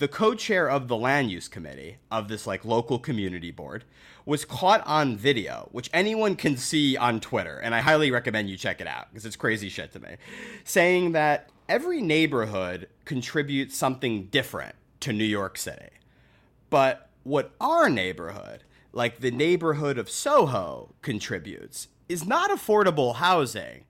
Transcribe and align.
the 0.00 0.08
co-chair 0.08 0.68
of 0.68 0.88
the 0.88 0.96
land 0.96 1.30
use 1.30 1.46
committee 1.46 1.98
of 2.10 2.26
this 2.28 2.46
like 2.46 2.64
local 2.64 2.98
community 2.98 3.50
board 3.50 3.84
was 4.24 4.46
caught 4.46 4.82
on 4.86 5.14
video, 5.14 5.68
which 5.72 5.90
anyone 5.92 6.36
can 6.36 6.56
see 6.56 6.96
on 6.96 7.20
Twitter, 7.20 7.58
and 7.58 7.74
I 7.74 7.80
highly 7.80 8.10
recommend 8.10 8.48
you 8.48 8.56
check 8.56 8.80
it 8.80 8.86
out 8.86 9.08
because 9.10 9.26
it's 9.26 9.36
crazy 9.36 9.68
shit 9.68 9.92
to 9.92 10.00
me, 10.00 10.16
saying 10.64 11.12
that 11.12 11.50
every 11.68 12.00
neighborhood 12.00 12.88
contributes 13.04 13.76
something 13.76 14.24
different 14.28 14.74
to 15.00 15.12
New 15.12 15.22
York 15.22 15.58
City. 15.58 15.90
But 16.70 17.10
what 17.22 17.52
our 17.60 17.90
neighborhood, 17.90 18.64
like 18.94 19.20
the 19.20 19.30
neighborhood 19.30 19.98
of 19.98 20.08
Soho, 20.08 20.94
contributes 21.02 21.88
is 22.08 22.24
not 22.24 22.50
affordable 22.50 23.16
housing, 23.16 23.84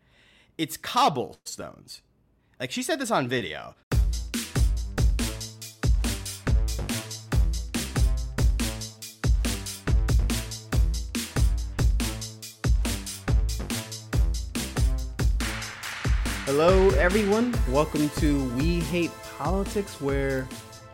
it's 0.58 0.76
cobblestones. 0.76 2.02
Like 2.58 2.72
she 2.72 2.82
said 2.82 2.98
this 2.98 3.12
on 3.12 3.28
video. 3.28 3.76
Hello, 16.62 16.90
everyone. 16.90 17.54
Welcome 17.70 18.10
to 18.16 18.44
We 18.50 18.80
Hate 18.80 19.10
Politics, 19.38 19.98
where 19.98 20.46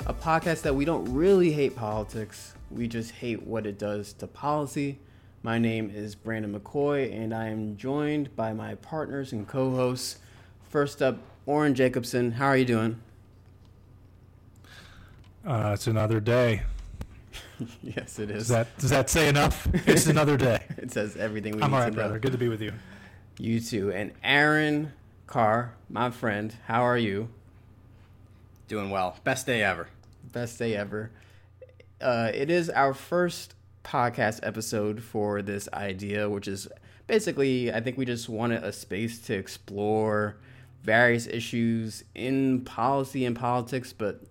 a 0.07 0.15
podcast 0.15 0.63
that 0.63 0.73
we 0.73 0.85
don't 0.85 1.13
really 1.13 1.51
hate 1.51 1.75
politics, 1.75 2.55
we 2.71 2.87
just 2.87 3.11
hate 3.11 3.43
what 3.43 3.67
it 3.67 3.77
does 3.77 4.13
to 4.13 4.29
policy. 4.29 5.01
My 5.43 5.59
name 5.59 5.91
is 5.93 6.15
Brandon 6.15 6.57
McCoy, 6.57 7.13
and 7.13 7.35
I 7.35 7.49
am 7.49 7.77
joined 7.77 8.37
by 8.37 8.53
my 8.53 8.77
partners 8.77 9.33
and 9.33 9.49
co 9.49 9.73
hosts. 9.73 10.19
First 10.71 11.03
up, 11.03 11.19
Oren 11.47 11.75
Jacobson. 11.75 12.31
How 12.31 12.47
are 12.47 12.57
you 12.57 12.65
doing? 12.65 13.01
Uh, 15.45 15.73
it's 15.75 15.89
another 15.89 16.21
day. 16.21 16.63
yes, 17.83 18.21
it 18.21 18.31
is. 18.31 18.47
Does 18.47 18.49
that 18.51 18.79
does 18.79 18.91
that 18.91 19.11
say 19.11 19.29
enough? 19.29 19.67
It's 19.89 20.07
another 20.07 20.37
day. 20.37 20.63
it 20.79 20.93
says 20.93 21.17
everything 21.17 21.57
we 21.57 21.63
I'm 21.63 21.73
need 21.73 21.77
all 21.77 21.81
to 21.81 21.87
right, 21.87 21.93
know. 21.93 22.03
brother. 22.03 22.19
Good 22.21 22.33
to 22.33 22.39
be 22.39 22.49
with 22.49 22.63
you. 22.63 22.73
You 23.41 23.59
too. 23.59 23.91
And 23.91 24.13
Aaron 24.23 24.93
Carr, 25.27 25.75
my 25.91 26.11
friend, 26.11 26.55
how 26.67 26.83
are 26.83 26.97
you? 26.97 27.29
Doing 28.69 28.91
well. 28.91 29.17
Best 29.25 29.47
day 29.47 29.63
ever. 29.63 29.89
Best 30.33 30.59
day 30.59 30.77
ever. 30.77 31.11
Uh, 32.01 32.31
it 32.33 32.49
is 32.49 32.71
our 32.71 32.95
first 32.95 33.55
podcast 33.83 34.39
episode 34.45 35.03
for 35.03 35.43
this 35.43 35.69
idea, 35.73 36.31
which 36.31 36.47
is 36.47 36.69
basically, 37.09 37.73
I 37.73 37.81
think 37.81 37.99
we 37.99 38.05
just 38.05 38.29
wanted 38.29 38.63
a 38.63 38.73
space 38.73 39.19
to 39.23 39.35
explore 39.35 40.37
various 40.85 41.27
issues 41.27 42.05
in 42.15 42.61
policy 42.65 43.25
and 43.25 43.35
politics, 43.35 43.93
but 43.93 44.23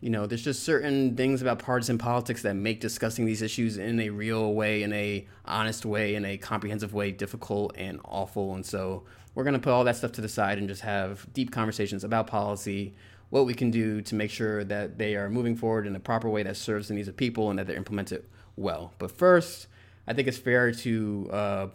you 0.00 0.10
know, 0.10 0.26
there's 0.26 0.44
just 0.44 0.62
certain 0.62 1.16
things 1.16 1.42
about 1.42 1.58
partisan 1.58 1.98
politics 1.98 2.42
that 2.42 2.54
make 2.54 2.80
discussing 2.80 3.24
these 3.24 3.42
issues 3.42 3.78
in 3.78 3.98
a 3.98 4.10
real 4.10 4.54
way, 4.54 4.82
in 4.84 4.92
a 4.92 5.26
honest 5.44 5.84
way, 5.84 6.14
in 6.14 6.24
a 6.24 6.36
comprehensive 6.36 6.94
way, 6.94 7.10
difficult 7.10 7.74
and 7.76 7.98
awful. 8.04 8.54
And 8.54 8.64
so 8.64 9.04
we're 9.36 9.44
gonna 9.44 9.58
put 9.58 9.70
all 9.70 9.84
that 9.84 9.94
stuff 9.94 10.12
to 10.12 10.22
the 10.22 10.28
side 10.28 10.56
and 10.56 10.66
just 10.66 10.80
have 10.80 11.30
deep 11.34 11.52
conversations 11.52 12.02
about 12.02 12.26
policy, 12.26 12.94
what 13.28 13.44
we 13.44 13.52
can 13.52 13.70
do 13.70 14.00
to 14.00 14.14
make 14.14 14.30
sure 14.30 14.64
that 14.64 14.96
they 14.96 15.14
are 15.14 15.28
moving 15.28 15.54
forward 15.54 15.86
in 15.86 15.94
a 15.94 16.00
proper 16.00 16.28
way 16.28 16.42
that 16.42 16.56
serves 16.56 16.88
the 16.88 16.94
needs 16.94 17.06
of 17.06 17.16
people 17.16 17.50
and 17.50 17.58
that 17.58 17.66
they're 17.66 17.76
implemented 17.76 18.24
well. 18.56 18.94
But 18.98 19.10
first, 19.10 19.66
I 20.08 20.14
think 20.14 20.26
it's 20.26 20.38
fair 20.38 20.72
to 20.72 21.28
uh, 21.30 21.66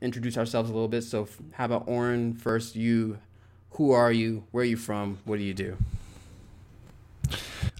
introduce 0.00 0.38
ourselves 0.38 0.70
a 0.70 0.72
little 0.72 0.88
bit. 0.88 1.02
So, 1.02 1.28
how 1.52 1.66
about 1.66 1.86
Oren? 1.86 2.32
First, 2.34 2.74
you. 2.74 3.18
Who 3.72 3.90
are 3.90 4.10
you? 4.10 4.44
Where 4.52 4.62
are 4.62 4.66
you 4.66 4.78
from? 4.78 5.18
What 5.26 5.36
do 5.36 5.42
you 5.42 5.52
do? 5.52 5.76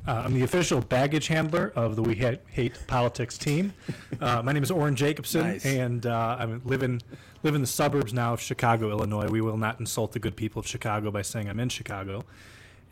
Uh, 0.07 0.23
I'm 0.25 0.35
the 0.35 0.43
official 0.43 0.81
baggage 0.81 1.29
handler 1.29 1.73
of 1.75 1.97
the 1.97 2.03
We 2.03 2.15
Hate, 2.15 2.41
Hate 2.51 2.79
Politics 2.87 3.39
team. 3.39 3.73
Uh, 4.21 4.43
my 4.43 4.53
name 4.53 4.63
is 4.63 4.71
Oren 4.71 4.97
Jacobson, 4.97 5.43
Nice. 5.43 5.65
and 5.65 6.07
uh, 6.07 6.37
I 6.39 6.45
live 6.65 6.83
in 6.83 7.01
live 7.43 7.55
in 7.55 7.61
the 7.61 7.67
suburbs 7.67 8.13
now 8.13 8.33
of 8.33 8.41
Chicago, 8.41 8.91
Illinois. 8.91 9.29
We 9.29 9.41
will 9.41 9.57
not 9.57 9.81
insult 9.81 10.13
the 10.13 10.19
good 10.19 10.37
people 10.37 10.61
of 10.61 10.67
Chicago 10.67 11.11
by 11.11 11.23
saying 11.23 11.49
I'm 11.49 11.61
in 11.61 11.69
Chicago. 11.69 12.25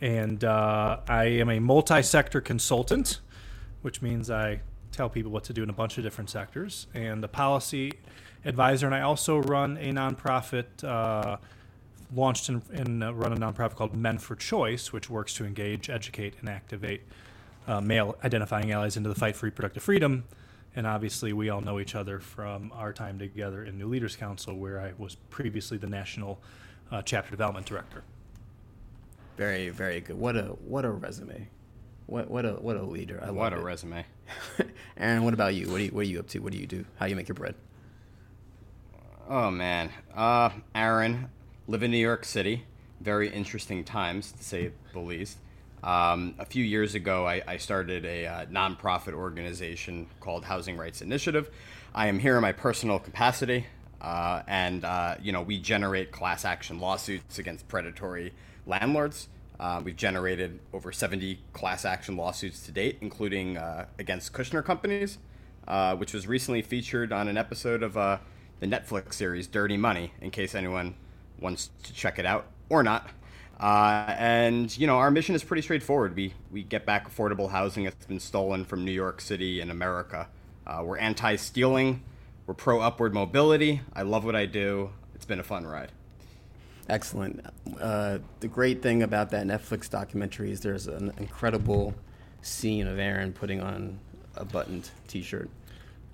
And 0.00 0.42
uh, 0.44 1.00
I 1.08 1.24
am 1.24 1.48
a 1.48 1.58
multi-sector 1.58 2.40
consultant, 2.40 3.20
which 3.82 4.02
means 4.02 4.30
I 4.30 4.60
tell 4.90 5.08
people 5.08 5.30
what 5.32 5.44
to 5.44 5.52
do 5.52 5.62
in 5.62 5.70
a 5.70 5.72
bunch 5.72 5.96
of 5.96 6.04
different 6.04 6.28
sectors, 6.28 6.86
and 6.92 7.22
a 7.24 7.28
policy 7.28 7.92
advisor. 8.44 8.86
And 8.86 8.94
I 8.94 9.02
also 9.02 9.38
run 9.38 9.76
a 9.78 9.92
nonprofit. 9.92 11.38
Launched 12.14 12.48
and, 12.48 12.62
and 12.72 13.02
uh, 13.02 13.14
run 13.14 13.32
a 13.32 13.36
nonprofit 13.36 13.74
called 13.74 13.96
Men 13.96 14.18
for 14.18 14.36
Choice, 14.36 14.92
which 14.92 15.08
works 15.08 15.32
to 15.34 15.44
engage, 15.46 15.88
educate, 15.88 16.34
and 16.40 16.48
activate 16.48 17.02
uh, 17.66 17.80
male 17.80 18.16
identifying 18.24 18.70
allies 18.72 18.96
into 18.96 19.08
the 19.08 19.14
fight 19.14 19.34
for 19.36 19.46
reproductive 19.46 19.82
freedom. 19.82 20.24
And 20.74 20.86
obviously, 20.86 21.32
we 21.32 21.48
all 21.48 21.60
know 21.60 21.78
each 21.80 21.94
other 21.94 22.18
from 22.18 22.72
our 22.74 22.92
time 22.92 23.18
together 23.18 23.64
in 23.64 23.78
New 23.78 23.88
Leaders 23.88 24.16
Council, 24.16 24.56
where 24.56 24.80
I 24.80 24.92
was 24.98 25.14
previously 25.30 25.78
the 25.78 25.86
national 25.86 26.40
uh, 26.90 27.02
chapter 27.02 27.30
development 27.30 27.66
director. 27.66 28.02
Very, 29.36 29.68
very 29.70 30.00
good. 30.00 30.18
What 30.18 30.36
a 30.36 30.42
what 30.66 30.84
a 30.84 30.90
resume. 30.90 31.48
What 32.06 32.30
what 32.30 32.44
a 32.44 32.52
what 32.54 32.76
a 32.76 32.82
leader. 32.82 33.20
I 33.22 33.26
love 33.26 33.36
What 33.36 33.52
a 33.54 33.56
it. 33.58 33.62
resume. 33.62 34.04
Aaron, 34.96 35.24
what 35.24 35.32
about 35.34 35.54
you? 35.54 35.70
What 35.70 35.78
do 35.78 35.84
you 35.84 35.90
what 35.90 36.00
are 36.00 36.08
you 36.08 36.18
up 36.20 36.28
to? 36.28 36.38
What 36.40 36.52
do 36.52 36.58
you 36.58 36.66
do? 36.66 36.84
How 36.98 37.06
do 37.06 37.10
you 37.10 37.16
make 37.16 37.28
your 37.28 37.34
bread? 37.34 37.54
Oh 39.28 39.50
man. 39.50 39.90
Uh 40.14 40.50
Aaron, 40.74 41.28
live 41.72 41.82
in 41.82 41.90
New 41.90 41.96
York 41.96 42.26
City. 42.26 42.66
Very 43.00 43.30
interesting 43.30 43.82
times 43.82 44.30
to 44.32 44.44
say 44.44 44.72
the 44.92 44.98
least. 44.98 45.38
Um, 45.82 46.34
a 46.38 46.44
few 46.44 46.62
years 46.62 46.94
ago, 46.94 47.26
I, 47.26 47.40
I 47.48 47.56
started 47.56 48.04
a 48.04 48.26
uh, 48.26 48.44
nonprofit 48.44 49.14
organization 49.14 50.06
called 50.20 50.44
Housing 50.44 50.76
Rights 50.76 51.00
Initiative. 51.00 51.50
I 51.94 52.08
am 52.08 52.18
here 52.18 52.36
in 52.36 52.42
my 52.42 52.52
personal 52.52 52.98
capacity, 52.98 53.64
uh, 54.02 54.42
and 54.46 54.84
uh, 54.84 55.14
you 55.22 55.32
know 55.32 55.40
we 55.40 55.58
generate 55.58 56.12
class 56.12 56.44
action 56.44 56.78
lawsuits 56.78 57.38
against 57.38 57.66
predatory 57.68 58.34
landlords. 58.66 59.28
Uh, 59.58 59.80
we've 59.82 59.96
generated 59.96 60.60
over 60.74 60.92
70 60.92 61.38
class 61.54 61.86
action 61.86 62.18
lawsuits 62.18 62.66
to 62.66 62.72
date, 62.72 62.98
including 63.00 63.56
uh, 63.56 63.86
against 63.98 64.34
Kushner 64.34 64.62
companies, 64.62 65.16
uh, 65.66 65.96
which 65.96 66.12
was 66.12 66.26
recently 66.26 66.60
featured 66.60 67.14
on 67.14 67.28
an 67.28 67.38
episode 67.38 67.82
of 67.82 67.94
the 67.94 68.66
Netflix 68.66 69.14
series 69.14 69.46
Dirty 69.46 69.78
Money, 69.78 70.12
in 70.20 70.30
case 70.30 70.54
anyone 70.54 70.96
wants 71.42 71.70
to 71.82 71.92
check 71.92 72.18
it 72.18 72.26
out 72.26 72.46
or 72.68 72.82
not. 72.82 73.08
Uh, 73.60 74.14
and 74.18 74.76
you 74.76 74.86
know, 74.86 74.96
our 74.96 75.10
mission 75.10 75.34
is 75.34 75.44
pretty 75.44 75.62
straightforward. 75.62 76.16
We 76.16 76.34
we 76.50 76.62
get 76.62 76.84
back 76.84 77.08
affordable 77.08 77.50
housing 77.50 77.84
that's 77.84 78.06
been 78.06 78.20
stolen 78.20 78.64
from 78.64 78.84
New 78.84 78.92
York 78.92 79.20
City 79.20 79.60
and 79.60 79.70
America. 79.70 80.28
Uh, 80.66 80.82
we're 80.84 80.98
anti-stealing. 80.98 82.02
We're 82.46 82.54
pro-upward 82.54 83.14
mobility. 83.14 83.80
I 83.94 84.02
love 84.02 84.24
what 84.24 84.34
I 84.34 84.46
do. 84.46 84.90
It's 85.14 85.24
been 85.24 85.38
a 85.40 85.44
fun 85.44 85.64
ride. 85.64 85.92
Excellent. 86.88 87.44
Uh, 87.80 88.18
the 88.40 88.48
great 88.48 88.82
thing 88.82 89.02
about 89.02 89.30
that 89.30 89.46
Netflix 89.46 89.88
documentary 89.88 90.50
is 90.50 90.60
there's 90.60 90.88
an 90.88 91.12
incredible 91.18 91.94
scene 92.42 92.88
of 92.88 92.98
Aaron 92.98 93.32
putting 93.32 93.60
on 93.60 94.00
a 94.36 94.44
buttoned 94.44 94.90
T-shirt. 95.06 95.48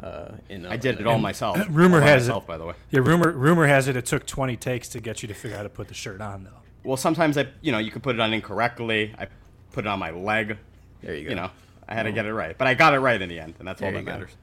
Uh, 0.02 0.36
in 0.48 0.64
a, 0.64 0.70
I 0.70 0.76
did 0.76 1.00
it 1.00 1.06
all 1.06 1.18
myself. 1.18 1.58
rumor 1.70 1.96
All 2.00 2.02
by 2.02 2.08
has 2.10 2.28
it- 2.28 2.46
by 2.46 2.56
the 2.56 2.66
way. 2.66 2.74
Yeah, 2.90 3.00
rumor 3.00 3.32
rumor 3.32 3.66
has 3.66 3.88
it 3.88 3.96
it 3.96 4.06
took 4.06 4.26
20 4.26 4.56
takes 4.56 4.88
to 4.90 5.00
get 5.00 5.22
you 5.22 5.28
to 5.28 5.34
figure 5.34 5.56
out 5.56 5.58
how 5.58 5.62
to 5.64 5.68
put 5.68 5.88
the 5.88 5.94
shirt 5.94 6.20
on, 6.20 6.44
though. 6.44 6.50
Well, 6.84 6.96
sometimes 6.96 7.36
I, 7.36 7.48
you 7.60 7.72
know, 7.72 7.78
you 7.78 7.90
could 7.90 8.02
put 8.04 8.14
it 8.14 8.20
on 8.20 8.32
incorrectly. 8.32 9.12
I 9.18 9.26
put 9.72 9.84
it 9.84 9.88
on 9.88 9.98
my 9.98 10.10
leg. 10.10 10.56
There 11.02 11.14
you 11.16 11.24
go. 11.24 11.30
You 11.30 11.36
know, 11.36 11.50
I 11.88 11.94
had 11.94 12.04
to 12.04 12.12
get 12.12 12.26
it 12.26 12.32
right, 12.32 12.56
but 12.56 12.68
I 12.68 12.74
got 12.74 12.94
it 12.94 13.00
right 13.00 13.20
in 13.20 13.28
the 13.28 13.40
end, 13.40 13.54
and 13.58 13.66
that's 13.66 13.82
all 13.82 13.90
that 13.90 13.98
you 13.98 14.04
go. 14.04 14.12
matters. 14.12 14.36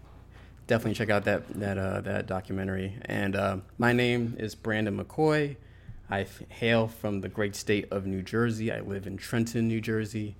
definitely 0.67 0.95
check 0.95 1.09
out 1.09 1.23
that 1.25 1.47
that 1.59 1.77
uh, 1.77 2.01
that 2.01 2.27
documentary. 2.27 2.97
And 3.05 3.35
uh, 3.35 3.57
my 3.77 3.93
name 3.93 4.35
is 4.37 4.55
Brandon 4.55 4.97
McCoy. 5.01 5.55
I 6.09 6.21
f- 6.21 6.43
hail 6.49 6.87
from 6.87 7.21
the 7.21 7.29
great 7.29 7.55
state 7.55 7.87
of 7.91 8.05
New 8.05 8.21
Jersey. 8.21 8.71
I 8.71 8.81
live 8.81 9.07
in 9.07 9.15
Trenton, 9.17 9.67
New 9.67 9.79
Jersey. 9.81 10.35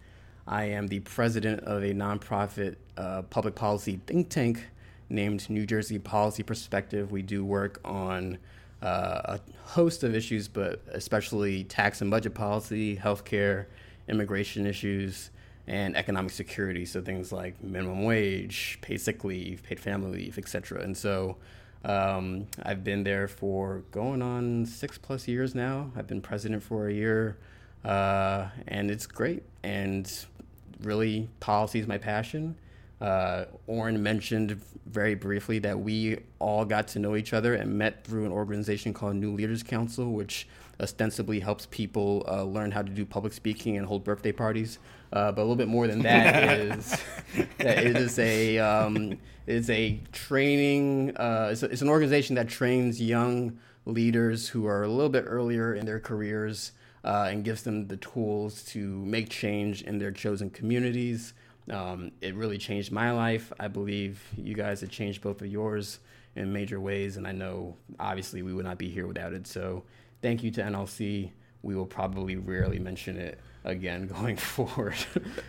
I 0.48 0.66
am 0.66 0.88
the 0.88 1.00
president 1.00 1.62
of 1.62 1.82
a 1.84 1.92
nonprofit 1.94 2.76
uh, 2.98 3.24
public 3.24 3.56
policy 3.56 4.00
think 4.06 4.30
tank 4.30 4.68
named 5.10 5.50
New 5.50 5.66
Jersey 5.66 6.00
Policy 6.00 6.44
Perspective. 6.44 7.12
We 7.12 7.22
do 7.22 7.44
work 7.46 7.80
on 7.86 8.38
uh, 8.82 9.38
a 9.38 9.40
host 9.64 10.04
of 10.04 10.16
issues, 10.16 10.48
but 10.48 10.82
especially 10.92 11.64
tax 11.64 12.02
and 12.02 12.12
budget 12.12 12.34
policy, 12.34 12.96
healthcare, 12.96 13.66
immigration 14.08 14.66
issues, 14.66 15.32
and 15.68 15.96
economic 15.96 16.32
security. 16.32 16.86
So 16.86 17.02
things 17.02 17.32
like 17.32 17.64
minimum 17.64 18.04
wage, 18.04 18.78
paid 18.82 19.02
sick 19.02 19.24
leave, 19.24 19.64
paid 19.64 19.80
family 19.80 20.20
leave, 20.20 20.38
etc. 20.38 20.82
And 20.82 20.96
so 20.96 21.38
um, 21.84 22.48
I've 22.64 22.84
been 22.84 23.04
there 23.04 23.28
for 23.28 23.84
going 23.92 24.22
on 24.22 24.66
six 24.66 24.98
plus 24.98 25.28
years 25.28 25.56
now. 25.56 25.92
I've 25.96 26.08
been 26.08 26.22
president 26.22 26.64
for 26.64 26.88
a 26.88 26.94
year, 26.94 27.38
uh, 27.84 28.48
and 28.68 28.92
it's 28.92 29.08
great. 29.08 29.44
And 29.64 30.12
really, 30.82 31.30
policy 31.40 31.80
is 31.80 31.88
my 31.88 31.98
passion. 31.98 32.56
Uh, 33.02 33.46
Oren 33.68 34.02
mentioned 34.02 34.62
very 34.86 35.16
briefly 35.16 35.60
that 35.60 35.80
we 35.80 36.20
all 36.40 36.64
got 36.64 36.88
to 36.90 37.00
know 37.00 37.16
each 37.16 37.34
other 37.34 37.56
and 37.56 37.78
met 37.78 38.04
through 38.04 38.26
an 38.26 38.32
organization 38.32 38.94
called 38.94 39.16
New 39.16 39.34
Leaders 39.34 39.64
Council, 39.64 40.14
which 40.14 40.48
ostensibly 40.80 41.40
helps 41.40 41.66
people 41.68 42.26
uh, 42.28 42.44
learn 42.44 42.72
how 42.72 42.82
to 42.82 42.90
do 42.90 43.06
public 43.06 43.34
speaking 43.34 43.78
and 43.78 43.86
hold 43.86 44.04
birthday 44.04 44.32
parties. 44.32 44.80
Uh, 45.12 45.32
but 45.32 45.42
a 45.42 45.44
little 45.44 45.56
bit 45.56 45.68
more 45.68 45.88
than 45.88 46.02
that 46.02 46.44
is 46.60 47.02
that 47.58 47.86
it 47.86 47.96
is 47.96 48.20
a 48.20 48.58
um, 48.60 49.18
is 49.48 49.70
a 49.70 50.00
training. 50.12 51.16
Uh, 51.16 51.50
it's, 51.52 51.64
a, 51.64 51.68
it's 51.68 51.82
an 51.82 51.90
organization 51.90 52.36
that 52.36 52.50
trains 52.50 53.02
young 53.02 53.58
leaders 53.86 54.50
who 54.50 54.66
are 54.66 54.84
a 54.84 54.88
little 54.88 55.10
bit 55.10 55.24
earlier 55.28 55.74
in 55.74 55.86
their 55.86 56.00
careers 56.00 56.72
uh, 57.04 57.28
and 57.30 57.44
gives 57.44 57.64
them 57.64 57.88
the 57.88 57.98
tools 57.98 58.64
to 58.64 59.06
make 59.06 59.30
change 59.30 59.84
in 59.84 60.00
their 60.00 60.12
chosen 60.12 60.50
communities. 60.50 61.34
Um, 61.72 62.12
it 62.22 62.36
really 62.36 62.58
changed 62.58 62.92
my 62.92 63.12
life. 63.12 63.52
I 63.60 63.68
believe 63.68 64.22
you 64.38 64.54
guys 64.54 64.82
have 64.82 64.90
changed 64.92 65.22
both 65.22 65.42
of 65.42 65.48
yours 65.48 66.00
in 66.36 66.54
major 66.54 66.80
ways, 66.80 67.18
and 67.18 67.28
I 67.28 67.32
know 67.32 67.76
obviously 68.00 68.42
we 68.44 68.54
would 68.54 68.66
not 68.66 68.78
be 68.78 68.90
here 68.90 69.08
without 69.08 69.34
it. 69.34 69.48
So 69.48 69.84
thank 70.22 70.44
you 70.44 70.52
to 70.52 70.62
NLC. 70.62 71.32
We 71.64 71.76
will 71.76 71.88
probably 71.88 72.36
rarely 72.36 72.78
mention 72.78 73.18
it 73.18 73.40
again 73.64 74.06
going 74.20 74.36
forward 74.38 74.96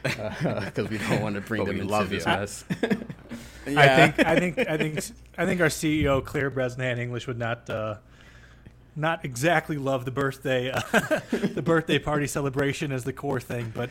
because 0.03 0.79
uh, 0.79 0.87
we 0.91 0.97
don't 0.99 1.21
want 1.21 1.35
to 1.35 1.43
bring 1.43 1.61
But 1.63 1.67
them 1.67 1.75
we 1.77 1.81
into 1.83 1.93
love 1.93 2.09
this 2.09 2.25
you. 2.25 2.33
mess. 2.33 2.65
I 3.67 4.11
think 4.11 4.27
I 4.27 4.39
think 4.39 4.59
I 4.61 4.77
think 4.79 4.99
I 5.37 5.45
think 5.45 5.61
our 5.61 5.67
CEO 5.67 6.25
Claire 6.25 6.51
Bresnahan 6.51 6.99
English 6.99 7.27
would 7.27 7.39
not 7.39 7.69
uh, 7.69 7.97
not 8.95 9.25
exactly 9.25 9.77
love 9.77 10.05
the 10.05 10.13
birthday 10.13 10.71
uh, 10.71 10.81
the 11.33 11.63
birthday 11.63 11.99
party 11.99 12.27
celebration 12.29 12.93
as 12.93 13.03
the 13.05 13.13
core 13.13 13.41
thing, 13.41 13.73
but 13.75 13.91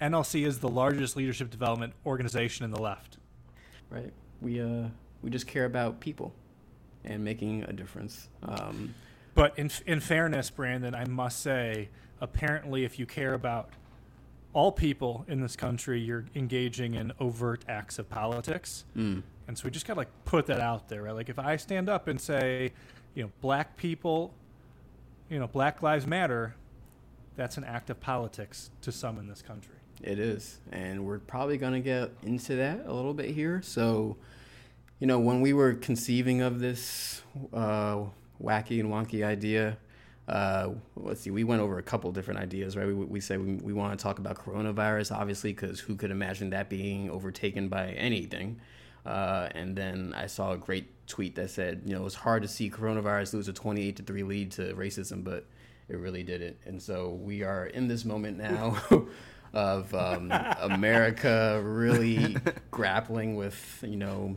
NLC 0.00 0.46
is 0.46 0.58
the 0.58 0.68
largest 0.68 1.16
leadership 1.16 1.50
development 1.50 1.94
organization 2.04 2.64
in 2.64 2.70
the 2.70 2.80
left. 2.80 3.18
right. 3.90 4.12
We 4.42 4.60
uh 4.60 4.88
we 5.22 5.30
just 5.30 5.46
care 5.46 5.64
about 5.64 5.98
people 6.00 6.34
and 7.04 7.24
making 7.24 7.62
a 7.64 7.72
difference. 7.72 8.28
Um, 8.42 8.94
But 9.34 9.58
in 9.58 9.70
in 9.86 10.00
fairness, 10.00 10.50
Brandon, 10.50 10.94
I 10.94 11.04
must 11.06 11.40
say, 11.40 11.88
apparently, 12.20 12.84
if 12.84 12.98
you 12.98 13.06
care 13.06 13.32
about 13.34 13.70
all 14.52 14.72
people 14.72 15.24
in 15.28 15.40
this 15.40 15.56
country, 15.56 16.00
you're 16.00 16.24
engaging 16.34 16.94
in 16.94 17.12
overt 17.20 17.64
acts 17.68 17.98
of 17.98 18.08
politics. 18.08 18.84
mm, 18.96 19.22
And 19.48 19.56
so 19.58 19.64
we 19.64 19.70
just 19.70 19.86
gotta 19.86 19.98
like 20.00 20.10
put 20.24 20.46
that 20.46 20.60
out 20.60 20.88
there, 20.88 21.02
right? 21.02 21.14
Like 21.14 21.28
if 21.28 21.38
I 21.38 21.56
stand 21.56 21.88
up 21.88 22.08
and 22.08 22.20
say, 22.20 22.72
you 23.14 23.22
know, 23.24 23.30
black 23.40 23.76
people, 23.76 24.34
you 25.30 25.38
know, 25.38 25.46
Black 25.46 25.82
Lives 25.82 26.06
Matter, 26.06 26.54
that's 27.36 27.56
an 27.56 27.64
act 27.64 27.88
of 27.90 28.00
politics 28.00 28.70
to 28.82 28.92
some 28.92 29.18
in 29.18 29.26
this 29.28 29.42
country. 29.42 29.75
It 30.02 30.18
is. 30.18 30.58
And 30.72 31.04
we're 31.04 31.18
probably 31.18 31.58
going 31.58 31.72
to 31.72 31.80
get 31.80 32.10
into 32.22 32.56
that 32.56 32.84
a 32.86 32.92
little 32.92 33.14
bit 33.14 33.30
here. 33.30 33.62
So, 33.62 34.16
you 34.98 35.06
know, 35.06 35.18
when 35.18 35.40
we 35.40 35.52
were 35.52 35.74
conceiving 35.74 36.42
of 36.42 36.60
this 36.60 37.22
uh, 37.52 38.04
wacky 38.42 38.80
and 38.80 38.90
wonky 38.90 39.24
idea, 39.24 39.78
uh, 40.28 40.70
let's 40.96 41.20
see, 41.20 41.30
we 41.30 41.44
went 41.44 41.62
over 41.62 41.78
a 41.78 41.82
couple 41.82 42.10
different 42.10 42.40
ideas, 42.40 42.76
right? 42.76 42.86
We, 42.86 42.94
we 42.94 43.20
said 43.20 43.40
we, 43.40 43.54
we 43.56 43.72
want 43.72 43.98
to 43.98 44.02
talk 44.02 44.18
about 44.18 44.36
coronavirus, 44.36 45.12
obviously, 45.12 45.52
because 45.52 45.80
who 45.80 45.94
could 45.94 46.10
imagine 46.10 46.50
that 46.50 46.68
being 46.68 47.10
overtaken 47.10 47.68
by 47.68 47.90
anything? 47.90 48.60
Uh, 49.04 49.48
and 49.54 49.76
then 49.76 50.12
I 50.16 50.26
saw 50.26 50.52
a 50.52 50.56
great 50.56 51.06
tweet 51.06 51.36
that 51.36 51.50
said, 51.50 51.82
you 51.84 51.94
know, 51.94 52.04
it's 52.06 52.16
hard 52.16 52.42
to 52.42 52.48
see 52.48 52.68
coronavirus 52.68 53.34
lose 53.34 53.48
a 53.48 53.52
28 53.52 53.96
to 53.96 54.02
3 54.02 54.22
lead 54.24 54.50
to 54.52 54.74
racism, 54.74 55.22
but 55.22 55.46
it 55.88 55.96
really 55.96 56.24
didn't. 56.24 56.56
And 56.64 56.82
so 56.82 57.10
we 57.10 57.44
are 57.44 57.66
in 57.66 57.86
this 57.86 58.04
moment 58.04 58.38
now 58.38 58.76
of 59.56 59.92
um, 59.94 60.30
America 60.60 61.60
really 61.64 62.36
grappling 62.70 63.36
with, 63.36 63.82
you 63.82 63.96
know, 63.96 64.36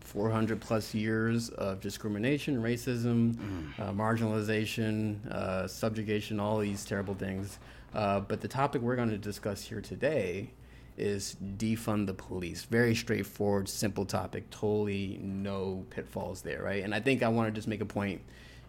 400 0.00 0.60
plus 0.60 0.94
years 0.94 1.50
of 1.50 1.80
discrimination, 1.80 2.62
racism, 2.62 3.36
uh, 3.78 3.92
marginalization, 3.92 5.26
uh, 5.30 5.68
subjugation, 5.68 6.40
all 6.40 6.58
these 6.58 6.84
terrible 6.84 7.14
things. 7.14 7.58
Uh, 7.94 8.20
but 8.20 8.40
the 8.40 8.48
topic 8.48 8.80
we're 8.80 8.96
going 8.96 9.10
to 9.10 9.18
discuss 9.18 9.62
here 9.62 9.82
today 9.82 10.50
is 10.96 11.36
defund 11.58 12.06
the 12.06 12.14
police. 12.14 12.64
Very 12.64 12.94
straightforward, 12.94 13.68
simple 13.68 14.06
topic. 14.06 14.48
Totally 14.50 15.18
no 15.22 15.84
pitfalls 15.90 16.40
there, 16.40 16.62
right? 16.62 16.82
And 16.82 16.94
I 16.94 17.00
think 17.00 17.22
I 17.22 17.28
want 17.28 17.48
to 17.48 17.52
just 17.52 17.68
make 17.68 17.82
a 17.82 17.86
point. 17.86 18.22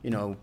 You 0.03 0.09
know, 0.09 0.35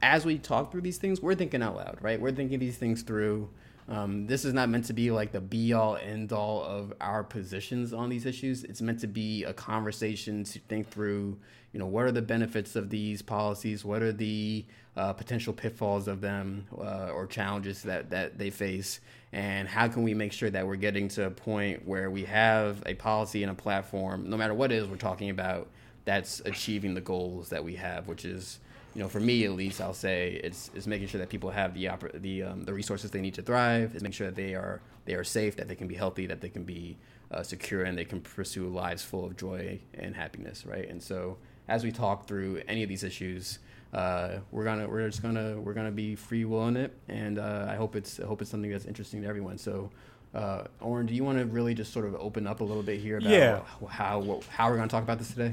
as 0.00 0.24
we 0.24 0.38
talk 0.38 0.72
through 0.72 0.80
these 0.80 0.98
things, 0.98 1.20
we're 1.20 1.34
thinking 1.34 1.62
out 1.62 1.76
loud, 1.76 1.98
right? 2.00 2.20
We're 2.20 2.32
thinking 2.32 2.58
these 2.58 2.78
things 2.78 3.02
through. 3.02 3.50
Um, 3.88 4.26
this 4.26 4.44
is 4.44 4.52
not 4.52 4.68
meant 4.68 4.84
to 4.86 4.92
be 4.92 5.10
like 5.10 5.32
the 5.32 5.40
be 5.40 5.72
all 5.72 5.96
end 5.96 6.32
all 6.32 6.62
of 6.62 6.92
our 7.00 7.24
positions 7.24 7.92
on 7.92 8.08
these 8.08 8.26
issues. 8.26 8.62
It's 8.64 8.80
meant 8.80 9.00
to 9.00 9.06
be 9.06 9.44
a 9.44 9.52
conversation 9.52 10.44
to 10.44 10.58
think 10.60 10.88
through, 10.88 11.38
you 11.72 11.80
know, 11.80 11.86
what 11.86 12.04
are 12.04 12.12
the 12.12 12.22
benefits 12.22 12.76
of 12.76 12.90
these 12.90 13.20
policies? 13.22 13.84
What 13.84 14.02
are 14.02 14.12
the 14.12 14.64
uh, 14.96 15.12
potential 15.12 15.52
pitfalls 15.52 16.06
of 16.06 16.20
them 16.20 16.66
uh, 16.78 17.10
or 17.12 17.26
challenges 17.26 17.82
that, 17.82 18.10
that 18.10 18.38
they 18.38 18.50
face? 18.50 19.00
And 19.32 19.68
how 19.68 19.88
can 19.88 20.02
we 20.02 20.14
make 20.14 20.32
sure 20.32 20.50
that 20.50 20.66
we're 20.66 20.76
getting 20.76 21.08
to 21.08 21.26
a 21.26 21.30
point 21.30 21.86
where 21.86 22.10
we 22.10 22.24
have 22.24 22.82
a 22.86 22.94
policy 22.94 23.42
and 23.42 23.50
a 23.50 23.54
platform, 23.54 24.28
no 24.28 24.36
matter 24.36 24.54
what 24.54 24.72
it 24.72 24.76
is 24.76 24.86
we're 24.86 24.96
talking 24.96 25.30
about, 25.30 25.68
that's 26.04 26.40
achieving 26.44 26.94
the 26.94 27.00
goals 27.00 27.50
that 27.50 27.62
we 27.62 27.76
have, 27.76 28.08
which 28.08 28.24
is 28.24 28.58
you 28.94 29.02
know, 29.02 29.08
for 29.08 29.20
me 29.20 29.44
at 29.44 29.52
least, 29.52 29.80
I'll 29.80 29.94
say 29.94 30.40
it's, 30.42 30.70
it's 30.74 30.86
making 30.86 31.08
sure 31.08 31.18
that 31.20 31.28
people 31.28 31.50
have 31.50 31.74
the 31.74 31.84
oper- 31.86 32.20
the 32.20 32.42
um, 32.44 32.64
the 32.64 32.72
resources 32.74 33.10
they 33.10 33.20
need 33.20 33.34
to 33.34 33.42
thrive. 33.42 33.94
Is 33.94 34.02
making 34.02 34.12
sure 34.14 34.26
that 34.26 34.36
they 34.36 34.54
are 34.54 34.80
they 35.04 35.14
are 35.14 35.24
safe, 35.24 35.56
that 35.56 35.68
they 35.68 35.76
can 35.76 35.86
be 35.86 35.94
healthy, 35.94 36.26
that 36.26 36.40
they 36.40 36.48
can 36.48 36.64
be 36.64 36.96
uh, 37.30 37.42
secure, 37.42 37.84
and 37.84 37.96
they 37.96 38.04
can 38.04 38.20
pursue 38.20 38.68
lives 38.68 39.02
full 39.02 39.24
of 39.24 39.36
joy 39.36 39.78
and 39.94 40.14
happiness, 40.16 40.66
right? 40.66 40.88
And 40.88 41.02
so, 41.02 41.36
as 41.68 41.84
we 41.84 41.92
talk 41.92 42.26
through 42.26 42.62
any 42.66 42.82
of 42.82 42.88
these 42.88 43.04
issues, 43.04 43.60
uh, 43.92 44.38
we're 44.50 44.64
gonna 44.64 44.88
we're 44.88 45.06
just 45.08 45.22
gonna 45.22 45.60
we're 45.60 45.74
gonna 45.74 45.90
be 45.92 46.16
free 46.16 46.44
will 46.44 46.66
in 46.68 46.76
it, 46.76 46.92
and 47.08 47.38
uh, 47.38 47.66
I 47.68 47.76
hope 47.76 47.94
it's 47.96 48.18
I 48.20 48.26
hope 48.26 48.42
it's 48.42 48.50
something 48.50 48.70
that's 48.70 48.86
interesting 48.86 49.22
to 49.22 49.28
everyone. 49.28 49.58
So. 49.58 49.90
Uh, 50.32 50.62
Oren, 50.80 51.06
do 51.06 51.12
you 51.14 51.24
want 51.24 51.38
to 51.38 51.44
really 51.44 51.74
just 51.74 51.92
sort 51.92 52.06
of 52.06 52.14
open 52.14 52.46
up 52.46 52.60
a 52.60 52.64
little 52.64 52.84
bit 52.84 53.00
here 53.00 53.18
about 53.18 53.32
Yeah. 53.32 53.62
how 53.88 54.40
how 54.48 54.68
we're 54.70 54.76
going 54.76 54.88
to 54.88 54.92
talk 54.92 55.02
about 55.02 55.18
this 55.18 55.30
today? 55.32 55.52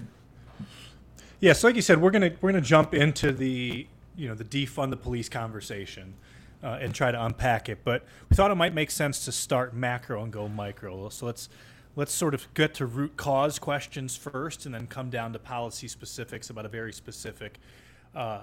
Yeah, 1.40 1.54
so 1.54 1.68
like 1.68 1.76
you 1.76 1.84
said, 1.84 2.02
we're 2.02 2.10
gonna 2.10 2.32
we're 2.42 2.52
gonna 2.52 2.62
jump 2.62 2.96
into 2.96 3.32
the 3.32 3.86
you 4.16 4.28
know 4.28 4.34
the 4.34 4.44
defund 4.44 4.90
the 4.90 4.98
police 4.98 5.30
conversation 5.30 6.16
uh, 6.64 6.80
and 6.82 6.96
try 6.96 7.12
to 7.12 7.26
unpack 7.26 7.70
it. 7.70 7.80
But 7.84 8.04
we 8.30 8.36
thought 8.36 8.50
it 8.50 8.56
might 8.56 8.74
make 8.74 8.90
sense 8.90 9.24
to 9.26 9.32
start 9.32 9.76
macro 9.76 10.24
and 10.24 10.34
go 10.34 10.48
micro. 10.48 11.10
So 11.10 11.28
let's 11.28 11.48
let's 11.96 12.12
sort 12.12 12.34
of 12.34 12.52
get 12.56 12.74
to 12.76 12.88
root 12.88 13.18
cause 13.18 13.60
questions 13.60 14.16
first, 14.16 14.66
and 14.66 14.74
then 14.74 14.88
come 14.88 15.12
down 15.12 15.32
to 15.34 15.40
policy 15.40 15.88
specifics 15.88 16.50
about 16.50 16.66
a 16.66 16.70
very 16.70 16.92
specific 16.92 17.60
uh, 18.16 18.42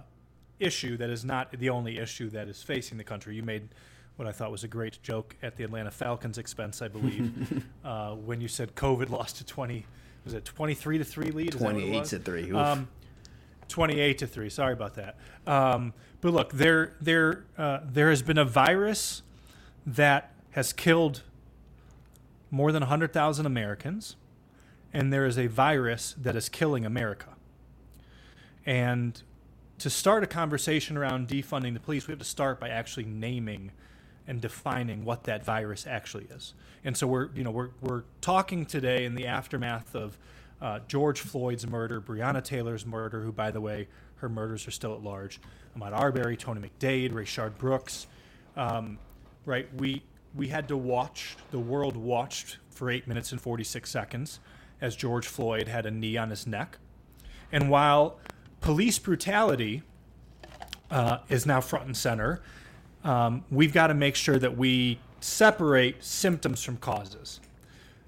issue 0.61 0.97
that 0.97 1.11
is 1.11 1.25
not 1.25 1.51
the 1.51 1.71
only 1.71 1.99
issue 1.99 2.31
that 2.31 2.47
is 2.47 2.63
facing 2.63 2.97
the 2.97 3.05
country. 3.05 3.35
You 3.35 3.43
made 3.43 3.71
what 4.15 4.29
I 4.29 4.33
thought 4.33 4.53
was 4.53 4.63
a 4.63 4.69
great 4.69 5.03
joke 5.03 5.35
at 5.43 5.57
the 5.57 5.65
Atlanta 5.65 5.91
Falcons' 5.91 6.39
expense, 6.39 6.81
I 6.81 6.87
believe, 6.87 7.65
uh, 7.85 8.15
when 8.15 8.41
you 8.41 8.47
said 8.47 8.77
COVID 8.77 9.11
lost 9.11 9.39
to 9.39 9.45
twenty. 9.45 9.85
Was 10.25 10.35
it 10.35 10.45
twenty 10.45 10.75
three 10.75 10.99
to 10.99 11.05
three 11.05 11.31
lead? 11.31 11.55
Is 11.55 11.61
that 11.61 11.65
what 11.65 11.77
it 11.77 11.87
28 11.87 12.05
to 12.07 12.19
3. 12.19 12.51
Oof. 12.51 12.57
Um, 12.57 12.89
28 13.69 14.19
to 14.19 14.27
3 14.27 14.51
sorry 14.51 14.73
about 14.73 14.95
that 14.95 15.17
um, 15.47 15.93
but 16.21 16.33
look 16.33 16.53
there 16.53 16.93
there 17.01 17.45
uh, 17.57 17.81
there 17.85 18.11
has 18.11 18.23
been 18.23 18.39
a 18.39 18.45
virus 18.45 19.23
that 19.87 20.33
has 20.51 20.73
killed 20.73 21.23
more 22.51 22.71
than 22.71 22.83
100,000 22.83 23.47
Americans 23.47 24.17
and 24.93 25.13
there 25.13 25.27
is 25.27 25.39
a 25.39 25.47
virus 25.47 26.15
that 26.21 26.37
is 26.37 26.49
killing 26.49 26.87
America 26.87 27.31
and 28.65 29.23
to 29.79 29.91
start 29.91 30.23
a 30.23 30.27
conversation 30.27 30.97
around 30.97 31.27
defunding 31.27 31.75
the 31.75 31.81
police 31.81 32.07
we 32.07 32.13
have 32.13 32.19
to 32.19 32.25
start 32.25 32.61
by 32.61 32.69
actually 32.69 33.05
naming 33.05 33.73
and 34.27 34.41
defining 34.41 35.05
what 35.05 35.25
that 35.25 35.45
virus 35.45 35.87
actually 35.87 36.27
is. 36.31 36.55
And 36.85 36.97
so 36.97 37.07
we're, 37.07 37.31
you 37.35 37.45
know, 37.45 37.51
we're, 37.51 37.71
we're 37.81 38.05
talking 38.21 38.67
today 38.67 39.05
in 39.05 39.15
the 39.15 39.27
aftermath 39.27 39.95
of 39.95 40.19
uh, 40.61 40.81
George 40.89 41.21
Floyd's 41.21 41.67
murder, 41.67 42.01
Breonna 42.01 42.43
Taylor's 42.43 42.87
murder, 42.87 43.23
who, 43.23 43.33
by 43.33 43.51
the 43.51 43.61
way, 43.61 43.89
her 44.17 44.29
murders 44.29 44.67
are 44.67 44.71
still 44.71 44.95
at 44.95 45.03
large, 45.03 45.41
Ahmaud 45.77 45.93
Arbery, 45.93 46.37
Tony 46.37 46.61
McDade, 46.61 47.13
Rayshard 47.13 47.59
Brooks. 47.59 48.07
Um, 48.57 48.99
right? 49.45 49.69
We, 49.75 50.03
we 50.35 50.49
had 50.49 50.69
to 50.69 50.77
watch, 50.77 51.37
the 51.51 51.59
world 51.59 51.97
watched 51.97 52.59
for 52.71 52.91
eight 52.91 53.07
minutes 53.07 53.33
and 53.33 53.41
46 53.41 53.91
seconds 53.91 54.41
as 54.81 54.97
George 54.97 55.27
Floyd 55.27 55.69
had 55.69 55.87
a 55.87 55.91
knee 55.91 56.17
on 56.17 56.31
his 56.31 56.47
neck. 56.47 56.79
And 57.53 57.71
while 57.71 58.19
police 58.61 58.99
brutality 58.99 59.83
uh, 60.91 61.19
is 61.29 61.47
now 61.47 61.61
front 61.61 61.87
and 61.87 61.97
center, 61.97 62.43
um, 63.05 63.45
we've 63.51 63.73
got 63.73 63.89
to 63.89 63.95
make 63.95 64.17
sure 64.17 64.39
that 64.39 64.57
we 64.57 64.99
separate 65.21 66.03
symptoms 66.03 66.63
from 66.63 66.77
causes. 66.79 67.41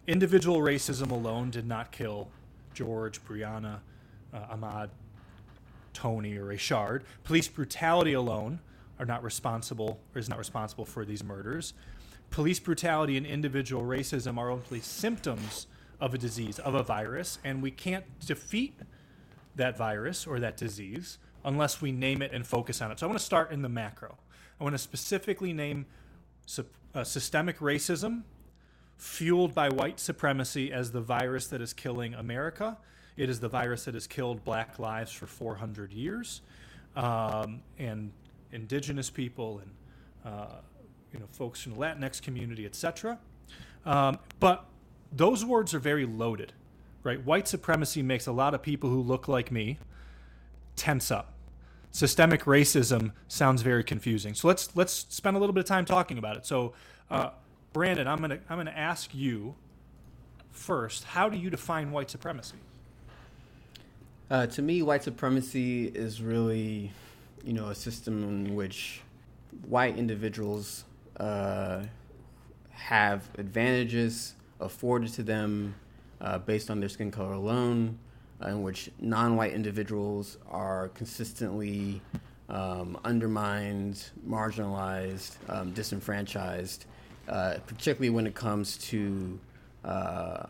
Individual 0.07 0.59
racism 0.59 1.11
alone 1.11 1.51
did 1.51 1.67
not 1.67 1.93
kill 1.93 2.29
George, 2.75 3.25
Breonna, 3.25 3.79
uh, 4.33 4.57
Ahmaud, 4.57 4.91
Tony, 5.93 6.37
or 6.37 6.47
Rayshard. 6.47 7.03
Police 7.25 7.49
brutality 7.49 8.13
alone 8.13 8.61
are 8.99 9.07
not 9.07 9.23
responsible 9.23 9.99
or 10.15 10.19
is 10.19 10.29
not 10.29 10.39
responsible 10.39 10.85
for 10.85 11.05
these 11.05 11.25
murders. 11.25 11.75
Police 12.31 12.59
brutality 12.61 13.17
and 13.17 13.27
individual 13.27 13.83
racism 13.83 14.37
are 14.37 14.51
only 14.51 14.81
symptoms 14.81 15.67
of 16.01 16.13
a 16.13 16.19
disease, 16.19 16.59
of 16.59 16.75
a 16.75 16.83
virus, 16.83 17.39
and 17.45 17.63
we 17.63 17.71
can't 17.71 18.05
defeat 18.21 18.75
that 19.55 19.77
virus 19.77 20.27
or 20.27 20.39
that 20.41 20.57
disease 20.57 21.19
unless 21.45 21.81
we 21.81 21.93
name 21.93 22.21
it 22.21 22.33
and 22.33 22.47
focus 22.47 22.83
on 22.83 22.91
it. 22.91 22.99
So 22.99 23.07
I 23.07 23.09
want 23.09 23.19
to 23.19 23.25
start 23.25 23.53
in 23.53 23.63
the 23.63 23.69
macro. 23.69 24.19
I 24.61 24.65
want 24.65 24.75
to 24.75 24.79
specifically 24.79 25.53
name 25.53 25.87
uh, 26.95 27.05
systemic 27.05 27.59
racism 27.59 28.23
fueled 28.97 29.55
by 29.55 29.69
white 29.69 30.01
supremacy 30.01 30.73
as 30.73 30.93
the 30.93 31.01
virus 31.01 31.49
that 31.49 31.61
is 31.61 31.73
killing 31.73 32.15
America. 32.15 32.79
It 33.17 33.29
is 33.29 33.41
the 33.41 33.49
virus 33.49 33.85
that 33.85 33.95
has 33.95 34.07
killed 34.07 34.45
black 34.45 34.79
lives 34.79 35.13
for 35.13 35.27
400 35.27 35.93
years, 35.93 36.41
um, 36.95 37.63
and 37.79 38.13
indigenous 38.53 39.11
people 39.11 39.61
and 39.61 40.33
uh, 40.33 40.47
you 41.13 41.19
know 41.19 41.27
folks 41.33 41.63
from 41.63 41.75
the 41.75 41.79
Latinx 41.79 42.21
community, 42.21 42.67
etc. 42.67 43.19
Um, 43.85 44.19
but 44.41 44.67
those 45.13 45.45
words 45.45 45.75
are 45.75 45.79
very 45.79 46.07
loaded, 46.07 46.53
right? 47.03 47.23
White 47.25 47.49
supremacy 47.49 48.03
makes 48.03 48.27
a 48.27 48.33
lot 48.33 48.55
of 48.55 48.63
people 48.63 48.91
who 48.91 49.01
look 49.01 49.29
like 49.29 49.51
me 49.51 49.79
tense 50.75 51.11
up. 51.11 51.36
Systemic 51.97 52.43
racism 52.45 53.13
sounds 53.27 53.63
very 53.63 53.83
confusing. 53.83 54.35
So 54.35 54.49
let's 54.49 54.77
let's 54.77 55.07
spend 55.09 55.35
a 55.35 55.41
little 55.41 55.55
bit 55.55 55.61
of 55.61 55.67
time 55.67 55.87
talking 55.87 56.19
about 56.19 56.37
it. 56.37 56.45
So, 56.45 56.75
uh, 57.11 57.31
Brandon, 57.73 58.07
I'm 58.07 58.21
gonna 58.21 58.39
I'm 58.51 58.59
gonna 58.59 58.71
ask 58.71 59.15
you 59.15 59.55
first. 60.51 61.05
How 61.05 61.31
do 61.31 61.39
you 61.39 61.49
define 61.49 61.93
white 61.93 62.11
supremacy? 62.11 62.57
Uh, 64.31 64.45
to 64.45 64.61
me, 64.61 64.83
white 64.83 65.05
supremacy 65.05 65.87
is 65.87 66.21
really, 66.21 66.93
you 67.43 67.55
know, 67.55 67.69
a 67.69 67.75
system 67.75 68.23
in 68.25 68.55
which 68.55 69.01
white 69.67 69.97
individuals 69.97 70.85
uh, 71.19 71.83
have 72.73 73.27
advantages 73.39 74.35
afforded 74.61 75.15
to 75.15 75.23
them 75.23 75.75
uh, 76.21 76.37
based 76.37 76.69
on 76.69 76.79
their 76.79 76.91
skin 76.91 77.11
color 77.11 77.33
alone, 77.33 77.99
in 78.45 78.63
which 78.63 78.91
non-white 79.01 79.53
individuals 79.53 80.39
are 80.51 80.89
consistently 80.89 82.01
um, 82.49 82.99
undermined, 83.05 84.11
marginalized, 84.27 85.37
um, 85.49 85.73
disenfranchised, 85.73 86.85
uh, 87.29 87.57
particularly 87.67 88.11
when 88.11 88.27
it 88.27 88.35
comes 88.35 88.77
to 88.79 89.39
uh, 89.85 90.47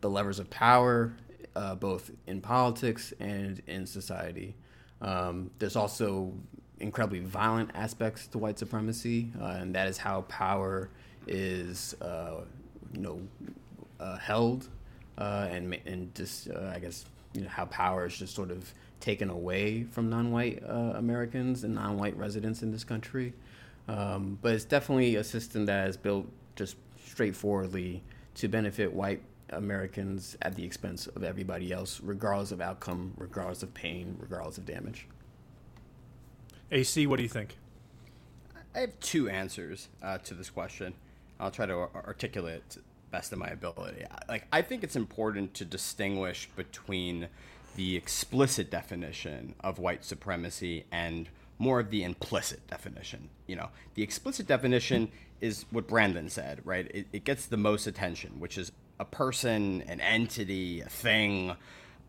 the 0.00 0.10
levers 0.10 0.38
of 0.38 0.48
power, 0.50 1.12
uh, 1.56 1.74
both 1.74 2.10
in 2.26 2.40
politics 2.40 3.12
and 3.20 3.62
in 3.66 3.86
society. 3.86 4.54
Um, 5.00 5.50
there's 5.58 5.76
also 5.76 6.32
incredibly 6.80 7.20
violent 7.20 7.70
aspects 7.74 8.26
to 8.28 8.38
white 8.38 8.58
supremacy, 8.58 9.32
uh, 9.40 9.46
and 9.58 9.74
that 9.74 9.88
is 9.88 9.98
how 9.98 10.22
power 10.22 10.90
is, 11.26 11.94
uh, 12.00 12.42
you 12.92 13.00
know, 13.00 13.20
uh, 14.00 14.18
held, 14.18 14.68
uh, 15.18 15.48
and 15.50 15.74
and 15.86 16.14
just 16.14 16.50
uh, 16.50 16.72
I 16.74 16.78
guess 16.78 17.06
you 17.34 17.42
know 17.42 17.48
how 17.48 17.66
power 17.66 18.06
is 18.06 18.16
just 18.16 18.34
sort 18.34 18.50
of 18.50 18.72
taken 19.00 19.28
away 19.28 19.84
from 19.84 20.08
non-white 20.08 20.62
uh, 20.66 20.94
Americans 20.96 21.64
and 21.64 21.74
non-white 21.74 22.16
residents 22.16 22.62
in 22.62 22.72
this 22.72 22.84
country. 22.84 23.34
Um, 23.86 24.38
but 24.40 24.54
it's 24.54 24.64
definitely 24.64 25.16
a 25.16 25.24
system 25.24 25.66
that 25.66 25.88
is 25.88 25.96
built 25.96 26.26
just 26.56 26.76
straightforwardly 27.04 28.02
to 28.36 28.48
benefit 28.48 28.92
white 28.92 29.20
Americans 29.50 30.36
at 30.40 30.54
the 30.54 30.64
expense 30.64 31.06
of 31.06 31.22
everybody 31.22 31.70
else, 31.70 32.00
regardless 32.02 32.50
of 32.50 32.60
outcome, 32.60 33.12
regardless 33.18 33.62
of 33.62 33.74
pain, 33.74 34.16
regardless 34.18 34.56
of 34.56 34.64
damage. 34.64 35.06
AC, 36.70 37.06
what 37.06 37.16
do 37.16 37.22
you 37.22 37.28
think? 37.28 37.56
I 38.74 38.80
have 38.80 38.98
two 39.00 39.28
answers 39.28 39.88
uh, 40.02 40.18
to 40.18 40.34
this 40.34 40.50
question. 40.50 40.94
I'll 41.38 41.50
try 41.50 41.66
to 41.66 41.74
articulate 41.74 42.62
it 42.76 42.78
best 43.14 43.32
of 43.32 43.38
my 43.38 43.46
ability. 43.46 44.04
Like, 44.28 44.44
I 44.52 44.60
think 44.60 44.82
it's 44.82 44.96
important 44.96 45.54
to 45.54 45.64
distinguish 45.64 46.48
between 46.56 47.28
the 47.76 47.94
explicit 47.94 48.72
definition 48.72 49.54
of 49.60 49.78
white 49.78 50.04
supremacy 50.04 50.84
and 50.90 51.28
more 51.60 51.78
of 51.78 51.90
the 51.90 52.02
implicit 52.02 52.66
definition. 52.66 53.28
You 53.46 53.54
know, 53.54 53.68
the 53.94 54.02
explicit 54.02 54.48
definition 54.48 55.12
is 55.40 55.64
what 55.70 55.86
Brandon 55.86 56.28
said, 56.28 56.60
right? 56.64 56.90
It, 56.92 57.06
it 57.12 57.24
gets 57.24 57.46
the 57.46 57.56
most 57.56 57.86
attention, 57.86 58.40
which 58.40 58.58
is 58.58 58.72
a 58.98 59.04
person, 59.04 59.82
an 59.82 60.00
entity, 60.00 60.80
a 60.80 60.88
thing 60.88 61.54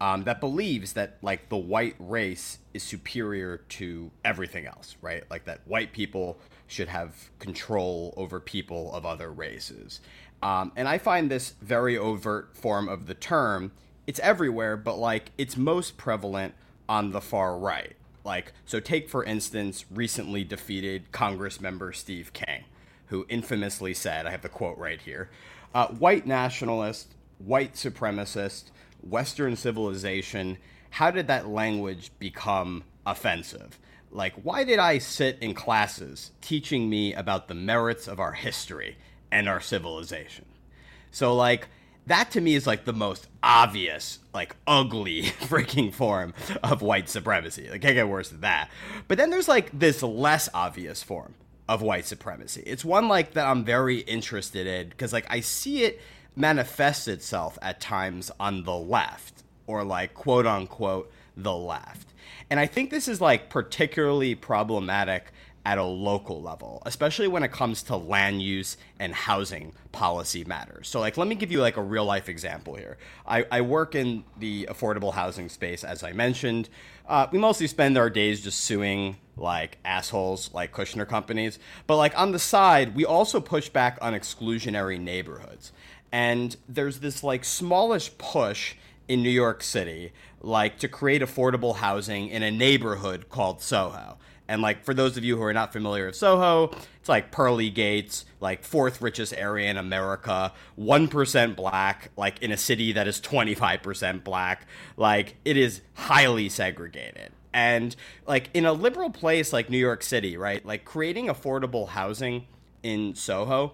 um, 0.01 0.24
that 0.24 0.39
believes 0.39 0.93
that 0.93 1.17
like 1.21 1.50
the 1.50 1.57
white 1.57 1.95
race 2.00 2.59
is 2.74 2.83
superior 2.83 3.57
to 3.69 4.12
everything 4.25 4.65
else, 4.65 4.95
right? 5.01 5.24
Like 5.29 5.45
that 5.45 5.62
white 5.65 5.93
people 5.93 6.38
should 6.67 6.89
have 6.89 7.29
control 7.39 8.13
over 8.17 8.39
people 8.39 8.93
of 8.93 9.05
other 9.05 9.31
races. 9.31 10.01
Um, 10.42 10.72
and 10.75 10.88
I 10.88 10.98
find 10.98 11.30
this 11.30 11.54
very 11.62 11.98
overt 11.98 12.56
form 12.56 12.88
of 12.88 13.08
the 13.08 13.13
term. 13.13 13.72
It's 14.06 14.20
everywhere, 14.20 14.77
but 14.77 14.98
like 14.98 15.32
it's 15.38 15.58
most 15.58 15.98
prevalent 15.98 16.54
on 16.88 17.12
the 17.12 17.22
far 17.22 17.58
right. 17.58 17.96
Like, 18.24 18.54
so 18.65 18.80
take 18.80 19.10
for 19.10 19.24
instance, 19.24 19.86
recently 19.92 20.44
defeated 20.44 21.12
Congress 21.12 21.62
member 21.62 21.94
Steve 21.94 22.34
King, 22.34 22.65
who 23.08 23.25
infamously 23.30 23.94
said, 23.94 24.25
I 24.25 24.32
have 24.32 24.42
the 24.42 24.50
quote 24.50 24.77
right 24.77 25.01
here 25.01 25.30
uh, 25.75 25.88
white 25.88 26.25
nationalist, 26.25 27.13
white 27.38 27.74
supremacist, 27.74 28.72
Western 29.01 29.58
civilization, 29.58 30.58
how 30.89 31.12
did 31.12 31.27
that 31.27 31.50
language 31.50 32.12
become 32.18 32.84
offensive? 33.06 33.77
Like, 34.10 34.34
why 34.42 34.63
did 34.63 34.80
I 34.80 35.00
sit 35.00 35.38
in 35.42 35.54
classes 35.54 36.32
teaching 36.39 36.89
me 36.89 37.13
about 37.13 37.50
the 37.50 37.54
merits 37.54 38.08
of 38.08 38.22
our 38.22 38.32
history 38.32 38.98
and 39.32 39.48
our 39.48 39.60
civilization? 39.60 40.46
So, 41.12 41.36
like, 41.36 41.67
that 42.08 42.32
to 42.32 42.41
me 42.41 42.55
is 42.55 42.67
like 42.67 42.86
the 42.86 42.94
most 42.94 43.27
obvious, 43.41 44.20
like 44.34 44.55
ugly 44.67 45.24
freaking 45.41 45.94
form 45.94 46.34
of 46.63 46.82
white 46.82 47.10
supremacy. 47.10 47.67
Like, 47.70 47.82
can't 47.82 47.96
get 47.96 48.08
worse 48.08 48.29
than 48.29 48.41
that. 48.41 48.70
But 49.08 49.17
then 49.17 49.29
there's 49.29 49.48
like 49.48 49.77
this 49.77 50.03
less 50.03 50.50
obvious 50.53 51.01
form 51.01 51.34
of 51.67 51.82
white 51.82 52.05
supremacy. 52.05 52.63
It's 52.65 52.86
one 52.86 53.08
like 53.08 53.34
that 53.34 53.48
I'm 53.48 53.63
very 53.63 54.00
interested 54.00 54.67
in 54.67 54.89
because 54.89 55.13
like 55.13 55.25
I 55.29 55.39
see 55.39 55.84
it 55.84 56.00
manifest 56.36 57.08
itself 57.08 57.58
at 57.62 57.79
times 57.79 58.29
on 58.39 58.63
the 58.63 58.75
left 58.75 59.44
or 59.67 59.84
like 59.84 60.13
quote 60.13 60.46
unquote 60.46 61.12
the 61.36 61.55
left. 61.55 62.13
And 62.50 62.60
I 62.60 62.67
think 62.67 62.91
this 62.91 63.08
is 63.08 63.20
like 63.20 63.50
particularly 63.50 64.36
problematic 64.36 65.32
at 65.65 65.79
a 65.79 65.84
local 65.84 66.41
level, 66.41 66.81
especially 66.86 67.27
when 67.27 67.41
it 67.41 67.51
comes 67.51 67.81
to 67.84 67.95
land 67.95 68.41
use 68.41 68.77
and 69.00 69.13
housing 69.13 69.74
policy 69.91 70.43
matters. 70.43 70.88
So, 70.88 71.00
like, 71.00 71.17
let 71.17 71.27
me 71.27 71.34
give 71.34 71.51
you 71.51 71.60
like 71.60 71.75
a 71.77 71.81
real 71.81 72.05
life 72.05 72.29
example 72.29 72.75
here. 72.75 72.98
I, 73.27 73.45
I 73.51 73.62
work 73.62 73.95
in 73.95 74.24
the 74.38 74.67
affordable 74.69 75.13
housing 75.13 75.50
space, 75.50 75.84
as 75.84 76.03
I 76.03 76.12
mentioned. 76.12 76.69
Uh, 77.07 77.27
we 77.31 77.39
mostly 77.39 77.67
spend 77.67 77.98
our 77.98 78.10
days 78.10 78.41
just 78.41 78.60
suing 78.60 79.17
like 79.38 79.79
assholes 79.84 80.53
like 80.53 80.72
Kushner 80.72 81.07
companies, 81.07 81.60
but 81.88 81.98
like 81.98 82.17
on 82.17 82.31
the 82.31 82.39
side, 82.39 82.95
we 82.95 83.03
also 83.03 83.41
push 83.41 83.67
back 83.67 83.98
on 84.01 84.13
exclusionary 84.13 85.00
neighborhoods. 85.00 85.72
And 86.12 86.55
there's 86.69 87.00
this 87.00 87.24
like 87.24 87.43
smallish 87.43 88.17
push 88.17 88.75
in 89.07 89.22
New 89.22 89.29
York 89.29 89.62
City, 89.63 90.13
like 90.41 90.77
to 90.79 90.88
create 90.88 91.22
affordable 91.22 91.77
housing 91.77 92.29
in 92.29 92.43
a 92.43 92.51
neighborhood 92.51 93.29
called 93.29 93.62
Soho. 93.62 94.17
And 94.47 94.61
like 94.61 94.83
for 94.83 94.93
those 94.93 95.17
of 95.17 95.23
you 95.23 95.37
who 95.37 95.43
are 95.43 95.53
not 95.53 95.73
familiar 95.73 96.05
with 96.07 96.15
Soho, 96.15 96.71
it's 96.99 97.09
like 97.09 97.31
pearly 97.31 97.69
gates, 97.69 98.25
like 98.39 98.63
fourth 98.63 99.01
richest 99.01 99.33
area 99.33 99.69
in 99.69 99.77
America, 99.77 100.53
1% 100.79 101.55
black, 101.55 102.11
like 102.15 102.41
in 102.41 102.51
a 102.51 102.57
city 102.57 102.91
that 102.91 103.07
is 103.07 103.19
25% 103.19 104.23
black. 104.23 104.67
Like 104.97 105.35
it 105.45 105.57
is 105.57 105.81
highly 105.95 106.49
segregated. 106.49 107.31
And 107.53 107.95
like 108.27 108.49
in 108.53 108.65
a 108.65 108.73
liberal 108.73 109.09
place 109.09 109.51
like 109.51 109.69
New 109.69 109.77
York 109.77 110.03
City, 110.03 110.37
right? 110.37 110.63
Like 110.65 110.85
creating 110.85 111.27
affordable 111.27 111.89
housing 111.89 112.45
in 112.83 113.15
Soho 113.15 113.73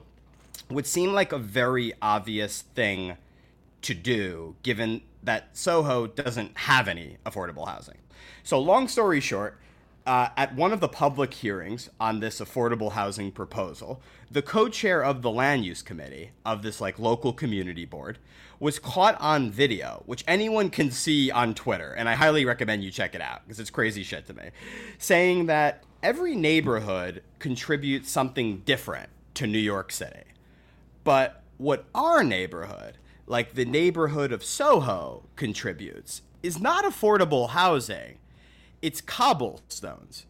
would 0.69 0.87
seem 0.87 1.11
like 1.13 1.33
a 1.33 1.37
very 1.37 1.91
obvious 2.01 2.61
thing 2.61 3.17
to 3.81 3.93
do 3.93 4.55
given 4.63 5.01
that 5.23 5.55
Soho 5.57 6.07
doesn't 6.07 6.57
have 6.59 6.87
any 6.87 7.17
affordable 7.25 7.67
housing. 7.67 7.97
So 8.43 8.59
long 8.59 8.87
story 8.87 9.19
short, 9.19 9.59
uh, 10.05 10.29
at 10.35 10.55
one 10.55 10.73
of 10.73 10.79
the 10.79 10.87
public 10.87 11.33
hearings 11.33 11.89
on 11.99 12.19
this 12.19 12.39
affordable 12.39 12.93
housing 12.93 13.31
proposal, 13.31 14.01
the 14.29 14.41
co-chair 14.41 15.03
of 15.03 15.21
the 15.21 15.29
land 15.29 15.63
use 15.65 15.81
committee 15.81 16.31
of 16.45 16.63
this 16.63 16.81
like 16.81 16.97
local 16.97 17.33
community 17.33 17.85
board 17.85 18.17
was 18.59 18.79
caught 18.79 19.19
on 19.19 19.51
video, 19.51 20.03
which 20.05 20.23
anyone 20.27 20.69
can 20.69 20.91
see 20.91 21.31
on 21.31 21.53
Twitter, 21.53 21.93
and 21.93 22.07
I 22.07 22.13
highly 22.13 22.45
recommend 22.45 22.83
you 22.83 22.91
check 22.91 23.15
it 23.15 23.21
out 23.21 23.41
because 23.43 23.59
it's 23.59 23.69
crazy 23.69 24.03
shit 24.03 24.27
to 24.27 24.33
me, 24.33 24.49
saying 24.97 25.47
that 25.47 25.83
every 26.03 26.35
neighborhood 26.35 27.23
contributes 27.39 28.11
something 28.11 28.59
different 28.59 29.09
to 29.35 29.47
New 29.47 29.59
York 29.59 29.91
City. 29.91 30.23
But 31.03 31.41
what 31.57 31.85
our 31.93 32.23
neighborhood, 32.23 32.97
like 33.27 33.53
the 33.53 33.65
neighborhood 33.65 34.31
of 34.31 34.43
Soho, 34.43 35.23
contributes 35.35 36.21
is 36.43 36.59
not 36.59 36.85
affordable 36.85 37.49
housing 37.49 38.17
it's 38.81 39.01
cobblestones. 39.01 40.25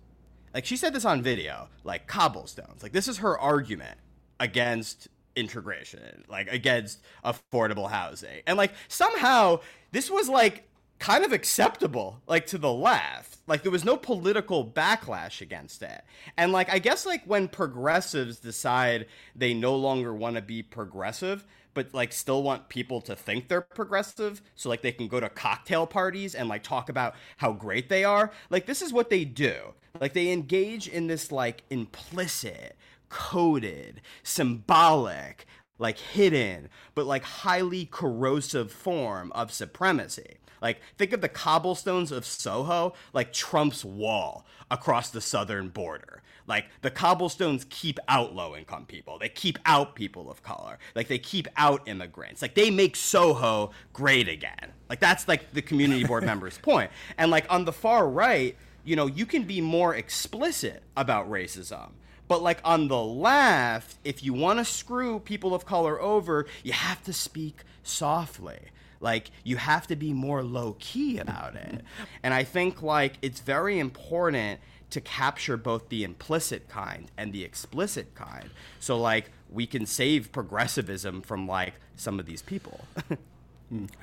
Like 0.53 0.65
she 0.65 0.75
said 0.75 0.93
this 0.93 1.05
on 1.05 1.21
video, 1.21 1.69
like 1.83 2.07
cobblestones. 2.07 2.83
Like 2.83 2.91
this 2.91 3.07
is 3.07 3.17
her 3.19 3.37
argument 3.39 3.97
against 4.39 5.07
integration, 5.35 6.25
like 6.27 6.51
against 6.51 6.99
affordable 7.23 7.89
housing. 7.89 8.41
And 8.45 8.57
like 8.57 8.73
somehow 8.87 9.61
this 9.91 10.09
was 10.09 10.27
like 10.27 10.67
kind 10.99 11.25
of 11.25 11.33
acceptable 11.33 12.21
like 12.27 12.45
to 12.45 12.59
the 12.59 12.71
left 12.71 13.39
like 13.47 13.63
there 13.63 13.71
was 13.71 13.83
no 13.83 13.97
political 13.97 14.63
backlash 14.63 15.41
against 15.41 15.81
it 15.81 16.03
and 16.37 16.51
like 16.51 16.71
i 16.71 16.77
guess 16.77 17.07
like 17.07 17.23
when 17.25 17.47
progressives 17.47 18.37
decide 18.37 19.07
they 19.35 19.51
no 19.51 19.75
longer 19.75 20.13
want 20.13 20.35
to 20.35 20.43
be 20.43 20.61
progressive 20.61 21.43
but 21.73 21.93
like 21.93 22.11
still 22.11 22.43
want 22.43 22.69
people 22.69 23.01
to 23.01 23.15
think 23.15 23.47
they're 23.47 23.61
progressive 23.61 24.41
so 24.55 24.69
like 24.69 24.81
they 24.81 24.91
can 24.91 25.07
go 25.07 25.19
to 25.19 25.29
cocktail 25.29 25.87
parties 25.87 26.35
and 26.35 26.49
like 26.49 26.63
talk 26.63 26.89
about 26.89 27.15
how 27.37 27.51
great 27.51 27.89
they 27.89 28.03
are. 28.03 28.31
Like 28.49 28.65
this 28.65 28.81
is 28.81 28.93
what 28.93 29.09
they 29.09 29.25
do. 29.25 29.73
Like 29.99 30.13
they 30.13 30.31
engage 30.31 30.87
in 30.87 31.07
this 31.07 31.31
like 31.31 31.63
implicit 31.69 32.77
coded 33.09 33.99
symbolic 34.23 35.45
like 35.77 35.97
hidden 35.97 36.69
but 36.95 37.05
like 37.05 37.23
highly 37.23 37.85
corrosive 37.85 38.71
form 38.71 39.31
of 39.33 39.51
supremacy. 39.51 40.37
Like, 40.61 40.79
think 40.97 41.11
of 41.11 41.21
the 41.21 41.29
cobblestones 41.29 42.11
of 42.11 42.25
Soho 42.25 42.93
like 43.13 43.33
Trump's 43.33 43.83
wall 43.83 44.45
across 44.69 45.09
the 45.09 45.21
southern 45.21 45.69
border. 45.69 46.21
Like, 46.51 46.65
the 46.81 46.91
cobblestones 46.91 47.65
keep 47.69 47.97
out 48.09 48.35
low 48.35 48.57
income 48.57 48.85
people, 48.85 49.17
they 49.17 49.29
keep 49.29 49.57
out 49.65 49.95
people 49.95 50.29
of 50.29 50.43
color, 50.43 50.79
like, 50.95 51.07
they 51.07 51.17
keep 51.17 51.47
out 51.55 51.87
immigrants. 51.87 52.41
Like, 52.41 52.55
they 52.55 52.69
make 52.69 52.97
Soho 52.97 53.71
great 53.93 54.27
again. 54.27 54.73
Like, 54.89 54.99
that's 54.99 55.29
like 55.29 55.53
the 55.53 55.61
community 55.61 56.03
board 56.03 56.25
member's 56.31 56.57
point. 56.57 56.91
And, 57.17 57.31
like, 57.31 57.45
on 57.49 57.63
the 57.63 57.71
far 57.71 58.05
right, 58.05 58.57
you 58.83 58.97
know, 58.97 59.05
you 59.05 59.25
can 59.25 59.43
be 59.43 59.61
more 59.61 59.95
explicit 59.95 60.83
about 60.97 61.31
racism. 61.31 61.91
But 62.27 62.41
like 62.41 62.59
on 62.65 62.89
the 62.89 63.01
left, 63.01 63.95
if 64.03 64.21
you 64.21 64.33
want 64.33 64.59
to 64.59 64.65
screw 64.65 65.19
people 65.19 65.53
of 65.53 65.65
color 65.65 66.01
over, 66.01 66.45
you 66.63 66.73
have 66.73 67.01
to 67.03 67.13
speak 67.13 67.63
softly. 67.83 68.59
Like 69.01 69.31
you 69.43 69.57
have 69.57 69.87
to 69.87 69.95
be 69.95 70.13
more 70.13 70.43
low 70.43 70.75
key 70.79 71.17
about 71.17 71.55
it. 71.55 71.81
And 72.23 72.33
I 72.33 72.43
think 72.43 72.81
like 72.81 73.15
it's 73.21 73.41
very 73.41 73.79
important 73.79 74.59
to 74.91 75.01
capture 75.01 75.57
both 75.57 75.89
the 75.89 76.03
implicit 76.03 76.69
kind 76.69 77.11
and 77.17 77.33
the 77.33 77.43
explicit 77.43 78.13
kind. 78.13 78.49
So 78.79 78.97
like 78.97 79.31
we 79.49 79.65
can 79.65 79.85
save 79.85 80.31
progressivism 80.31 81.21
from 81.21 81.47
like 81.47 81.73
some 81.95 82.19
of 82.19 82.25
these 82.25 82.41
people. 82.41 82.81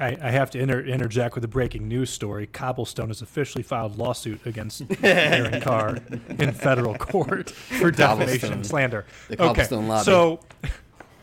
I, 0.00 0.16
I, 0.22 0.30
have 0.30 0.50
to 0.52 0.58
inter- 0.58 0.80
interject 0.80 1.34
with 1.34 1.44
a 1.44 1.48
breaking 1.48 1.88
news 1.88 2.08
story. 2.08 2.46
Cobblestone 2.46 3.08
has 3.08 3.20
officially 3.20 3.62
filed 3.62 3.98
lawsuit 3.98 4.46
against 4.46 4.82
Aaron 5.02 5.60
Carr 5.62 5.98
in 6.38 6.52
federal 6.52 6.94
court 6.94 7.50
for 7.50 7.90
defamation 7.90 8.52
and 8.54 8.66
slander. 8.66 9.04
The 9.28 9.36
Cobblestone 9.36 9.80
okay, 9.80 9.88
lobby. 9.88 10.04
So 10.04 10.40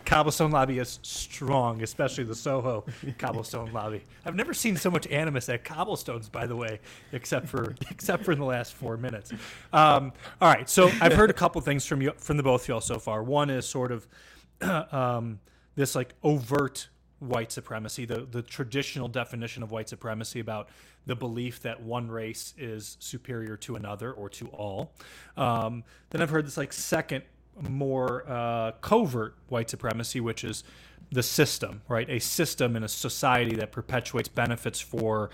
cobblestone 0.06 0.52
lobby 0.52 0.80
is 0.80 1.00
strong, 1.02 1.82
especially 1.82 2.24
the 2.24 2.36
Soho 2.36 2.86
cobblestone 3.18 3.72
lobby. 3.74 4.04
I've 4.26 4.36
never 4.36 4.54
seen 4.54 4.78
so 4.78 4.90
much 4.90 5.08
animus 5.08 5.50
at 5.50 5.64
cobblestones, 5.64 6.30
by 6.30 6.48
the 6.48 6.56
way, 6.56 6.80
except 7.12 7.48
for 7.48 7.76
except 7.92 8.24
for 8.24 8.32
in 8.32 8.40
the 8.40 8.46
last 8.46 8.74
four 8.74 8.98
minutes. 8.98 9.32
Um, 9.74 10.14
all 10.42 10.54
right, 10.54 10.70
so 10.70 10.90
I've 11.02 11.14
heard 11.14 11.30
a 11.30 11.34
couple 11.34 11.60
things 11.62 11.86
from 11.86 12.02
you 12.02 12.14
from 12.18 12.38
the 12.38 12.44
both 12.44 12.64
of 12.64 12.68
y'all 12.68 12.82
so 12.82 13.00
far. 13.00 13.24
One 13.24 13.50
is 13.50 13.68
sort 13.68 13.92
of 13.92 14.08
um, 14.94 15.40
this 15.76 15.96
like 15.96 16.14
overt 16.24 16.90
white 17.20 17.52
supremacy, 17.52 18.06
the 18.06 18.28
the 18.30 18.42
traditional 18.42 19.08
definition 19.08 19.64
of 19.64 19.72
white 19.72 19.90
supremacy 19.90 20.40
about 20.40 20.70
the 21.06 21.16
belief 21.16 21.62
that 21.62 21.82
one 21.82 22.10
race 22.10 22.54
is 22.58 22.98
superior 23.00 23.56
to 23.58 23.76
another 23.76 24.12
or 24.12 24.30
to 24.30 24.48
all. 24.48 24.94
Um, 25.38 25.84
then 26.10 26.22
I've 26.22 26.30
heard 26.30 26.46
this 26.46 26.58
like 26.58 26.74
second 26.74 27.24
more 27.62 28.24
uh, 28.28 28.72
covert 28.82 29.36
white 29.48 29.70
supremacy, 29.70 30.20
which 30.20 30.44
is 30.44 30.64
the 31.12 31.24
system, 31.24 31.82
right? 31.88 32.10
A 32.10 32.20
system 32.20 32.76
in 32.76 32.84
a 32.84 32.88
society 32.88 33.56
that 33.56 33.72
perpetuates 33.72 34.28
benefits 34.28 34.80
for 34.80 35.30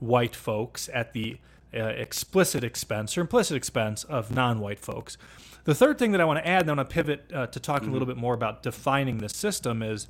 white 0.00 0.34
folks 0.34 0.90
at 0.92 1.12
the 1.12 1.38
uh, 1.74 1.84
explicit 1.84 2.64
expense 2.64 3.16
or 3.16 3.22
implicit 3.22 3.56
expense 3.56 4.04
of 4.04 4.34
non-white 4.34 4.80
folks. 4.80 5.16
The 5.64 5.74
third 5.74 5.98
thing 5.98 6.12
that 6.12 6.20
I 6.20 6.24
want 6.24 6.40
to 6.40 6.46
add, 6.46 6.62
and 6.62 6.70
I 6.70 6.74
want 6.74 6.90
to 6.90 6.94
pivot 6.94 7.30
uh, 7.32 7.46
to 7.46 7.60
talk 7.60 7.82
mm-hmm. 7.82 7.90
a 7.90 7.92
little 7.92 8.06
bit 8.06 8.16
more 8.16 8.34
about 8.34 8.62
defining 8.62 9.18
the 9.18 9.28
system, 9.28 9.82
is 9.82 10.08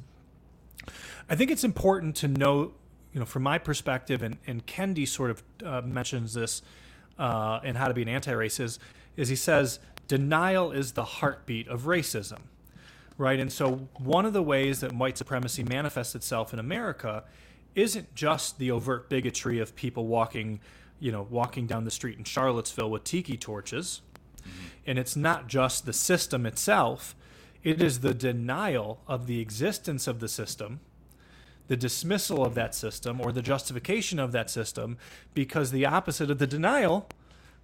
I 1.29 1.37
think 1.37 1.51
it's 1.51 1.63
important 1.63 2.17
to 2.17 2.29
know, 2.29 2.73
you 3.13 3.21
know, 3.21 3.27
from 3.27 3.43
my 3.43 3.59
perspective, 3.59 4.23
and, 4.23 4.39
and 4.47 4.67
Kendi 4.67 5.07
sort 5.07 5.31
of 5.31 5.43
uh, 5.65 5.83
mentions 5.83 6.35
this 6.35 6.63
uh, 7.19 7.61
in 7.63 7.77
How 7.77 7.89
to 7.89 7.95
Be 7.95 8.03
an 8.03 8.09
Anti-Racist, 8.09 8.79
is 9.17 9.29
he 9.29 9.37
says 9.37 9.79
denial 10.13 10.73
is 10.73 10.93
the 10.93 11.05
heartbeat 11.05 11.67
of 11.69 11.85
racism, 11.85 12.41
right? 13.17 13.41
And 13.41 13.51
so, 13.51 13.89
one 13.97 14.27
of 14.27 14.35
the 14.35 14.43
ways 14.43 14.81
that 14.81 14.93
white 14.93 15.17
supremacy 15.17 15.65
manifests 15.65 16.15
itself 16.15 16.53
in 16.53 16.59
America 16.59 17.25
isn't 17.75 18.15
just 18.15 18.59
the 18.59 18.71
overt 18.71 19.09
bigotry 19.09 19.59
of 19.59 19.75
people 19.75 20.07
walking, 20.07 20.61
you 21.01 21.11
know, 21.11 21.27
walking 21.31 21.67
down 21.67 21.85
the 21.85 21.91
street 21.91 22.19
in 22.19 22.25
Charlottesville 22.25 22.91
with 22.91 23.05
tiki 23.05 23.39
torches, 23.39 24.03
mm-hmm. 24.37 24.67
and 24.87 24.99
it's 24.99 25.17
not 25.17 25.49
just 25.49 25.87
the 25.87 25.95
system 25.95 26.45
itself. 26.45 27.17
It 27.65 27.81
is 27.81 28.01
the 28.01 28.13
denial 28.13 29.01
of 29.09 29.27
the 29.27 29.41
existence 29.41 30.07
of 30.07 30.21
the 30.21 30.29
system 30.29 30.81
the 31.69 31.77
dismissal 31.77 32.45
of 32.45 32.55
that 32.55 32.75
system 32.75 33.19
or 33.19 33.33
the 33.33 33.41
justification 33.41 34.19
of 34.19 34.33
that 34.33 34.51
system 34.51 34.99
because 35.33 35.71
the 35.71 35.87
opposite 35.87 36.31
of 36.31 36.39
the 36.39 36.47
denial 36.47 37.09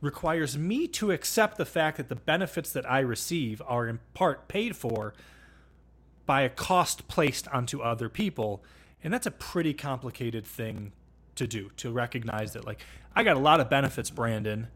requires 0.00 0.56
me 0.56 0.86
to 0.86 1.10
accept 1.10 1.56
the 1.58 1.64
fact 1.64 1.96
that 1.96 2.08
the 2.08 2.14
benefits 2.14 2.72
that 2.72 2.88
I 2.90 3.00
receive 3.00 3.60
are 3.66 3.88
in 3.88 3.98
part 4.14 4.48
paid 4.48 4.76
for 4.76 5.12
by 6.24 6.42
a 6.42 6.48
cost 6.48 7.08
placed 7.08 7.48
onto 7.48 7.80
other 7.80 8.08
people. 8.08 8.62
And 9.02 9.12
that's 9.12 9.26
a 9.26 9.30
pretty 9.30 9.74
complicated 9.74 10.46
thing 10.46 10.92
to 11.36 11.46
do, 11.46 11.70
to 11.76 11.90
recognize 11.90 12.52
that, 12.52 12.66
like, 12.66 12.80
I 13.14 13.22
got 13.24 13.36
a 13.36 13.40
lot 13.40 13.60
of 13.60 13.70
benefits, 13.70 14.10
Brandon, 14.10 14.68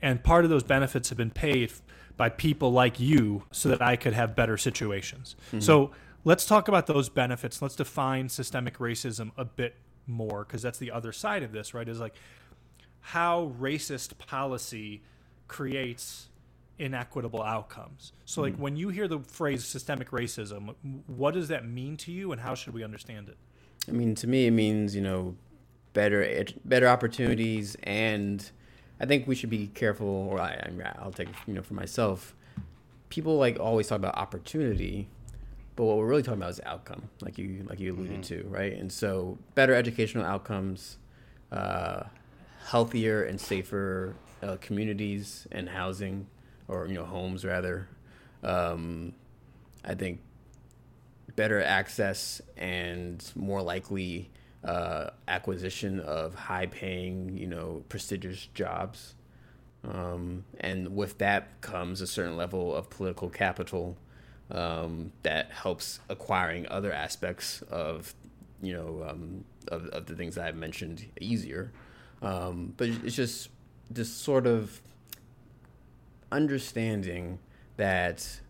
and 0.00 0.22
part 0.22 0.44
of 0.44 0.50
those 0.50 0.62
benefits 0.62 1.08
have 1.08 1.18
been 1.18 1.30
paid 1.30 1.72
by 2.16 2.28
people 2.28 2.72
like 2.72 3.00
you 3.00 3.44
so 3.50 3.68
that 3.68 3.82
I 3.82 3.96
could 3.96 4.12
have 4.12 4.36
better 4.36 4.56
situations. 4.56 5.36
Mm-hmm. 5.48 5.60
So 5.60 5.90
let's 6.24 6.44
talk 6.44 6.68
about 6.68 6.86
those 6.86 7.08
benefits. 7.08 7.62
Let's 7.62 7.76
define 7.76 8.28
systemic 8.28 8.78
racism 8.78 9.32
a 9.36 9.44
bit 9.44 9.76
more 10.06 10.44
because 10.44 10.62
that's 10.62 10.78
the 10.78 10.90
other 10.90 11.12
side 11.12 11.42
of 11.42 11.52
this, 11.52 11.72
right? 11.74 11.88
Is 11.88 12.00
like, 12.00 12.14
how 13.02 13.52
racist 13.60 14.16
policy 14.18 15.02
creates 15.48 16.28
inequitable 16.78 17.42
outcomes. 17.42 18.12
So, 18.24 18.42
like, 18.42 18.56
mm. 18.56 18.60
when 18.60 18.76
you 18.76 18.88
hear 18.88 19.06
the 19.06 19.20
phrase 19.20 19.64
systemic 19.64 20.10
racism, 20.10 20.74
what 21.06 21.34
does 21.34 21.48
that 21.48 21.66
mean 21.66 21.96
to 21.98 22.12
you, 22.12 22.32
and 22.32 22.40
how 22.40 22.54
should 22.54 22.74
we 22.74 22.82
understand 22.82 23.28
it? 23.28 23.36
I 23.88 23.92
mean, 23.92 24.14
to 24.16 24.26
me, 24.26 24.46
it 24.46 24.52
means 24.52 24.94
you 24.94 25.02
know 25.02 25.36
better 25.92 26.44
better 26.64 26.88
opportunities, 26.88 27.76
and 27.82 28.50
I 29.00 29.06
think 29.06 29.26
we 29.26 29.34
should 29.34 29.50
be 29.50 29.66
careful. 29.68 30.06
Or 30.06 30.40
I, 30.40 30.70
I'll 30.98 31.12
take 31.12 31.28
you 31.46 31.54
know 31.54 31.62
for 31.62 31.74
myself. 31.74 32.34
People 33.08 33.36
like 33.36 33.60
always 33.60 33.88
talk 33.88 33.98
about 33.98 34.16
opportunity, 34.16 35.08
but 35.76 35.84
what 35.84 35.98
we're 35.98 36.06
really 36.06 36.22
talking 36.22 36.40
about 36.40 36.50
is 36.50 36.60
outcome, 36.64 37.10
like 37.20 37.36
you 37.36 37.66
like 37.68 37.78
you 37.78 37.94
alluded 37.94 38.22
mm-hmm. 38.22 38.42
to, 38.42 38.48
right? 38.48 38.72
And 38.72 38.90
so, 38.90 39.38
better 39.54 39.74
educational 39.74 40.24
outcomes. 40.24 40.98
Uh, 41.50 42.04
healthier 42.64 43.24
and 43.24 43.40
safer 43.40 44.14
uh, 44.42 44.56
communities 44.60 45.46
and 45.52 45.68
housing, 45.68 46.26
or 46.68 46.86
you 46.86 46.94
know 46.94 47.04
homes 47.04 47.44
rather. 47.44 47.88
Um, 48.42 49.12
I 49.84 49.94
think 49.94 50.20
better 51.36 51.62
access 51.62 52.40
and 52.56 53.24
more 53.34 53.62
likely 53.62 54.30
uh, 54.64 55.10
acquisition 55.26 56.00
of 56.00 56.34
high-paying, 56.34 57.36
you 57.36 57.46
know, 57.46 57.82
prestigious 57.88 58.48
jobs. 58.54 59.14
Um, 59.84 60.44
and 60.60 60.94
with 60.94 61.18
that 61.18 61.60
comes 61.60 62.00
a 62.00 62.06
certain 62.06 62.36
level 62.36 62.74
of 62.74 62.88
political 62.88 63.28
capital 63.28 63.96
um, 64.50 65.12
that 65.22 65.50
helps 65.50 65.98
acquiring 66.08 66.68
other 66.68 66.92
aspects 66.92 67.62
of, 67.62 68.14
you 68.62 68.72
know, 68.74 69.04
um, 69.08 69.44
of, 69.68 69.86
of 69.86 70.06
the 70.06 70.14
things 70.14 70.38
I've 70.38 70.54
mentioned 70.56 71.06
easier. 71.20 71.72
Um, 72.22 72.74
but 72.76 72.88
it's 72.88 73.16
just 73.16 73.50
just 73.92 74.22
sort 74.22 74.46
of 74.46 74.80
understanding 76.30 77.38
that 77.76 78.40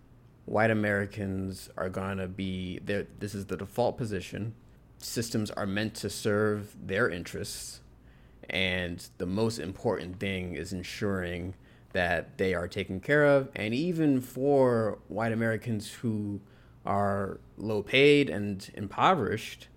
white 0.44 0.70
Americans 0.70 1.70
are 1.76 1.88
gonna 1.88 2.28
be 2.28 2.78
there. 2.84 3.06
This 3.18 3.34
is 3.34 3.46
the 3.46 3.56
default 3.56 3.96
position. 3.96 4.54
Systems 4.98 5.50
are 5.50 5.66
meant 5.66 5.94
to 5.96 6.10
serve 6.10 6.76
their 6.86 7.08
interests, 7.08 7.80
and 8.48 9.08
the 9.18 9.26
most 9.26 9.58
important 9.58 10.20
thing 10.20 10.54
is 10.54 10.72
ensuring 10.72 11.54
that 11.92 12.38
they 12.38 12.54
are 12.54 12.68
taken 12.68 13.00
care 13.00 13.24
of. 13.24 13.50
And 13.54 13.74
even 13.74 14.20
for 14.20 14.98
white 15.08 15.32
Americans 15.32 15.90
who 15.90 16.40
are 16.84 17.40
low 17.56 17.82
paid 17.82 18.28
and 18.30 18.70
impoverished, 18.74 19.68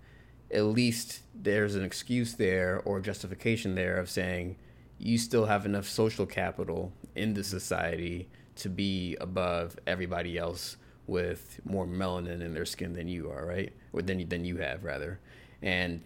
at 0.55 0.63
least 0.63 1.21
there's 1.35 1.75
an 1.75 1.83
excuse 1.83 2.33
there 2.33 2.81
or 2.85 3.01
justification 3.01 3.75
there 3.75 3.97
of 3.97 4.09
saying 4.09 4.55
you 4.97 5.17
still 5.17 5.45
have 5.45 5.65
enough 5.65 5.87
social 5.87 6.25
capital 6.25 6.93
in 7.15 7.33
the 7.33 7.43
society 7.43 8.29
to 8.55 8.69
be 8.69 9.17
above 9.19 9.77
everybody 9.85 10.37
else 10.37 10.77
with 11.07 11.59
more 11.65 11.85
melanin 11.85 12.41
in 12.41 12.53
their 12.53 12.65
skin 12.65 12.93
than 12.93 13.07
you 13.07 13.29
are, 13.29 13.45
right? 13.45 13.73
Or 13.91 14.01
than 14.01 14.27
than 14.29 14.45
you 14.45 14.57
have 14.57 14.83
rather. 14.83 15.19
And 15.61 16.01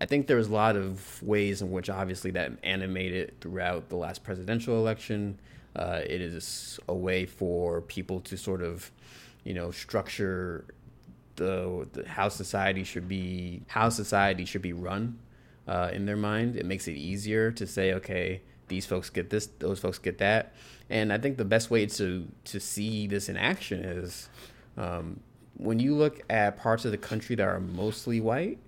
I 0.00 0.04
think 0.04 0.26
there 0.26 0.36
was 0.36 0.48
a 0.48 0.52
lot 0.52 0.76
of 0.76 1.22
ways 1.22 1.62
in 1.62 1.70
which 1.70 1.88
obviously 1.88 2.30
that 2.32 2.52
animated 2.62 3.40
throughout 3.40 3.88
the 3.88 3.96
last 3.96 4.22
presidential 4.22 4.76
election. 4.76 5.40
Uh, 5.74 6.02
it 6.04 6.20
is 6.20 6.78
a 6.86 6.94
way 6.94 7.24
for 7.24 7.80
people 7.80 8.20
to 8.20 8.36
sort 8.36 8.62
of, 8.62 8.90
you 9.44 9.54
know, 9.54 9.70
structure 9.70 10.66
the, 11.36 11.86
the 11.92 12.08
how 12.08 12.28
society 12.28 12.84
should 12.84 13.08
be 13.08 13.62
how 13.68 13.88
society 13.88 14.44
should 14.44 14.62
be 14.62 14.72
run 14.72 15.18
uh, 15.68 15.90
in 15.92 16.06
their 16.06 16.16
mind. 16.16 16.56
It 16.56 16.66
makes 16.66 16.88
it 16.88 16.92
easier 16.92 17.50
to 17.52 17.66
say, 17.66 17.94
okay, 17.94 18.42
these 18.68 18.86
folks 18.86 19.10
get 19.10 19.30
this, 19.30 19.46
those 19.58 19.78
folks 19.78 19.98
get 19.98 20.18
that, 20.18 20.54
and 20.90 21.12
I 21.12 21.18
think 21.18 21.36
the 21.36 21.44
best 21.44 21.70
way 21.70 21.86
to 21.86 22.26
to 22.44 22.60
see 22.60 23.06
this 23.06 23.28
in 23.28 23.36
action 23.36 23.84
is 23.84 24.28
um, 24.76 25.20
when 25.56 25.78
you 25.78 25.94
look 25.94 26.20
at 26.28 26.56
parts 26.56 26.84
of 26.84 26.90
the 26.90 26.98
country 26.98 27.36
that 27.36 27.46
are 27.46 27.60
mostly 27.60 28.20
white. 28.20 28.58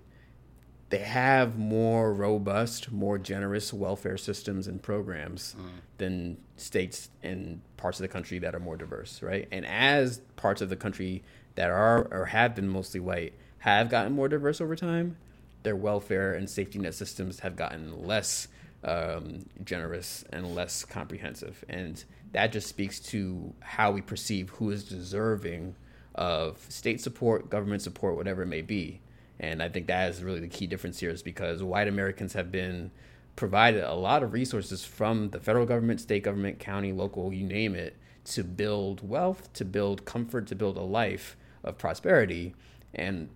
They 0.89 0.97
have 0.97 1.55
more 1.55 2.11
robust, 2.11 2.91
more 2.91 3.19
generous 3.19 3.71
welfare 3.71 4.17
systems 4.17 4.65
and 4.65 4.81
programs 4.81 5.55
mm. 5.55 5.69
than 5.99 6.37
states 6.57 7.11
and 7.21 7.61
parts 7.77 7.99
of 7.99 8.01
the 8.01 8.07
country 8.07 8.39
that 8.39 8.55
are 8.55 8.59
more 8.59 8.75
diverse, 8.75 9.21
right? 9.21 9.47
And 9.51 9.67
as 9.67 10.21
parts 10.35 10.63
of 10.63 10.69
the 10.69 10.75
country 10.75 11.21
that 11.55 11.69
are 11.69 12.07
or 12.11 12.25
have 12.25 12.55
been 12.55 12.69
mostly 12.69 12.99
white 12.99 13.33
have 13.59 13.89
gotten 13.89 14.13
more 14.13 14.27
diverse 14.27 14.61
over 14.61 14.75
time, 14.75 15.17
their 15.63 15.75
welfare 15.75 16.33
and 16.33 16.49
safety 16.49 16.79
net 16.79 16.95
systems 16.95 17.39
have 17.41 17.55
gotten 17.55 18.05
less 18.05 18.47
um, 18.83 19.45
generous 19.63 20.23
and 20.31 20.55
less 20.55 20.85
comprehensive. 20.85 21.63
And 21.67 22.01
that 22.31 22.51
just 22.51 22.67
speaks 22.67 22.99
to 22.99 23.53
how 23.59 23.91
we 23.91 24.01
perceive 24.01 24.49
who 24.51 24.71
is 24.71 24.83
deserving 24.85 25.75
of 26.15 26.65
state 26.69 27.01
support, 27.01 27.49
government 27.49 27.81
support, 27.81 28.15
whatever 28.15 28.43
it 28.43 28.47
may 28.47 28.61
be. 28.61 29.01
And 29.39 29.61
I 29.61 29.69
think 29.69 29.87
that 29.87 30.09
is 30.09 30.23
really 30.23 30.39
the 30.39 30.47
key 30.47 30.67
difference 30.67 30.99
here 30.99 31.09
is 31.09 31.23
because 31.23 31.63
white 31.63 31.87
Americans 31.87 32.33
have 32.33 32.51
been 32.51 32.91
provided 33.35 33.83
a 33.83 33.93
lot 33.93 34.21
of 34.21 34.33
resources 34.33 34.83
from 34.83 35.29
the 35.29 35.39
federal 35.39 35.65
government, 35.65 36.01
state 36.01 36.23
government, 36.23 36.59
county, 36.59 36.91
local, 36.91 37.33
you 37.33 37.45
name 37.45 37.73
it, 37.73 37.95
to 38.35 38.43
build 38.43 39.07
wealth, 39.07 39.51
to 39.53 39.65
build 39.65 40.05
comfort, 40.05 40.47
to 40.47 40.55
build 40.55 40.77
a 40.77 40.81
life 40.81 41.35
of 41.63 41.77
prosperity. 41.77 42.55
And 42.93 43.29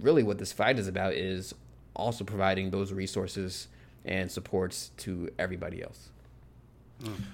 really, 0.00 0.22
what 0.22 0.38
this 0.38 0.52
fight 0.52 0.78
is 0.78 0.88
about 0.88 1.14
is 1.14 1.54
also 1.94 2.24
providing 2.24 2.70
those 2.70 2.92
resources 2.92 3.68
and 4.04 4.30
supports 4.30 4.90
to 4.98 5.30
everybody 5.38 5.82
else. 5.82 6.10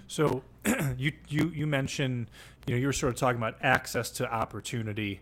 So, 0.09 0.43
you 0.97 1.13
you 1.29 1.51
you 1.55 1.67
mentioned 1.67 2.29
you 2.67 2.75
know 2.75 2.81
you 2.81 2.87
were 2.87 2.93
sort 2.93 3.13
of 3.13 3.19
talking 3.19 3.39
about 3.39 3.57
access 3.63 4.11
to 4.13 4.33
opportunity, 4.33 5.21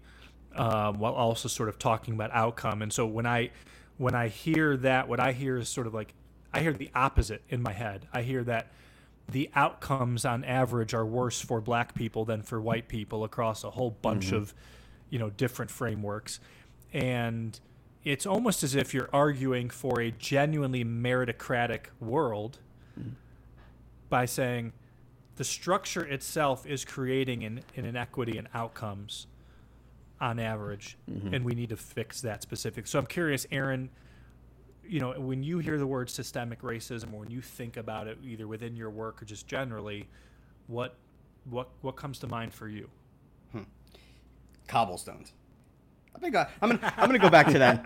um, 0.54 0.98
while 0.98 1.12
also 1.12 1.48
sort 1.48 1.68
of 1.68 1.78
talking 1.78 2.14
about 2.14 2.30
outcome. 2.32 2.82
And 2.82 2.92
so 2.92 3.06
when 3.06 3.26
I 3.26 3.50
when 3.98 4.14
I 4.14 4.28
hear 4.28 4.76
that, 4.78 5.08
what 5.08 5.20
I 5.20 5.32
hear 5.32 5.58
is 5.58 5.68
sort 5.68 5.86
of 5.86 5.94
like 5.94 6.14
I 6.52 6.60
hear 6.60 6.72
the 6.72 6.90
opposite 6.94 7.42
in 7.48 7.62
my 7.62 7.72
head. 7.72 8.08
I 8.12 8.22
hear 8.22 8.44
that 8.44 8.72
the 9.32 9.50
outcomes 9.54 10.24
on 10.24 10.44
average 10.44 10.94
are 10.94 11.04
worse 11.04 11.40
for 11.40 11.60
black 11.60 11.94
people 11.94 12.24
than 12.24 12.42
for 12.42 12.60
white 12.60 12.88
people 12.88 13.24
across 13.24 13.64
a 13.64 13.70
whole 13.70 13.90
bunch 14.02 14.26
mm-hmm. 14.26 14.36
of 14.36 14.54
you 15.10 15.18
know 15.18 15.30
different 15.30 15.70
frameworks 15.70 16.38
and 16.92 17.58
it's 18.04 18.26
almost 18.26 18.62
as 18.62 18.74
if 18.74 18.92
you're 18.92 19.08
arguing 19.12 19.70
for 19.70 20.00
a 20.00 20.10
genuinely 20.10 20.84
meritocratic 20.84 21.86
world 22.00 22.58
mm-hmm. 22.98 23.10
by 24.08 24.24
saying 24.24 24.72
the 25.36 25.44
structure 25.44 26.04
itself 26.04 26.66
is 26.66 26.84
creating 26.84 27.44
an, 27.44 27.60
an 27.76 27.84
inequity 27.84 28.36
in 28.36 28.48
outcomes 28.54 29.26
on 30.20 30.38
average 30.38 30.96
mm-hmm. 31.10 31.34
and 31.34 31.44
we 31.44 31.54
need 31.54 31.70
to 31.70 31.76
fix 31.76 32.20
that 32.20 32.42
specific 32.42 32.86
so 32.86 32.98
i'm 32.98 33.06
curious 33.06 33.46
aaron 33.50 33.88
you 34.92 35.00
know 35.00 35.12
when 35.18 35.42
you 35.42 35.58
hear 35.58 35.78
the 35.78 35.86
word 35.86 36.10
systemic 36.10 36.60
racism 36.60 37.14
or 37.14 37.20
when 37.20 37.30
you 37.30 37.40
think 37.40 37.78
about 37.78 38.06
it 38.06 38.18
either 38.22 38.46
within 38.46 38.76
your 38.76 38.90
work 38.90 39.22
or 39.22 39.24
just 39.24 39.48
generally 39.48 40.06
what 40.66 40.96
what 41.48 41.70
what 41.80 41.96
comes 41.96 42.18
to 42.18 42.26
mind 42.26 42.52
for 42.52 42.68
you 42.68 42.88
hmm 43.52 43.62
cobblestones. 44.68 45.32
I 46.14 46.18
think 46.18 46.36
I, 46.36 46.46
am 46.60 46.70
gonna 46.70 46.94
I'm 46.98 47.06
gonna 47.08 47.18
go 47.18 47.30
back 47.30 47.48
to 47.48 47.58
that. 47.58 47.82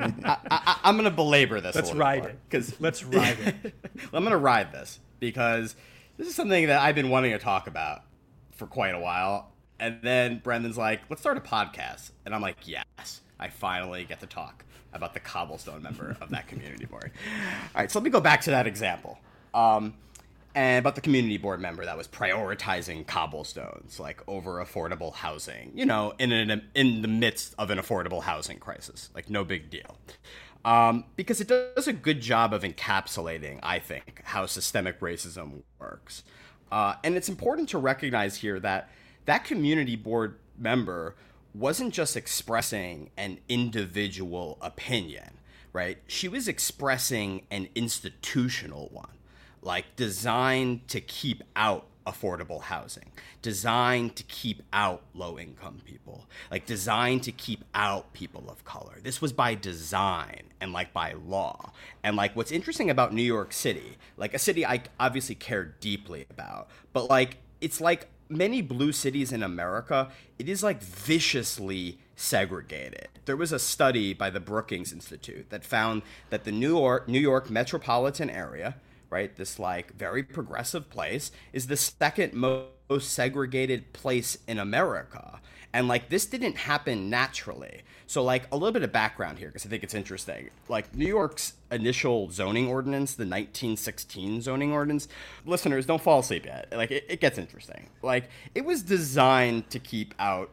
I, 0.51 0.79
am 0.83 0.97
gonna 0.97 1.13
belabor 1.13 1.61
this. 1.61 1.77
Let's 1.77 1.93
ride 1.93 2.25
it 2.25 2.39
because 2.49 2.79
let's 2.81 3.05
ride 3.05 3.39
it. 3.39 3.75
I'm 4.13 4.25
gonna 4.25 4.37
ride 4.37 4.73
this 4.73 4.99
because 5.21 5.77
this 6.17 6.27
is 6.27 6.35
something 6.35 6.67
that 6.67 6.81
I've 6.81 6.97
been 6.97 7.09
wanting 7.09 7.31
to 7.33 7.39
talk 7.39 7.69
about 7.69 8.03
for 8.51 8.67
quite 8.67 8.95
a 8.95 8.99
while. 8.99 9.53
And 9.79 10.01
then 10.03 10.41
Brandon's 10.43 10.77
like, 10.77 11.03
"Let's 11.09 11.23
start 11.23 11.37
a 11.37 11.41
podcast," 11.41 12.11
and 12.25 12.35
I'm 12.35 12.43
like, 12.43 12.57
"Yes, 12.67 13.21
I 13.39 13.49
finally 13.49 14.05
get 14.05 14.21
to 14.21 14.27
talk 14.27 14.65
about 14.97 15.15
the 15.15 15.21
cobblestone 15.21 15.83
member 15.83 16.17
of 16.21 16.31
that 16.31 16.49
community 16.49 16.87
board." 16.87 17.13
All 17.75 17.83
right, 17.83 17.91
so 17.91 17.99
let 17.99 18.05
me 18.05 18.11
go 18.11 18.21
back 18.21 18.41
to 18.43 18.51
that 18.51 18.67
example. 18.67 19.19
Um, 19.55 19.95
and 20.57 20.79
about 20.79 20.95
the 20.95 21.03
community 21.03 21.37
board 21.37 21.61
member 21.61 21.85
that 21.85 21.97
was 21.97 22.09
prioritizing 22.09 23.07
cobblestones 23.07 24.01
like 24.01 24.23
over 24.27 24.65
affordable 24.65 25.15
housing 25.15 25.71
you 25.75 25.85
know 25.85 26.15
in 26.19 26.33
an, 26.33 26.63
in 26.75 27.03
the 27.03 27.09
midst 27.09 27.55
of 27.59 27.71
an 27.71 27.79
affordable 27.79 28.23
housing 28.23 28.59
crisis 28.59 29.11
like 29.15 29.31
no 29.31 29.45
big 29.45 29.71
deal 29.71 29.97
um, 30.65 31.05
because 31.15 31.41
it 31.41 31.47
does 31.47 31.87
a 31.87 31.93
good 31.93 32.21
job 32.21 32.53
of 32.53 32.63
encapsulating 32.63 33.61
i 33.63 33.79
think 33.79 34.23
how 34.25 34.47
systemic 34.47 34.99
racism 35.01 35.63
works 35.79 36.25
uh, 36.73 36.95
and 37.05 37.15
it's 37.15 37.29
important 37.29 37.69
to 37.69 37.79
recognize 37.79 38.39
here 38.39 38.59
that 38.59 38.91
that 39.27 39.45
community 39.45 39.95
board 39.95 40.39
member 40.59 41.15
wasn't 41.59 41.93
just 41.93 42.17
expressing 42.17 43.11
an 43.17 43.39
individual 43.49 44.59
opinion 44.61 45.39
right 45.73 45.99
she 46.07 46.29
was 46.29 46.49
expressing 46.49 47.47
an 47.51 47.69
institutional 47.75 48.89
one 48.93 49.11
like 49.63 49.97
designed 49.97 50.87
to 50.89 51.01
keep 51.01 51.43
out 51.57 51.87
affordable 52.07 52.63
housing, 52.63 53.11
designed 53.43 54.15
to 54.17 54.23
keep 54.23 54.63
out 54.73 55.03
low 55.13 55.39
income 55.39 55.81
people, 55.85 56.27
like 56.51 56.65
designed 56.65 57.25
to 57.25 57.33
keep 57.33 57.65
out 57.75 58.13
people 58.13 58.49
of 58.49 58.65
color. 58.65 58.99
This 59.03 59.21
was 59.21 59.33
by 59.33 59.55
design 59.55 60.45
and 60.61 60.73
like 60.73 60.93
by 60.93 61.15
law. 61.27 61.73
And 62.05 62.17
like 62.17 62.37
what's 62.37 62.53
interesting 62.53 62.89
about 62.89 63.13
New 63.13 63.23
York 63.23 63.53
City, 63.53 63.99
like 64.17 64.35
a 64.35 64.39
city 64.39 64.65
I 64.65 64.83
obviously 65.01 65.35
care 65.35 65.65
deeply 65.81 66.27
about, 66.31 66.69
but 66.93 67.11
like 67.11 67.39
it's 67.61 67.81
like 67.81 68.09
many 68.29 68.63
blue 68.63 68.93
cities 68.93 69.33
in 69.33 69.43
America, 69.43 70.11
it 70.39 70.49
is 70.49 70.63
like 70.63 70.83
viciously 70.83 71.99
segregated. 72.15 73.09
There 73.25 73.37
was 73.37 73.53
a 73.53 73.59
study 73.59 74.15
by 74.15 74.31
the 74.31 74.41
Brookings 74.41 74.93
Institute 74.93 75.51
that 75.51 75.65
found 75.65 76.03
that 76.31 76.45
the 76.45 76.53
New 76.53 76.79
York 76.79 77.09
New 77.09 77.21
York 77.21 77.51
metropolitan 77.51 78.31
area 78.31 78.77
right? 79.11 79.37
This 79.37 79.59
like 79.59 79.95
very 79.95 80.23
progressive 80.23 80.91
place 80.91 81.31
is 81.53 81.67
the 81.67 81.77
second 81.77 82.35
most 82.35 83.13
segregated 83.13 83.93
place 83.93 84.39
in 84.47 84.59
America. 84.59 85.41
And 85.77 85.89
like 85.89 86.09
this 86.09 86.25
didn't 86.25 86.57
happen 86.57 87.11
naturally. 87.11 87.83
So 88.07 88.25
like 88.25 88.49
a 88.51 88.57
little 88.57 88.73
bit 88.73 88.83
of 88.83 88.93
background 88.93 89.39
here 89.39 89.49
because 89.49 89.67
I 89.67 89.69
think 89.69 89.85
it's 89.85 89.93
interesting. 89.93 90.49
Like 90.71 90.95
New 90.95 91.07
York's 91.07 91.53
initial 91.71 92.31
zoning 92.31 92.69
ordinance, 92.69 93.13
the 93.13 93.25
1916 93.25 94.41
zoning 94.41 94.73
ordinance, 94.73 95.07
listeners 95.45 95.85
don't 95.85 96.01
fall 96.01 96.21
asleep 96.21 96.47
yet. 96.47 96.73
Like 96.73 96.91
it, 96.91 97.05
it 97.11 97.21
gets 97.21 97.37
interesting. 97.37 97.91
Like 98.01 98.31
it 98.55 98.65
was 98.65 98.83
designed 98.83 99.69
to 99.69 99.79
keep 99.79 100.15
out 100.19 100.51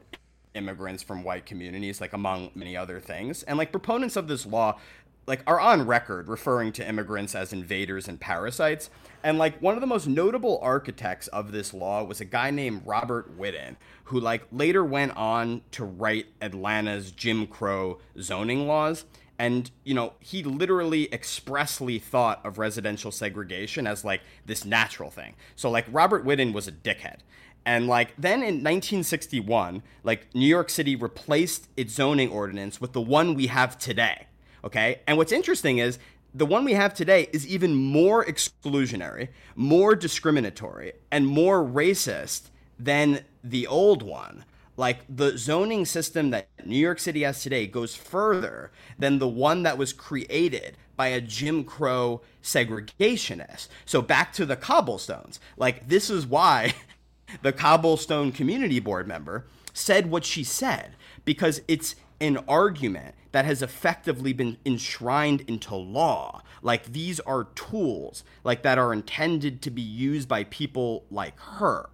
immigrants 0.55 1.01
from 1.01 1.23
white 1.23 1.45
communities 1.45 2.01
like 2.01 2.11
among 2.11 2.51
many 2.53 2.75
other 2.77 2.99
things 2.99 3.41
and 3.43 3.57
like 3.57 3.71
proponents 3.71 4.15
of 4.15 4.27
this 4.27 4.45
law 4.45 4.77
like 5.25 5.41
are 5.47 5.59
on 5.59 5.85
record 5.85 6.27
referring 6.27 6.71
to 6.73 6.87
immigrants 6.87 7.35
as 7.35 7.53
invaders 7.53 8.07
and 8.07 8.19
parasites. 8.19 8.89
And 9.23 9.37
like 9.37 9.61
one 9.61 9.75
of 9.75 9.81
the 9.81 9.87
most 9.87 10.07
notable 10.07 10.59
architects 10.61 11.27
of 11.27 11.51
this 11.51 11.73
law 11.73 12.03
was 12.03 12.19
a 12.19 12.25
guy 12.25 12.51
named 12.51 12.83
Robert 12.85 13.37
Whitten, 13.37 13.77
who 14.05 14.19
like 14.19 14.43
later 14.51 14.83
went 14.83 15.15
on 15.15 15.61
to 15.71 15.85
write 15.85 16.27
Atlanta's 16.41 17.11
Jim 17.11 17.47
Crow 17.47 17.99
zoning 18.19 18.67
laws. 18.67 19.05
And 19.39 19.71
you 19.83 19.93
know, 19.93 20.13
he 20.19 20.43
literally 20.43 21.11
expressly 21.13 21.99
thought 21.99 22.45
of 22.45 22.57
residential 22.57 23.11
segregation 23.11 23.87
as 23.87 24.03
like 24.03 24.21
this 24.45 24.65
natural 24.65 25.09
thing. 25.09 25.35
So 25.55 25.69
like 25.69 25.85
Robert 25.89 26.25
Whitten 26.25 26.53
was 26.53 26.67
a 26.67 26.71
dickhead. 26.71 27.19
And 27.65 27.87
like 27.87 28.13
then 28.17 28.39
in 28.39 28.55
1961, 28.55 29.83
like 30.03 30.27
New 30.35 30.45
York 30.45 30.69
City 30.69 30.97
replaced 30.97 31.69
its 31.77 31.93
zoning 31.93 32.29
ordinance 32.29 32.81
with 32.81 32.91
the 32.91 33.01
one 33.01 33.35
we 33.35 33.47
have 33.47 33.77
today 33.77 34.27
Okay. 34.63 35.01
And 35.07 35.17
what's 35.17 35.31
interesting 35.31 35.79
is 35.79 35.99
the 36.33 36.45
one 36.45 36.65
we 36.65 36.73
have 36.73 36.93
today 36.93 37.29
is 37.31 37.45
even 37.45 37.75
more 37.75 38.25
exclusionary, 38.25 39.29
more 39.55 39.95
discriminatory, 39.95 40.93
and 41.11 41.27
more 41.27 41.63
racist 41.63 42.49
than 42.79 43.23
the 43.43 43.67
old 43.67 44.01
one. 44.01 44.45
Like 44.75 45.01
the 45.07 45.37
zoning 45.37 45.85
system 45.85 46.31
that 46.31 46.47
New 46.65 46.77
York 46.77 46.99
City 46.99 47.21
has 47.21 47.43
today 47.43 47.67
goes 47.67 47.95
further 47.95 48.71
than 48.97 49.19
the 49.19 49.27
one 49.27 49.61
that 49.63 49.77
was 49.77 49.93
created 49.93 50.77
by 50.95 51.07
a 51.07 51.21
Jim 51.21 51.63
Crow 51.63 52.21
segregationist. 52.41 53.67
So 53.85 54.01
back 54.01 54.33
to 54.33 54.45
the 54.45 54.55
cobblestones. 54.55 55.39
Like 55.57 55.87
this 55.87 56.09
is 56.09 56.25
why 56.25 56.73
the 57.43 57.53
cobblestone 57.53 58.31
community 58.31 58.79
board 58.79 59.07
member 59.07 59.45
said 59.73 60.09
what 60.09 60.25
she 60.25 60.43
said 60.43 60.95
because 61.25 61.61
it's 61.67 61.95
an 62.23 62.37
argument 62.47 63.15
that 63.33 63.43
has 63.43 63.61
effectively 63.61 64.31
been 64.31 64.57
enshrined 64.65 65.41
into 65.41 65.75
law. 65.75 66.41
Like 66.61 66.93
these 66.93 67.19
are 67.19 67.49
tools 67.55 68.23
like 68.45 68.63
that 68.63 68.77
are 68.77 68.93
intended 68.93 69.61
to 69.63 69.69
be 69.69 69.81
used 69.81 70.29
by 70.29 70.45
people 70.45 71.03
like 71.11 71.37
her. 71.37 71.89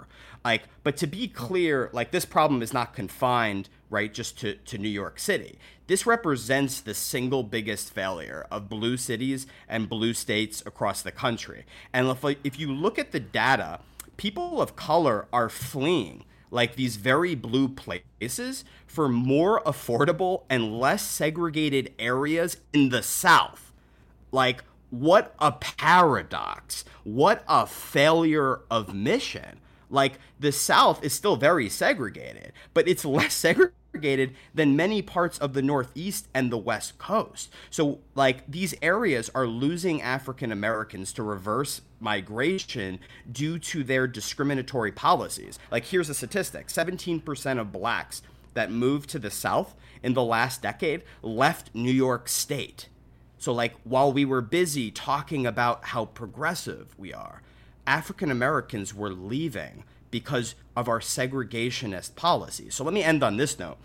Like, 0.46 0.63
but 0.84 0.96
to 0.98 1.08
be 1.08 1.28
clear, 1.28 1.89
like 1.94 2.12
this 2.12 2.26
problem 2.26 2.62
is 2.62 2.74
not 2.74 2.94
confined, 2.94 3.70
right, 3.89 4.13
just 4.13 4.39
to, 4.39 4.54
to 4.56 4.78
New 4.78 4.89
York 4.89 5.20
City. 5.20 5.58
This 5.88 6.06
represents 6.06 6.80
the 6.80 6.94
single 6.94 7.42
biggest 7.42 7.92
failure 7.92 8.46
of 8.52 8.70
blue 8.70 8.96
cities 8.96 9.48
and 9.68 9.89
blue 9.89 10.13
states 10.13 10.62
across 10.65 11.02
the 11.02 11.12
country. 11.12 11.65
And 11.92 12.08
if, 12.08 12.24
if 12.44 12.60
you 12.60 12.72
look 12.72 13.00
at 13.00 13.12
the 13.12 13.20
data, 13.20 13.80
people 14.15 14.62
of 14.62 14.76
color 14.76 15.28
are 15.34 15.50
fleeing 15.50 16.24
like 16.52 16.76
these 16.76 16.96
very 16.96 17.36
blue 17.36 17.68
places 17.68 18.64
for 18.88 19.08
more 19.08 19.62
affordable 19.64 20.44
and 20.50 20.80
less 20.80 21.04
segregated 21.04 21.94
areas 22.00 22.58
in 22.74 22.90
the 22.90 23.04
South. 23.04 23.72
Like, 24.32 24.64
what 24.90 25.36
a 25.40 25.52
paradox. 25.52 26.86
What 27.04 27.44
a 27.48 27.66
failure 27.68 28.62
of 28.72 28.94
mission. 28.94 29.60
Like, 29.89 30.19
the 30.39 30.52
South 30.52 31.04
is 31.04 31.13
still 31.13 31.36
very 31.36 31.69
segregated, 31.69 32.54
but 32.73 32.88
it's 32.88 33.06
less 33.06 33.34
segregated 33.93 34.36
than 34.54 34.75
many 34.75 35.02
parts 35.02 35.38
of 35.39 35.54
the 35.54 35.62
Northeast 35.62 36.28
and 36.34 36.52
the 36.52 36.58
West 36.58 36.97
Coast. 36.97 37.52
So, 37.69 37.99
like, 38.15 38.49
these 38.49 38.75
areas 38.82 39.30
are 39.34 39.47
losing 39.47 40.02
African 40.02 40.52
Americans 40.52 41.12
to 41.13 41.23
reverse 41.23 41.82
migration 41.99 42.99
due 43.32 43.60
to 43.60 43.84
their 43.84 44.08
discriminatory 44.08 44.91
policies. 44.91 45.60
Like, 45.71 45.86
here's 45.86 46.10
a 46.10 46.13
statistic 46.13 46.67
17% 46.67 47.60
of 47.60 47.71
blacks 47.71 48.21
that 48.54 48.71
moved 48.71 49.10
to 49.10 49.19
the 49.19 49.32
South 49.32 49.75
in 50.04 50.13
the 50.13 50.23
last 50.23 50.62
decade 50.62 51.04
left 51.21 51.73
New 51.73 51.91
York 51.91 52.28
State. 52.30 52.89
So, 53.38 53.54
like, 53.54 53.73
while 53.84 54.12
we 54.12 54.25
were 54.25 54.41
busy 54.41 54.91
talking 54.91 55.45
about 55.45 55.86
how 55.86 56.06
progressive 56.06 56.93
we 56.97 57.13
are, 57.13 57.41
African 57.88 58.32
Americans 58.32 58.94
were 58.94 59.12
leaving 59.12 59.84
because 60.12 60.56
of 60.76 60.88
our 60.88 61.00
segregationist 61.00 62.15
policies. 62.15 62.76
So 62.76 62.84
let 62.84 62.94
me 62.94 63.04
end 63.04 63.24
on 63.24 63.38
this 63.38 63.60
note. 63.60 63.78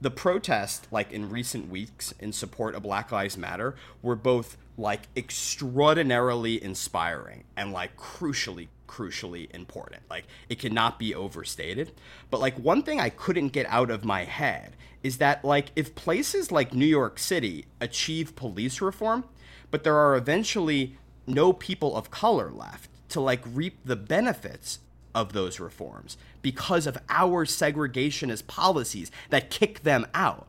The 0.00 0.10
protests, 0.10 0.86
like 0.90 1.12
in 1.12 1.30
recent 1.30 1.70
weeks 1.70 2.12
in 2.20 2.32
support 2.32 2.74
of 2.74 2.82
Black 2.82 3.10
Lives 3.10 3.38
Matter, 3.38 3.74
were 4.02 4.16
both 4.16 4.56
like 4.76 5.08
extraordinarily 5.16 6.62
inspiring 6.62 7.44
and 7.56 7.72
like 7.72 7.96
crucially 7.96 8.68
crucially 8.86 9.52
important. 9.54 10.02
Like 10.08 10.24
it 10.48 10.58
cannot 10.58 10.98
be 10.98 11.14
overstated. 11.14 11.92
But 12.30 12.40
like 12.40 12.56
one 12.58 12.82
thing 12.82 13.00
I 13.00 13.08
couldn't 13.08 13.48
get 13.48 13.66
out 13.66 13.90
of 13.90 14.04
my 14.04 14.24
head 14.24 14.76
is 15.02 15.18
that 15.18 15.44
like 15.44 15.72
if 15.74 15.94
places 15.94 16.52
like 16.52 16.74
New 16.74 16.86
York 16.86 17.18
City 17.18 17.66
achieve 17.80 18.36
police 18.36 18.80
reform, 18.80 19.24
but 19.70 19.84
there 19.84 19.96
are 19.96 20.16
eventually 20.16 20.96
no 21.26 21.52
people 21.52 21.96
of 21.96 22.10
color 22.10 22.50
left 22.50 22.90
to 23.14 23.20
like 23.20 23.42
reap 23.46 23.78
the 23.84 23.96
benefits 23.96 24.80
of 25.14 25.32
those 25.32 25.60
reforms 25.60 26.16
because 26.42 26.86
of 26.86 26.98
our 27.08 27.44
segregationist 27.44 28.46
policies 28.46 29.10
that 29.30 29.50
kick 29.50 29.82
them 29.82 30.06
out. 30.12 30.46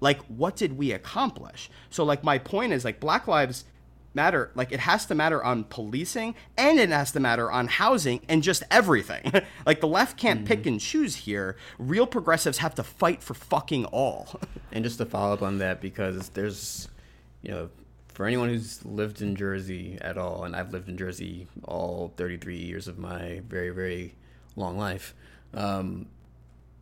Like, 0.00 0.20
what 0.26 0.56
did 0.56 0.76
we 0.76 0.92
accomplish? 0.92 1.70
So, 1.90 2.04
like, 2.04 2.22
my 2.22 2.38
point 2.38 2.72
is, 2.72 2.84
like, 2.84 3.00
Black 3.00 3.26
Lives 3.26 3.64
Matter, 4.14 4.50
like, 4.54 4.72
it 4.72 4.80
has 4.80 5.06
to 5.06 5.14
matter 5.14 5.42
on 5.44 5.64
policing 5.64 6.34
and 6.56 6.80
it 6.80 6.88
has 6.88 7.12
to 7.12 7.20
matter 7.20 7.52
on 7.52 7.68
housing 7.68 8.20
and 8.28 8.42
just 8.42 8.62
everything. 8.70 9.32
like, 9.66 9.80
the 9.80 9.86
left 9.86 10.16
can't 10.16 10.40
mm-hmm. 10.40 10.46
pick 10.46 10.66
and 10.66 10.80
choose 10.80 11.14
here. 11.14 11.56
Real 11.78 12.06
progressives 12.06 12.58
have 12.58 12.74
to 12.76 12.82
fight 12.82 13.22
for 13.22 13.34
fucking 13.34 13.84
all. 13.86 14.40
and 14.72 14.82
just 14.82 14.98
to 14.98 15.06
follow 15.06 15.34
up 15.34 15.42
on 15.42 15.58
that, 15.58 15.80
because 15.80 16.30
there's, 16.30 16.88
you 17.42 17.50
know, 17.50 17.70
for 18.18 18.26
anyone 18.26 18.48
who's 18.48 18.84
lived 18.84 19.22
in 19.22 19.36
Jersey 19.36 19.96
at 20.00 20.18
all, 20.18 20.42
and 20.42 20.56
I've 20.56 20.72
lived 20.72 20.88
in 20.88 20.96
Jersey 20.96 21.46
all 21.62 22.12
33 22.16 22.56
years 22.56 22.88
of 22.88 22.98
my 22.98 23.42
very, 23.46 23.70
very 23.70 24.16
long 24.56 24.76
life, 24.76 25.14
um, 25.54 26.08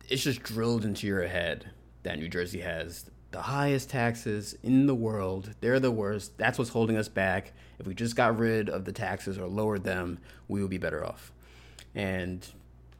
it's 0.09 0.23
just 0.23 0.41
drilled 0.41 0.83
into 0.83 1.05
your 1.05 1.27
head 1.27 1.69
that 2.01 2.17
New 2.17 2.27
Jersey 2.27 2.61
has 2.61 3.11
the 3.29 3.43
highest 3.43 3.91
taxes 3.91 4.57
in 4.63 4.87
the 4.87 4.95
world. 4.95 5.51
They're 5.61 5.79
the 5.79 5.91
worst. 5.91 6.35
That's 6.39 6.57
what's 6.57 6.71
holding 6.71 6.97
us 6.97 7.07
back. 7.07 7.53
If 7.77 7.85
we 7.85 7.93
just 7.93 8.15
got 8.15 8.39
rid 8.39 8.67
of 8.67 8.85
the 8.85 8.91
taxes 8.91 9.37
or 9.37 9.45
lowered 9.45 9.83
them, 9.83 10.17
we 10.47 10.61
would 10.61 10.71
be 10.71 10.79
better 10.79 11.05
off. 11.05 11.31
And 11.93 12.47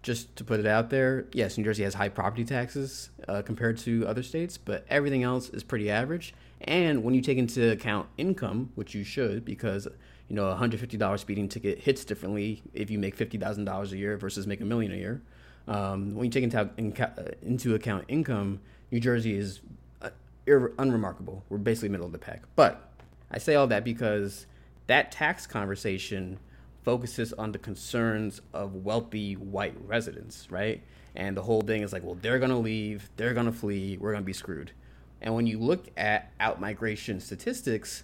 just 0.04 0.36
to 0.36 0.43
put 0.43 0.60
it 0.60 0.67
out 0.67 0.91
there, 0.91 1.26
yes, 1.34 1.58
New 1.58 1.63
Jersey 1.63 1.82
has 1.86 1.95
high 1.95 2.10
property 2.10 2.45
taxes 2.45 3.10
uh, 3.28 3.41
compared 3.41 3.80
to 3.80 4.06
other 4.06 4.21
states, 4.21 4.60
but 4.60 4.86
everything 4.91 5.23
else 5.23 5.50
is 5.50 5.63
pretty 5.63 5.89
average. 5.89 6.36
And 6.62 7.04
when 7.04 7.13
you 7.13 7.22
take 7.22 7.38
into 7.38 7.72
account 7.72 8.08
income, 8.17 8.72
which 8.76 8.96
you 8.96 9.04
should, 9.04 9.46
because 9.46 9.88
you 10.28 10.36
know 10.36 10.48
a 10.48 10.56
hundred 10.56 10.80
fifty 10.80 10.98
dollars 10.98 11.22
speeding 11.22 11.48
ticket 11.48 11.80
hits 11.80 12.04
differently 12.04 12.63
if 12.74 12.89
you 12.89 13.00
make 13.00 13.15
fifty 13.15 13.38
thousand 13.38 13.65
dollars 13.65 13.93
a 13.93 13.98
year 13.98 14.17
versus 14.17 14.48
make 14.48 14.62
a 14.62 14.65
million 14.65 14.91
a 14.91 14.96
year. 14.96 15.22
Um, 15.67 16.15
when 16.15 16.26
you 16.26 16.32
take 16.32 16.43
into, 16.43 16.62
uh, 16.62 17.32
into 17.41 17.76
account 17.76 18.06
income, 18.08 18.62
New 18.89 19.02
Jersey 19.02 19.38
is 19.38 19.60
uh, 20.02 20.10
unremarkable. 20.48 21.43
We're 21.50 21.58
basically 21.58 21.89
middle 21.89 22.06
of 22.06 22.13
the 22.13 22.17
pack. 22.17 22.43
But 22.56 22.89
I 23.32 23.38
say 23.38 23.56
all 23.56 23.67
that 23.67 23.84
because 23.84 24.46
that 24.88 25.12
tax 25.12 25.46
conversation 25.46 26.39
focuses 26.84 27.34
on 27.34 27.52
the 27.52 27.60
concerns 27.60 28.41
of 28.54 28.74
wealthy 28.76 29.34
white 29.34 29.76
residents, 29.86 30.50
right? 30.50 30.82
And 31.15 31.36
the 31.36 31.41
whole 31.41 31.62
thing 31.62 31.82
is 31.82 31.91
like, 31.91 32.04
well, 32.04 32.17
they're 32.22 32.39
gonna 32.39 32.60
leave, 32.60 33.10
they're 33.17 33.34
gonna 33.34 33.52
flee, 33.52 33.98
we're 34.00 34.13
gonna 34.13 34.24
be 34.24 34.32
screwed. 34.32 34.72
And 35.21 35.34
when 35.34 35.47
you 35.47 35.60
look 35.60 35.88
at 35.97 36.32
out 36.39 36.62
migration 36.62 37.19
statistics, 37.19 38.03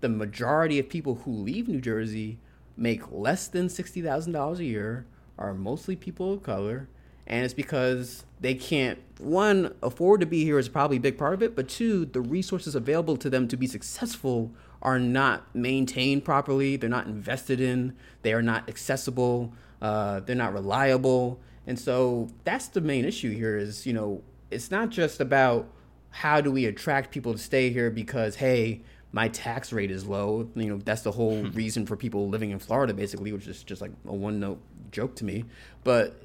the 0.00 0.08
majority 0.08 0.78
of 0.78 0.88
people 0.88 1.16
who 1.24 1.32
leave 1.32 1.68
New 1.68 1.80
Jersey 1.80 2.38
make 2.76 3.10
less 3.10 3.46
than 3.46 3.68
$60,000 3.68 4.58
a 4.58 4.64
year, 4.64 5.06
are 5.38 5.54
mostly 5.54 5.96
people 5.96 6.34
of 6.34 6.42
color, 6.42 6.88
and 7.26 7.44
it's 7.44 7.54
because 7.54 8.24
they 8.40 8.54
can't 8.54 8.98
one 9.18 9.74
afford 9.82 10.20
to 10.20 10.26
be 10.26 10.44
here 10.44 10.58
is 10.58 10.68
probably 10.68 10.96
a 10.96 11.00
big 11.00 11.16
part 11.16 11.34
of 11.34 11.42
it, 11.42 11.54
but 11.54 11.68
two, 11.68 12.04
the 12.04 12.20
resources 12.20 12.74
available 12.74 13.16
to 13.16 13.30
them 13.30 13.46
to 13.48 13.56
be 13.56 13.66
successful 13.66 14.50
are 14.82 14.98
not 14.98 15.54
maintained 15.54 16.24
properly, 16.24 16.76
they're 16.76 16.90
not 16.90 17.06
invested 17.06 17.60
in, 17.60 17.94
they 18.22 18.32
are 18.32 18.42
not 18.42 18.68
accessible, 18.68 19.52
uh, 19.80 20.20
they're 20.20 20.34
not 20.34 20.52
reliable. 20.52 21.38
And 21.66 21.78
so 21.78 22.28
that's 22.42 22.66
the 22.66 22.80
main 22.80 23.04
issue 23.04 23.30
here 23.30 23.56
is, 23.56 23.86
you 23.86 23.92
know, 23.92 24.22
it's 24.50 24.72
not 24.72 24.90
just 24.90 25.20
about 25.20 25.68
how 26.12 26.40
do 26.40 26.52
we 26.52 26.66
attract 26.66 27.10
people 27.10 27.32
to 27.32 27.38
stay 27.38 27.70
here 27.70 27.90
because 27.90 28.36
hey 28.36 28.82
my 29.14 29.28
tax 29.28 29.72
rate 29.72 29.90
is 29.90 30.06
low? 30.06 30.48
You 30.54 30.66
know 30.66 30.76
that's 30.78 31.02
the 31.02 31.12
whole 31.12 31.42
hmm. 31.42 31.50
reason 31.50 31.84
for 31.86 31.96
people 31.96 32.28
living 32.28 32.50
in 32.50 32.58
florida 32.58 32.94
basically 32.94 33.32
which 33.32 33.46
is 33.46 33.62
just 33.62 33.82
like 33.82 33.92
a 34.06 34.14
one 34.14 34.40
note 34.40 34.60
joke 34.90 35.16
to 35.16 35.24
me. 35.24 35.44
But 35.84 36.22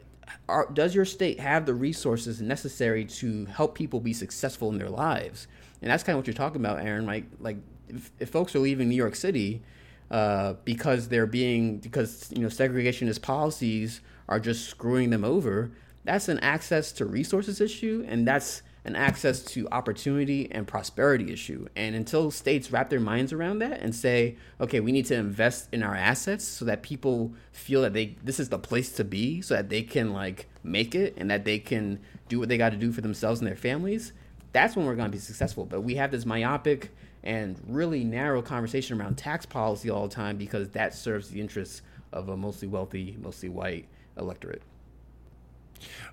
are, 0.50 0.70
does 0.72 0.94
your 0.94 1.06
state 1.06 1.40
have 1.40 1.66
the 1.66 1.74
resources 1.74 2.42
necessary 2.42 3.06
to 3.06 3.46
help 3.46 3.76
people 3.76 4.00
be 4.00 4.14
successful 4.14 4.70
in 4.70 4.78
their 4.78 4.90
lives? 4.90 5.48
And 5.82 5.90
that's 5.90 6.04
kind 6.04 6.16
of 6.16 6.20
what 6.20 6.28
you're 6.28 6.34
talking 6.34 6.62
about 6.62 6.80
aaron. 6.82 7.06
Like 7.06 7.26
like 7.40 7.58
if, 7.90 8.12
if 8.20 8.30
folks 8.30 8.56
are 8.56 8.60
leaving 8.60 8.90
new 8.90 8.96
york 8.96 9.16
city 9.16 9.62
uh, 10.10 10.54
because 10.64 11.10
they're 11.10 11.26
being 11.26 11.78
because 11.80 12.30
you 12.34 12.42
know 12.42 12.48
segregationist 12.48 13.22
policies 13.22 14.02
are 14.30 14.40
just 14.40 14.70
screwing 14.70 15.10
them 15.10 15.24
over 15.24 15.72
that's 16.04 16.30
an 16.30 16.40
access 16.40 16.92
to 16.94 17.06
resources 17.06 17.60
issue 17.60 18.06
and 18.08 18.26
that's 18.28 18.62
an 18.88 18.96
access 18.96 19.42
to 19.42 19.68
opportunity 19.70 20.50
and 20.50 20.66
prosperity 20.66 21.32
issue. 21.32 21.68
And 21.76 21.94
until 21.94 22.32
states 22.32 22.72
wrap 22.72 22.90
their 22.90 23.02
minds 23.02 23.34
around 23.34 23.60
that 23.60 23.82
and 23.82 23.94
say, 23.94 24.38
okay, 24.62 24.80
we 24.80 24.94
need 24.94 25.06
to 25.08 25.16
invest 25.16 25.68
in 25.74 25.84
our 25.84 25.94
assets 25.94 26.46
so 26.46 26.64
that 26.66 26.82
people 26.84 27.34
feel 27.52 27.82
that 27.82 27.94
they 27.94 28.16
this 28.24 28.40
is 28.40 28.48
the 28.48 28.58
place 28.58 28.94
to 28.94 29.04
be 29.04 29.42
so 29.42 29.56
that 29.56 29.68
they 29.70 29.84
can 29.84 30.14
like 30.14 30.48
make 30.64 30.96
it 30.96 31.14
and 31.18 31.30
that 31.30 31.44
they 31.44 31.60
can 31.60 32.00
do 32.30 32.40
what 32.40 32.48
they 32.48 32.58
got 32.58 32.70
to 32.70 32.78
do 32.78 32.94
for 32.94 33.02
themselves 33.02 33.42
and 33.42 33.48
their 33.48 33.58
families, 33.58 34.14
that's 34.54 34.76
when 34.76 34.86
we're 34.86 34.96
going 34.96 35.12
to 35.12 35.16
be 35.16 35.22
successful. 35.22 35.66
But 35.66 35.82
we 35.82 35.96
have 35.96 36.12
this 36.12 36.26
myopic 36.26 36.96
and 37.24 37.62
really 37.68 38.06
narrow 38.06 38.42
conversation 38.42 39.00
around 39.00 39.18
tax 39.18 39.46
policy 39.46 39.90
all 39.90 40.08
the 40.08 40.16
time 40.16 40.38
because 40.38 40.70
that 40.70 40.94
serves 40.94 41.30
the 41.30 41.42
interests 41.42 41.82
of 42.14 42.30
a 42.30 42.38
mostly 42.38 42.70
wealthy, 42.70 43.18
mostly 43.22 43.50
white 43.50 43.86
electorate. 44.18 44.62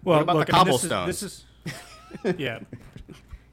Well, 0.02 0.16
what 0.16 0.22
about 0.22 0.36
look, 0.36 0.46
the 0.46 0.52
cobblestones? 0.52 1.06
this 1.06 1.22
is, 1.22 1.44
this 1.64 1.72
is 1.72 1.80
yeah. 2.38 2.60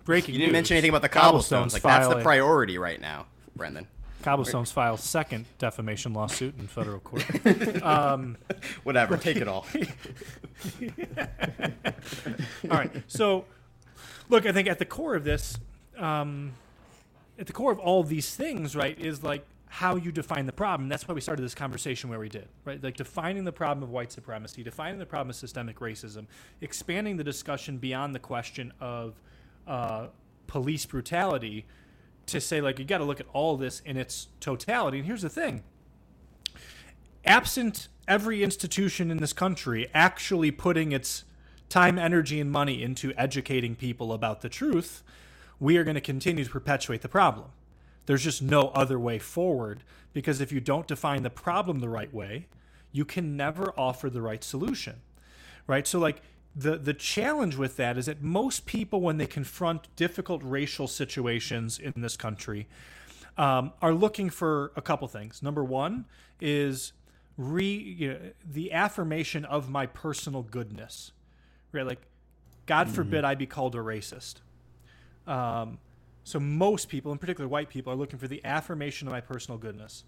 Breaking. 0.04 0.34
You 0.34 0.40
didn't 0.40 0.52
news. 0.52 0.54
mention 0.54 0.76
anything 0.76 0.90
about 0.90 1.02
the 1.02 1.10
cobblestones. 1.10 1.74
Like 1.74 1.84
that's 1.84 2.08
the 2.08 2.22
priority 2.22 2.78
right 2.78 3.00
now, 3.00 3.28
Brandon. 3.56 3.88
Cobblestones 4.22 4.72
file 4.72 4.98
second 4.98 5.46
defamation 5.58 6.14
lawsuit 6.14 6.58
in 6.60 6.68
federal 6.68 7.00
court. 7.00 7.26
um, 7.84 8.38
Whatever, 8.84 9.18
take 9.18 9.38
it 9.38 9.48
all. 9.48 9.66
all 12.70 12.78
right. 12.78 12.92
So, 13.08 13.46
look, 14.30 14.46
I 14.46 14.52
think 14.52 14.68
at 14.68 14.80
the 14.80 14.86
core 14.86 15.16
of 15.16 15.24
this, 15.24 15.58
um, 15.98 16.52
at 17.40 17.48
the 17.48 17.54
core 17.54 17.72
of 17.72 17.80
all 17.80 18.04
these 18.04 18.36
things, 18.36 18.76
right, 18.76 18.98
is 19.00 19.24
like 19.24 19.46
how 19.74 19.96
you 19.96 20.12
define 20.12 20.46
the 20.46 20.52
problem. 20.52 20.90
That's 20.90 21.08
why 21.08 21.14
we 21.14 21.22
started 21.22 21.44
this 21.44 21.56
conversation 21.56 22.10
where 22.10 22.20
we 22.20 22.28
did, 22.28 22.50
right? 22.66 22.84
Like 22.84 22.98
defining 22.98 23.46
the 23.46 23.54
problem 23.54 23.84
of 23.84 23.90
white 23.90 24.12
supremacy, 24.12 24.64
defining 24.64 25.00
the 25.00 25.06
problem 25.06 25.30
of 25.30 25.38
systemic 25.38 25.80
racism, 25.80 26.26
expanding 26.60 27.16
the 27.16 27.24
discussion 27.24 27.78
beyond 27.78 28.14
the 28.14 28.20
question 28.20 28.74
of 28.82 29.22
uh, 29.66 30.08
police 30.46 30.86
brutality 30.86 31.66
to 32.26 32.42
say, 32.42 32.60
like, 32.60 32.80
you 32.80 32.86
got 32.86 32.98
to 32.98 33.06
look 33.06 33.22
at 33.22 33.28
all 33.32 33.56
this 33.56 33.80
in 33.86 33.96
its 33.96 34.28
totality. 34.42 34.98
And 34.98 35.08
here's 35.08 35.22
the 35.22 35.30
thing 35.30 35.64
absent 37.24 37.88
every 38.10 38.44
institution 38.44 39.10
in 39.10 39.20
this 39.20 39.32
country 39.32 39.88
actually 39.94 40.52
putting 40.52 40.92
its 40.92 41.24
time, 41.70 41.98
energy, 41.98 42.42
and 42.42 42.52
money 42.52 42.84
into 42.84 43.14
educating 43.16 43.78
people 43.78 44.12
about 44.12 44.42
the 44.42 44.50
truth, 44.50 45.02
we 45.62 45.78
are 45.78 45.86
going 45.86 45.96
to 45.96 46.02
continue 46.02 46.44
to 46.44 46.50
perpetuate 46.50 47.04
the 47.04 47.08
problem. 47.08 47.52
There's 48.06 48.24
just 48.24 48.42
no 48.42 48.70
other 48.70 49.00
way 49.00 49.20
forward 49.20 49.84
because 50.14 50.42
if 50.42 50.52
you 50.52 50.60
don't 50.60 50.88
define 50.88 51.24
the 51.24 51.30
problem 51.30 51.80
the 51.80 51.90
right 51.90 52.14
way, 52.14 52.48
you 52.92 53.06
can 53.06 53.38
never 53.38 53.74
offer 53.78 54.10
the 54.10 54.22
right 54.22 54.44
solution. 54.44 55.02
Right? 55.68 55.88
So 55.88 56.00
like 56.00 56.22
the 56.56 56.78
the 56.78 56.94
challenge 56.94 57.56
with 57.56 57.78
that 57.78 57.98
is 57.98 58.08
that 58.08 58.22
most 58.22 58.66
people 58.66 59.02
when 59.02 59.18
they 59.18 59.28
confront 59.28 59.94
difficult 59.96 60.42
racial 60.44 60.88
situations 60.88 61.80
in 61.80 61.94
this 61.96 62.18
country 62.18 62.68
um, 63.38 63.72
are 63.82 63.94
looking 63.94 64.30
for 64.30 64.72
a 64.76 64.82
couple 64.82 65.08
things. 65.08 65.42
Number 65.42 65.64
one 65.64 66.06
is 66.40 66.94
re 67.38 67.66
you 67.66 68.10
know, 68.10 68.20
the 68.46 68.72
affirmation 68.72 69.46
of 69.46 69.70
my 69.70 69.86
personal 69.86 70.44
goodness, 70.44 71.12
right? 71.72 71.86
Like, 71.86 72.02
God 72.66 72.88
mm-hmm. 72.88 72.96
forbid 72.96 73.24
I 73.24 73.36
be 73.36 73.46
called 73.46 73.76
a 73.76 73.80
racist. 73.80 74.36
Um, 75.28 75.80
so 76.24 76.40
most 76.40 76.90
people, 76.90 77.12
in 77.12 77.18
particular 77.18 77.48
white 77.48 77.70
people, 77.70 77.92
are 77.92 77.96
looking 77.96 78.20
for 78.20 78.28
the 78.28 78.44
affirmation 78.46 79.08
of 79.08 79.14
my 79.14 79.22
personal 79.22 79.58
goodness. 79.58 80.04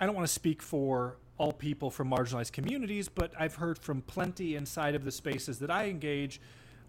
I 0.00 0.06
don't 0.06 0.14
want 0.14 0.26
to 0.26 0.32
speak 0.32 0.62
for 0.62 1.16
all 1.38 1.52
people 1.52 1.90
from 1.90 2.10
marginalized 2.10 2.52
communities, 2.52 3.08
but 3.08 3.32
I've 3.38 3.56
heard 3.56 3.78
from 3.78 4.02
plenty 4.02 4.56
inside 4.56 4.94
of 4.94 5.04
the 5.04 5.12
spaces 5.12 5.58
that 5.58 5.70
I 5.70 5.86
engage 5.86 6.40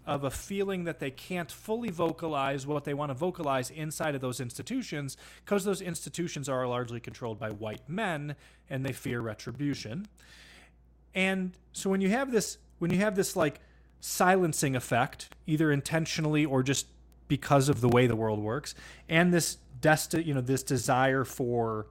of 0.06 0.24
a 0.24 0.30
feeling 0.30 0.84
that 0.84 1.00
they 1.00 1.10
can't 1.10 1.52
fully 1.52 1.90
vocalize 1.90 2.66
what 2.66 2.84
they 2.84 2.94
want 2.94 3.10
to 3.10 3.14
vocalize 3.14 3.70
inside 3.70 4.14
of 4.14 4.22
those 4.22 4.40
institutions 4.40 5.18
because 5.44 5.64
those 5.64 5.82
institutions 5.82 6.48
are 6.48 6.66
largely 6.66 6.98
controlled 6.98 7.38
by 7.38 7.50
white 7.50 7.86
men 7.88 8.34
and 8.70 8.86
they 8.86 8.92
fear 8.92 9.20
retribution. 9.20 10.06
And 11.14 11.52
so 11.72 11.90
when 11.90 12.00
you 12.00 12.08
have 12.08 12.32
this 12.32 12.56
when 12.78 12.90
you 12.90 12.98
have 12.98 13.16
this 13.16 13.36
like 13.36 13.60
silencing 14.00 14.76
effect, 14.76 15.28
either 15.46 15.70
intentionally 15.70 16.46
or 16.46 16.62
just 16.62 16.86
because 17.28 17.68
of 17.68 17.80
the 17.80 17.88
way 17.88 18.06
the 18.06 18.16
world 18.16 18.40
works, 18.40 18.74
and 19.08 19.32
this 19.32 19.58
desti- 19.80 20.24
you 20.24 20.34
know 20.34 20.40
this 20.40 20.62
desire 20.62 21.24
for 21.24 21.86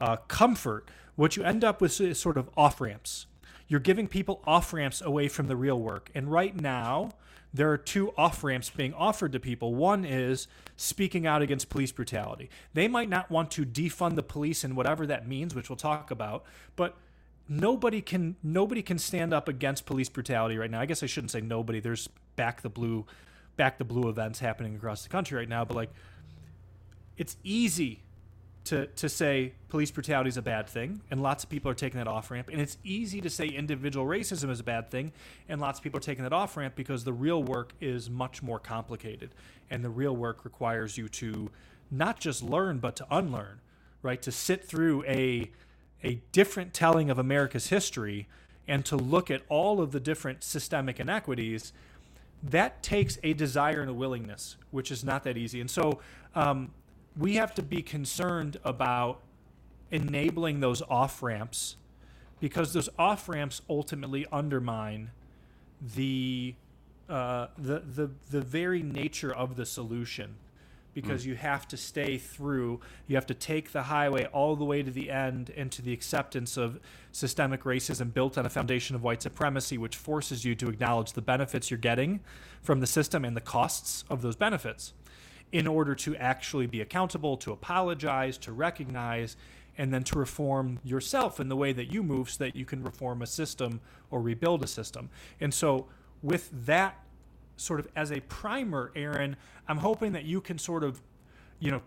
uh, 0.00 0.16
comfort, 0.28 0.88
what 1.16 1.36
you 1.36 1.42
end 1.42 1.64
up 1.64 1.80
with 1.80 2.00
is 2.00 2.20
sort 2.20 2.36
of 2.36 2.48
off 2.56 2.80
ramps. 2.80 3.26
You're 3.68 3.80
giving 3.80 4.06
people 4.06 4.42
off 4.46 4.72
ramps 4.72 5.00
away 5.00 5.28
from 5.28 5.48
the 5.48 5.56
real 5.56 5.80
work, 5.80 6.10
and 6.14 6.30
right 6.30 6.58
now 6.58 7.12
there 7.54 7.70
are 7.70 7.78
two 7.78 8.12
off 8.16 8.42
ramps 8.42 8.70
being 8.70 8.94
offered 8.94 9.32
to 9.32 9.40
people. 9.40 9.74
One 9.74 10.04
is 10.04 10.48
speaking 10.76 11.26
out 11.26 11.42
against 11.42 11.68
police 11.68 11.92
brutality. 11.92 12.48
They 12.72 12.88
might 12.88 13.08
not 13.08 13.30
want 13.30 13.50
to 13.52 13.66
defund 13.66 14.14
the 14.16 14.22
police 14.22 14.64
and 14.64 14.76
whatever 14.76 15.06
that 15.06 15.28
means, 15.28 15.54
which 15.54 15.68
we'll 15.68 15.76
talk 15.76 16.10
about, 16.10 16.44
but 16.76 16.96
nobody 17.48 18.00
can 18.00 18.36
nobody 18.42 18.82
can 18.82 18.98
stand 18.98 19.34
up 19.34 19.48
against 19.48 19.84
police 19.84 20.08
brutality 20.08 20.56
right 20.56 20.70
now. 20.70 20.80
I 20.80 20.86
guess 20.86 21.02
I 21.02 21.06
shouldn't 21.06 21.30
say 21.30 21.40
nobody. 21.40 21.80
There's 21.80 22.08
back 22.36 22.62
the 22.62 22.70
blue 22.70 23.06
back 23.56 23.78
the 23.78 23.84
blue 23.84 24.08
events 24.08 24.38
happening 24.38 24.74
across 24.74 25.02
the 25.02 25.08
country 25.08 25.38
right 25.38 25.48
now, 25.48 25.64
but 25.64 25.76
like 25.76 25.90
it's 27.16 27.36
easy 27.44 28.02
to 28.64 28.86
to 28.86 29.08
say 29.08 29.52
police 29.68 29.90
brutality 29.90 30.28
is 30.28 30.36
a 30.36 30.42
bad 30.42 30.68
thing, 30.68 31.02
and 31.10 31.22
lots 31.22 31.44
of 31.44 31.50
people 31.50 31.70
are 31.70 31.74
taking 31.74 31.98
that 31.98 32.06
off 32.06 32.30
ramp. 32.30 32.48
And 32.50 32.60
it's 32.60 32.78
easy 32.84 33.20
to 33.20 33.30
say 33.30 33.46
individual 33.46 34.06
racism 34.06 34.50
is 34.50 34.60
a 34.60 34.64
bad 34.64 34.90
thing, 34.90 35.12
and 35.48 35.60
lots 35.60 35.78
of 35.78 35.82
people 35.82 35.98
are 35.98 36.02
taking 36.02 36.24
that 36.24 36.32
off 36.32 36.56
ramp 36.56 36.74
because 36.76 37.04
the 37.04 37.12
real 37.12 37.42
work 37.42 37.72
is 37.80 38.08
much 38.08 38.42
more 38.42 38.58
complicated, 38.58 39.30
and 39.70 39.84
the 39.84 39.90
real 39.90 40.14
work 40.14 40.44
requires 40.44 40.96
you 40.96 41.08
to 41.08 41.50
not 41.90 42.20
just 42.20 42.42
learn 42.42 42.78
but 42.78 42.96
to 42.96 43.06
unlearn, 43.10 43.60
right? 44.02 44.22
To 44.22 44.32
sit 44.32 44.64
through 44.64 45.04
a 45.06 45.50
a 46.04 46.20
different 46.32 46.74
telling 46.74 47.10
of 47.10 47.18
America's 47.18 47.68
history 47.68 48.26
and 48.66 48.84
to 48.84 48.96
look 48.96 49.30
at 49.30 49.42
all 49.48 49.80
of 49.80 49.92
the 49.92 50.00
different 50.00 50.42
systemic 50.42 50.98
inequities 50.98 51.72
that 52.42 52.82
takes 52.82 53.18
a 53.22 53.32
desire 53.32 53.80
and 53.80 53.90
a 53.90 53.94
willingness, 53.94 54.56
which 54.70 54.90
is 54.90 55.04
not 55.04 55.24
that 55.24 55.36
easy. 55.36 55.60
And 55.60 55.70
so 55.70 56.00
um, 56.34 56.72
we 57.16 57.34
have 57.36 57.54
to 57.54 57.62
be 57.62 57.82
concerned 57.82 58.58
about 58.64 59.20
enabling 59.90 60.60
those 60.60 60.82
off 60.82 61.22
ramps 61.22 61.76
because 62.40 62.72
those 62.72 62.88
off 62.98 63.28
ramps 63.28 63.62
ultimately 63.70 64.26
undermine 64.32 65.10
the, 65.94 66.54
uh, 67.08 67.48
the 67.58 67.80
the 67.80 68.10
the 68.30 68.40
very 68.40 68.82
nature 68.82 69.32
of 69.32 69.56
the 69.56 69.66
solution 69.66 70.36
because 70.94 71.24
mm. 71.24 71.28
you 71.28 71.34
have 71.34 71.66
to 71.68 71.76
stay 71.76 72.18
through. 72.18 72.80
You 73.06 73.16
have 73.16 73.26
to 73.26 73.34
take 73.34 73.72
the 73.72 73.84
highway 73.84 74.26
all 74.26 74.56
the 74.56 74.64
way 74.64 74.82
to 74.82 74.90
the 74.90 75.10
end 75.10 75.50
into 75.50 75.82
the 75.82 75.92
acceptance 75.92 76.56
of 76.56 76.80
systemic 77.10 77.64
racism 77.64 78.12
built 78.12 78.38
on 78.38 78.46
a 78.46 78.50
foundation 78.50 78.96
of 78.96 79.02
white 79.02 79.22
supremacy, 79.22 79.78
which 79.78 79.96
forces 79.96 80.44
you 80.44 80.54
to 80.56 80.68
acknowledge 80.68 81.12
the 81.12 81.22
benefits 81.22 81.70
you're 81.70 81.78
getting 81.78 82.20
from 82.62 82.80
the 82.80 82.86
system 82.86 83.24
and 83.24 83.36
the 83.36 83.40
costs 83.40 84.04
of 84.08 84.22
those 84.22 84.36
benefits 84.36 84.92
in 85.52 85.66
order 85.66 85.94
to 85.94 86.16
actually 86.16 86.66
be 86.66 86.80
accountable, 86.80 87.36
to 87.36 87.52
apologize, 87.52 88.38
to 88.38 88.52
recognize, 88.52 89.36
and 89.76 89.92
then 89.92 90.02
to 90.02 90.18
reform 90.18 90.78
yourself 90.82 91.40
in 91.40 91.48
the 91.48 91.56
way 91.56 91.72
that 91.72 91.92
you 91.92 92.02
move 92.02 92.30
so 92.30 92.44
that 92.44 92.56
you 92.56 92.64
can 92.64 92.82
reform 92.82 93.22
a 93.22 93.26
system 93.26 93.80
or 94.10 94.20
rebuild 94.20 94.62
a 94.62 94.66
system. 94.66 95.10
And 95.40 95.52
so, 95.52 95.86
with 96.22 96.50
that 96.66 96.98
sort 97.62 97.80
of 97.80 97.88
as 97.96 98.12
a 98.12 98.20
primer, 98.20 98.92
Aaron, 98.94 99.36
I'm 99.68 99.78
hoping 99.78 100.12
that 100.12 100.24
you 100.24 100.40
can 100.40 100.58
sort 100.58 100.84
of, 100.84 101.00
you 101.60 101.70
know, 101.70 101.82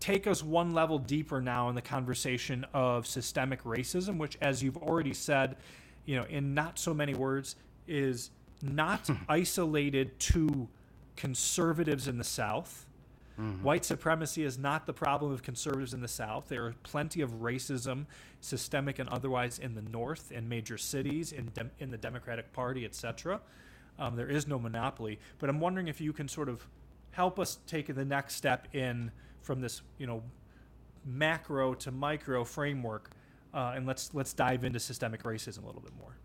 take 0.00 0.26
us 0.26 0.42
one 0.42 0.72
level 0.72 0.98
deeper 0.98 1.40
now 1.40 1.68
in 1.68 1.74
the 1.76 1.82
conversation 1.82 2.66
of 2.74 3.06
systemic 3.06 3.62
racism, 3.62 4.18
which, 4.18 4.36
as 4.40 4.62
you've 4.62 4.76
already 4.76 5.14
said, 5.14 5.56
you 6.06 6.16
know, 6.16 6.24
in 6.24 6.54
not 6.54 6.78
so 6.78 6.92
many 6.92 7.14
words, 7.14 7.54
is 7.86 8.30
not 8.62 9.08
isolated 9.28 10.18
to 10.18 10.68
conservatives 11.14 12.08
in 12.08 12.18
the 12.18 12.24
South. 12.24 12.86
Mm-hmm. 13.40 13.62
White 13.62 13.84
supremacy 13.84 14.44
is 14.44 14.58
not 14.58 14.86
the 14.86 14.92
problem 14.92 15.32
of 15.32 15.42
conservatives 15.42 15.94
in 15.94 16.00
the 16.00 16.08
South. 16.08 16.48
There 16.48 16.66
are 16.66 16.74
plenty 16.82 17.22
of 17.22 17.40
racism, 17.40 18.06
systemic 18.40 18.98
and 18.98 19.08
otherwise, 19.08 19.58
in 19.60 19.74
the 19.74 19.82
North, 19.82 20.32
in 20.32 20.48
major 20.48 20.76
cities, 20.76 21.32
in, 21.32 21.50
de- 21.54 21.70
in 21.78 21.90
the 21.90 21.96
Democratic 21.96 22.52
Party, 22.52 22.84
etc. 22.84 23.40
Um, 23.98 24.16
there 24.16 24.28
is 24.28 24.46
no 24.46 24.58
monopoly. 24.58 25.18
But 25.38 25.50
I'm 25.50 25.60
wondering 25.60 25.88
if 25.88 26.00
you 26.00 26.12
can 26.12 26.28
sort 26.28 26.48
of 26.48 26.66
help 27.12 27.38
us 27.38 27.58
take 27.66 27.94
the 27.94 28.04
next 28.04 28.34
step 28.34 28.68
in 28.74 29.10
from 29.42 29.60
this, 29.60 29.82
you 29.98 30.06
know, 30.06 30.22
macro 31.04 31.74
to 31.74 31.90
micro 31.90 32.44
framework, 32.44 33.10
uh, 33.52 33.72
and 33.74 33.86
let's 33.86 34.14
let's 34.14 34.32
dive 34.32 34.64
into 34.64 34.80
systemic 34.80 35.22
racism 35.24 35.64
a 35.64 35.66
little 35.66 35.82
bit 35.82 35.92
more. 35.98 36.16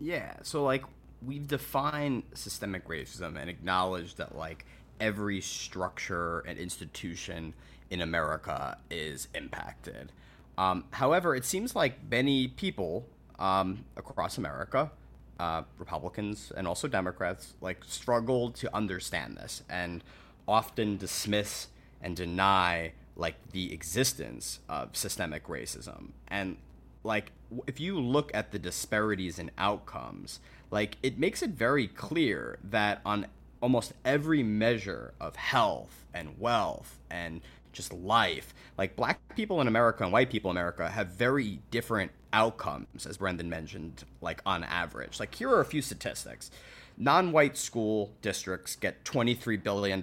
Yeah. 0.00 0.34
So 0.42 0.64
like 0.64 0.84
we've 1.24 1.46
defined 1.46 2.22
systemic 2.34 2.86
racism 2.88 3.36
and 3.36 3.50
acknowledged 3.50 4.18
that 4.18 4.36
like 4.36 4.64
every 5.00 5.40
structure 5.40 6.40
and 6.40 6.58
institution 6.58 7.54
in 7.90 8.00
America 8.00 8.76
is 8.90 9.28
impacted. 9.34 10.12
Um, 10.56 10.84
however, 10.90 11.34
it 11.34 11.44
seems 11.44 11.76
like 11.76 11.94
many 12.10 12.48
people 12.48 13.06
um, 13.38 13.84
across 13.96 14.38
America 14.38 14.90
uh, 15.38 15.62
Republicans 15.78 16.52
and 16.56 16.66
also 16.66 16.88
Democrats 16.88 17.54
like 17.60 17.84
struggle 17.84 18.50
to 18.50 18.74
understand 18.74 19.36
this 19.36 19.62
and 19.68 20.02
often 20.46 20.96
dismiss 20.96 21.68
and 22.00 22.16
deny 22.16 22.92
like 23.16 23.34
the 23.52 23.72
existence 23.72 24.60
of 24.68 24.96
systemic 24.96 25.46
racism. 25.46 26.10
And 26.28 26.56
like 27.04 27.32
if 27.66 27.80
you 27.80 28.00
look 28.00 28.30
at 28.34 28.52
the 28.52 28.58
disparities 28.58 29.38
in 29.38 29.50
outcomes 29.58 30.40
like 30.70 30.96
it 31.02 31.18
makes 31.18 31.42
it 31.42 31.50
very 31.50 31.86
clear 31.86 32.58
that 32.62 33.00
on 33.04 33.26
almost 33.60 33.92
every 34.04 34.42
measure 34.42 35.14
of 35.20 35.36
health 35.36 36.04
and 36.14 36.38
wealth 36.38 36.98
and 37.10 37.40
just 37.72 37.92
life. 37.92 38.54
Like 38.76 38.96
black 38.96 39.20
people 39.36 39.60
in 39.60 39.68
America 39.68 40.04
and 40.04 40.12
white 40.12 40.30
people 40.30 40.50
in 40.50 40.56
America 40.56 40.88
have 40.88 41.08
very 41.08 41.60
different 41.70 42.10
outcomes, 42.32 43.06
as 43.06 43.16
Brandon 43.16 43.48
mentioned, 43.48 44.04
like 44.20 44.40
on 44.44 44.64
average. 44.64 45.20
Like 45.20 45.34
here 45.34 45.50
are 45.50 45.60
a 45.60 45.64
few 45.64 45.82
statistics. 45.82 46.50
Non-white 46.96 47.56
school 47.56 48.12
districts 48.22 48.76
get 48.76 49.04
$23 49.04 49.62
billion 49.62 50.02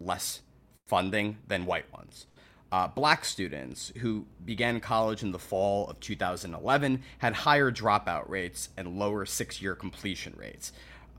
less 0.00 0.40
funding 0.86 1.38
than 1.46 1.66
white 1.66 1.92
ones. 1.92 2.26
Uh, 2.72 2.88
black 2.88 3.24
students 3.24 3.92
who 3.98 4.26
began 4.44 4.80
college 4.80 5.22
in 5.22 5.30
the 5.30 5.38
fall 5.38 5.88
of 5.88 6.00
2011 6.00 7.00
had 7.18 7.32
higher 7.32 7.70
dropout 7.70 8.28
rates 8.28 8.70
and 8.76 8.98
lower 8.98 9.24
six 9.24 9.62
year 9.62 9.76
completion 9.76 10.34
rates 10.36 10.72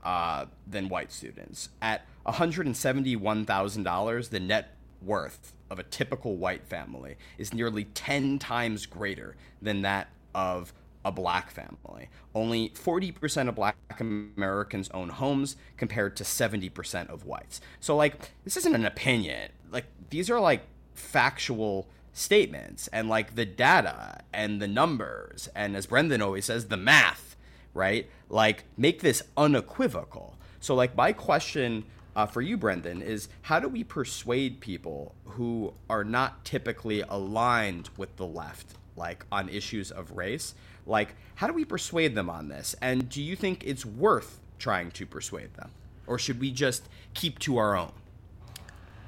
uh, 0.04 0.44
than 0.66 0.90
white 0.90 1.10
students. 1.10 1.70
At 1.80 2.02
$171,000, 2.26 4.28
the 4.28 4.40
net 4.40 4.76
worth 5.02 5.54
of 5.70 5.78
a 5.78 5.82
typical 5.82 6.36
white 6.36 6.66
family 6.66 7.16
is 7.36 7.52
nearly 7.52 7.84
10 7.84 8.38
times 8.38 8.86
greater 8.86 9.36
than 9.60 9.82
that 9.82 10.08
of 10.34 10.72
a 11.04 11.12
black 11.12 11.50
family. 11.50 12.08
Only 12.34 12.70
40% 12.70 13.48
of 13.48 13.54
black 13.54 13.76
Americans 13.98 14.90
own 14.92 15.08
homes 15.10 15.56
compared 15.76 16.16
to 16.16 16.24
70% 16.24 17.08
of 17.08 17.24
whites. 17.24 17.60
So, 17.80 17.96
like, 17.96 18.32
this 18.44 18.56
isn't 18.56 18.74
an 18.74 18.84
opinion. 18.84 19.50
Like, 19.70 19.86
these 20.10 20.30
are 20.30 20.40
like 20.40 20.62
factual 20.94 21.88
statements 22.12 22.88
and 22.88 23.08
like 23.08 23.36
the 23.36 23.46
data 23.46 24.20
and 24.32 24.60
the 24.60 24.66
numbers 24.66 25.48
and 25.54 25.76
as 25.76 25.86
Brandon 25.86 26.20
always 26.20 26.46
says 26.46 26.66
the 26.66 26.76
math 26.76 27.36
right 27.74 28.10
like 28.28 28.64
make 28.76 29.02
this 29.02 29.22
unequivocal 29.36 30.36
so 30.58 30.74
like 30.74 30.96
my 30.96 31.12
question 31.12 31.84
uh, 32.18 32.26
for 32.26 32.42
you 32.42 32.56
Brandon 32.56 33.00
is 33.00 33.28
how 33.42 33.60
do 33.60 33.68
we 33.68 33.84
persuade 33.84 34.58
people 34.58 35.14
who 35.24 35.72
are 35.88 36.02
not 36.02 36.44
typically 36.44 37.00
aligned 37.02 37.90
with 37.96 38.16
the 38.16 38.26
left 38.26 38.74
like 38.96 39.24
on 39.30 39.48
issues 39.48 39.92
of 39.92 40.10
race? 40.16 40.56
Like 40.84 41.14
how 41.36 41.46
do 41.46 41.52
we 41.52 41.64
persuade 41.64 42.16
them 42.16 42.28
on 42.28 42.48
this? 42.48 42.74
And 42.82 43.08
do 43.08 43.22
you 43.22 43.36
think 43.36 43.62
it's 43.64 43.86
worth 43.86 44.40
trying 44.58 44.90
to 44.92 45.06
persuade 45.06 45.54
them? 45.54 45.70
Or 46.08 46.18
should 46.18 46.40
we 46.40 46.50
just 46.50 46.88
keep 47.14 47.38
to 47.40 47.56
our 47.58 47.76
own? 47.76 47.92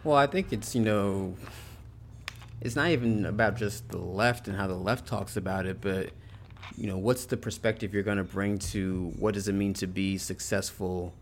Well 0.05 0.17
i 0.17 0.29
think 0.29 0.53
it's 0.53 0.77
you 0.77 0.81
know 0.81 1.35
it's 2.61 2.77
not 2.77 2.91
even 2.91 3.27
about 3.27 3.57
just 3.57 3.89
the 3.89 3.99
left 3.99 4.47
and 4.47 4.57
how 4.57 4.69
the 4.69 4.75
left 4.75 5.09
talks 5.09 5.37
about 5.37 5.67
it, 5.67 5.81
but 5.81 6.11
you 6.77 6.87
know, 6.87 6.97
what's 6.97 7.25
the 7.25 7.37
perspective 7.37 7.93
you're 7.93 8.05
going 8.05 8.19
to 8.19 8.25
bring 8.25 8.59
to 8.59 9.13
what 9.19 9.35
does 9.35 9.49
it 9.49 9.55
mean 9.55 9.75
to 9.75 9.89
be 9.89 10.17
successful 10.17 11.13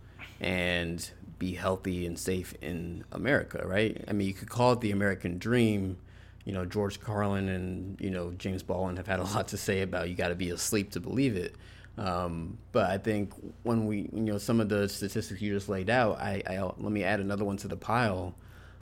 and 0.41 1.11
be 1.39 1.55
healthy 1.55 2.07
and 2.07 2.19
safe 2.19 2.55
in 2.61 3.05
America, 3.13 3.63
right? 3.67 4.05
I 4.09 4.13
mean, 4.13 4.27
you 4.27 4.35
could 4.35 4.51
call 4.51 4.73
it 4.73 4.81
the 4.81 4.91
American 4.91 5.39
dream. 5.39 5.99
You 6.45 6.53
know, 6.55 6.65
George 6.65 7.01
Carlin 7.01 7.49
and 7.49 8.01
you 8.01 8.11
know 8.11 8.33
James 8.33 8.63
Baldwin 8.63 8.97
have 8.97 9.07
had 9.07 9.21
a 9.21 9.25
lot 9.35 9.49
to 9.49 9.57
say 9.57 9.83
about 9.83 10.09
you 10.09 10.15
got 10.15 10.29
to 10.29 10.35
be 10.35 10.51
asleep 10.51 10.93
to 10.93 11.01
believe 11.01 11.37
it. 11.37 11.55
Um, 11.99 12.59
but 12.71 12.89
I 12.89 12.99
think 12.99 13.33
when 13.65 13.87
we, 13.87 14.09
you 14.13 14.23
know, 14.23 14.39
some 14.39 14.61
of 14.61 14.69
the 14.69 14.89
statistics 14.89 15.43
you 15.43 15.53
just 15.53 15.69
laid 15.69 15.91
out, 15.91 16.21
I, 16.21 16.43
I 16.47 16.61
let 16.61 16.93
me 16.93 17.03
add 17.03 17.19
another 17.19 17.45
one 17.45 17.57
to 17.59 17.69
the 17.69 17.77
pile. 17.77 18.37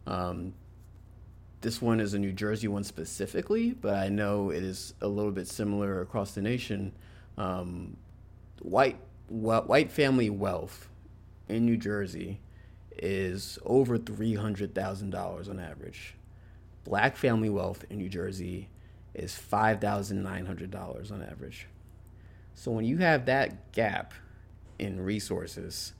Um, 0.06 0.52
this 1.62 1.80
one 1.80 1.98
is 1.98 2.12
a 2.12 2.18
New 2.18 2.32
Jersey 2.32 2.68
one 2.68 2.84
specifically, 2.84 3.72
but 3.72 3.94
I 3.94 4.10
know 4.10 4.50
it 4.50 4.62
is 4.62 4.94
a 5.00 5.08
little 5.08 5.32
bit 5.32 5.48
similar 5.48 6.02
across 6.02 6.32
the 6.32 6.42
nation. 6.42 6.92
Um, 7.38 7.96
white 8.60 8.98
white 9.28 9.90
family 9.90 10.30
wealth 10.30 10.88
in 11.48 11.64
New 11.64 11.76
Jersey 11.76 12.38
is 12.98 13.58
over 13.64 13.98
three 13.98 14.34
hundred 14.34 14.74
thousand 14.74 15.10
dollars 15.10 15.48
on 15.48 15.58
average. 15.58 16.14
Black 16.84 17.16
family 17.16 17.50
wealth 17.50 17.84
in 17.90 17.98
New 17.98 18.08
Jersey 18.08 18.68
is 19.14 19.34
five 19.34 19.80
thousand 19.80 20.22
nine 20.22 20.46
hundred 20.46 20.70
dollars 20.70 21.10
on 21.10 21.22
average. 21.22 21.66
So 22.54 22.70
when 22.70 22.84
you 22.84 22.98
have 22.98 23.26
that 23.26 23.72
gap 23.72 24.14
in 24.78 25.00
resources, 25.00 25.92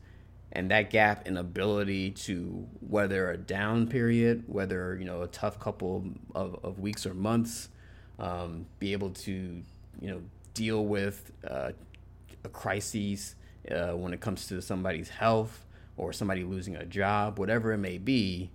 and 0.53 0.71
that 0.71 0.91
gap 0.91 1.27
in 1.27 1.37
ability 1.37 2.13
to 2.13 2.67
weather 2.81 3.31
a 3.31 3.37
down 3.37 3.89
period, 3.89 4.45
whether 4.47 4.97
you 4.97 5.05
know 5.05 5.23
a 5.23 5.29
tough 5.29 5.59
couple 5.61 6.05
of, 6.35 6.59
of 6.65 6.79
weeks 6.79 7.05
or 7.05 7.15
months, 7.15 7.69
um, 8.19 8.67
be 8.79 8.93
able 8.93 9.11
to 9.11 9.63
you 10.01 10.11
know 10.11 10.23
deal 10.55 10.87
with 10.87 11.31
uh, 11.49 11.73
a 12.45 12.49
crisis 12.49 13.35
uh, 13.71 13.93
when 13.93 14.15
it 14.15 14.21
comes 14.21 14.47
to 14.47 14.63
somebody's 14.63 15.11
health 15.11 15.66
or 15.97 16.13
somebody 16.13 16.45
losing 16.45 16.77
a 16.77 16.85
job, 16.85 17.39
whatever 17.39 17.73
it 17.73 17.79
may 17.79 17.99
be. 17.99 18.51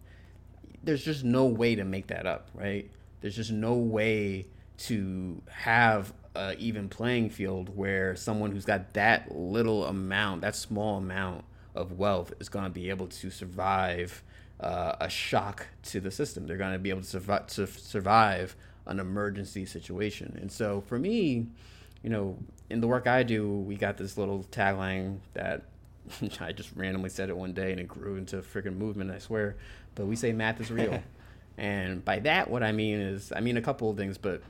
There's 0.83 1.03
just 1.03 1.23
no 1.23 1.45
way 1.45 1.75
to 1.75 1.83
make 1.83 2.07
that 2.07 2.25
up, 2.25 2.49
right? 2.53 2.89
There's 3.21 3.35
just 3.35 3.51
no 3.51 3.73
way 3.73 4.47
to 4.79 5.41
have 5.47 6.13
an 6.35 6.55
even 6.57 6.89
playing 6.89 7.29
field 7.29 7.75
where 7.75 8.15
someone 8.15 8.51
who's 8.51 8.65
got 8.65 8.93
that 8.93 9.35
little 9.35 9.85
amount, 9.85 10.41
that 10.41 10.55
small 10.55 10.97
amount 10.97 11.43
of 11.75 11.97
wealth 11.97 12.33
is 12.39 12.49
going 12.49 12.65
to 12.65 12.71
be 12.71 12.89
able 12.89 13.07
to 13.07 13.29
survive 13.29 14.23
uh, 14.59 14.95
a 14.99 15.09
shock 15.09 15.67
to 15.83 15.99
the 15.99 16.11
system. 16.11 16.47
They're 16.47 16.57
going 16.57 16.73
to 16.73 16.79
be 16.79 16.89
able 16.89 17.01
to 17.01 17.07
survive, 17.07 17.47
to 17.47 17.67
survive 17.67 18.55
an 18.85 18.99
emergency 18.99 19.65
situation. 19.65 20.37
And 20.41 20.51
so 20.51 20.81
for 20.81 20.97
me, 20.97 21.47
you 22.03 22.09
know, 22.09 22.37
in 22.69 22.81
the 22.81 22.87
work 22.87 23.07
I 23.07 23.23
do, 23.23 23.47
we 23.47 23.75
got 23.75 23.97
this 23.97 24.17
little 24.17 24.45
tagline 24.51 25.19
that 25.33 25.63
I 26.39 26.51
just 26.51 26.71
randomly 26.75 27.09
said 27.09 27.29
it 27.29 27.37
one 27.37 27.53
day 27.53 27.71
and 27.71 27.79
it 27.79 27.87
grew 27.87 28.15
into 28.15 28.37
a 28.37 28.41
freaking 28.41 28.77
movement, 28.77 29.11
I 29.11 29.19
swear. 29.19 29.55
But 29.95 30.07
we 30.07 30.15
say 30.15 30.31
math 30.31 30.59
is 30.61 30.71
real. 30.71 31.01
and 31.57 32.03
by 32.03 32.19
that, 32.19 32.49
what 32.49 32.63
I 32.63 32.71
mean 32.71 32.99
is, 32.99 33.31
I 33.35 33.39
mean 33.39 33.57
a 33.57 33.61
couple 33.61 33.89
of 33.89 33.97
things, 33.97 34.17
but 34.17 34.41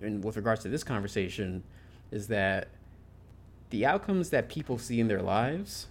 in, 0.00 0.20
with 0.20 0.36
regards 0.36 0.62
to 0.62 0.68
this 0.68 0.84
conversation, 0.84 1.62
is 2.10 2.28
that 2.28 2.68
the 3.70 3.84
outcomes 3.86 4.30
that 4.30 4.48
people 4.48 4.78
see 4.78 5.00
in 5.00 5.08
their 5.08 5.22
lives 5.22 5.88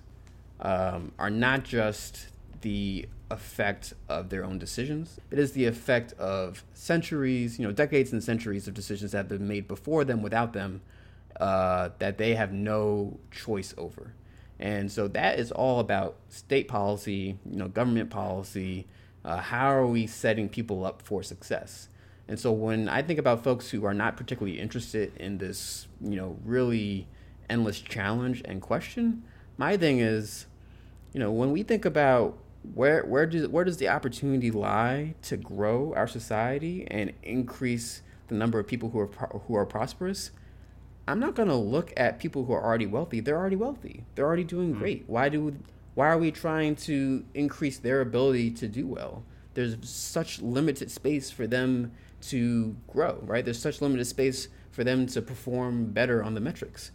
um, 0.59 1.11
are 1.19 1.29
not 1.29 1.63
just 1.63 2.27
the 2.61 3.07
effect 3.29 3.93
of 4.09 4.29
their 4.29 4.43
own 4.43 4.57
decisions. 4.57 5.19
It 5.31 5.37
is 5.37 5.51
the 5.51 5.65
effect 5.65 6.13
of 6.13 6.63
centuries, 6.73 7.59
you 7.59 7.65
know, 7.65 7.71
decades 7.71 8.11
and 8.13 8.23
centuries 8.23 8.67
of 8.67 8.73
decisions 8.73 9.11
that 9.11 9.17
have 9.17 9.27
been 9.27 9.47
made 9.47 9.67
before 9.67 10.03
them, 10.05 10.21
without 10.21 10.53
them, 10.53 10.81
uh, 11.39 11.89
that 11.99 12.17
they 12.17 12.35
have 12.35 12.51
no 12.51 13.19
choice 13.31 13.73
over. 13.77 14.13
And 14.59 14.91
so 14.91 15.07
that 15.09 15.39
is 15.39 15.51
all 15.51 15.79
about 15.79 16.17
state 16.29 16.67
policy, 16.67 17.37
you 17.49 17.57
know, 17.57 17.67
government 17.67 18.09
policy. 18.09 18.87
Uh, 19.23 19.37
how 19.37 19.67
are 19.67 19.85
we 19.85 20.07
setting 20.07 20.49
people 20.49 20.85
up 20.85 21.01
for 21.01 21.21
success? 21.21 21.89
And 22.27 22.39
so 22.39 22.51
when 22.51 22.89
I 22.89 23.01
think 23.01 23.19
about 23.19 23.43
folks 23.43 23.69
who 23.69 23.85
are 23.85 23.93
not 23.93 24.17
particularly 24.17 24.59
interested 24.59 25.15
in 25.17 25.37
this, 25.37 25.87
you 26.01 26.15
know, 26.15 26.37
really 26.43 27.07
endless 27.49 27.79
challenge 27.79 28.41
and 28.45 28.61
question, 28.61 29.23
my 29.57 29.77
thing 29.77 29.99
is, 29.99 30.47
you 31.13 31.19
know, 31.19 31.31
when 31.31 31.51
we 31.51 31.63
think 31.63 31.85
about 31.85 32.37
where 32.73 33.03
where 33.05 33.25
does 33.25 33.47
where 33.47 33.63
does 33.63 33.77
the 33.77 33.87
opportunity 33.87 34.51
lie 34.51 35.15
to 35.21 35.37
grow 35.37 35.93
our 35.95 36.07
society 36.07 36.85
and 36.89 37.13
increase 37.23 38.01
the 38.27 38.35
number 38.35 38.59
of 38.59 38.67
people 38.67 38.89
who 38.89 38.99
are 38.99 39.07
who 39.47 39.55
are 39.55 39.65
prosperous? 39.65 40.31
I'm 41.07 41.19
not 41.19 41.35
going 41.35 41.47
to 41.47 41.55
look 41.55 41.93
at 41.95 42.19
people 42.19 42.45
who 42.45 42.53
are 42.53 42.63
already 42.63 42.85
wealthy. 42.85 43.21
They're 43.21 43.37
already 43.37 43.55
wealthy. 43.55 44.03
They're 44.15 44.25
already 44.25 44.43
doing 44.43 44.71
mm-hmm. 44.71 44.79
great. 44.79 45.03
Why 45.07 45.29
do 45.29 45.55
why 45.95 46.07
are 46.09 46.17
we 46.17 46.31
trying 46.31 46.75
to 46.75 47.25
increase 47.33 47.79
their 47.79 48.01
ability 48.01 48.51
to 48.51 48.67
do 48.67 48.85
well? 48.85 49.23
There's 49.55 49.77
such 49.89 50.41
limited 50.41 50.91
space 50.91 51.31
for 51.31 51.47
them 51.47 51.91
to 52.29 52.75
grow, 52.87 53.19
right? 53.23 53.43
There's 53.43 53.59
such 53.59 53.81
limited 53.81 54.05
space 54.05 54.49
for 54.69 54.83
them 54.83 55.07
to 55.07 55.21
perform 55.21 55.87
better 55.87 56.21
on 56.23 56.35
the 56.35 56.39
metrics. 56.39 56.91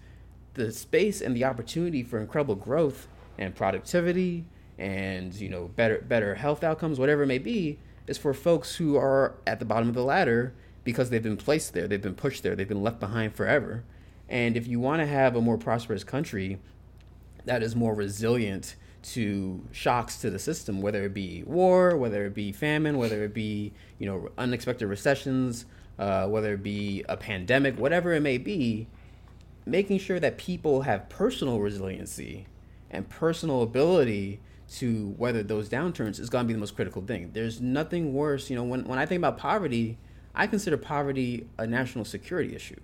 The 0.54 0.70
space 0.70 1.20
and 1.20 1.34
the 1.34 1.44
opportunity 1.44 2.04
for 2.04 2.20
incredible 2.20 2.54
growth 2.54 3.08
and 3.38 3.54
productivity 3.54 4.44
and 4.78 5.34
you 5.34 5.48
know 5.48 5.68
better 5.76 6.04
better 6.08 6.34
health 6.34 6.64
outcomes 6.64 6.98
whatever 6.98 7.22
it 7.22 7.26
may 7.26 7.38
be 7.38 7.78
is 8.06 8.18
for 8.18 8.32
folks 8.32 8.76
who 8.76 8.96
are 8.96 9.34
at 9.46 9.58
the 9.58 9.64
bottom 9.64 9.88
of 9.88 9.94
the 9.94 10.02
ladder 10.02 10.54
because 10.84 11.10
they've 11.10 11.22
been 11.22 11.36
placed 11.36 11.72
there 11.74 11.86
they've 11.86 12.02
been 12.02 12.14
pushed 12.14 12.42
there 12.42 12.56
they've 12.56 12.68
been 12.68 12.82
left 12.82 12.98
behind 12.98 13.34
forever 13.34 13.84
and 14.28 14.56
if 14.56 14.66
you 14.66 14.80
want 14.80 15.00
to 15.00 15.06
have 15.06 15.36
a 15.36 15.40
more 15.40 15.58
prosperous 15.58 16.04
country 16.04 16.58
that 17.44 17.62
is 17.62 17.74
more 17.74 17.94
resilient 17.94 18.76
to 19.02 19.60
shocks 19.72 20.20
to 20.20 20.30
the 20.30 20.38
system 20.38 20.80
whether 20.80 21.04
it 21.04 21.14
be 21.14 21.42
war 21.44 21.96
whether 21.96 22.24
it 22.26 22.34
be 22.34 22.52
famine 22.52 22.98
whether 22.98 23.24
it 23.24 23.34
be 23.34 23.72
you 23.98 24.06
know 24.06 24.28
unexpected 24.38 24.86
recessions 24.86 25.66
uh, 25.98 26.26
whether 26.26 26.54
it 26.54 26.62
be 26.62 27.04
a 27.08 27.16
pandemic 27.16 27.78
whatever 27.78 28.12
it 28.12 28.20
may 28.20 28.38
be 28.38 28.86
making 29.66 29.98
sure 29.98 30.18
that 30.20 30.38
people 30.38 30.82
have 30.82 31.08
personal 31.08 31.60
resiliency 31.60 32.46
and 32.90 33.08
personal 33.08 33.62
ability 33.62 34.40
to 34.72 35.14
weather 35.18 35.42
those 35.42 35.68
downturns 35.68 36.18
is 36.18 36.30
going 36.30 36.44
to 36.44 36.48
be 36.48 36.54
the 36.54 36.60
most 36.60 36.74
critical 36.74 37.02
thing. 37.02 37.30
There's 37.32 37.60
nothing 37.60 38.14
worse. 38.14 38.48
You 38.48 38.56
know, 38.56 38.64
when, 38.64 38.84
when 38.84 38.98
I 38.98 39.06
think 39.06 39.18
about 39.18 39.38
poverty, 39.38 39.98
I 40.34 40.46
consider 40.46 40.76
poverty 40.76 41.46
a 41.58 41.66
national 41.66 42.04
security 42.04 42.54
issue. 42.54 42.80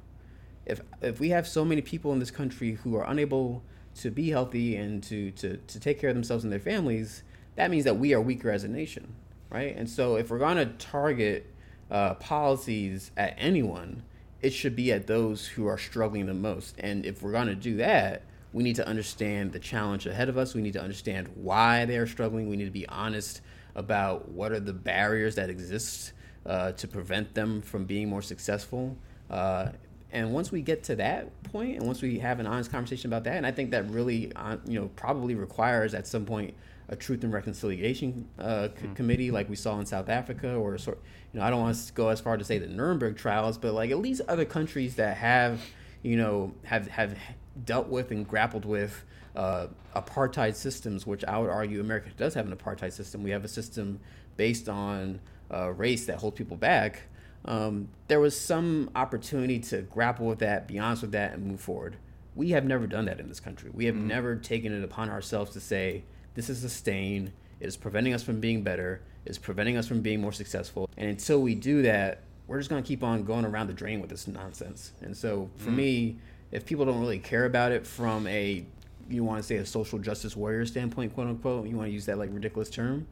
If, 0.69 0.81
if 1.01 1.19
we 1.21 1.31
have 1.31 1.47
so 1.47 1.65
many 1.65 1.81
people 1.81 2.13
in 2.13 2.19
this 2.19 2.31
country 2.31 2.73
who 2.73 2.97
are 2.97 3.05
unable 3.05 3.63
to 3.97 4.11
be 4.11 4.31
healthy 4.31 4.77
and 4.77 5.03
to, 5.05 5.31
to, 5.33 5.57
to 5.57 5.81
take 5.81 6.01
care 6.01 6.11
of 6.11 6.17
themselves 6.17 6.45
and 6.45 6.53
their 6.53 6.61
families, 6.61 7.23
that 7.57 7.71
means 7.71 7.85
that 7.85 7.99
we 7.99 8.15
are 8.15 8.21
weaker 8.21 8.51
as 8.51 8.65
a 8.65 8.69
nation, 8.69 9.15
right? 9.51 9.75
And 9.77 9.89
so 9.91 10.17
if 10.17 10.31
we're 10.31 10.39
to 10.55 10.67
target 10.79 11.53
uh, 11.91 12.15
policies 12.15 13.11
at 13.17 13.35
anyone, 13.39 14.03
it 14.41 14.51
should 14.51 14.77
be 14.77 14.93
at 14.93 15.07
those 15.07 15.47
who 15.47 15.67
are 15.67 15.79
struggling 15.79 16.27
the 16.27 16.35
most. 16.35 16.77
And 16.79 17.05
if 17.05 17.23
we're 17.23 17.33
to 17.47 17.55
do 17.55 17.77
that, 17.79 18.23
we 18.53 18.63
need 18.63 18.77
to 18.77 18.87
understand 18.87 19.53
the 19.53 19.59
challenge 19.59 20.07
ahead 20.07 20.29
of 20.29 20.39
us. 20.39 20.55
We 20.55 20.63
need 20.63 20.75
to 20.75 20.83
understand 20.83 21.29
why 21.35 21.85
they 21.85 21.97
are 21.97 22.07
struggling. 22.07 22.49
We 22.49 22.57
need 22.57 22.67
to 22.67 22.71
be 22.71 22.89
honest 22.89 23.41
about 23.75 24.29
what 24.29 24.53
are 24.53 24.61
the 24.61 24.73
barriers 24.73 25.35
that 25.35 25.51
exist 25.51 26.13
uh, 26.47 26.73
to 26.73 26.89
prevent 26.89 27.35
them 27.35 27.61
from 27.61 27.85
being 27.85 28.09
more 28.09 28.23
successful. 28.23 28.97
Uh, 29.29 29.71
and 30.13 30.33
once 30.33 30.51
we 30.51 30.63
get 30.63 30.85
to 30.85 30.97
that 30.97 31.43
point, 31.45 31.77
and 31.77 31.87
once 31.87 32.01
we 32.01 32.19
have 32.19 32.41
an 32.41 32.47
honest 32.47 32.71
conversation 32.71 33.11
about 33.11 33.25
that, 33.25 33.37
and 33.37 33.47
I 33.47 33.53
think 33.53 33.71
that 33.73 33.91
really, 33.91 34.33
uh, 34.35 34.57
you 34.67 34.81
know, 34.81 34.89
probably 34.97 35.35
requires 35.35 35.95
at 35.95 36.07
some 36.07 36.25
point 36.25 36.55
a 36.89 36.97
truth 36.97 37.23
and 37.23 37.33
reconciliation 37.33 38.27
uh, 38.39 38.69
c- 38.69 38.89
committee 38.95 39.31
like 39.31 39.51
we 39.51 39.57
saw 39.57 39.79
in 39.79 39.85
South 39.85 40.09
Africa, 40.09 40.55
or 40.55 40.79
sort. 40.79 40.99
You 41.33 41.41
know, 41.41 41.47
I 41.47 41.51
don't 41.51 41.61
want 41.61 41.77
to 41.77 41.93
go 41.93 42.09
as 42.09 42.21
far 42.21 42.39
to 42.39 42.45
say 42.45 42.59
the 42.59 42.67
Nuremberg 42.67 43.17
trials, 43.19 43.59
but 43.59 43.75
like 43.75 43.91
at 43.91 43.99
least 43.99 44.23
other 44.29 44.47
countries 44.47 44.95
that 44.97 45.19
have, 45.19 45.61
you 46.03 46.17
know, 46.17 46.55
have 46.65 46.89
have 46.89 47.17
dealt 47.65 47.89
with 47.89 48.11
and 48.11 48.27
grappled 48.27 48.65
with 48.65 49.05
uh, 49.37 49.67
apartheid 49.95 50.55
systems, 50.55 51.07
which 51.07 51.25
I 51.25 51.39
would 51.39 51.51
argue 51.51 51.81
America 51.81 52.09
does 52.17 52.33
have 52.35 52.47
an 52.47 52.57
apartheid 52.57 52.93
system. 52.93 53.23
We 53.23 53.31
have 53.31 53.45
a 53.45 53.49
system 53.49 54.01
based 54.37 54.69
on 54.69 55.21
uh, 55.53 55.71
race 55.73 56.07
that 56.07 56.17
holds 56.19 56.37
people 56.37 56.57
back. 56.57 57.03
Um, 57.49 57.89
there 58.09 58.21
was 58.21 58.39
some 58.39 58.91
opportunity 58.95 59.59
to 59.61 59.81
grapple 59.83 60.27
with 60.27 60.41
that, 60.41 60.69
be 60.69 60.79
honest 60.79 61.01
with 61.01 61.13
that, 61.13 61.33
and 61.33 61.47
move 61.47 61.61
forward. 61.61 61.97
We 62.37 62.51
have 62.51 62.65
never 62.65 62.87
done 62.87 63.07
that 63.07 63.19
in 63.19 63.29
this 63.29 63.41
country. 63.41 63.71
We 63.73 63.87
have 63.87 63.95
mm. 63.95 64.03
never 64.03 64.37
taken 64.37 64.73
it 64.73 64.85
upon 64.85 65.09
ourselves 65.09 65.53
to 65.53 65.61
say, 65.61 66.05
this 66.35 66.51
is 66.51 66.63
a 66.63 66.69
stain, 66.69 67.33
it 67.59 67.67
is 67.67 67.77
preventing 67.77 68.13
us 68.13 68.23
from 68.23 68.39
being 68.39 68.63
better, 68.63 69.01
it 69.25 69.31
is 69.31 69.39
preventing 69.39 69.79
us 69.79 69.89
from 69.89 70.03
being 70.03 70.21
more 70.21 70.31
successful. 70.31 70.91
And 70.99 71.09
until 71.09 71.41
we 71.41 71.55
do 71.55 71.81
that, 71.83 72.21
we're 72.47 72.59
just 72.59 72.69
going 72.69 72.83
to 72.83 72.87
keep 72.87 73.03
on 73.03 73.25
going 73.25 73.47
around 73.47 73.69
the 73.69 73.73
drain 73.73 74.01
with 74.01 74.11
this 74.11 74.29
nonsense. 74.29 74.93
And 75.01 75.17
so 75.17 75.49
for 75.57 75.71
mm. 75.71 75.77
me, 75.77 76.17
if 76.53 76.67
people 76.67 76.85
don't 76.85 77.01
really 77.01 77.19
care 77.19 77.47
about 77.47 77.73
it 77.73 77.87
from 77.87 78.27
a 78.27 78.65
you 79.11 79.25
want 79.25 79.39
to 79.39 79.43
say 79.43 79.57
a 79.57 79.65
social 79.65 79.99
justice 79.99 80.37
warrior 80.37 80.67
standpoint, 80.67 81.15
quote 81.15 81.29
unquote, 81.29 81.67
you 81.67 81.77
want 81.77 81.89
to 81.89 81.93
use 81.93 82.05
that 82.07 82.19
like 82.19 82.29
ridiculous 82.31 82.69
term, 82.69 83.07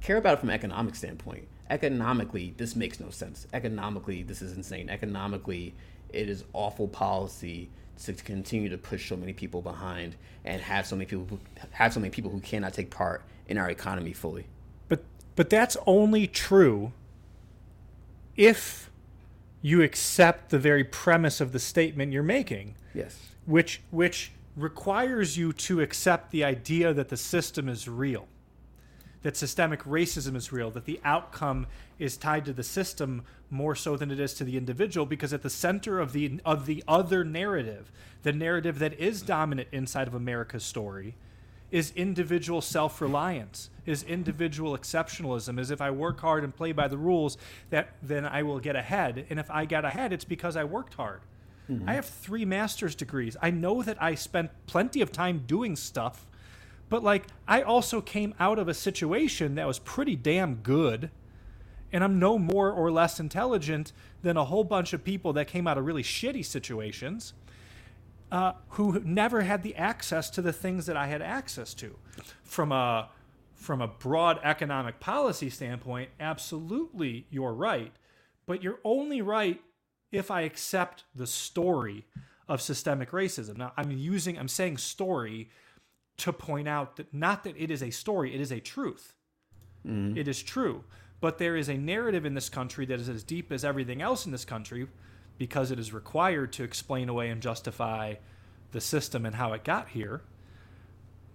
care 0.00 0.16
about 0.16 0.34
it 0.34 0.40
from 0.40 0.48
an 0.48 0.54
economic 0.54 0.94
standpoint. 0.94 1.46
Economically, 1.72 2.52
this 2.58 2.76
makes 2.76 3.00
no 3.00 3.08
sense. 3.08 3.46
Economically, 3.54 4.22
this 4.22 4.42
is 4.42 4.54
insane. 4.54 4.90
Economically, 4.90 5.74
it 6.10 6.28
is 6.28 6.44
awful 6.52 6.86
policy 6.86 7.70
to 8.04 8.12
continue 8.12 8.68
to 8.68 8.76
push 8.76 9.08
so 9.08 9.16
many 9.16 9.32
people 9.32 9.62
behind 9.62 10.14
and 10.44 10.60
have 10.60 10.86
so 10.86 10.94
many 10.94 11.06
people 11.06 11.26
who, 11.30 11.38
have 11.70 11.94
so 11.94 11.98
many 11.98 12.10
people 12.10 12.30
who 12.30 12.40
cannot 12.40 12.74
take 12.74 12.90
part 12.90 13.22
in 13.48 13.56
our 13.56 13.70
economy 13.70 14.12
fully. 14.12 14.44
But 14.90 15.02
but 15.34 15.48
that's 15.48 15.78
only 15.86 16.26
true 16.26 16.92
if 18.36 18.90
you 19.62 19.80
accept 19.80 20.50
the 20.50 20.58
very 20.58 20.84
premise 20.84 21.40
of 21.40 21.52
the 21.52 21.58
statement 21.58 22.12
you're 22.12 22.22
making. 22.22 22.74
Yes. 22.92 23.16
Which 23.46 23.80
which 23.90 24.32
requires 24.56 25.38
you 25.38 25.54
to 25.54 25.80
accept 25.80 26.32
the 26.32 26.44
idea 26.44 26.92
that 26.92 27.08
the 27.08 27.16
system 27.16 27.70
is 27.70 27.88
real, 27.88 28.28
that 29.22 29.36
systemic 29.36 29.82
racism 29.84 30.36
is 30.36 30.52
real, 30.52 30.70
that 30.70 30.84
the 30.84 31.00
outcome 31.04 31.66
is 31.98 32.16
tied 32.16 32.44
to 32.44 32.52
the 32.52 32.62
system 32.62 33.22
more 33.50 33.74
so 33.74 33.96
than 33.96 34.10
it 34.10 34.18
is 34.18 34.34
to 34.34 34.44
the 34.44 34.56
individual 34.56 35.06
because 35.06 35.32
at 35.32 35.42
the 35.42 35.50
center 35.50 36.00
of 36.00 36.12
the 36.12 36.40
of 36.44 36.66
the 36.66 36.82
other 36.88 37.24
narrative, 37.24 37.92
the 38.22 38.32
narrative 38.32 38.78
that 38.78 38.98
is 38.98 39.22
dominant 39.22 39.68
inside 39.72 40.08
of 40.08 40.14
America's 40.14 40.64
story, 40.64 41.14
is 41.70 41.92
individual 41.96 42.60
self-reliance, 42.60 43.70
is 43.86 44.02
individual 44.02 44.76
exceptionalism, 44.76 45.58
is 45.58 45.70
if 45.70 45.80
I 45.80 45.90
work 45.90 46.20
hard 46.20 46.44
and 46.44 46.54
play 46.54 46.72
by 46.72 46.88
the 46.88 46.98
rules 46.98 47.38
that 47.70 47.94
then 48.02 48.24
I 48.24 48.42
will 48.42 48.58
get 48.58 48.76
ahead, 48.76 49.26
and 49.30 49.38
if 49.38 49.50
I 49.50 49.64
get 49.64 49.84
ahead 49.84 50.12
it's 50.12 50.24
because 50.24 50.56
I 50.56 50.64
worked 50.64 50.94
hard. 50.94 51.20
Mm-hmm. 51.70 51.88
I 51.88 51.94
have 51.94 52.06
three 52.06 52.44
master's 52.44 52.94
degrees. 52.94 53.36
I 53.40 53.50
know 53.50 53.82
that 53.82 54.02
I 54.02 54.14
spent 54.16 54.50
plenty 54.66 55.00
of 55.00 55.12
time 55.12 55.44
doing 55.46 55.76
stuff, 55.76 56.26
but 56.92 57.02
like 57.02 57.26
I 57.48 57.62
also 57.62 58.02
came 58.02 58.34
out 58.38 58.58
of 58.58 58.68
a 58.68 58.74
situation 58.74 59.54
that 59.54 59.66
was 59.66 59.78
pretty 59.78 60.14
damn 60.14 60.56
good. 60.56 61.10
And 61.90 62.04
I'm 62.04 62.18
no 62.18 62.38
more 62.38 62.70
or 62.70 62.92
less 62.92 63.18
intelligent 63.18 63.94
than 64.20 64.36
a 64.36 64.44
whole 64.44 64.62
bunch 64.62 64.92
of 64.92 65.02
people 65.02 65.32
that 65.32 65.46
came 65.46 65.66
out 65.66 65.78
of 65.78 65.86
really 65.86 66.02
shitty 66.02 66.44
situations 66.44 67.32
uh, 68.30 68.52
who 68.68 69.00
never 69.06 69.40
had 69.40 69.62
the 69.62 69.74
access 69.74 70.28
to 70.30 70.42
the 70.42 70.52
things 70.52 70.84
that 70.84 70.94
I 70.94 71.06
had 71.06 71.22
access 71.22 71.72
to. 71.74 71.96
From 72.44 72.72
a 72.72 73.08
from 73.54 73.80
a 73.80 73.88
broad 73.88 74.38
economic 74.42 75.00
policy 75.00 75.48
standpoint, 75.48 76.10
absolutely 76.20 77.26
you're 77.30 77.54
right. 77.54 77.94
But 78.44 78.62
you're 78.62 78.80
only 78.84 79.22
right 79.22 79.62
if 80.10 80.30
I 80.30 80.42
accept 80.42 81.04
the 81.14 81.26
story 81.26 82.04
of 82.48 82.60
systemic 82.60 83.12
racism. 83.12 83.56
Now, 83.56 83.72
I'm 83.78 83.90
using, 83.92 84.38
I'm 84.38 84.48
saying 84.48 84.76
story 84.76 85.48
to 86.22 86.32
point 86.32 86.68
out 86.68 86.96
that 86.96 87.12
not 87.12 87.42
that 87.42 87.56
it 87.56 87.68
is 87.68 87.82
a 87.82 87.90
story, 87.90 88.32
it 88.32 88.40
is 88.40 88.52
a 88.52 88.60
truth. 88.60 89.16
Mm-hmm. 89.84 90.16
It 90.16 90.28
is 90.28 90.40
true. 90.40 90.84
But 91.20 91.38
there 91.38 91.56
is 91.56 91.68
a 91.68 91.76
narrative 91.76 92.24
in 92.24 92.34
this 92.34 92.48
country 92.48 92.86
that 92.86 93.00
is 93.00 93.08
as 93.08 93.24
deep 93.24 93.50
as 93.50 93.64
everything 93.64 94.00
else 94.00 94.24
in 94.24 94.30
this 94.30 94.44
country 94.44 94.86
because 95.36 95.72
it 95.72 95.80
is 95.80 95.92
required 95.92 96.52
to 96.52 96.62
explain 96.62 97.08
away 97.08 97.28
and 97.28 97.42
justify 97.42 98.14
the 98.70 98.80
system 98.80 99.26
and 99.26 99.34
how 99.34 99.52
it 99.52 99.64
got 99.64 99.88
here. 99.88 100.22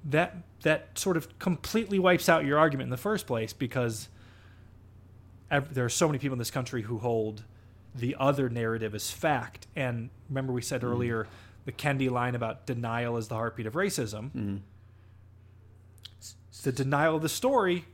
That 0.05 0.37
that 0.61 0.97
sort 0.97 1.17
of 1.17 1.37
completely 1.37 1.99
wipes 1.99 2.29
out 2.29 2.45
your 2.45 2.57
argument 2.57 2.87
in 2.87 2.91
the 2.91 2.97
first 2.97 3.27
place 3.27 3.51
because 3.51 4.07
there 5.49 5.83
are 5.83 5.89
so 5.89 6.07
many 6.07 6.17
people 6.17 6.35
in 6.35 6.39
this 6.39 6.51
country 6.51 6.83
who 6.83 6.99
hold 6.99 7.43
the 7.93 8.15
other 8.17 8.47
narrative 8.47 8.95
as 8.95 9.11
fact. 9.11 9.67
And 9.75 10.09
remember, 10.29 10.53
we 10.53 10.61
said 10.61 10.81
mm. 10.81 10.85
earlier 10.85 11.27
the 11.65 11.73
Kendi 11.73 12.09
line 12.09 12.35
about 12.35 12.65
denial 12.65 13.17
is 13.17 13.27
the 13.27 13.35
heartbeat 13.35 13.65
of 13.65 13.73
racism. 13.73 14.31
Mm. 14.31 14.59
The 16.67 16.73
denial 16.73 17.15
of 17.15 17.21
the 17.21 17.29
story 17.29 17.85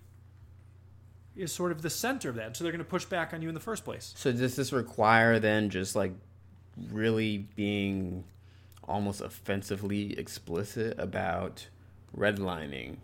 is 1.35 1.51
sort 1.51 1.71
of 1.71 1.83
the 1.83 1.91
center 1.91 2.29
of 2.29 2.33
that. 2.37 2.57
So 2.57 2.63
they're 2.63 2.73
going 2.73 2.83
to 2.83 2.89
push 2.89 3.05
back 3.05 3.31
on 3.31 3.43
you 3.43 3.47
in 3.47 3.53
the 3.53 3.61
first 3.61 3.85
place. 3.85 4.15
So 4.17 4.31
does 4.31 4.55
this 4.55 4.73
require 4.73 5.37
then 5.37 5.69
just 5.69 5.95
like 5.95 6.13
really 6.89 7.37
being 7.55 8.23
almost 8.83 9.21
offensively 9.21 10.17
explicit 10.17 10.97
about 10.97 11.67
redlining, 12.17 12.95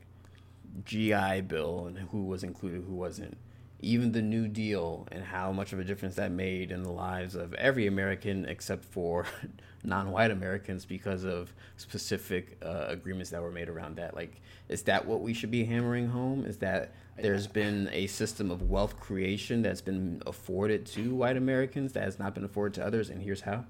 GI 0.86 1.42
Bill, 1.42 1.86
and 1.86 2.00
who 2.00 2.24
was 2.24 2.44
included, 2.44 2.86
who 2.88 2.96
wasn't? 2.96 3.38
Even 3.82 4.12
the 4.12 4.22
New 4.22 4.48
Deal 4.48 5.08
and 5.12 5.24
how 5.24 5.52
much 5.52 5.72
of 5.72 5.80
a 5.80 5.84
difference 5.84 6.16
that 6.16 6.32
made 6.32 6.72
in 6.72 6.84
the 6.84 6.92
lives 6.92 7.36
of 7.36 7.54
every 7.54 7.88
American 7.88 8.46
except 8.46 8.84
for 8.84 9.26
non-white 9.84 10.32
Americans 10.32 10.86
because 10.86 11.24
of 11.24 11.54
specific 11.78 12.58
uh, 12.64 12.86
agreements 12.88 13.30
that 13.30 13.42
were 13.42 13.52
made 13.52 13.70
around 13.70 13.96
that. 13.96 14.16
Like, 14.16 14.42
is 14.68 14.84
that 14.84 15.06
what 15.06 15.22
we 15.22 15.34
should 15.34 15.52
be 15.52 15.64
hammering 15.64 16.10
home? 16.10 16.46
Is 16.46 16.58
that 16.58 16.94
there's 17.18 17.48
been 17.48 17.90
a 17.92 18.08
system 18.08 18.52
of 18.52 18.70
wealth 18.70 19.00
creation 19.00 19.62
that's 19.62 19.82
been 19.82 20.22
afforded 20.26 20.86
to 20.88 21.16
white 21.16 21.38
Americans 21.38 21.94
that 21.94 22.04
has 22.04 22.20
not 22.20 22.34
been 22.36 22.44
afforded 22.44 22.74
to 22.82 22.86
others, 22.86 23.10
and 23.10 23.22
here's 23.22 23.42
how? 23.42 23.66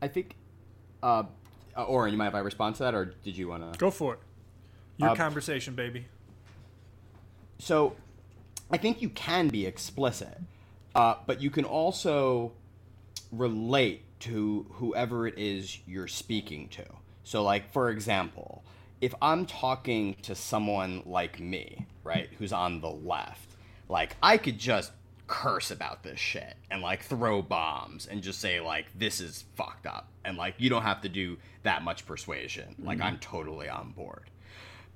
I 0.00 0.08
think, 0.08 0.36
uh, 1.02 1.24
uh 1.76 1.84
Oren, 1.84 2.12
you 2.12 2.18
might 2.18 2.26
have 2.26 2.34
I 2.34 2.40
respond 2.40 2.76
to 2.76 2.84
that, 2.84 2.94
or 2.94 3.14
did 3.22 3.36
you 3.36 3.48
want 3.48 3.72
to 3.72 3.78
go 3.78 3.90
for 3.90 4.14
it? 4.14 4.20
Your 4.96 5.10
uh, 5.10 5.14
conversation, 5.14 5.74
baby. 5.74 6.06
So 7.58 7.96
I 8.70 8.76
think 8.76 9.02
you 9.02 9.08
can 9.10 9.48
be 9.48 9.66
explicit, 9.66 10.38
uh, 10.94 11.16
but 11.26 11.40
you 11.40 11.50
can 11.50 11.64
also 11.64 12.52
relate 13.30 14.02
to 14.20 14.66
whoever 14.72 15.26
it 15.26 15.38
is 15.38 15.78
you're 15.86 16.08
speaking 16.08 16.68
to. 16.68 16.84
So, 17.24 17.42
like, 17.42 17.72
for 17.72 17.90
example, 17.90 18.64
if 19.00 19.14
I'm 19.20 19.46
talking 19.46 20.16
to 20.22 20.34
someone 20.34 21.02
like 21.04 21.40
me, 21.40 21.86
right, 22.02 22.28
who's 22.38 22.52
on 22.52 22.80
the 22.80 22.90
left, 22.90 23.56
like, 23.88 24.16
I 24.22 24.38
could 24.38 24.58
just 24.58 24.92
curse 25.26 25.70
about 25.70 26.02
this 26.02 26.18
shit 26.18 26.54
and, 26.70 26.82
like, 26.82 27.02
throw 27.02 27.42
bombs 27.42 28.06
and 28.06 28.22
just 28.22 28.40
say, 28.40 28.60
like, 28.60 28.86
this 28.94 29.20
is 29.20 29.44
fucked 29.54 29.86
up. 29.86 30.08
And, 30.24 30.36
like, 30.36 30.54
you 30.58 30.70
don't 30.70 30.82
have 30.82 31.02
to 31.02 31.08
do 31.08 31.38
that 31.62 31.82
much 31.82 32.06
persuasion. 32.06 32.76
Like, 32.78 32.98
mm-hmm. 32.98 33.06
I'm 33.06 33.18
totally 33.18 33.68
on 33.68 33.92
board. 33.92 34.30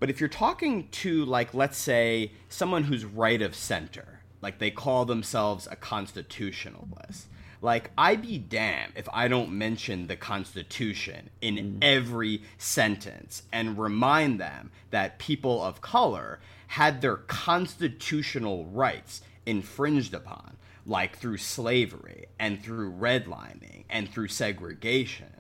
But 0.01 0.11
if 0.11 0.21
you're 0.21 0.29
talking 0.29 0.89
to, 0.89 1.25
like, 1.25 1.55
let's 1.55 1.79
say, 1.79 2.33
someone 2.49 2.85
who's 2.85 3.05
right 3.05 3.43
of 3.43 3.55
center, 3.55 4.21
like 4.41 4.59
they 4.59 4.71
call 4.71 5.05
themselves 5.05 5.67
a 5.71 5.77
constitutionalist, 5.77 7.27
like, 7.61 7.91
I'd 7.99 8.23
be 8.23 8.39
damned 8.39 8.93
if 8.95 9.09
I 9.13 9.27
don't 9.27 9.51
mention 9.51 10.07
the 10.07 10.17
Constitution 10.17 11.31
in 11.41 11.57
mm. 11.57 11.79
every 11.83 12.43
sentence 12.57 13.43
and 13.53 13.79
remind 13.79 14.39
them 14.39 14.71
that 14.91 15.19
people 15.19 15.63
of 15.63 15.81
color 15.81 16.39
had 16.69 17.01
their 17.01 17.17
constitutional 17.17 18.67
rights 18.67 19.23
infringed 19.45 20.15
upon, 20.15 20.57
like 20.87 21.17
through 21.17 21.39
slavery 21.39 22.27
and 22.39 22.63
through 22.63 22.93
redlining 22.93 23.85
and 23.91 24.09
through 24.09 24.29
segregation. 24.29 25.33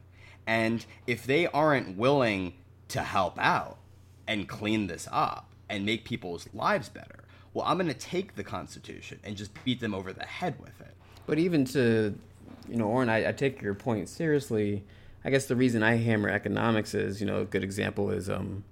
And 0.46 0.84
if 1.06 1.24
they 1.24 1.46
aren't 1.46 1.96
willing 1.96 2.54
to 2.88 3.02
help 3.02 3.38
out, 3.38 3.78
and 4.28 4.46
clean 4.46 4.86
this 4.86 5.08
up 5.10 5.46
and 5.68 5.84
make 5.84 6.04
people's 6.04 6.48
lives 6.54 6.88
better. 6.88 7.24
Well, 7.54 7.64
I'm 7.66 7.78
going 7.78 7.88
to 7.88 7.94
take 7.94 8.36
the 8.36 8.44
Constitution 8.44 9.18
and 9.24 9.36
just 9.36 9.50
beat 9.64 9.80
them 9.80 9.94
over 9.94 10.12
the 10.12 10.24
head 10.24 10.54
with 10.60 10.80
it. 10.80 10.94
But 11.26 11.38
even 11.38 11.64
to, 11.66 12.14
you 12.68 12.76
know, 12.76 12.86
Oren, 12.86 13.08
I, 13.08 13.30
I 13.30 13.32
take 13.32 13.60
your 13.60 13.74
point 13.74 14.08
seriously. 14.08 14.84
I 15.24 15.30
guess 15.30 15.46
the 15.46 15.56
reason 15.56 15.82
I 15.82 15.96
hammer 15.96 16.28
economics 16.28 16.94
is, 16.94 17.20
you 17.20 17.26
know, 17.26 17.40
a 17.40 17.44
good 17.44 17.64
example 17.64 18.10
is, 18.10 18.30
um, 18.30 18.64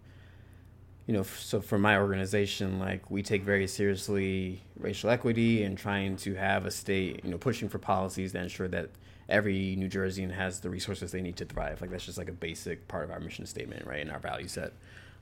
you 1.07 1.15
know, 1.15 1.23
so 1.23 1.61
for 1.61 1.79
my 1.79 1.97
organization, 1.97 2.79
like 2.79 3.11
we 3.11 3.23
take 3.23 3.43
very 3.43 3.67
seriously 3.67 4.63
racial 4.79 5.11
equity 5.11 5.63
and 5.63 5.79
trying 5.79 6.17
to 6.19 6.35
have 6.35 6.67
a 6.67 6.71
state, 6.71 7.25
you 7.25 7.31
know, 7.31 7.39
pushing 7.39 7.69
for 7.69 7.79
policies 7.79 8.33
that 8.33 8.43
ensure 8.43 8.69
that 8.69 8.91
every 9.29 9.77
New 9.77 9.89
Jerseyan 9.89 10.33
has 10.33 10.61
the 10.61 10.71
resources 10.71 11.13
they 11.13 11.23
need 11.23 11.37
to 11.37 11.45
thrive. 11.45 11.81
Like 11.81 11.91
that's 11.91 12.07
just 12.07 12.19
like 12.19 12.29
a 12.29 12.33
basic 12.33 12.87
part 12.89 13.05
of 13.05 13.11
our 13.11 13.21
mission 13.21 13.47
statement, 13.47 13.87
right, 13.87 14.01
and 14.01 14.11
our 14.11 14.19
value 14.19 14.49
set. 14.49 14.73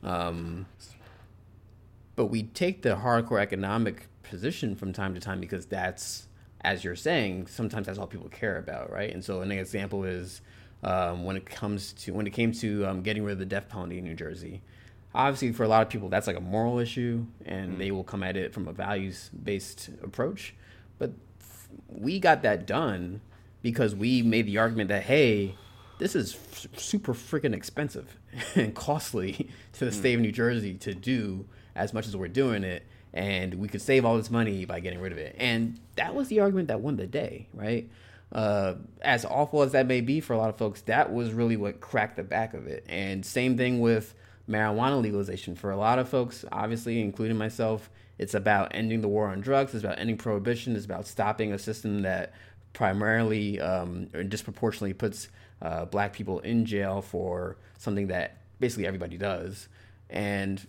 Um, 0.05 0.67
but 2.17 2.27
we 2.27 2.45
take 2.45 2.83
the 2.83 2.97
hardcore 2.97 3.41
economic 3.41 4.07
position 4.23 4.77
from 4.77 4.93
time 4.93 5.15
to 5.15 5.21
time 5.21 5.41
because 5.41 5.67
that's, 5.67 6.29
as 6.61 6.85
you're 6.85 6.97
saying, 6.97 7.47
sometimes 7.49 7.87
that's 7.87 7.99
all 7.99 8.07
people 8.07 8.29
care 8.29 8.59
about, 8.59 8.93
right? 8.93 9.13
And 9.13 9.25
so 9.25 9.41
an 9.41 9.51
example 9.51 10.05
is 10.05 10.41
um, 10.85 11.25
when 11.25 11.37
it 11.37 11.47
comes 11.47 11.93
to 11.95 12.13
when 12.13 12.27
it 12.27 12.33
came 12.33 12.53
to 12.53 12.87
um, 12.87 13.03
getting 13.03 13.25
rid 13.25 13.33
of 13.33 13.39
the 13.39 13.47
death 13.47 13.69
penalty 13.69 13.99
in 13.99 14.05
New 14.05 14.15
Jersey. 14.15 14.63
Obviously, 15.15 15.53
for 15.53 15.63
a 15.63 15.69
lot 15.69 15.83
of 15.83 15.89
people, 15.89 16.09
that's 16.09 16.27
like 16.27 16.37
a 16.37 16.41
moral 16.41 16.79
issue, 16.81 17.25
and 17.47 17.71
mm-hmm. 17.71 17.79
they 17.79 17.91
will 17.91 18.05
come 18.05 18.23
at 18.23 18.37
it 18.37 18.53
from 18.53 18.67
a 18.69 18.73
values 18.73 19.31
based 19.43 19.91
approach. 20.03 20.55
But 20.99 21.13
we 21.89 22.19
got 22.19 22.43
that 22.43 22.67
done 22.67 23.21
because 23.63 23.95
we 23.95 24.23
made 24.23 24.47
the 24.47 24.59
argument 24.59 24.89
that 24.89 25.05
hey, 25.05 25.55
this 25.99 26.15
is 26.15 26.35
f- 26.35 26.67
super 26.77 27.15
freaking 27.15 27.55
expensive 27.55 28.19
and 28.55 28.75
costly 28.75 29.49
to 29.75 29.85
the 29.85 29.91
mm. 29.91 29.95
state 29.95 30.15
of 30.15 30.21
New 30.21 30.33
Jersey 30.33 30.75
to 30.75 30.95
do 30.95 31.47
as 31.75 31.93
much 31.93 32.07
as 32.07 32.17
we're 32.17 32.29
doing 32.29 32.65
it, 32.65 32.85
and 33.13 33.55
we 33.55 33.69
could 33.69 33.83
save 33.83 34.05
all 34.05 34.17
this 34.17 34.31
money 34.31 34.65
by 34.65 34.81
getting 34.81 35.01
rid 35.01 35.13
of 35.13 35.19
it. 35.19 35.35
And 35.39 35.79
that 35.97 36.15
was 36.15 36.29
the 36.29 36.41
argument 36.41 36.69
that 36.69 36.81
won 36.81 36.97
the 36.97 37.07
day, 37.07 37.49
right? 37.53 37.89
Uh, 38.33 38.75
as 39.03 39.25
awful 39.25 39.63
as 39.63 39.73
that 39.73 39.87
may 39.87 40.01
be 40.01 40.21
for 40.21 40.33
a 40.33 40.39
lot 40.39 40.49
of 40.51 40.57
folks, 40.57 40.81
that 40.83 41.13
was 41.13 41.33
really 41.33 41.57
what 41.57 41.81
cracked 41.81 42.17
the 42.17 42.23
back 42.23 42.55
of 42.55 42.67
it. 42.67 42.85
And 42.89 43.25
same 43.25 43.57
thing 43.57 43.81
with 43.81 44.15
marijuana 44.49 45.01
legalization. 45.01 45.55
For 45.55 45.71
a 45.71 45.77
lot 45.77 45.99
of 45.99 46.09
folks, 46.09 46.45
obviously, 46.51 47.01
including 47.01 47.37
myself, 47.37 47.91
it's 48.19 48.35
about 48.35 48.73
ending 48.75 49.01
the 49.01 49.09
war 49.09 49.29
on 49.29 49.41
drugs. 49.41 49.75
It's 49.75 49.85
about 49.85 49.99
ending 49.99 50.17
prohibition. 50.17 50.77
It's 50.77 50.85
about 50.85 51.07
stopping 51.07 51.53
a 51.53 51.59
system 51.59 52.03
that 52.03 52.33
primarily 52.73 53.61
um, 53.61 54.09
or 54.15 54.25
disproportionately 54.25 54.95
puts 54.95 55.29
uh, 55.63 55.85
black 55.87 56.13
people 56.13 56.41
in 56.41 56.65
jail 56.65 57.01
for 57.01 57.57
something 57.79 58.09
that 58.09 58.39
basically 58.61 58.87
everybody 58.87 59.17
does. 59.17 59.69
And 60.11 60.67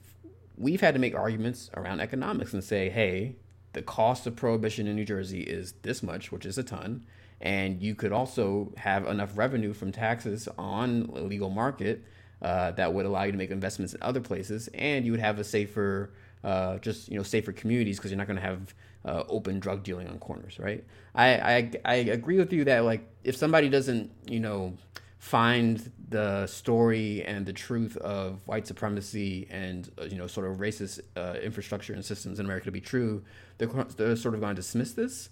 we've 0.58 0.82
had 0.82 0.94
to 0.96 1.00
make 1.00 1.16
arguments 1.16 1.70
around 1.76 2.00
economics 2.00 2.54
and 2.54 2.64
say, 2.64 2.90
hey, 2.90 3.36
the 3.74 3.82
cost 3.82 4.26
of 4.26 4.36
prohibition 4.36 4.88
in 4.88 4.96
New 4.96 5.06
Jersey 5.06 5.42
is 5.42 5.74
this 5.82 6.02
much, 6.02 6.32
which 6.32 6.46
is 6.46 6.58
a 6.58 6.64
ton. 6.64 7.06
And 7.42 7.82
you 7.82 7.94
could 7.96 8.14
also 8.14 8.74
have 8.78 9.06
enough 9.06 9.38
revenue 9.38 9.74
from 9.74 9.92
taxes 9.92 10.48
on 10.58 11.10
illegal 11.14 11.50
market 11.50 12.04
uh, 12.42 12.72
that 12.72 12.94
would 12.94 13.06
allow 13.06 13.24
you 13.24 13.32
to 13.32 13.38
make 13.38 13.52
investments 13.52 13.94
in 13.94 14.02
other 14.02 14.22
places, 14.22 14.70
and 14.74 15.06
you 15.06 15.12
would 15.12 15.22
have 15.22 15.40
a 15.40 15.44
safer, 15.44 16.12
uh, 16.46 16.78
just 16.78 17.10
you 17.10 17.18
know, 17.18 17.24
safer 17.24 17.52
communities 17.52 17.98
because 17.98 18.12
you're 18.12 18.18
not 18.18 18.28
going 18.28 18.40
to 18.40 18.46
have 18.46 18.74
uh, 19.04 19.24
open 19.28 19.60
drug 19.60 19.84
dealing 19.84 20.08
on 20.08 20.20
corners, 20.20 20.60
right? 20.60 20.84
I, 21.16 21.28
I 21.34 21.72
I 21.84 21.96
agree 21.96 22.38
with 22.38 22.54
you 22.54 22.64
that 22.66 22.86
like 22.86 23.02
if 23.24 23.36
somebody 23.36 23.68
doesn't 23.68 24.12
you 24.30 24.40
know 24.40 24.78
find 25.18 25.92
the 26.10 26.46
story 26.46 27.24
and 27.24 27.48
the 27.48 27.54
truth 27.54 27.98
of 27.98 28.48
white 28.48 28.68
supremacy 28.68 29.48
and 29.50 29.90
uh, 30.00 30.04
you 30.04 30.18
know 30.18 30.28
sort 30.28 30.46
of 30.50 30.58
racist 30.58 31.00
uh, 31.18 31.36
infrastructure 31.42 31.94
and 31.94 32.06
systems 32.06 32.40
in 32.40 32.46
America 32.46 32.66
to 32.66 32.72
be 32.72 32.82
true, 32.82 33.24
they're, 33.58 33.68
they're 33.98 34.16
sort 34.16 34.36
of 34.36 34.40
going 34.40 34.56
to 34.56 34.62
dismiss 34.62 34.94
this. 34.94 35.30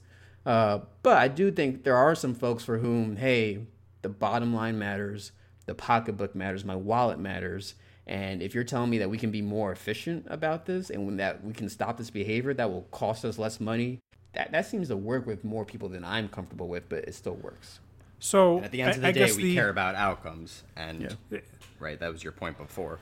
Uh, 0.48 0.80
but 1.04 1.18
I 1.18 1.28
do 1.28 1.52
think 1.52 1.84
there 1.84 1.96
are 1.96 2.16
some 2.16 2.34
folks 2.34 2.66
for 2.66 2.80
whom, 2.80 3.18
hey, 3.18 3.60
the 4.02 4.10
bottom 4.10 4.54
line 4.54 4.78
matters, 4.78 5.32
the 5.68 5.76
pocketbook 5.76 6.36
matters, 6.36 6.66
my 6.66 6.76
wallet 6.76 7.20
matters, 7.20 7.76
and 8.06 8.42
if 8.42 8.54
you're 8.54 8.64
telling 8.64 8.90
me 8.90 8.98
that 8.98 9.10
we 9.10 9.18
can 9.18 9.32
be 9.32 9.42
more 9.42 9.72
efficient 9.72 10.26
about 10.30 10.66
this 10.66 10.90
and 10.90 11.06
when 11.06 11.18
that 11.18 11.44
we 11.44 11.54
can 11.54 11.70
stop 11.70 11.98
this 11.98 12.10
behavior 12.10 12.54
that 12.54 12.70
will 12.70 12.86
cost 12.92 13.24
us 13.24 13.38
less 13.38 13.60
money, 13.60 14.00
that, 14.34 14.52
that 14.52 14.66
seems 14.66 14.90
to 14.90 14.98
work 14.98 15.26
with 15.26 15.44
more 15.44 15.64
people 15.64 15.88
than 15.88 16.04
I'm 16.04 16.28
comfortable 16.28 16.68
with, 16.68 16.90
but 16.90 17.06
it 17.06 17.16
still 17.16 17.36
works. 17.36 17.80
So 18.20 18.58
and 18.58 18.66
at 18.66 18.72
the 18.72 18.82
end 18.82 18.96
of 18.96 19.02
the 19.02 19.08
I, 19.08 19.12
day, 19.12 19.32
we 19.34 19.44
the, 19.44 19.56
care 19.56 19.70
about 19.70 19.96
outcomes, 19.96 20.64
and 20.76 21.16
yeah. 21.30 21.40
right, 21.80 22.00
that 22.00 22.12
was 22.12 22.24
your 22.24 22.32
point 22.32 22.58
before. 22.58 23.00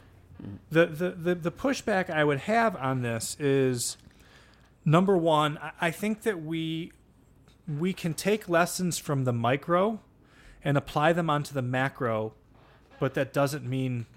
The, 0.72 0.88
the 0.88 1.10
the 1.12 1.36
the 1.36 1.52
pushback 1.52 2.10
I 2.10 2.24
would 2.24 2.39
have 2.39 2.76
on 2.76 3.04
this 3.04 3.38
is 3.39 3.97
number 4.84 5.16
one. 5.16 5.60
I 5.80 5.91
think 5.91 6.24
that 6.24 6.41
we 6.41 6.91
we 7.68 7.93
can 7.93 8.16
take 8.16 8.49
lessons 8.49 8.97
from 8.97 9.26
the 9.26 9.34
micro 9.34 9.99
and 10.64 10.76
apply 10.76 11.14
them 11.14 11.30
onto 11.30 11.54
the 11.54 11.62
macro, 11.62 12.34
but 12.99 13.14
that 13.14 13.32
doesn't 13.32 13.64
mean 13.64 14.08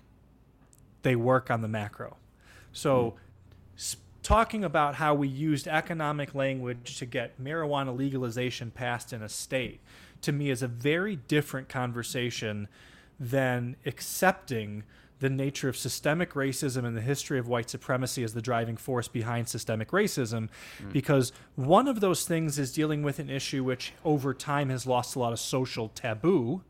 they 1.05 1.15
work 1.15 1.51
on 1.51 1.63
the 1.63 1.69
macro. 1.69 2.17
So, 2.73 3.15
mm. 3.79 3.97
talking 4.25 4.65
about 4.65 4.97
how 4.97 5.15
we 5.15 5.29
used 5.29 5.69
economic 5.69 6.35
language 6.35 6.99
to 6.99 7.07
get 7.07 7.41
marijuana 7.41 7.97
legalization 7.97 8.73
passed 8.73 9.13
in 9.13 9.23
a 9.23 9.29
state 9.29 9.81
to 10.25 10.33
me 10.33 10.51
is 10.51 10.63
a 10.63 10.69
very 10.69 11.17
different 11.17 11.69
conversation 11.69 12.67
than 13.21 13.77
accepting 13.85 14.83
the 15.21 15.31
nature 15.31 15.69
of 15.69 15.77
systemic 15.77 16.33
racism 16.33 16.85
and 16.85 16.97
the 16.97 17.01
history 17.01 17.39
of 17.39 17.47
white 17.47 17.71
supremacy 17.71 18.25
as 18.25 18.35
the 18.35 18.43
driving 18.43 18.77
force 18.77 19.07
behind 19.07 19.49
systemic 19.49 19.91
racism 19.91 20.49
mm. 20.83 20.93
because 20.93 21.33
one 21.55 21.87
of 21.87 22.01
those 22.01 22.25
things 22.25 22.59
is 22.59 22.73
dealing 22.73 23.03
with 23.03 23.19
an 23.19 23.31
issue 23.31 23.63
which 23.63 23.93
over 24.05 24.35
time 24.35 24.71
has 24.71 24.87
lost 24.87 25.15
a 25.15 25.19
lot 25.19 25.33
of 25.33 25.39
social 25.39 25.89
taboo 25.91 26.63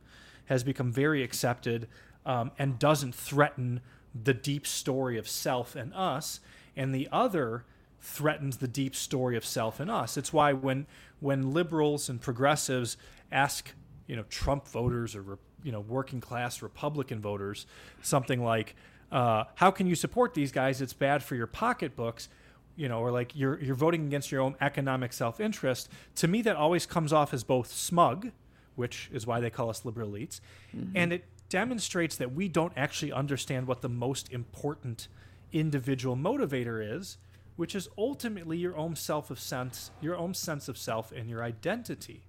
has 0.46 0.62
become 0.62 0.92
very 0.92 1.22
accepted 1.22 1.88
um, 2.26 2.50
and 2.58 2.78
doesn't 2.78 3.14
threaten 3.14 3.80
the 4.14 4.34
deep 4.34 4.66
story 4.66 5.18
of 5.18 5.28
self 5.28 5.74
and 5.74 5.92
us, 5.94 6.40
and 6.76 6.94
the 6.94 7.08
other 7.10 7.64
threatens 8.00 8.58
the 8.58 8.68
deep 8.68 8.94
story 8.94 9.36
of 9.36 9.44
self 9.44 9.80
and 9.80 9.90
us. 9.90 10.16
It's 10.16 10.32
why 10.32 10.52
when 10.52 10.86
when 11.20 11.52
liberals 11.52 12.08
and 12.08 12.20
progressives 12.20 12.96
ask, 13.32 13.72
you 14.06 14.14
know, 14.14 14.24
Trump 14.28 14.68
voters 14.68 15.16
or 15.16 15.38
you 15.62 15.72
know 15.72 15.80
working 15.80 16.20
class 16.20 16.62
Republican 16.62 17.20
voters 17.20 17.66
something 18.02 18.44
like, 18.44 18.76
uh, 19.10 19.44
"How 19.56 19.70
can 19.70 19.86
you 19.86 19.94
support 19.94 20.34
these 20.34 20.52
guys? 20.52 20.80
It's 20.80 20.92
bad 20.92 21.22
for 21.22 21.34
your 21.34 21.46
pocketbooks." 21.46 22.28
You 22.76 22.88
know, 22.88 22.98
or 22.98 23.10
like 23.10 23.34
you're 23.34 23.60
you're 23.62 23.74
voting 23.74 24.06
against 24.06 24.30
your 24.30 24.42
own 24.42 24.56
economic 24.60 25.12
self 25.12 25.40
interest. 25.40 25.88
To 26.16 26.28
me, 26.28 26.42
that 26.42 26.56
always 26.56 26.86
comes 26.86 27.12
off 27.12 27.32
as 27.32 27.42
both 27.42 27.72
smug, 27.72 28.30
which 28.74 29.08
is 29.12 29.26
why 29.26 29.40
they 29.40 29.50
call 29.50 29.70
us 29.70 29.84
liberal 29.84 30.10
elites, 30.10 30.40
mm-hmm. 30.76 30.96
and 30.96 31.12
it 31.14 31.24
demonstrates 31.48 32.16
that 32.16 32.32
we 32.32 32.48
don't 32.48 32.72
actually 32.76 33.12
understand 33.12 33.66
what 33.66 33.82
the 33.82 33.88
most 33.88 34.30
important 34.32 35.08
individual 35.52 36.16
motivator 36.16 36.96
is, 36.96 37.16
which 37.56 37.74
is 37.74 37.88
ultimately 37.96 38.58
your 38.58 38.76
own 38.76 38.96
self 38.96 39.30
of 39.30 39.38
sense, 39.38 39.90
your 40.00 40.16
own 40.16 40.34
sense 40.34 40.68
of 40.68 40.76
self 40.76 41.12
and 41.12 41.30
your 41.30 41.42
identity. 41.42 42.22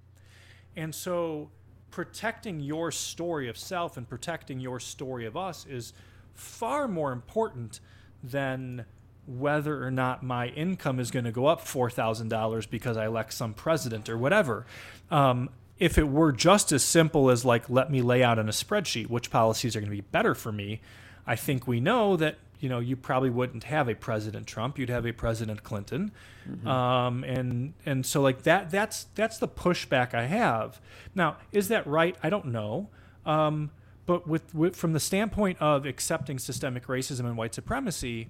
And 0.75 0.93
so 0.93 1.49
protecting 1.91 2.59
your 2.59 2.91
story 2.91 3.47
of 3.47 3.57
self 3.57 3.97
and 3.97 4.07
protecting 4.07 4.59
your 4.59 4.79
story 4.79 5.25
of 5.25 5.37
us 5.37 5.65
is 5.65 5.93
far 6.33 6.87
more 6.87 7.11
important 7.11 7.79
than 8.23 8.85
whether 9.27 9.83
or 9.83 9.89
not 9.89 10.21
my 10.21 10.47
income 10.49 10.99
is 10.99 11.09
going 11.09 11.25
to 11.25 11.31
go 11.31 11.47
up 11.47 11.61
$4,000 11.61 12.69
because 12.69 12.97
I 12.97 13.05
elect 13.05 13.33
some 13.33 13.53
president 13.53 14.09
or 14.09 14.17
whatever. 14.17 14.65
Um, 15.09 15.49
if 15.79 15.97
it 15.97 16.07
were 16.07 16.31
just 16.31 16.71
as 16.71 16.83
simple 16.83 17.29
as 17.29 17.43
like 17.43 17.69
let 17.69 17.91
me 17.91 18.01
lay 18.01 18.23
out 18.23 18.39
in 18.39 18.47
a 18.47 18.51
spreadsheet 18.51 19.09
which 19.09 19.29
policies 19.29 19.75
are 19.75 19.79
going 19.79 19.89
to 19.89 19.95
be 19.95 20.01
better 20.01 20.33
for 20.33 20.51
me 20.51 20.81
i 21.27 21.35
think 21.35 21.67
we 21.67 21.79
know 21.79 22.15
that 22.15 22.37
you 22.59 22.69
know 22.69 22.79
you 22.79 22.95
probably 22.95 23.29
wouldn't 23.29 23.65
have 23.65 23.87
a 23.89 23.95
president 23.95 24.47
trump 24.47 24.79
you'd 24.79 24.89
have 24.89 25.05
a 25.05 25.11
president 25.11 25.63
clinton. 25.63 26.11
Mm-hmm. 26.49 26.67
um, 26.67 27.23
and 27.23 27.73
and 27.85 28.05
so 28.05 28.21
like 28.21 28.43
that 28.43 28.69
that's 28.69 29.07
that's 29.15 29.37
the 29.37 29.47
pushback 29.47 30.13
i 30.13 30.25
have. 30.25 30.79
Now 31.13 31.37
is 31.51 31.67
that 31.69 31.85
right? 31.87 32.15
I 32.23 32.29
don't 32.29 32.47
know. 32.47 32.89
Um, 33.25 33.71
but 34.05 34.27
with, 34.27 34.53
with 34.53 34.75
from 34.75 34.93
the 34.93 34.99
standpoint 34.99 35.59
of 35.59 35.87
accepting 35.87 36.37
systemic 36.37 36.85
racism 36.85 37.21
and 37.21 37.35
white 37.35 37.55
supremacy 37.55 38.29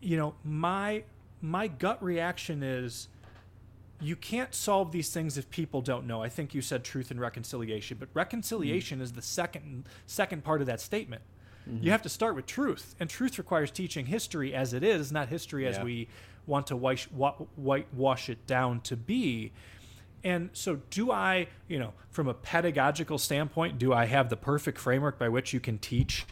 you 0.00 0.16
know 0.16 0.34
my 0.44 1.02
my 1.40 1.68
gut 1.68 2.02
reaction 2.02 2.62
is 2.62 3.08
you 4.00 4.16
can't 4.16 4.54
solve 4.54 4.92
these 4.92 5.10
things 5.10 5.36
if 5.36 5.50
people 5.50 5.80
don't 5.82 6.06
know. 6.06 6.22
I 6.22 6.28
think 6.28 6.54
you 6.54 6.62
said 6.62 6.84
truth 6.84 7.10
and 7.10 7.20
reconciliation, 7.20 7.96
but 7.98 8.08
reconciliation 8.14 8.96
mm-hmm. 8.96 9.04
is 9.04 9.12
the 9.12 9.22
second 9.22 9.84
second 10.06 10.44
part 10.44 10.60
of 10.60 10.66
that 10.66 10.80
statement. 10.80 11.22
Mm-hmm. 11.68 11.84
You 11.84 11.90
have 11.90 12.02
to 12.02 12.08
start 12.08 12.34
with 12.34 12.46
truth, 12.46 12.94
and 12.98 13.08
truth 13.10 13.38
requires 13.38 13.70
teaching 13.70 14.06
history 14.06 14.54
as 14.54 14.72
it 14.72 14.82
is, 14.82 15.12
not 15.12 15.28
history 15.28 15.66
as 15.66 15.78
we 15.80 16.08
want 16.46 16.66
to 16.68 16.76
white, 16.76 17.06
whitewash 17.56 18.28
it 18.28 18.46
down 18.46 18.80
to 18.82 18.96
be. 18.96 19.52
And 20.22 20.50
so, 20.52 20.80
do 20.90 21.10
I, 21.10 21.48
you 21.68 21.78
know, 21.78 21.92
from 22.10 22.28
a 22.28 22.34
pedagogical 22.34 23.18
standpoint, 23.18 23.78
do 23.78 23.92
I 23.92 24.04
have 24.06 24.28
the 24.28 24.36
perfect 24.36 24.78
framework 24.78 25.18
by 25.18 25.28
which 25.28 25.52
you 25.52 25.60
can 25.60 25.78
teach 25.78 26.26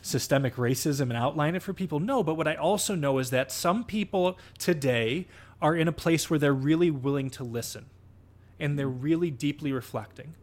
systemic 0.00 0.56
racism 0.56 1.02
and 1.02 1.14
outline 1.14 1.54
it 1.54 1.62
for 1.62 1.72
people? 1.72 1.98
No, 1.98 2.22
but 2.22 2.34
what 2.34 2.46
I 2.46 2.54
also 2.54 2.94
know 2.94 3.18
is 3.18 3.30
that 3.30 3.50
some 3.50 3.84
people 3.84 4.38
today 4.58 5.26
are 5.62 5.76
in 5.76 5.88
a 5.88 5.92
place 5.92 6.28
where 6.28 6.38
they're 6.38 6.52
really 6.52 6.90
willing 6.90 7.30
to 7.30 7.44
listen 7.44 7.86
and 8.58 8.78
they're 8.78 8.88
really 8.88 9.30
deeply 9.30 9.72
reflecting. 9.72 10.34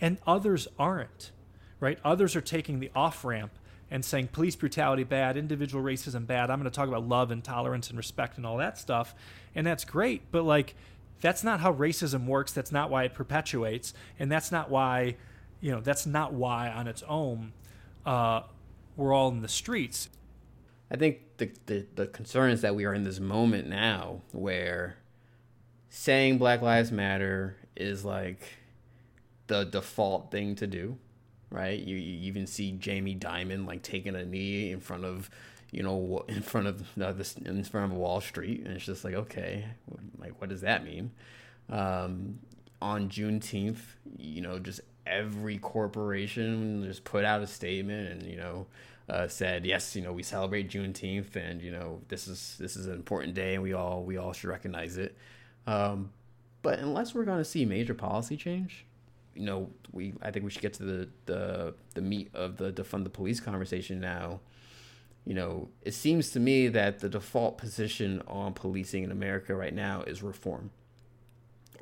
And 0.00 0.18
others 0.26 0.68
aren't, 0.78 1.30
right? 1.80 1.98
Others 2.04 2.36
are 2.36 2.40
taking 2.42 2.80
the 2.80 2.90
off 2.94 3.24
ramp 3.24 3.52
and 3.90 4.04
saying 4.04 4.28
police 4.28 4.56
brutality 4.56 5.04
bad, 5.04 5.36
individual 5.36 5.82
racism 5.82 6.26
bad. 6.26 6.50
I'm 6.50 6.58
going 6.58 6.70
to 6.70 6.74
talk 6.74 6.88
about 6.88 7.08
love 7.08 7.30
and 7.30 7.42
tolerance 7.42 7.88
and 7.88 7.96
respect 7.96 8.36
and 8.36 8.44
all 8.44 8.56
that 8.58 8.76
stuff. 8.76 9.14
And 9.54 9.66
that's 9.66 9.84
great. 9.84 10.22
But 10.32 10.42
like, 10.42 10.74
that's 11.20 11.44
not 11.44 11.60
how 11.60 11.72
racism 11.72 12.26
works. 12.26 12.52
That's 12.52 12.72
not 12.72 12.90
why 12.90 13.04
it 13.04 13.14
perpetuates. 13.14 13.94
And 14.18 14.30
that's 14.30 14.50
not 14.50 14.68
why, 14.68 15.16
you 15.60 15.70
know, 15.70 15.80
that's 15.80 16.06
not 16.06 16.34
why 16.34 16.68
on 16.68 16.88
its 16.88 17.04
own 17.08 17.52
uh, 18.04 18.42
we're 18.96 19.14
all 19.14 19.28
in 19.28 19.42
the 19.42 19.48
streets. 19.48 20.08
I 20.90 20.96
think 20.96 21.18
the, 21.38 21.50
the 21.66 21.86
the 21.94 22.06
concern 22.06 22.50
is 22.50 22.62
that 22.62 22.74
we 22.74 22.84
are 22.84 22.94
in 22.94 23.04
this 23.04 23.18
moment 23.20 23.68
now 23.68 24.22
where 24.32 24.96
saying 25.88 26.38
Black 26.38 26.62
Lives 26.62 26.92
Matter 26.92 27.56
is 27.74 28.04
like 28.04 28.42
the 29.46 29.64
default 29.64 30.30
thing 30.30 30.54
to 30.56 30.66
do, 30.66 30.98
right? 31.50 31.78
You, 31.78 31.96
you 31.96 32.28
even 32.28 32.46
see 32.46 32.72
Jamie 32.72 33.16
Dimon 33.16 33.66
like 33.66 33.82
taking 33.82 34.14
a 34.14 34.24
knee 34.24 34.70
in 34.72 34.80
front 34.80 35.04
of, 35.04 35.30
you 35.70 35.82
know, 35.82 36.24
in 36.28 36.42
front 36.42 36.66
of 36.66 36.84
uh, 37.00 37.12
this 37.12 37.36
in 37.36 37.62
front 37.64 37.92
of 37.92 37.98
Wall 37.98 38.20
Street, 38.20 38.64
and 38.64 38.76
it's 38.76 38.84
just 38.84 39.04
like, 39.04 39.14
okay, 39.14 39.64
like 40.18 40.40
what 40.40 40.50
does 40.50 40.60
that 40.60 40.84
mean? 40.84 41.10
Um, 41.68 42.38
on 42.80 43.08
Juneteenth, 43.08 43.78
you 44.18 44.40
know, 44.40 44.58
just 44.58 44.80
every 45.06 45.58
corporation 45.58 46.82
just 46.84 47.04
put 47.04 47.24
out 47.24 47.40
a 47.40 47.46
statement 47.46 48.10
and 48.10 48.22
you 48.24 48.36
know 48.36 48.66
uh, 49.08 49.28
said 49.28 49.64
yes 49.64 49.94
you 49.94 50.02
know 50.02 50.12
we 50.12 50.22
celebrate 50.22 50.68
Juneteenth 50.68 51.36
and 51.36 51.62
you 51.62 51.70
know 51.70 52.00
this 52.08 52.26
is 52.26 52.56
this 52.58 52.76
is 52.76 52.86
an 52.86 52.94
important 52.94 53.34
day 53.34 53.54
and 53.54 53.62
we 53.62 53.72
all 53.72 54.02
we 54.02 54.16
all 54.16 54.32
should 54.32 54.50
recognize 54.50 54.96
it 54.96 55.16
um, 55.66 56.10
but 56.62 56.78
unless 56.78 57.14
we're 57.14 57.24
going 57.24 57.38
to 57.38 57.44
see 57.44 57.64
major 57.64 57.94
policy 57.94 58.36
change 58.36 58.84
you 59.34 59.44
know 59.44 59.70
we 59.92 60.14
I 60.22 60.30
think 60.30 60.44
we 60.44 60.50
should 60.50 60.62
get 60.62 60.74
to 60.74 60.84
the 60.84 61.08
the 61.26 61.74
the 61.94 62.02
meat 62.02 62.30
of 62.34 62.56
the 62.56 62.72
defund 62.72 63.04
the 63.04 63.10
police 63.10 63.40
conversation 63.40 64.00
now 64.00 64.40
you 65.24 65.34
know 65.34 65.68
it 65.82 65.94
seems 65.94 66.30
to 66.30 66.40
me 66.40 66.68
that 66.68 66.98
the 66.98 67.08
default 67.08 67.58
position 67.58 68.22
on 68.26 68.54
policing 68.54 69.04
in 69.04 69.12
America 69.12 69.54
right 69.54 69.74
now 69.74 70.02
is 70.02 70.22
reform 70.22 70.70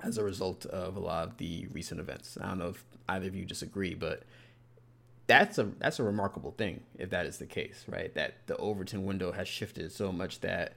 as 0.04 0.18
a 0.18 0.22
result 0.22 0.66
of 0.66 0.96
a 0.96 1.00
lot 1.00 1.26
of 1.26 1.36
the 1.38 1.66
recent 1.72 1.98
events. 1.98 2.36
I 2.40 2.48
don't 2.48 2.58
know 2.58 2.68
if 2.68 2.84
either 3.08 3.26
of 3.26 3.34
you 3.34 3.44
disagree, 3.44 3.94
but 3.94 4.22
that's 5.26 5.58
a 5.58 5.64
that's 5.78 5.98
a 5.98 6.02
remarkable 6.02 6.52
thing 6.52 6.82
if 6.98 7.10
that 7.10 7.26
is 7.26 7.38
the 7.38 7.46
case, 7.46 7.84
right? 7.88 8.14
That 8.14 8.46
the 8.46 8.56
Overton 8.56 9.04
window 9.04 9.32
has 9.32 9.48
shifted 9.48 9.92
so 9.92 10.12
much 10.12 10.40
that 10.40 10.74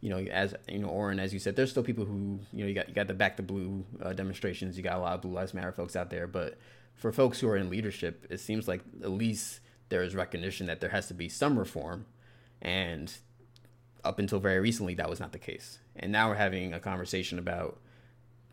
you 0.00 0.10
know, 0.10 0.18
as 0.18 0.54
you 0.68 0.78
know, 0.78 0.88
Oren, 0.88 1.18
as 1.18 1.32
you 1.32 1.40
said, 1.40 1.56
there's 1.56 1.70
still 1.70 1.82
people 1.82 2.04
who 2.04 2.38
you 2.52 2.60
know 2.60 2.66
you 2.66 2.74
got 2.74 2.88
you 2.88 2.94
got 2.94 3.08
the 3.08 3.14
back 3.14 3.36
the 3.36 3.42
blue 3.42 3.84
uh, 4.00 4.12
demonstrations, 4.12 4.76
you 4.76 4.82
got 4.82 4.96
a 4.96 5.00
lot 5.00 5.14
of 5.14 5.22
Blue 5.22 5.32
Lives 5.32 5.54
Matter 5.54 5.72
folks 5.72 5.96
out 5.96 6.10
there, 6.10 6.26
but 6.26 6.58
for 6.94 7.12
folks 7.12 7.40
who 7.40 7.48
are 7.48 7.56
in 7.56 7.70
leadership, 7.70 8.26
it 8.30 8.38
seems 8.38 8.68
like 8.68 8.82
at 9.02 9.10
least 9.10 9.60
there 9.88 10.02
is 10.02 10.14
recognition 10.14 10.66
that 10.66 10.80
there 10.80 10.90
has 10.90 11.08
to 11.08 11.14
be 11.14 11.28
some 11.28 11.58
reform, 11.58 12.06
and 12.62 13.12
up 14.04 14.20
until 14.20 14.38
very 14.38 14.60
recently, 14.60 14.94
that 14.94 15.10
was 15.10 15.18
not 15.18 15.32
the 15.32 15.38
case. 15.38 15.78
And 15.96 16.12
now 16.12 16.28
we're 16.28 16.36
having 16.36 16.72
a 16.72 16.80
conversation 16.80 17.38
about 17.38 17.80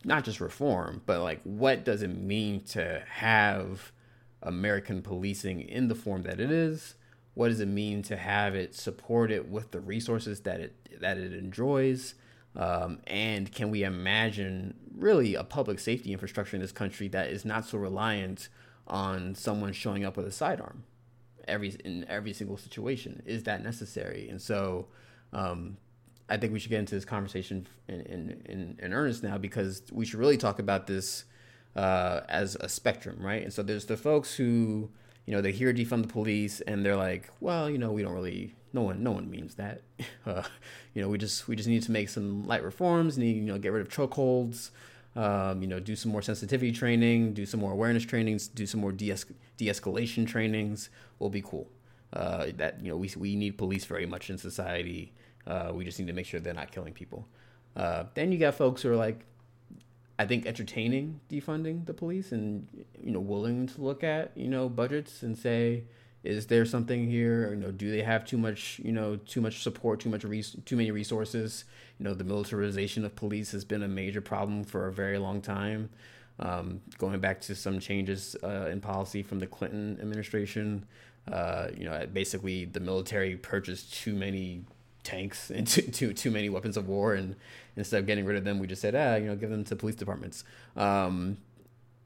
not 0.04 0.24
just 0.24 0.42
reform, 0.42 1.02
but 1.06 1.22
like 1.22 1.42
what 1.44 1.86
does 1.86 2.02
it 2.02 2.08
mean 2.08 2.62
to 2.62 3.04
have 3.08 3.92
American 4.46 5.02
policing 5.02 5.62
in 5.62 5.88
the 5.88 5.96
form 5.96 6.24
that 6.24 6.40
it 6.40 6.52
is? 6.52 6.96
What 7.34 7.50
does 7.50 7.60
it 7.60 7.68
mean 7.68 8.02
to 8.04 8.16
have 8.16 8.56
it 8.56 8.74
supported 8.74 9.52
with 9.52 9.72
the 9.72 9.82
resources 9.82 10.42
that 10.42 10.62
it 10.62 11.00
that 11.02 11.18
it 11.18 11.34
enjoys? 11.34 12.16
Um, 12.56 13.00
and 13.06 13.52
can 13.52 13.70
we 13.70 13.84
imagine 13.84 14.76
really 14.96 15.36
a 15.36 15.44
public 15.44 15.80
safety 15.80 16.14
infrastructure 16.14 16.56
in 16.56 16.62
this 16.62 16.72
country 16.72 17.10
that 17.10 17.30
is 17.30 17.44
not 17.44 17.66
so 17.66 17.78
reliant 17.78 18.48
on 18.88 19.36
someone 19.36 19.74
showing 19.74 20.06
up 20.06 20.16
with 20.16 20.26
a 20.26 20.32
sidearm 20.32 20.86
every 21.48 21.76
in 21.84 22.06
every 22.08 22.32
single 22.32 22.58
situation? 22.58 23.22
Is 23.26 23.44
that 23.44 23.62
necessary? 23.62 24.30
And 24.30 24.42
so 24.42 24.88
um, 25.34 25.78
I 26.30 26.38
think 26.38 26.54
we 26.54 26.60
should 26.60 26.72
get 26.72 26.80
into 26.80 26.96
this 26.96 27.06
conversation 27.06 27.68
in, 27.88 28.02
in, 28.02 28.42
in, 28.46 28.80
in 28.82 28.94
earnest 28.94 29.24
now 29.24 29.38
because 29.38 29.84
we 29.92 30.06
should 30.06 30.20
really 30.20 30.38
talk 30.38 30.60
about 30.60 30.88
this 30.88 31.26
uh, 31.76 32.22
as 32.30 32.56
a 32.60 32.70
spectrum, 32.70 33.18
right? 33.20 33.44
And 33.44 33.54
so 33.54 33.64
there's 33.64 33.86
the 33.86 33.98
folks 33.98 34.36
who, 34.36 34.90
you 35.26 35.34
know, 35.34 35.42
they 35.42 35.52
hear 35.52 35.74
defund 35.74 36.04
the 36.04 36.08
police 36.08 36.62
and 36.62 36.86
they're 36.86 36.96
like, 36.96 37.30
well, 37.40 37.70
you 37.70 37.78
know, 37.78 37.92
we 37.92 38.02
don't 38.02 38.14
really, 38.14 38.56
no 38.74 38.82
one, 38.84 39.04
no 39.04 39.12
one 39.12 39.30
means 39.30 39.56
that. 39.56 39.82
Uh, 40.26 40.42
you 40.96 41.04
know, 41.04 41.08
we 41.08 41.20
just, 41.20 41.48
we 41.48 41.56
just 41.56 41.70
need 41.70 41.84
to 41.84 41.92
make 41.92 42.10
some 42.10 42.48
light 42.48 42.64
reforms, 42.64 43.16
need, 43.16 43.36
you 43.36 43.44
know, 43.44 43.60
get 43.60 43.72
rid 43.72 43.80
of 43.80 43.90
chokeholds, 43.90 44.72
um, 45.16 45.62
you 45.62 45.68
know, 45.68 45.80
do 45.80 45.96
some 45.96 46.12
more 46.12 46.24
sensitivity 46.24 46.72
training, 46.72 47.32
do 47.34 47.46
some 47.46 47.60
more 47.60 47.72
awareness 47.72 48.04
trainings, 48.04 48.48
do 48.48 48.66
some 48.66 48.82
more 48.82 48.92
de 48.92 49.14
de-escalation 49.58 50.26
trainings 50.28 50.90
will 51.20 51.30
be 51.30 51.44
cool. 51.44 51.70
Uh, 52.12 52.48
that, 52.58 52.82
you 52.82 52.90
know, 52.90 52.98
we, 52.98 53.12
we 53.18 53.36
need 53.36 53.56
police 53.56 53.86
very 53.86 54.08
much 54.08 54.32
in 54.32 54.38
society. 54.40 55.14
Uh, 55.46 55.72
we 55.74 55.86
just 55.86 56.00
need 56.00 56.08
to 56.08 56.14
make 56.14 56.26
sure 56.26 56.40
they're 56.40 56.54
not 56.54 56.72
killing 56.72 56.94
people. 56.94 57.28
Uh, 57.76 58.06
then 58.16 58.32
you 58.32 58.40
got 58.40 58.56
folks 58.56 58.82
who 58.82 58.92
are 58.92 58.96
like, 58.96 59.26
I 60.18 60.26
think 60.26 60.46
entertaining 60.46 61.20
defunding 61.30 61.86
the 61.86 61.94
police 61.94 62.32
and 62.32 62.68
you 63.02 63.12
know 63.12 63.20
willing 63.20 63.68
to 63.68 63.82
look 63.82 64.04
at 64.04 64.32
you 64.36 64.48
know 64.48 64.70
budgets 64.70 65.24
and 65.24 65.38
say, 65.38 65.84
is 66.24 66.48
there 66.48 66.66
something 66.66 67.10
here? 67.10 67.50
you 67.50 67.58
know, 67.58 67.72
do 67.72 67.92
they 67.92 68.02
have 68.02 68.26
too 68.26 68.38
much 68.38 68.80
you 68.84 68.92
know 68.92 69.18
too 69.18 69.42
much 69.42 69.62
support, 69.62 70.00
too 70.00 70.10
much 70.10 70.24
res- 70.24 70.56
too 70.66 70.78
many 70.78 70.92
resources? 70.92 71.66
You 72.00 72.06
know, 72.06 72.14
the 72.14 72.24
militarization 72.24 73.04
of 73.06 73.16
police 73.16 73.52
has 73.52 73.66
been 73.66 73.84
a 73.84 73.88
major 73.88 74.22
problem 74.22 74.64
for 74.64 74.88
a 74.88 74.94
very 74.94 75.18
long 75.18 75.42
time. 75.42 75.90
Um, 76.40 76.82
going 76.98 77.20
back 77.20 77.40
to 77.42 77.56
some 77.56 77.80
changes 77.80 78.36
uh, 78.44 78.68
in 78.70 78.82
policy 78.82 79.24
from 79.24 79.40
the 79.40 79.48
Clinton 79.48 79.98
administration, 80.02 80.86
uh, 81.32 81.70
you 81.78 81.86
know, 81.86 82.06
basically 82.12 82.66
the 82.66 82.82
military 82.82 83.38
purchased 83.38 83.94
too 83.94 84.14
many 84.14 84.66
tanks 85.06 85.50
and 85.56 85.66
too, 85.68 85.84
too, 85.84 86.14
too 86.14 86.32
many 86.32 86.50
weapons 86.50 86.78
of 86.78 86.88
war. 86.88 87.14
And 87.14 87.36
instead 87.76 88.00
of 88.00 88.06
getting 88.06 88.26
rid 88.26 88.38
of 88.38 88.44
them, 88.44 88.60
we 88.60 88.68
just 88.68 88.82
said, 88.82 88.96
ah, 88.96 89.16
you 89.16 89.28
know, 89.28 89.36
give 89.36 89.50
them 89.50 89.64
to 89.66 89.76
police 89.76 89.96
departments. 89.96 90.44
Um, 90.76 91.38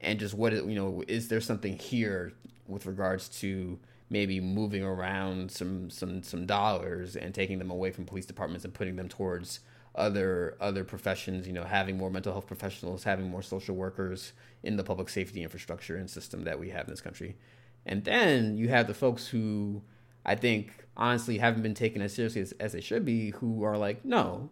and 0.00 0.18
just 0.18 0.34
what, 0.34 0.52
you 0.52 0.74
know, 0.74 1.02
is 1.08 1.28
there 1.28 1.40
something 1.40 1.76
here 1.76 2.32
with 2.66 2.86
regards 2.86 3.28
to 3.40 3.78
maybe 4.08 4.40
moving 4.40 4.82
around 4.82 5.50
some, 5.50 5.90
some, 5.90 6.22
some 6.22 6.46
dollars 6.46 7.16
and 7.16 7.34
taking 7.34 7.58
them 7.58 7.70
away 7.70 7.90
from 7.90 8.04
police 8.04 8.26
departments 8.26 8.64
and 8.64 8.74
putting 8.74 8.96
them 8.96 9.08
towards 9.08 9.60
other, 9.94 10.56
other 10.60 10.84
professions, 10.84 11.46
you 11.46 11.52
know, 11.52 11.64
having 11.64 11.96
more 11.96 12.10
mental 12.10 12.32
health 12.32 12.46
professionals, 12.46 13.04
having 13.04 13.28
more 13.28 13.42
social 13.42 13.74
workers 13.76 14.32
in 14.62 14.76
the 14.76 14.84
public 14.84 15.08
safety 15.08 15.42
infrastructure 15.42 15.96
and 15.96 16.08
system 16.08 16.44
that 16.44 16.58
we 16.58 16.70
have 16.70 16.86
in 16.86 16.90
this 16.90 17.00
country. 17.00 17.36
And 17.86 18.04
then 18.04 18.56
you 18.56 18.68
have 18.68 18.86
the 18.86 18.94
folks 18.94 19.26
who, 19.26 19.82
I 20.24 20.34
think 20.34 20.72
honestly 21.00 21.38
haven't 21.38 21.62
been 21.62 21.74
taken 21.74 22.02
as 22.02 22.14
seriously 22.14 22.42
as, 22.42 22.52
as 22.60 22.72
they 22.72 22.80
should 22.80 23.04
be, 23.04 23.30
who 23.30 23.64
are 23.64 23.78
like, 23.78 24.04
no, 24.04 24.50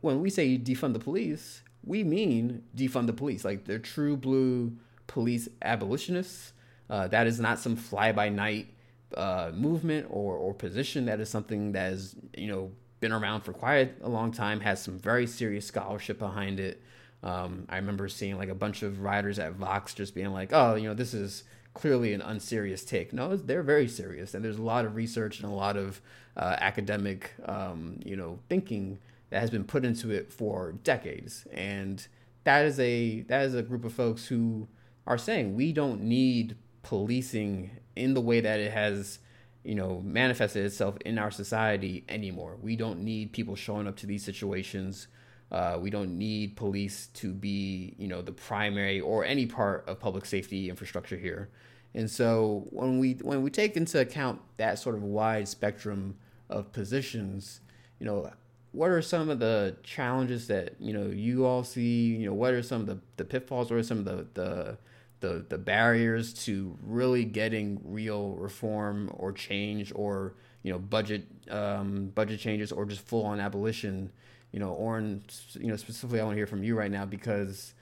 when 0.00 0.20
we 0.20 0.30
say 0.30 0.56
defund 0.56 0.92
the 0.94 0.98
police, 0.98 1.62
we 1.84 2.04
mean 2.04 2.62
defund 2.76 3.06
the 3.06 3.12
police. 3.12 3.44
Like 3.44 3.64
they're 3.64 3.78
true 3.78 4.16
blue 4.16 4.76
police 5.06 5.48
abolitionists. 5.62 6.52
Uh, 6.88 7.08
that 7.08 7.26
is 7.26 7.38
not 7.38 7.58
some 7.58 7.76
fly 7.76 8.12
by 8.12 8.28
night 8.28 8.68
uh, 9.16 9.50
movement 9.54 10.06
or, 10.08 10.36
or 10.36 10.54
position. 10.54 11.06
That 11.06 11.20
is 11.20 11.28
something 11.28 11.72
that 11.72 11.90
has 11.90 12.14
you 12.36 12.48
know 12.48 12.70
been 13.00 13.12
around 13.12 13.42
for 13.42 13.52
quite 13.52 13.94
a 14.02 14.08
long 14.08 14.32
time, 14.32 14.60
has 14.60 14.82
some 14.82 14.98
very 14.98 15.26
serious 15.26 15.66
scholarship 15.66 16.18
behind 16.18 16.60
it. 16.60 16.82
Um, 17.22 17.66
I 17.68 17.76
remember 17.76 18.08
seeing 18.08 18.38
like 18.38 18.48
a 18.48 18.54
bunch 18.54 18.82
of 18.82 19.00
writers 19.00 19.38
at 19.38 19.54
Vox 19.54 19.94
just 19.94 20.14
being 20.14 20.32
like, 20.32 20.50
oh, 20.52 20.74
you 20.74 20.88
know, 20.88 20.94
this 20.94 21.12
is 21.12 21.44
clearly 21.74 22.12
an 22.12 22.20
unserious 22.20 22.84
take. 22.84 23.12
No, 23.12 23.36
they're 23.36 23.62
very 23.62 23.88
serious, 23.88 24.34
and 24.34 24.44
there's 24.44 24.58
a 24.58 24.62
lot 24.62 24.84
of 24.84 24.96
research 24.96 25.40
and 25.40 25.50
a 25.50 25.54
lot 25.54 25.76
of 25.76 26.00
uh, 26.36 26.56
academic, 26.58 27.32
um, 27.46 28.00
you 28.04 28.16
know, 28.16 28.38
thinking 28.48 28.98
that 29.30 29.40
has 29.40 29.50
been 29.50 29.64
put 29.64 29.84
into 29.84 30.10
it 30.10 30.32
for 30.32 30.72
decades. 30.84 31.46
And 31.52 32.06
that 32.44 32.64
is 32.64 32.78
a 32.80 33.20
that 33.22 33.44
is 33.44 33.54
a 33.54 33.62
group 33.62 33.84
of 33.84 33.92
folks 33.92 34.26
who 34.26 34.68
are 35.06 35.18
saying 35.18 35.54
we 35.54 35.72
don't 35.72 36.02
need 36.02 36.56
policing 36.82 37.70
in 37.96 38.14
the 38.14 38.20
way 38.20 38.40
that 38.40 38.60
it 38.60 38.72
has 38.72 39.18
you 39.62 39.74
know 39.74 40.00
manifested 40.04 40.64
itself 40.64 40.96
in 41.04 41.18
our 41.18 41.30
society 41.30 42.04
anymore 42.08 42.56
we 42.62 42.76
don't 42.76 43.00
need 43.00 43.32
people 43.32 43.54
showing 43.54 43.86
up 43.86 43.96
to 43.96 44.06
these 44.06 44.24
situations 44.24 45.08
uh, 45.50 45.78
we 45.80 45.90
don't 45.90 46.16
need 46.16 46.56
police 46.56 47.08
to 47.14 47.32
be, 47.32 47.94
you 47.98 48.06
know, 48.06 48.22
the 48.22 48.32
primary 48.32 49.00
or 49.00 49.24
any 49.24 49.46
part 49.46 49.84
of 49.88 49.98
public 49.98 50.24
safety 50.24 50.68
infrastructure 50.68 51.16
here. 51.16 51.48
And 51.94 52.08
so 52.08 52.66
when 52.70 52.98
we 53.00 53.14
when 53.14 53.42
we 53.42 53.50
take 53.50 53.76
into 53.76 54.00
account 54.00 54.40
that 54.58 54.78
sort 54.78 54.94
of 54.94 55.02
wide 55.02 55.48
spectrum 55.48 56.16
of 56.48 56.72
positions, 56.72 57.60
you 57.98 58.06
know, 58.06 58.30
what 58.72 58.90
are 58.90 59.02
some 59.02 59.28
of 59.28 59.40
the 59.40 59.76
challenges 59.82 60.46
that 60.46 60.76
you 60.78 60.92
know 60.92 61.06
you 61.06 61.44
all 61.44 61.64
see? 61.64 62.14
You 62.14 62.26
know, 62.26 62.34
what 62.34 62.54
are 62.54 62.62
some 62.62 62.82
of 62.82 62.86
the, 62.86 62.98
the 63.16 63.24
pitfalls? 63.24 63.72
Are 63.72 63.82
some 63.82 63.98
of 63.98 64.04
the, 64.04 64.26
the 64.34 64.78
the 65.20 65.44
the 65.48 65.58
barriers 65.58 66.32
to 66.44 66.76
really 66.82 67.24
getting 67.24 67.80
real 67.84 68.30
reform 68.30 69.10
or 69.14 69.32
change 69.32 69.92
or 69.94 70.34
you 70.62 70.72
know 70.72 70.78
budget 70.78 71.26
um, 71.50 72.12
budget 72.14 72.38
changes 72.38 72.70
or 72.70 72.84
just 72.84 73.06
full 73.06 73.24
on 73.24 73.40
abolition 73.40 74.12
you 74.52 74.58
know, 74.58 74.70
Oren, 74.70 75.22
you 75.54 75.68
know, 75.68 75.76
specifically, 75.76 76.20
I 76.20 76.24
want 76.24 76.34
to 76.34 76.38
hear 76.38 76.46
from 76.46 76.62
you 76.62 76.76
right 76.76 76.90
now 76.90 77.04
because 77.04 77.74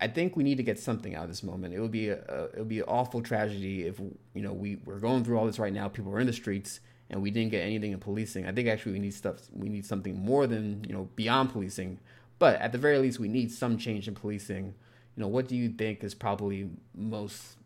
I 0.00 0.08
think 0.08 0.36
we 0.36 0.44
need 0.44 0.56
to 0.56 0.62
get 0.62 0.78
something 0.78 1.14
out 1.14 1.24
of 1.24 1.28
this 1.28 1.42
moment. 1.42 1.74
It 1.74 1.80
would 1.80 1.90
be 1.90 2.08
a, 2.08 2.18
it 2.18 2.58
would 2.58 2.68
be 2.68 2.78
an 2.80 2.84
awful 2.86 3.22
tragedy 3.22 3.86
if 3.86 3.98
you 3.98 4.42
know 4.42 4.52
we 4.52 4.76
we're 4.84 5.00
going 5.00 5.24
through 5.24 5.38
all 5.38 5.46
this 5.46 5.58
right 5.58 5.72
now. 5.72 5.88
People 5.88 6.12
are 6.12 6.20
in 6.20 6.26
the 6.26 6.32
streets 6.32 6.80
and 7.10 7.22
we 7.22 7.30
didn't 7.30 7.50
get 7.50 7.62
anything 7.62 7.92
in 7.92 7.98
policing. 7.98 8.46
I 8.46 8.52
think 8.52 8.68
actually 8.68 8.92
we 8.92 8.98
need 9.00 9.14
stuff. 9.14 9.38
We 9.52 9.68
need 9.68 9.86
something 9.86 10.18
more 10.18 10.46
than 10.46 10.84
you 10.86 10.94
know 10.94 11.08
beyond 11.16 11.52
policing. 11.52 11.98
But 12.38 12.60
at 12.60 12.70
the 12.72 12.78
very 12.78 12.98
least, 12.98 13.18
we 13.18 13.28
need 13.28 13.50
some 13.50 13.78
change 13.78 14.08
in 14.08 14.14
policing. 14.14 14.74
You 15.16 15.22
know, 15.22 15.28
what 15.28 15.48
do 15.48 15.56
you 15.56 15.70
think 15.70 16.04
is 16.04 16.14
probably 16.14 16.68
most 16.94 17.56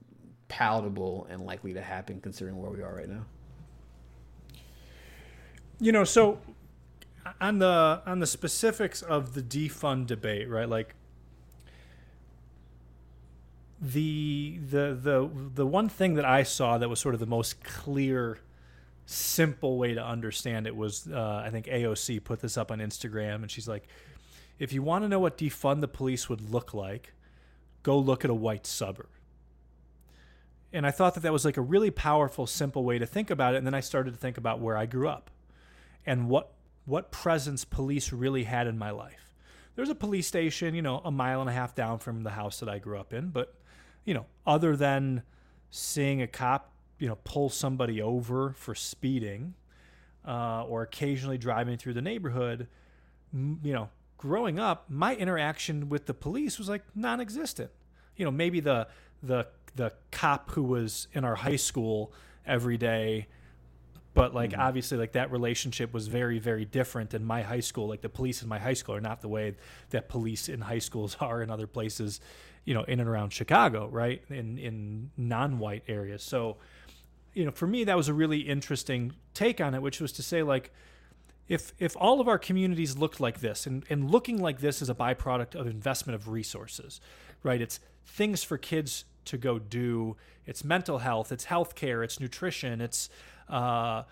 palatable 0.47 1.26
and 1.28 1.45
likely 1.45 1.74
to 1.74 1.80
happen 1.82 2.20
considering 2.20 2.57
where 2.57 2.70
we 2.70 2.82
are 2.82 2.95
right 2.95 3.09
now? 3.09 3.24
you 5.80 5.93
know, 5.93 6.05
so 6.05 6.38
on 7.41 7.59
the 7.59 8.03
on 8.07 8.18
the 8.21 8.27
specifics 8.27 9.03
of 9.03 9.35
the 9.35 9.43
defund 9.43 10.07
debate, 10.07 10.49
right? 10.49 10.68
Like 10.68 10.95
the 13.81 14.59
the 14.62 14.99
the 15.01 15.31
the 15.55 15.66
one 15.66 15.89
thing 15.89 16.14
that 16.14 16.25
I 16.25 16.43
saw 16.43 16.79
that 16.79 16.89
was 16.89 17.01
sort 17.01 17.14
of 17.14 17.21
the 17.21 17.27
most 17.27 17.62
clear, 17.64 18.39
simple 19.07 19.79
way 19.79 19.95
to 19.95 20.05
understand 20.05 20.66
it 20.66 20.77
was 20.77 21.09
uh, 21.09 21.43
I 21.45 21.51
think 21.51 21.66
AOC 21.66 22.23
put 22.25 22.41
this 22.41 22.57
up 22.57 22.71
on 22.71 22.79
Instagram, 22.79 23.37
and 23.37 23.51
she's 23.51 23.68
like, 23.68 23.89
if 24.59 24.73
you 24.73 24.83
want 24.83 25.05
to 25.05 25.09
know 25.09 25.18
what 25.18 25.39
defund 25.39 25.81
the 25.81 25.89
police 25.89 26.29
would 26.29 26.51
look 26.51 26.75
like, 26.75 27.14
go 27.83 27.99
look 27.99 28.25
at 28.25 28.31
a 28.31 28.35
white 28.35 28.66
suburb. 28.66 29.09
And 30.73 30.87
I 30.87 30.93
thought 30.93 31.14
that 31.14 31.21
that 31.21 31.33
was 31.33 31.45
like 31.45 31.57
a 31.57 31.62
really 31.62 31.91
powerful, 31.91 32.47
simple 32.47 32.85
way 32.85 32.99
to 32.99 33.07
think 33.07 33.31
about 33.31 33.55
it. 33.55 33.57
And 33.59 33.66
then 33.66 33.75
I 33.75 33.81
started 33.81 34.12
to 34.12 34.16
think 34.16 34.39
about 34.39 34.61
where 34.61 34.77
I 34.77 34.87
grew 34.87 35.09
up 35.09 35.31
and 36.07 36.29
what 36.29 36.53
what 36.91 37.12
presence 37.12 37.64
police 37.64 38.12
really 38.12 38.45
had 38.45 38.66
in 38.66 38.76
my 38.76 38.91
life. 38.91 39.32
There's 39.76 39.88
a 39.88 39.95
police 39.95 40.26
station, 40.26 40.74
you 40.74 40.82
know, 40.82 41.01
a 41.05 41.11
mile 41.11 41.41
and 41.41 41.49
a 41.49 41.53
half 41.53 41.74
down 41.74 41.99
from 42.01 42.24
the 42.24 42.30
house 42.30 42.61
that 42.61 42.68
I 42.68 42.78
grew 42.78 42.99
up 42.99 43.12
in, 43.12 43.28
but 43.28 43.55
you 44.05 44.12
know, 44.12 44.26
other 44.47 44.76
than 44.76 45.22
seeing 45.70 46.20
a 46.20 46.26
cop, 46.26 46.72
you 46.99 47.07
know, 47.07 47.16
pull 47.22 47.49
somebody 47.49 48.03
over 48.03 48.55
for 48.57 48.74
speeding, 48.74 49.55
uh, 50.26 50.64
or 50.64 50.82
occasionally 50.82 51.38
driving 51.38 51.76
through 51.78 51.95
the 51.95 52.03
neighborhood, 52.03 52.66
m- 53.32 53.61
you 53.62 53.72
know, 53.72 53.88
growing 54.18 54.59
up, 54.59 54.86
my 54.91 55.14
interaction 55.14 55.88
with 55.88 56.07
the 56.07 56.14
police 56.14 56.59
was 56.59 56.68
like 56.68 56.82
non-existent. 56.95 57.70
You 58.16 58.24
know, 58.24 58.30
maybe 58.30 58.61
the 58.61 58.88
the 59.22 59.47
the 59.76 59.93
cop 60.11 60.51
who 60.51 60.62
was 60.62 61.07
in 61.12 61.24
our 61.24 61.36
high 61.36 61.57
school 61.57 62.12
every 62.45 62.76
day 62.76 63.28
but 64.14 64.34
like 64.34 64.50
mm-hmm. 64.50 64.61
obviously 64.61 64.98
like 64.98 65.12
that 65.12 65.30
relationship 65.30 65.92
was 65.92 66.08
very 66.08 66.38
very 66.38 66.64
different 66.64 67.14
in 67.14 67.24
my 67.24 67.42
high 67.42 67.61
school. 67.61 67.88
Like 67.88 68.00
the 68.00 68.08
police 68.08 68.42
in 68.42 68.48
my 68.48 68.58
high 68.58 68.74
school 68.74 68.94
are 68.94 69.00
not 69.00 69.20
the 69.20 69.28
way 69.28 69.56
that 69.90 70.08
police 70.08 70.48
in 70.48 70.61
high 70.61 70.78
schools 70.78 71.16
are 71.20 71.42
in 71.42 71.50
other 71.50 71.66
places 71.66 72.20
you 72.64 72.74
know 72.74 72.82
in 72.82 73.00
and 73.00 73.08
around 73.08 73.32
chicago 73.32 73.88
right? 73.88 74.22
In 74.28 74.58
in 74.58 75.11
non-white 75.16 75.84
areas. 75.88 76.22
So 76.22 76.56
you 77.34 77.44
know 77.44 77.50
for 77.50 77.66
me 77.66 77.84
that 77.84 77.96
was 77.96 78.08
a 78.08 78.14
really 78.14 78.40
interesting 78.40 79.12
take 79.34 79.61
on 79.61 79.74
it 79.74 79.82
which 79.82 80.00
was 80.00 80.12
to 80.12 80.22
say 80.22 80.42
like 80.42 80.72
if 81.48 81.72
if 81.78 81.96
all 81.96 82.20
of 82.20 82.28
our 82.28 82.38
communities 82.38 82.96
looked 82.96 83.20
like 83.20 83.40
this 83.40 83.66
and, 83.66 83.84
and 83.90 84.11
looking 84.11 84.40
like 84.40 84.61
this 84.61 84.82
is 84.82 84.88
a 84.88 84.94
byproduct 84.94 85.54
of 85.54 85.66
investment 85.66 86.14
of 86.14 86.28
resources 86.28 87.00
right? 87.42 87.61
It's 87.61 87.80
things 88.04 88.42
for 88.42 88.58
kids 88.58 89.04
to 89.26 89.38
go 89.38 89.58
do. 89.58 90.16
It's 90.46 90.64
mental 90.64 90.98
health. 90.98 91.32
It's 91.32 91.46
healthcare. 91.46 92.04
It's 92.04 92.20
nutrition. 92.20 92.80
It's 92.80 93.08
uh, 93.51 94.05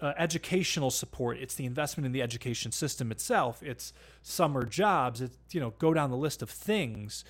uh, 0.00 0.12
educational 0.18 0.90
support. 0.90 1.38
It's 1.38 1.54
the 1.54 1.64
investment 1.64 2.06
in 2.06 2.12
the 2.12 2.22
education 2.22 2.72
system 2.72 3.10
itself. 3.10 3.62
It's 3.62 3.92
summer 4.22 4.64
jobs. 4.64 5.20
It's 5.20 5.36
you 5.52 5.60
know 5.60 5.74
go 5.78 5.94
down 5.94 6.10
the 6.10 6.16
list 6.16 6.42
of 6.42 6.50
things. 6.50 7.24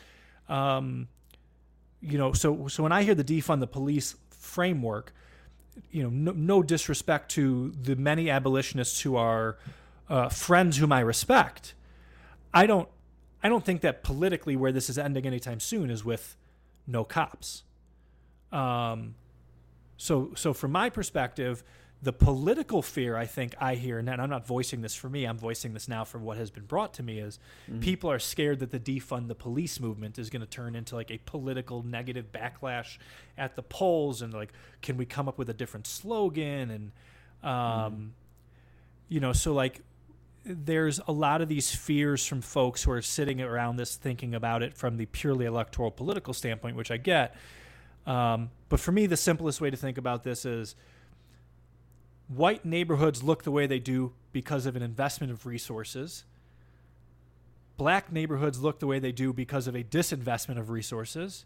Um, 0.49 1.09
you 2.01 2.19
know, 2.19 2.33
so 2.33 2.69
so 2.69 2.83
when 2.83 2.93
I 2.93 3.03
hear 3.03 3.15
the 3.15 3.25
defund 3.25 3.61
the 3.61 3.67
police 3.67 4.17
framework, 4.31 5.15
you 5.91 6.03
know, 6.03 6.11
no, 6.11 6.33
no 6.33 6.63
disrespect 6.63 7.31
to 7.33 7.73
the 7.81 7.97
many 7.97 8.31
abolitionists 8.31 9.01
who 9.01 9.17
are 9.17 9.57
uh, 10.09 10.29
friends 10.29 10.77
whom 10.77 10.93
I 10.93 11.01
respect. 11.01 11.75
I 12.53 12.67
don't 12.67 12.89
I 13.43 13.49
don't 13.49 13.65
think 13.65 13.83
that 13.83 14.03
politically 14.03 14.57
where 14.57 14.73
this 14.73 14.89
is 14.89 14.99
ending 14.99 15.27
anytime 15.27 15.61
soon 15.61 15.91
is 15.91 16.05
with 16.05 16.37
no 16.87 17.05
cops. 17.05 17.63
Um, 18.53 19.17
so, 19.97 20.33
so 20.35 20.53
from 20.53 20.73
my 20.73 20.91
perspective, 20.91 21.63
the 22.03 22.13
political 22.13 22.83
fear 22.83 23.17
I 23.17 23.25
think 23.25 23.55
I 23.59 23.77
hear, 23.77 23.99
and 23.99 24.11
I'm 24.11 24.29
not 24.29 24.47
voicing 24.47 24.83
this 24.83 24.95
for 24.95 25.09
me, 25.09 25.25
I'm 25.25 25.39
voicing 25.39 25.73
this 25.73 25.89
now 25.89 26.05
for 26.05 26.19
what 26.19 26.37
has 26.37 26.51
been 26.51 26.67
brought 26.67 26.93
to 26.95 27.03
me, 27.03 27.19
is 27.19 27.39
mm-hmm. 27.69 27.81
people 27.81 28.11
are 28.11 28.19
scared 28.19 28.59
that 28.59 28.71
the 28.71 28.79
defund 28.79 29.29
the 29.29 29.35
police 29.35 29.81
movement 29.81 30.19
is 30.19 30.29
going 30.29 30.43
to 30.43 30.47
turn 30.47 30.77
into 30.77 30.97
like 30.97 31.11
a 31.11 31.19
political 31.19 31.83
negative 31.83 32.31
backlash 32.31 32.99
at 33.39 33.57
the 33.57 33.63
polls, 33.63 34.21
and 34.21 34.35
like, 34.35 34.53
can 34.83 34.99
we 34.99 35.07
come 35.07 35.29
up 35.29 35.39
with 35.39 35.49
a 35.49 35.55
different 35.55 35.87
slogan? 35.87 36.71
And, 36.71 36.93
um, 37.43 37.51
mm-hmm. 37.51 38.07
you 39.09 39.21
know, 39.21 39.33
so 39.33 39.55
like, 39.55 39.81
there's 40.45 41.01
a 41.09 41.13
lot 41.13 41.41
of 41.41 41.49
these 41.49 41.75
fears 41.75 42.27
from 42.27 42.43
folks 42.43 42.83
who 42.83 42.91
are 42.91 43.01
sitting 43.01 43.41
around 43.41 43.77
this 43.77 43.97
thinking 43.97 44.35
about 44.35 44.63
it 44.63 44.77
from 44.77 44.99
the 44.99 45.07
purely 45.07 45.47
electoral 45.47 45.91
political 45.91 46.35
standpoint, 46.35 46.77
which 46.77 46.91
I 46.91 46.99
get. 46.99 47.35
Um, 48.07 48.51
but 48.69 48.81
for 48.81 48.93
me, 48.93 49.07
the 49.07 49.17
simplest 49.17 49.61
way 49.61 49.71
to 49.71 49.77
think 49.77 49.99
about 49.99 50.25
this 50.25 50.45
is 50.45 50.75
white 52.29 52.65
neighborhoods 52.65 53.23
look 53.23 53.43
the 53.43 53.51
way 53.51 53.67
they 53.67 53.79
do 53.79 54.13
because 54.33 54.67
of 54.67 54.77
an 54.77 54.83
investment 54.83 55.33
of 55.33 55.47
resources. 55.47 56.25
Black 57.77 58.13
neighborhoods 58.13 58.61
look 58.61 58.79
the 58.79 58.87
way 58.87 58.99
they 58.99 59.13
do 59.13 59.33
because 59.33 59.67
of 59.67 59.75
a 59.75 59.83
disinvestment 59.83 60.59
of 60.59 60.71
resources. 60.71 61.45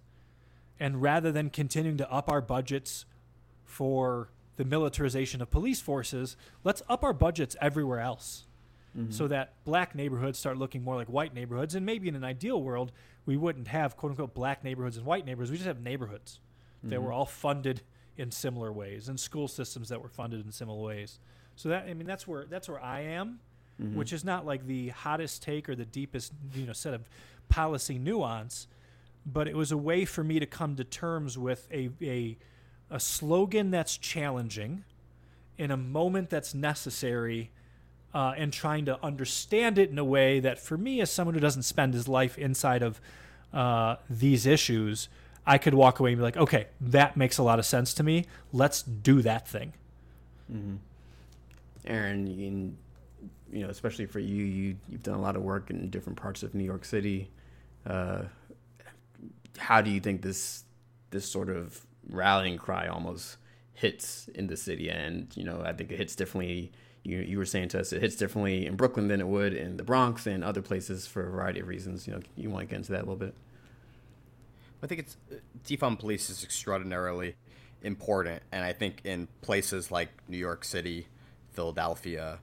And 0.80 1.02
rather 1.02 1.32
than 1.32 1.50
continuing 1.50 1.96
to 1.98 2.10
up 2.10 2.30
our 2.30 2.40
budgets 2.40 3.04
for 3.64 4.30
the 4.56 4.64
militarization 4.64 5.40
of 5.40 5.50
police 5.50 5.80
forces, 5.80 6.36
let's 6.64 6.82
up 6.88 7.02
our 7.02 7.12
budgets 7.12 7.56
everywhere 7.60 8.00
else. 8.00 8.44
Mm-hmm. 8.96 9.12
So 9.12 9.28
that 9.28 9.52
black 9.64 9.94
neighborhoods 9.94 10.38
start 10.38 10.58
looking 10.58 10.82
more 10.82 10.96
like 10.96 11.08
white 11.08 11.34
neighborhoods. 11.34 11.74
And 11.74 11.84
maybe 11.84 12.08
in 12.08 12.14
an 12.14 12.24
ideal 12.24 12.62
world, 12.62 12.92
we 13.26 13.36
wouldn't 13.36 13.68
have 13.68 13.96
quote 13.96 14.10
unquote 14.10 14.34
black 14.34 14.64
neighborhoods 14.64 14.96
and 14.96 15.06
white 15.06 15.24
neighborhoods. 15.24 15.50
We 15.50 15.56
just 15.56 15.66
have 15.66 15.80
neighborhoods 15.80 16.40
mm-hmm. 16.78 16.90
that 16.90 17.02
were 17.02 17.12
all 17.12 17.26
funded 17.26 17.82
in 18.16 18.30
similar 18.30 18.72
ways 18.72 19.08
and 19.08 19.18
school 19.18 19.48
systems 19.48 19.88
that 19.88 20.02
were 20.02 20.08
funded 20.08 20.44
in 20.44 20.52
similar 20.52 20.82
ways. 20.82 21.20
So 21.56 21.68
that 21.70 21.86
I 21.88 21.94
mean 21.94 22.06
that's 22.06 22.26
where 22.26 22.46
that's 22.46 22.68
where 22.68 22.82
I 22.82 23.00
am, 23.00 23.40
mm-hmm. 23.80 23.96
which 23.96 24.12
is 24.12 24.24
not 24.24 24.44
like 24.44 24.66
the 24.66 24.88
hottest 24.88 25.42
take 25.42 25.68
or 25.68 25.74
the 25.74 25.84
deepest 25.84 26.32
you 26.54 26.66
know 26.66 26.72
set 26.72 26.94
of 26.94 27.08
policy 27.48 27.98
nuance, 27.98 28.66
but 29.24 29.48
it 29.48 29.56
was 29.56 29.72
a 29.72 29.76
way 29.76 30.04
for 30.04 30.22
me 30.22 30.38
to 30.38 30.46
come 30.46 30.76
to 30.76 30.84
terms 30.84 31.38
with 31.38 31.66
a 31.72 31.90
a, 32.02 32.36
a 32.90 33.00
slogan 33.00 33.70
that's 33.70 33.96
challenging 33.96 34.84
in 35.56 35.70
a 35.70 35.76
moment 35.76 36.30
that's 36.30 36.54
necessary 36.54 37.50
uh, 38.14 38.34
and 38.36 38.52
trying 38.52 38.84
to 38.86 39.04
understand 39.04 39.78
it 39.78 39.90
in 39.90 39.98
a 39.98 40.04
way 40.04 40.40
that 40.40 40.58
for 40.58 40.78
me 40.78 41.00
as 41.00 41.10
someone 41.10 41.34
who 41.34 41.40
doesn't 41.40 41.64
spend 41.64 41.92
his 41.92 42.08
life 42.08 42.38
inside 42.38 42.82
of 42.82 43.00
uh, 43.52 43.96
these 44.08 44.46
issues 44.46 45.08
I 45.48 45.56
could 45.56 45.72
walk 45.72 45.98
away 45.98 46.10
and 46.10 46.18
be 46.18 46.22
like, 46.22 46.36
okay, 46.36 46.66
that 46.78 47.16
makes 47.16 47.38
a 47.38 47.42
lot 47.42 47.58
of 47.58 47.64
sense 47.64 47.94
to 47.94 48.02
me. 48.02 48.26
Let's 48.52 48.82
do 48.82 49.22
that 49.22 49.48
thing. 49.48 49.72
Mm-hmm. 50.52 50.76
Aaron, 51.86 52.26
you, 52.26 52.74
you 53.50 53.64
know, 53.64 53.70
especially 53.70 54.04
for 54.04 54.18
you, 54.18 54.44
you 54.44 54.76
you've 54.90 55.02
done 55.02 55.14
a 55.14 55.20
lot 55.20 55.36
of 55.36 55.42
work 55.42 55.70
in 55.70 55.88
different 55.88 56.18
parts 56.18 56.42
of 56.42 56.54
New 56.54 56.64
York 56.64 56.84
City. 56.84 57.30
Uh, 57.86 58.24
how 59.56 59.80
do 59.80 59.90
you 59.90 60.00
think 60.00 60.20
this 60.20 60.64
this 61.10 61.24
sort 61.24 61.48
of 61.48 61.86
rallying 62.10 62.58
cry 62.58 62.86
almost 62.86 63.38
hits 63.72 64.28
in 64.34 64.48
the 64.48 64.56
city? 64.56 64.90
And 64.90 65.34
you 65.34 65.44
know, 65.44 65.62
I 65.64 65.72
think 65.72 65.90
it 65.90 65.96
hits 65.96 66.14
differently. 66.14 66.72
You 67.04 67.20
you 67.20 67.38
were 67.38 67.46
saying 67.46 67.68
to 67.70 67.80
us 67.80 67.94
it 67.94 68.02
hits 68.02 68.16
differently 68.16 68.66
in 68.66 68.76
Brooklyn 68.76 69.08
than 69.08 69.18
it 69.18 69.28
would 69.28 69.54
in 69.54 69.78
the 69.78 69.82
Bronx 69.82 70.26
and 70.26 70.44
other 70.44 70.60
places 70.60 71.06
for 71.06 71.26
a 71.26 71.30
variety 71.30 71.60
of 71.60 71.68
reasons. 71.68 72.06
You 72.06 72.12
know, 72.12 72.20
you 72.36 72.50
want 72.50 72.68
to 72.68 72.70
get 72.70 72.76
into 72.76 72.92
that 72.92 72.98
a 72.98 73.06
little 73.08 73.16
bit? 73.16 73.34
I 74.82 74.86
think 74.86 75.00
it's 75.00 75.16
defund 75.66 75.98
police 75.98 76.30
is 76.30 76.44
extraordinarily 76.44 77.34
important, 77.82 78.42
and 78.52 78.64
I 78.64 78.72
think 78.72 79.00
in 79.04 79.28
places 79.40 79.90
like 79.90 80.08
New 80.28 80.36
York 80.36 80.64
City, 80.64 81.08
Philadelphia, 81.50 82.38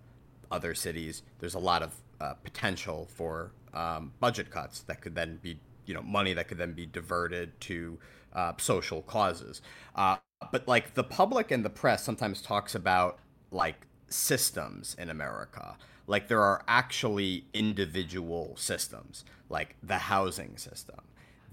other 0.51 0.75
cities, 0.75 1.23
there's 1.39 1.55
a 1.55 1.59
lot 1.59 1.81
of 1.81 1.95
uh, 2.19 2.33
potential 2.33 3.07
for 3.13 3.51
um, 3.73 4.11
budget 4.19 4.49
cuts 4.49 4.81
that 4.81 5.01
could 5.01 5.15
then 5.15 5.39
be, 5.41 5.59
you 5.85 5.93
know, 5.93 6.01
money 6.01 6.33
that 6.33 6.47
could 6.47 6.57
then 6.57 6.73
be 6.73 6.85
diverted 6.85 7.59
to 7.61 7.97
uh, 8.33 8.53
social 8.57 9.01
causes. 9.01 9.61
Uh, 9.95 10.17
but 10.51 10.67
like 10.67 10.93
the 10.93 11.03
public 11.03 11.51
and 11.51 11.63
the 11.63 11.69
press 11.69 12.03
sometimes 12.03 12.41
talks 12.41 12.75
about 12.75 13.19
like 13.51 13.87
systems 14.09 14.95
in 14.99 15.09
America. 15.09 15.77
Like 16.07 16.27
there 16.27 16.41
are 16.41 16.63
actually 16.67 17.45
individual 17.53 18.55
systems, 18.57 19.23
like 19.49 19.75
the 19.81 19.97
housing 19.97 20.57
system 20.57 20.99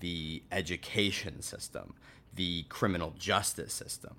the 0.03 0.43
education 0.51 1.41
system, 1.41 1.95
the 2.35 2.65
criminal 2.65 3.15
justice 3.17 3.73
system. 3.73 4.17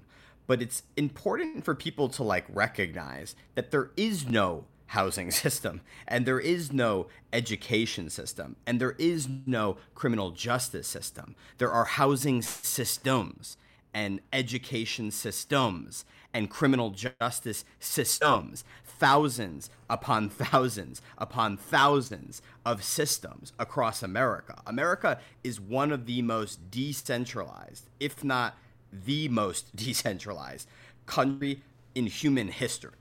But 0.47 0.61
it's 0.61 0.83
important 0.95 1.65
for 1.65 1.75
people 1.75 2.07
to 2.09 2.23
like 2.23 2.45
recognize 2.49 3.35
that 3.55 3.71
there 3.71 3.91
is 3.97 4.25
no 4.25 4.63
housing 4.87 5.29
system 5.43 5.81
and 6.07 6.25
there 6.25 6.39
is 6.39 6.71
no 6.71 7.07
education 7.33 8.09
system 8.09 8.55
and 8.65 8.79
there 8.79 8.95
is 8.97 9.27
no 9.45 9.75
criminal 9.93 10.31
justice 10.31 10.87
system. 10.87 11.35
There 11.57 11.71
are 11.71 11.85
housing 11.85 12.41
systems 12.41 13.57
and 13.93 14.19
education 14.31 15.11
systems 15.11 16.05
and 16.33 16.49
criminal 16.49 16.89
justice 16.89 17.63
systems 17.79 18.63
thousands 18.85 19.69
upon 19.89 20.29
thousands 20.29 21.01
upon 21.17 21.57
thousands 21.57 22.41
of 22.65 22.83
systems 22.83 23.53
across 23.59 24.01
America. 24.01 24.61
America 24.65 25.19
is 25.43 25.59
one 25.59 25.91
of 25.91 26.05
the 26.05 26.21
most 26.21 26.71
decentralized, 26.71 27.89
if 27.99 28.23
not 28.23 28.55
the 29.05 29.27
most 29.27 29.75
decentralized 29.75 30.67
country 31.05 31.61
in 31.95 32.05
human 32.07 32.47
history. 32.47 32.91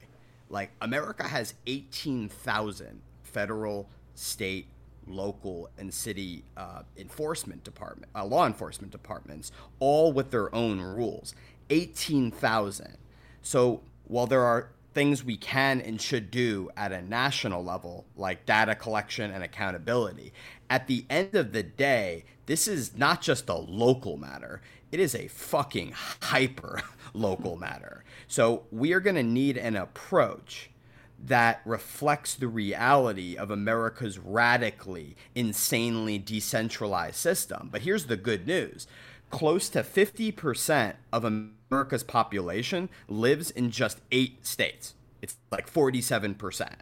Like 0.48 0.70
America 0.80 1.22
has 1.26 1.54
18,000 1.66 3.00
federal, 3.22 3.88
state, 4.14 4.66
local, 5.06 5.68
and 5.78 5.92
city 5.92 6.44
uh, 6.56 6.82
enforcement 6.96 7.64
department, 7.64 8.10
uh, 8.14 8.24
law 8.24 8.46
enforcement 8.46 8.92
departments, 8.92 9.52
all 9.78 10.12
with 10.12 10.30
their 10.30 10.54
own 10.54 10.80
rules. 10.80 11.34
18,000. 11.70 12.96
So 13.42 13.82
while 14.04 14.26
there 14.26 14.42
are 14.44 14.70
things 14.94 15.24
we 15.24 15.36
can 15.36 15.80
and 15.80 16.00
should 16.00 16.30
do 16.30 16.70
at 16.76 16.92
a 16.92 17.00
national 17.00 17.64
level, 17.64 18.04
like 18.16 18.44
data 18.44 18.74
collection 18.74 19.30
and 19.30 19.42
accountability, 19.42 20.32
at 20.68 20.86
the 20.86 21.04
end 21.08 21.34
of 21.34 21.52
the 21.52 21.62
day, 21.62 22.24
this 22.46 22.68
is 22.68 22.96
not 22.96 23.22
just 23.22 23.48
a 23.48 23.54
local 23.54 24.16
matter. 24.16 24.60
It 24.90 25.00
is 25.00 25.14
a 25.14 25.28
fucking 25.28 25.94
hyper 26.20 26.82
local 27.14 27.56
matter. 27.56 28.04
So 28.28 28.64
we 28.70 28.92
are 28.92 29.00
going 29.00 29.16
to 29.16 29.22
need 29.22 29.56
an 29.56 29.76
approach 29.76 30.70
that 31.24 31.60
reflects 31.64 32.34
the 32.34 32.48
reality 32.48 33.36
of 33.36 33.50
America's 33.50 34.18
radically, 34.18 35.16
insanely 35.34 36.18
decentralized 36.18 37.16
system. 37.16 37.68
But 37.70 37.82
here's 37.82 38.06
the 38.06 38.16
good 38.16 38.46
news 38.46 38.86
close 39.30 39.70
to 39.70 39.82
50% 39.82 40.94
of 41.12 41.24
America's 41.24 42.02
population 42.02 42.90
lives 43.08 43.50
in 43.50 43.70
just 43.70 44.00
eight 44.10 44.44
states. 44.44 44.94
It's 45.22 45.36
like 45.50 45.72
47%. 45.72 46.74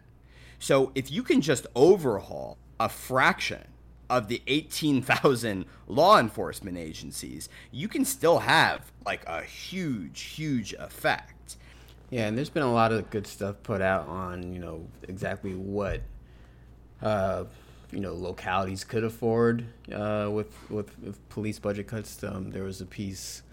So 0.59 0.91
if 0.93 1.09
you 1.09 1.23
can 1.23 1.41
just 1.41 1.65
overhaul 1.75 2.57
a 2.79 2.89
fraction 2.89 3.65
of 4.09 4.27
the 4.27 4.41
18,000 4.47 5.65
law 5.87 6.19
enforcement 6.19 6.77
agencies, 6.77 7.47
you 7.71 7.87
can 7.87 8.03
still 8.03 8.39
have 8.39 8.91
like 9.05 9.25
a 9.25 9.41
huge, 9.41 10.21
huge 10.21 10.73
effect. 10.73 11.33
Yeah, 12.11 12.27
and 12.27 12.37
there's 12.37 12.49
been 12.49 12.63
a 12.63 12.71
lot 12.71 12.91
of 12.91 13.09
good 13.09 13.25
stuff 13.25 13.55
put 13.63 13.81
out 13.81 14.09
on, 14.09 14.51
you 14.53 14.59
know, 14.59 14.85
exactly 15.07 15.55
what, 15.55 16.01
uh, 17.01 17.45
you 17.89 18.01
know, 18.01 18.13
localities 18.13 18.83
could 18.83 19.05
afford 19.05 19.63
uh, 19.93 20.29
with, 20.29 20.53
with, 20.69 20.99
with 20.99 21.29
police 21.29 21.57
budget 21.57 21.87
cuts. 21.87 22.21
Um, 22.21 22.51
there 22.51 22.63
was 22.63 22.81
a 22.81 22.85
piece, 22.85 23.43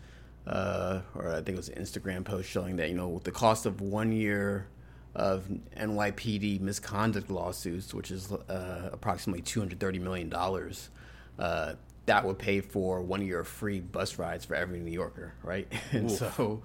uh, 0.48 1.02
or 1.14 1.30
I 1.30 1.36
think 1.36 1.50
it 1.50 1.56
was 1.56 1.68
an 1.68 1.80
Instagram 1.80 2.24
post 2.24 2.50
showing 2.50 2.76
that, 2.76 2.88
you 2.88 2.96
know, 2.96 3.06
with 3.06 3.22
the 3.22 3.30
cost 3.30 3.64
of 3.64 3.80
one 3.80 4.10
year 4.10 4.66
of 5.14 5.48
NYPD 5.76 6.60
misconduct 6.60 7.30
lawsuits, 7.30 7.94
which 7.94 8.10
is 8.10 8.32
uh, 8.32 8.90
approximately 8.92 9.42
$230 9.42 10.00
million, 10.00 10.32
uh, 11.38 11.74
that 12.06 12.24
would 12.24 12.38
pay 12.38 12.60
for 12.60 13.02
one 13.02 13.24
year 13.24 13.38
of 13.38 13.46
free 13.46 13.78
bus 13.78 14.18
rides 14.18 14.44
for 14.44 14.56
every 14.56 14.80
New 14.80 14.90
Yorker, 14.90 15.34
right? 15.44 15.70
and 15.92 16.10
Oof. 16.10 16.18
so 16.18 16.62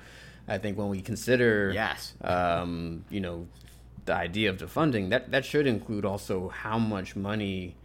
I 0.47 0.57
think 0.57 0.77
when 0.77 0.89
we 0.89 1.01
consider, 1.01 1.71
Yes. 1.73 2.13
um, 2.21 3.05
you 3.09 3.19
know, 3.21 3.47
the 4.05 4.13
idea 4.13 4.49
of 4.49 4.57
defunding, 4.57 5.09
that, 5.11 5.31
that 5.31 5.45
should 5.45 5.65
include 5.67 6.03
also 6.05 6.49
how 6.49 6.77
much 6.77 7.15
money, 7.15 7.75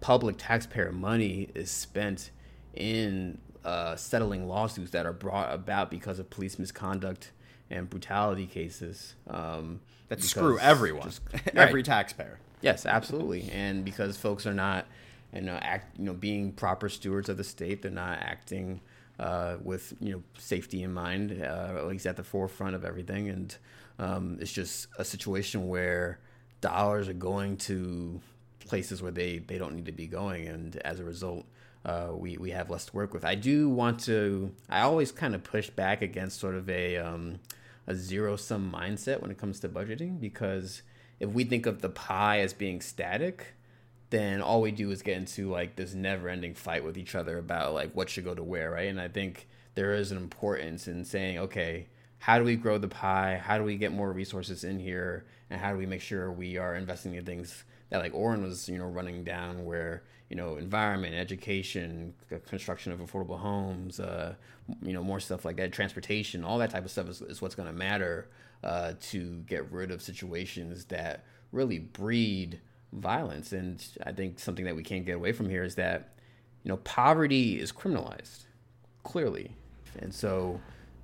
public 0.00 0.36
taxpayer 0.38 0.92
money, 0.92 1.48
is 1.54 1.70
spent 1.70 2.30
in 2.74 3.38
uh, 3.64 3.96
settling 3.96 4.48
lawsuits 4.48 4.90
that 4.90 5.06
are 5.06 5.12
brought 5.12 5.54
about 5.54 5.90
because 5.90 6.18
of 6.18 6.28
police 6.28 6.58
misconduct 6.58 7.30
and 7.70 7.88
brutality 7.88 8.46
cases. 8.46 9.14
Um, 9.28 9.80
That 10.08 10.22
screw 10.22 10.58
everyone, 10.58 11.04
just- 11.04 11.22
every 11.54 11.76
Right. 11.80 11.84
taxpayer. 11.84 12.38
Yes, 12.60 12.84
absolutely, 12.86 13.50
and 13.50 13.84
because 13.84 14.16
folks 14.16 14.46
are 14.46 14.54
not, 14.54 14.86
you 15.34 15.40
know, 15.40 15.54
act, 15.62 15.98
you 15.98 16.04
know, 16.04 16.12
being 16.12 16.52
proper 16.52 16.88
stewards 16.88 17.28
of 17.28 17.36
the 17.38 17.44
state, 17.44 17.82
they're 17.82 17.90
not 17.90 18.18
acting 18.20 18.80
uh, 19.18 19.56
with 19.62 19.94
you 20.00 20.12
know 20.12 20.22
safety 20.38 20.82
in 20.82 20.92
mind, 20.92 21.40
uh, 21.40 21.74
at 21.76 21.86
least 21.86 22.06
at 22.06 22.16
the 22.16 22.24
forefront 22.24 22.74
of 22.74 22.84
everything, 22.84 23.28
and 23.28 23.56
um, 23.98 24.38
it's 24.40 24.52
just 24.52 24.88
a 24.98 25.04
situation 25.04 25.68
where 25.68 26.18
dollars 26.60 27.08
are 27.08 27.14
going 27.14 27.56
to 27.56 28.20
places 28.60 29.02
where 29.02 29.12
they 29.12 29.38
they 29.38 29.58
don't 29.58 29.74
need 29.74 29.86
to 29.86 29.92
be 29.92 30.06
going, 30.06 30.48
and 30.48 30.76
as 30.76 31.00
a 31.00 31.04
result. 31.04 31.46
Uh, 31.84 32.12
we, 32.14 32.36
we 32.36 32.52
have 32.52 32.70
less 32.70 32.84
to 32.84 32.94
work 32.94 33.12
with. 33.12 33.24
I 33.24 33.34
do 33.34 33.68
want 33.68 33.98
to. 34.04 34.52
I 34.70 34.82
always 34.82 35.10
kind 35.10 35.34
of 35.34 35.42
push 35.42 35.68
back 35.68 36.00
against 36.00 36.38
sort 36.38 36.54
of 36.54 36.70
a 36.70 36.96
um, 36.98 37.40
a 37.88 37.94
zero 37.96 38.36
sum 38.36 38.72
mindset 38.72 39.20
when 39.20 39.32
it 39.32 39.38
comes 39.38 39.60
to 39.60 39.68
budgeting 39.68 40.20
because 40.20 40.82
if 41.20 41.30
we 41.30 41.44
think 41.44 41.66
of 41.66 41.82
the 41.82 41.88
pie 41.88 42.40
as 42.40 42.52
being 42.52 42.80
static, 42.80 43.54
then 44.12 44.42
all 44.42 44.60
we 44.60 44.70
do 44.70 44.90
is 44.90 45.00
get 45.00 45.16
into 45.16 45.50
like 45.50 45.74
this 45.74 45.94
never 45.94 46.28
ending 46.28 46.54
fight 46.54 46.84
with 46.84 46.98
each 46.98 47.14
other 47.14 47.38
about 47.38 47.72
like 47.72 47.92
what 47.94 48.10
should 48.10 48.24
go 48.24 48.34
to 48.34 48.42
where, 48.42 48.70
right? 48.70 48.88
And 48.88 49.00
I 49.00 49.08
think 49.08 49.48
there 49.74 49.94
is 49.94 50.12
an 50.12 50.18
importance 50.18 50.86
in 50.86 51.02
saying, 51.02 51.38
okay, 51.38 51.86
how 52.18 52.38
do 52.38 52.44
we 52.44 52.54
grow 52.54 52.76
the 52.76 52.88
pie? 52.88 53.40
How 53.42 53.56
do 53.56 53.64
we 53.64 53.76
get 53.76 53.90
more 53.90 54.12
resources 54.12 54.64
in 54.64 54.78
here? 54.78 55.24
And 55.48 55.58
how 55.58 55.72
do 55.72 55.78
we 55.78 55.86
make 55.86 56.02
sure 56.02 56.30
we 56.30 56.58
are 56.58 56.74
investing 56.74 57.14
in 57.14 57.24
things 57.24 57.64
that 57.88 58.00
like 58.00 58.12
Oren 58.14 58.42
was, 58.42 58.68
you 58.68 58.76
know, 58.76 58.84
running 58.84 59.24
down 59.24 59.64
where, 59.64 60.02
you 60.28 60.36
know, 60.36 60.56
environment, 60.56 61.14
education, 61.14 62.12
construction 62.46 62.92
of 62.92 63.00
affordable 63.00 63.38
homes, 63.38 63.98
uh, 63.98 64.34
you 64.82 64.92
know, 64.92 65.02
more 65.02 65.20
stuff 65.20 65.46
like 65.46 65.56
that, 65.56 65.72
transportation, 65.72 66.44
all 66.44 66.58
that 66.58 66.70
type 66.70 66.84
of 66.84 66.90
stuff 66.90 67.08
is, 67.08 67.22
is 67.22 67.40
what's 67.40 67.54
going 67.54 67.68
to 67.68 67.74
matter 67.74 68.28
uh, 68.62 68.92
to 69.00 69.42
get 69.46 69.72
rid 69.72 69.90
of 69.90 70.02
situations 70.02 70.84
that 70.84 71.24
really 71.50 71.78
breed 71.78 72.60
violence. 72.92 73.52
And 73.52 73.84
I 74.04 74.12
think 74.12 74.38
something 74.38 74.64
that 74.64 74.76
we 74.76 74.82
can't 74.82 75.04
get 75.04 75.16
away 75.16 75.32
from 75.32 75.48
here 75.48 75.64
is 75.64 75.74
that, 75.76 76.10
you 76.64 76.68
know, 76.68 76.76
poverty 76.78 77.58
is 77.58 77.72
criminalized, 77.72 78.44
clearly. 79.02 79.52
And 79.98 80.14
so 80.14 80.60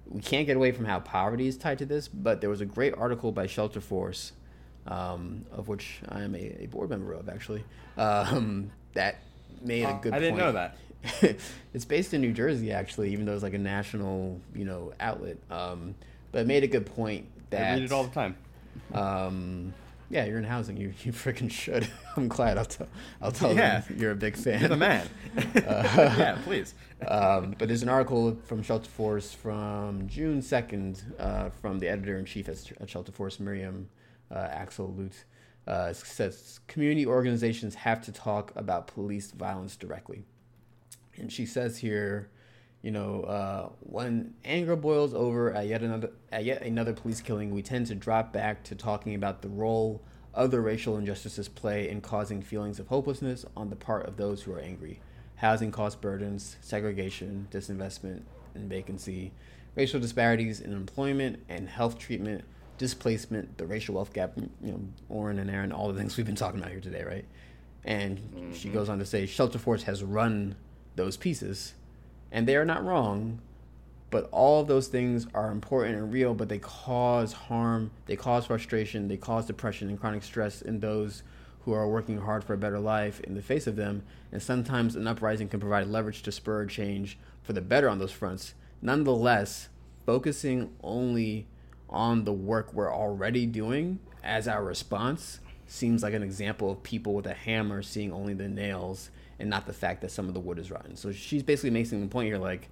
we 0.07 0.20
can't 0.20 0.47
get 0.47 0.57
away 0.57 0.72
from 0.72 0.84
how 0.84 1.01
poverty 1.01 1.47
is 1.47 1.57
tied 1.57 1.78
to 1.78 1.86
this. 1.86 2.09
But 2.09 2.41
there 2.41 2.51
was 2.51 2.61
a 2.61 2.66
great 2.66 2.95
article 2.95 3.32
by 3.32 3.47
Shelterforce, 3.47 4.32
um, 4.86 5.45
of 5.53 5.68
which 5.68 6.01
I 6.09 6.22
am 6.22 6.34
a, 6.34 6.62
a 6.62 6.66
board 6.66 6.91
member 6.91 7.12
of, 7.12 7.28
actually, 7.28 7.64
um, 7.97 8.70
that 8.95 9.16
made 9.62 9.84
a 9.84 9.99
good 10.01 10.12
I 10.12 10.18
didn't 10.18 10.39
point. 10.39 10.47
know 10.47 10.53
that. 10.53 10.76
it's 11.74 11.84
based 11.84 12.12
in 12.12 12.20
New 12.20 12.32
Jersey, 12.32 12.72
actually, 12.72 13.12
even 13.12 13.24
though 13.24 13.34
it's 13.34 13.43
like 13.43 13.55
a 13.55 13.59
national, 13.59 14.41
you 14.55 14.64
know, 14.64 14.93
outlet. 15.01 15.36
Um, 15.51 15.95
but 16.32 16.41
it 16.41 16.47
made 16.47 16.64
a 16.64 16.68
good 16.68 16.86
point 16.86 17.26
that 17.51 17.72
I 17.72 17.74
read 17.74 17.82
it 17.84 17.93
all 17.93 18.05
the 18.05 18.14
time. 18.14 18.36
Yeah, 20.11 20.25
you're 20.25 20.39
in 20.39 20.45
housing. 20.45 20.77
You 20.79 20.93
you 21.03 21.13
freaking 21.13 21.51
should. 21.51 21.87
I'm 22.17 22.29
glad. 22.29 22.57
I'll 22.57 22.65
tell. 22.65 22.89
I'll 23.21 23.33
tell 23.33 23.55
Yeah. 23.55 23.81
them 23.81 23.99
you're 23.99 24.11
a 24.13 24.17
big 24.17 24.37
fan. 24.37 24.61
You're 24.61 24.71
the 24.71 24.77
man. 24.77 25.07
yeah, 25.55 26.39
please. 26.45 26.75
um, 27.07 27.55
but 27.59 27.69
there's 27.69 27.83
an 27.83 27.89
article 27.91 28.37
from 28.45 28.63
Shelterforce 28.63 29.35
from 29.37 30.09
June 30.09 30.41
2nd 30.41 31.03
uh, 31.21 31.51
from 31.51 31.79
the 31.79 31.89
editor 31.89 32.19
in 32.19 32.25
chief 32.25 32.49
at, 32.49 32.57
at 32.81 32.89
Shelterforce, 32.89 33.39
Miriam 33.39 33.89
uh, 34.31 34.39
Axel 34.51 34.95
Lutz. 34.97 35.25
Uh, 35.67 35.89
it 35.91 35.97
says 35.97 36.61
community 36.67 37.05
organizations 37.07 37.75
have 37.75 38.01
to 38.07 38.11
talk 38.11 38.53
about 38.57 38.87
police 38.87 39.31
violence 39.33 39.77
directly. 39.77 40.25
And 41.19 41.31
she 41.31 41.45
says 41.45 41.77
here, 41.79 42.31
you 42.89 42.93
know, 42.93 43.20
uh, 43.24 43.68
when 43.80 44.32
anger 44.47 44.74
boils 44.74 45.12
over 45.12 45.53
at 45.53 45.66
yet 45.66 45.82
another 45.82 46.11
at 46.32 46.47
yet 46.47 46.62
another 46.62 46.95
police 46.95 47.20
killing, 47.20 47.51
we 47.51 47.61
tend 47.61 47.86
to 47.89 47.95
drop 47.95 48.32
back 48.32 48.64
to 48.64 48.74
talking 48.74 49.14
about 49.14 49.43
the 49.43 49.49
role 49.51 50.01
other 50.32 50.62
racial 50.62 50.97
injustices 50.97 51.51
play 51.51 51.91
in 51.91 52.01
causing 52.01 52.41
feelings 52.41 52.78
of 52.78 52.86
hopelessness 52.86 53.45
on 53.55 53.68
the 53.68 53.76
part 53.76 54.07
of 54.07 54.16
those 54.16 54.41
who 54.41 54.55
are 54.55 54.59
angry. 54.59 55.01
Housing 55.36 55.70
cost 55.70 56.01
burdens, 56.01 56.57
segregation, 56.62 57.47
disinvestment, 57.51 58.22
and 58.55 58.70
vacancy, 58.70 59.32
racial 59.74 60.01
disparities 60.01 60.59
in 60.59 60.72
employment 60.72 61.45
and 61.47 61.68
health 61.68 61.99
treatment, 61.99 62.43
displacement, 62.78 63.59
the 63.59 63.66
racial 63.66 63.97
wealth 63.97 64.14
gap. 64.14 64.32
You 64.39 64.49
know, 64.62 64.80
Oren 65.11 65.39
and 65.39 65.51
Aaron, 65.51 65.72
all 65.72 65.93
the 65.93 65.99
things 65.99 66.16
we've 66.16 66.24
been 66.24 66.36
talking 66.36 66.59
about 66.59 66.70
here 66.70 66.80
today, 66.80 67.05
right? 67.05 67.26
And 67.84 68.55
she 68.55 68.70
goes 68.70 68.89
on 68.89 68.99
to 68.99 69.05
say, 69.05 69.24
Shelterforce 69.24 69.82
has 69.82 70.03
run 70.03 70.57
those 70.97 71.18
pieces, 71.18 71.74
and 72.31 72.47
they 72.47 72.57
are 72.57 72.64
not 72.64 72.85
wrong, 72.85 73.41
but 74.11 74.29
all 74.33 74.61
of 74.61 74.68
those 74.68 74.89
things 74.89 75.26
are 75.35 75.51
important 75.51 75.97
and 75.97 76.12
real, 76.12 76.35
but 76.35 76.49
they 76.49 76.59
cause 76.59 77.33
harm, 77.33 77.91
they 78.07 78.16
cause 78.16 78.47
frustration, 78.47 79.09
they 79.09 79.16
cause 79.16 79.47
depression 79.47 79.89
and 79.89 80.01
chronic 80.01 80.22
stress 80.22 80.62
in 80.62 80.81
those 80.81 81.22
who 81.64 81.72
are 81.72 81.89
working 81.89 82.18
hard 82.18 82.43
for 82.43 82.55
a 82.55 82.59
better 82.59 82.79
life 82.79 83.20
in 83.20 83.35
the 83.35 83.43
face 83.43 83.66
of 83.66 83.76
them. 83.76 84.03
And 84.33 84.43
sometimes 84.43 84.97
an 84.97 85.07
uprising 85.07 85.49
can 85.49 85.61
provide 85.61 85.89
leverage 85.89 86.22
to 86.22 86.33
spur 86.33 86.64
change 86.66 87.18
for 87.43 87.53
the 87.53 87.61
better 87.61 87.89
on 87.89 87.99
those 87.99 88.12
fronts. 88.12 88.55
Nonetheless, 88.81 89.68
focusing 90.07 90.70
only 90.83 91.47
on 91.91 92.24
the 92.24 92.33
work 92.33 92.72
we're 92.72 92.93
already 92.93 93.45
doing 93.45 93.99
as 94.22 94.49
our 94.49 94.64
response 94.64 95.41
seems 95.66 96.03
like 96.03 96.14
an 96.14 96.22
example 96.22 96.70
of 96.70 96.83
people 96.83 97.14
with 97.14 97.26
a 97.26 97.35
hammer 97.35 97.83
seeing 97.83 98.12
only 98.12 98.33
the 98.33 98.49
nails 98.49 99.11
and 99.39 99.49
not 99.49 99.66
the 99.66 99.72
fact 99.72 100.01
that 100.03 100.11
some 100.11 100.28
of 100.28 100.34
the 100.34 100.41
wood 100.41 100.59
is 100.59 100.70
rotten. 100.70 100.97
So 100.97 101.12
she's 101.12 101.43
basically 101.43 101.70
making 101.70 102.01
the 102.01 102.07
point 102.09 102.26
here 102.26 102.39
like 102.39 102.68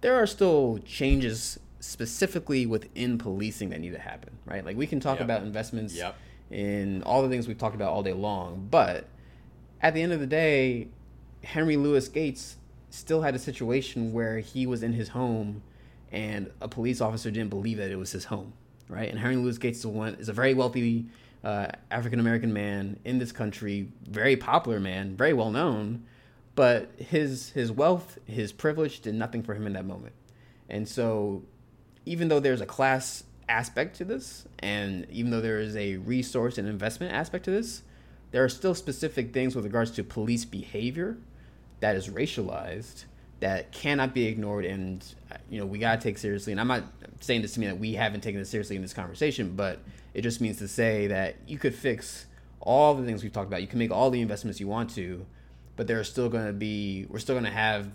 there 0.00 0.14
are 0.14 0.26
still 0.26 0.78
changes 0.84 1.58
specifically 1.80 2.66
within 2.66 3.18
policing 3.18 3.70
that 3.70 3.80
need 3.80 3.92
to 3.92 3.98
happen, 3.98 4.36
right? 4.46 4.64
Like 4.64 4.76
we 4.76 4.86
can 4.86 5.00
talk 5.00 5.16
Yep. 5.18 5.24
about 5.24 5.42
investments 5.42 5.94
Yep. 5.96 6.14
in 6.50 7.02
all 7.04 7.22
the 7.22 7.28
things 7.28 7.46
we've 7.48 7.58
talked 7.58 7.74
about 7.74 7.92
all 7.92 8.02
day 8.02 8.12
long, 8.12 8.66
but 8.70 9.06
at 9.82 9.94
the 9.94 10.02
end 10.02 10.12
of 10.12 10.20
the 10.20 10.26
day, 10.26 10.88
Henry 11.42 11.76
Louis 11.76 12.08
Gates 12.08 12.56
still 12.90 13.22
had 13.22 13.34
a 13.34 13.38
situation 13.38 14.12
where 14.12 14.38
he 14.38 14.66
was 14.66 14.82
in 14.82 14.92
his 14.92 15.08
home 15.08 15.62
and 16.12 16.50
a 16.60 16.68
police 16.68 17.00
officer 17.00 17.30
didn't 17.30 17.50
believe 17.50 17.76
that 17.78 17.90
it 17.90 17.96
was 17.96 18.12
his 18.12 18.26
home. 18.26 18.52
right? 18.88 19.08
And 19.10 19.18
Henry 19.18 19.36
Louis 19.36 19.56
Gates 19.58 19.78
is 19.78 19.86
one 19.86 20.14
is 20.16 20.28
a 20.28 20.32
very 20.34 20.52
wealthy 20.54 21.06
uh, 21.44 21.68
African 21.90 22.18
American 22.20 22.52
man 22.52 22.98
in 23.04 23.18
this 23.18 23.30
country, 23.30 23.88
very 24.08 24.36
popular 24.36 24.80
man, 24.80 25.14
very 25.14 25.34
well 25.34 25.50
known, 25.50 26.04
but 26.54 26.90
his 26.98 27.50
his 27.50 27.70
wealth, 27.70 28.18
his 28.24 28.52
privilege 28.52 29.00
did 29.00 29.14
nothing 29.14 29.42
for 29.42 29.54
him 29.54 29.66
in 29.66 29.74
that 29.74 29.84
moment. 29.84 30.14
And 30.68 30.88
so, 30.88 31.42
even 32.06 32.28
though 32.28 32.40
there's 32.40 32.62
a 32.62 32.66
class 32.66 33.24
aspect 33.48 33.96
to 33.96 34.04
this, 34.04 34.46
and 34.60 35.06
even 35.10 35.30
though 35.30 35.42
there 35.42 35.60
is 35.60 35.76
a 35.76 35.96
resource 35.98 36.56
and 36.56 36.66
investment 36.66 37.12
aspect 37.12 37.44
to 37.44 37.50
this, 37.50 37.82
there 38.30 38.42
are 38.42 38.48
still 38.48 38.74
specific 38.74 39.34
things 39.34 39.54
with 39.54 39.66
regards 39.66 39.90
to 39.92 40.02
police 40.02 40.46
behavior 40.46 41.18
that 41.80 41.94
is 41.94 42.08
racialized 42.08 43.04
that 43.44 43.70
cannot 43.72 44.14
be 44.14 44.24
ignored 44.24 44.64
and 44.64 45.04
uh, 45.30 45.36
you 45.50 45.60
know 45.60 45.66
we 45.66 45.78
got 45.78 46.00
to 46.00 46.02
take 46.02 46.16
seriously 46.16 46.50
and 46.50 46.58
i'm 46.58 46.66
not 46.66 46.82
saying 47.20 47.42
this 47.42 47.52
to 47.52 47.60
mean 47.60 47.68
that 47.68 47.78
we 47.78 47.92
haven't 47.92 48.22
taken 48.22 48.40
this 48.40 48.48
seriously 48.48 48.74
in 48.74 48.80
this 48.80 48.94
conversation 48.94 49.54
but 49.54 49.80
it 50.14 50.22
just 50.22 50.40
means 50.40 50.56
to 50.56 50.66
say 50.66 51.06
that 51.08 51.36
you 51.46 51.58
could 51.58 51.74
fix 51.74 52.24
all 52.60 52.94
the 52.94 53.04
things 53.04 53.22
we've 53.22 53.34
talked 53.34 53.46
about 53.46 53.60
you 53.60 53.66
can 53.66 53.78
make 53.78 53.90
all 53.90 54.08
the 54.08 54.22
investments 54.22 54.60
you 54.60 54.66
want 54.66 54.88
to 54.88 55.26
but 55.76 55.86
there 55.86 56.00
are 56.00 56.04
still 56.04 56.30
going 56.30 56.46
to 56.46 56.54
be 56.54 57.04
we're 57.10 57.18
still 57.18 57.34
going 57.34 57.44
to 57.44 57.50
have 57.50 57.90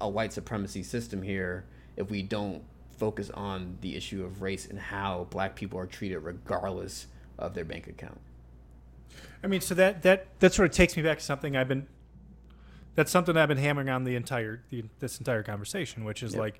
a 0.00 0.08
white 0.08 0.32
supremacy 0.32 0.82
system 0.82 1.22
here 1.22 1.64
if 1.96 2.10
we 2.10 2.20
don't 2.20 2.60
focus 2.98 3.30
on 3.30 3.78
the 3.82 3.94
issue 3.94 4.24
of 4.24 4.42
race 4.42 4.66
and 4.66 4.80
how 4.80 5.28
black 5.30 5.54
people 5.54 5.78
are 5.78 5.86
treated 5.86 6.18
regardless 6.18 7.06
of 7.38 7.54
their 7.54 7.64
bank 7.64 7.86
account 7.86 8.18
I 9.42 9.46
mean, 9.46 9.60
so 9.60 9.74
that 9.74 10.02
that 10.02 10.26
that 10.40 10.52
sort 10.52 10.68
of 10.68 10.74
takes 10.74 10.96
me 10.96 11.02
back 11.02 11.18
to 11.18 11.24
something 11.24 11.56
I've 11.56 11.68
been. 11.68 11.86
That's 12.98 13.12
something 13.12 13.36
I've 13.36 13.46
been 13.46 13.58
hammering 13.58 13.88
on 13.88 14.02
the 14.02 14.16
entire 14.16 14.60
the, 14.70 14.82
this 14.98 15.18
entire 15.20 15.44
conversation, 15.44 16.02
which 16.02 16.20
is 16.20 16.32
Yep. 16.32 16.40
like, 16.40 16.58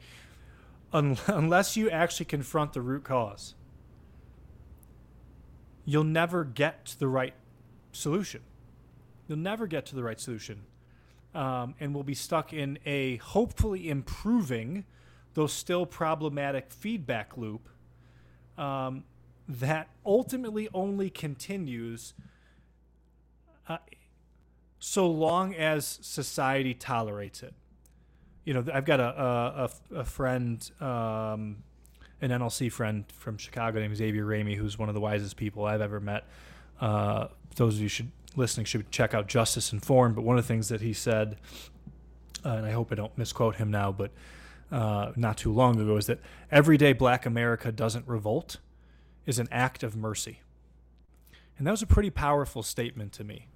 un, 0.93 1.19
unless 1.27 1.77
you 1.77 1.91
actually 1.91 2.27
confront 2.27 2.75
the 2.75 2.81
root 2.81 3.03
cause, 3.03 3.57
you'll 5.85 6.05
never 6.05 6.45
get 6.45 6.85
to 6.85 6.99
the 7.01 7.09
right 7.09 7.35
solution. 7.91 8.43
You'll 9.27 9.39
never 9.39 9.67
get 9.67 9.85
to 9.87 9.97
the 9.97 10.05
right 10.05 10.21
solution, 10.21 10.61
um, 11.35 11.75
and 11.81 11.93
we'll 11.93 12.05
be 12.05 12.15
stuck 12.15 12.53
in 12.53 12.79
a 12.87 13.17
hopefully 13.17 13.89
improving, 13.91 14.85
though 15.35 15.49
still 15.49 15.87
problematic 15.87 16.71
feedback 16.71 17.37
loop. 17.37 17.69
Um, 18.57 19.03
that 19.49 19.89
ultimately 20.07 20.69
only 20.73 21.11
continues 21.11 22.15
uh, 23.69 23.79
so 24.89 25.07
long 25.07 25.55
as 25.55 25.99
society 26.01 26.73
tolerates 26.73 27.43
it. 27.43 27.53
You 28.45 28.55
know, 28.55 28.65
I've 28.73 28.87
got 28.87 29.01
a 29.01 29.05
a, 29.05 29.71
a, 29.97 30.05
friend, 30.05 30.59
um, 30.81 31.63
an 32.23 32.31
NLC 32.31 32.73
friend 32.73 33.05
from 33.19 33.37
Chicago 33.37 33.81
named 33.81 33.97
Xavier 33.97 34.25
Ramey, 34.25 34.57
who's 34.57 34.79
one 34.79 34.89
of 34.89 34.95
the 34.95 35.01
wisest 35.01 35.37
people 35.37 35.67
I've 35.67 35.83
ever 35.83 36.01
met. 36.01 36.27
Uh, 36.81 37.29
those 37.57 37.75
of 37.75 37.83
you 37.83 37.89
should 37.89 38.11
listening 38.35 38.65
should 38.65 38.91
check 38.91 39.13
out 39.13 39.27
Justice 39.27 39.75
Informed. 39.75 40.15
But 40.15 40.23
one 40.23 40.39
of 40.39 40.45
the 40.45 40.49
things 40.49 40.69
that 40.69 40.81
he 40.81 40.95
said, 40.95 41.37
uh, 42.43 42.51
and 42.51 42.65
I 42.65 42.71
hope 42.71 42.91
I 42.91 42.95
don't 42.95 43.17
misquote 43.19 43.57
him 43.57 43.71
now, 43.71 43.93
but 43.93 44.11
uh, 44.73 45.13
not 45.17 45.37
too 45.37 45.53
long 45.53 45.79
ago, 45.79 45.99
is 45.99 46.07
that 46.07 46.21
everyday 46.51 46.95
Black 46.95 47.27
America 47.27 47.71
doesn't 47.71 48.09
revolt 48.09 48.57
is 49.27 49.39
an 49.39 49.49
act 49.53 49.83
of 49.83 49.97
mercy. 49.97 50.41
And 51.59 51.67
that 51.67 51.73
was 51.73 51.83
a 51.83 51.87
pretty 51.87 52.11
powerful 52.11 52.63
statement 52.63 53.13
to 53.15 53.25
me. 53.25 53.49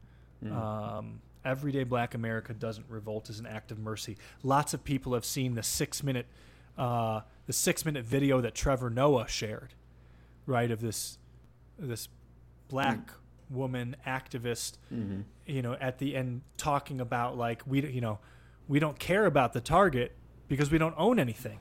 Mm. 0.43 0.53
Um, 0.53 1.21
everyday 1.45 1.85
Black 1.85 2.15
America 2.15 2.53
doesn't 2.53 2.87
revolt 2.89 3.31
is 3.31 3.39
an 3.39 3.47
act 3.47 3.71
of 3.71 3.79
mercy. 3.79 4.17
Lots 4.43 4.75
of 4.75 4.85
people 4.85 5.15
have 5.15 5.25
seen 5.25 5.55
the 5.55 5.63
six 5.63 6.03
minute, 6.03 6.27
uh, 6.79 7.21
the 7.47 7.53
six 7.53 7.85
minute 7.85 8.05
video 8.05 8.41
that 8.41 8.55
Trevor 8.55 8.91
Noah 8.91 9.29
shared, 9.29 9.75
right, 10.47 10.71
of 10.71 10.81
this, 10.81 11.19
this 11.79 12.09
black 12.69 12.99
mm. 12.99 13.15
woman 13.51 13.97
activist, 14.07 14.79
mm-hmm. 14.93 15.21
you 15.47 15.63
know, 15.63 15.77
at 15.81 15.99
the 15.99 16.17
end 16.17 16.43
talking 16.57 17.01
about 17.01 17.37
like 17.37 17.63
we, 17.67 17.87
you 17.87 18.01
know, 18.01 18.19
we 18.69 18.79
don't 18.79 18.99
care 18.99 19.27
about 19.27 19.53
the 19.53 19.61
target 19.61 20.13
because 20.49 20.71
we 20.71 20.79
don't 20.79 20.95
own 20.97 21.19
anything. 21.19 21.59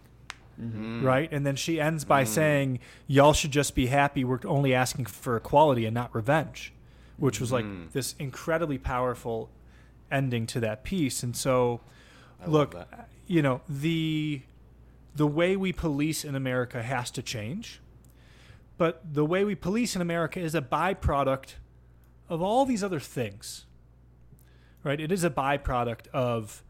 Mm-hmm. 0.61 1.03
Right? 1.03 1.31
And 1.31 1.45
then 1.45 1.55
she 1.55 1.81
ends 1.81 2.05
by 2.05 2.23
mm. 2.23 2.27
saying, 2.27 2.79
"Y'all 3.07 3.33
should 3.33 3.51
just 3.51 3.73
be 3.73 3.87
happy. 3.87 4.23
We're 4.23 4.39
only 4.45 4.75
asking 4.75 5.05
for 5.05 5.35
equality 5.35 5.85
and 5.85 5.93
not 5.95 6.13
revenge," 6.13 6.73
which 7.21 7.39
was 7.39 7.51
like 7.51 7.65
this 7.91 8.15
incredibly 8.17 8.79
powerful 8.79 9.49
ending 10.11 10.47
to 10.47 10.59
that 10.59 10.83
piece. 10.83 11.21
And 11.21 11.35
so, 11.35 11.81
love 12.41 12.73
look, 12.73 12.87
you 13.27 13.43
know 13.43 13.61
the 13.69 14.41
the 15.15 15.27
way 15.27 15.55
we 15.55 15.71
police 15.71 16.25
in 16.25 16.35
America 16.35 16.81
has 16.81 17.11
to 17.11 17.21
change, 17.21 17.79
but 18.77 19.01
the 19.13 19.23
way 19.23 19.43
we 19.43 19.53
police 19.53 19.95
in 19.95 20.01
America 20.01 20.39
is 20.39 20.55
a 20.55 20.61
byproduct 20.61 21.55
of 22.27 22.41
all 22.41 22.65
these 22.65 22.83
other 22.83 22.99
things, 22.99 23.65
right? 24.83 24.99
It 24.99 25.11
is 25.11 25.23
a 25.23 25.29
byproduct 25.29 26.07
of 26.13 26.63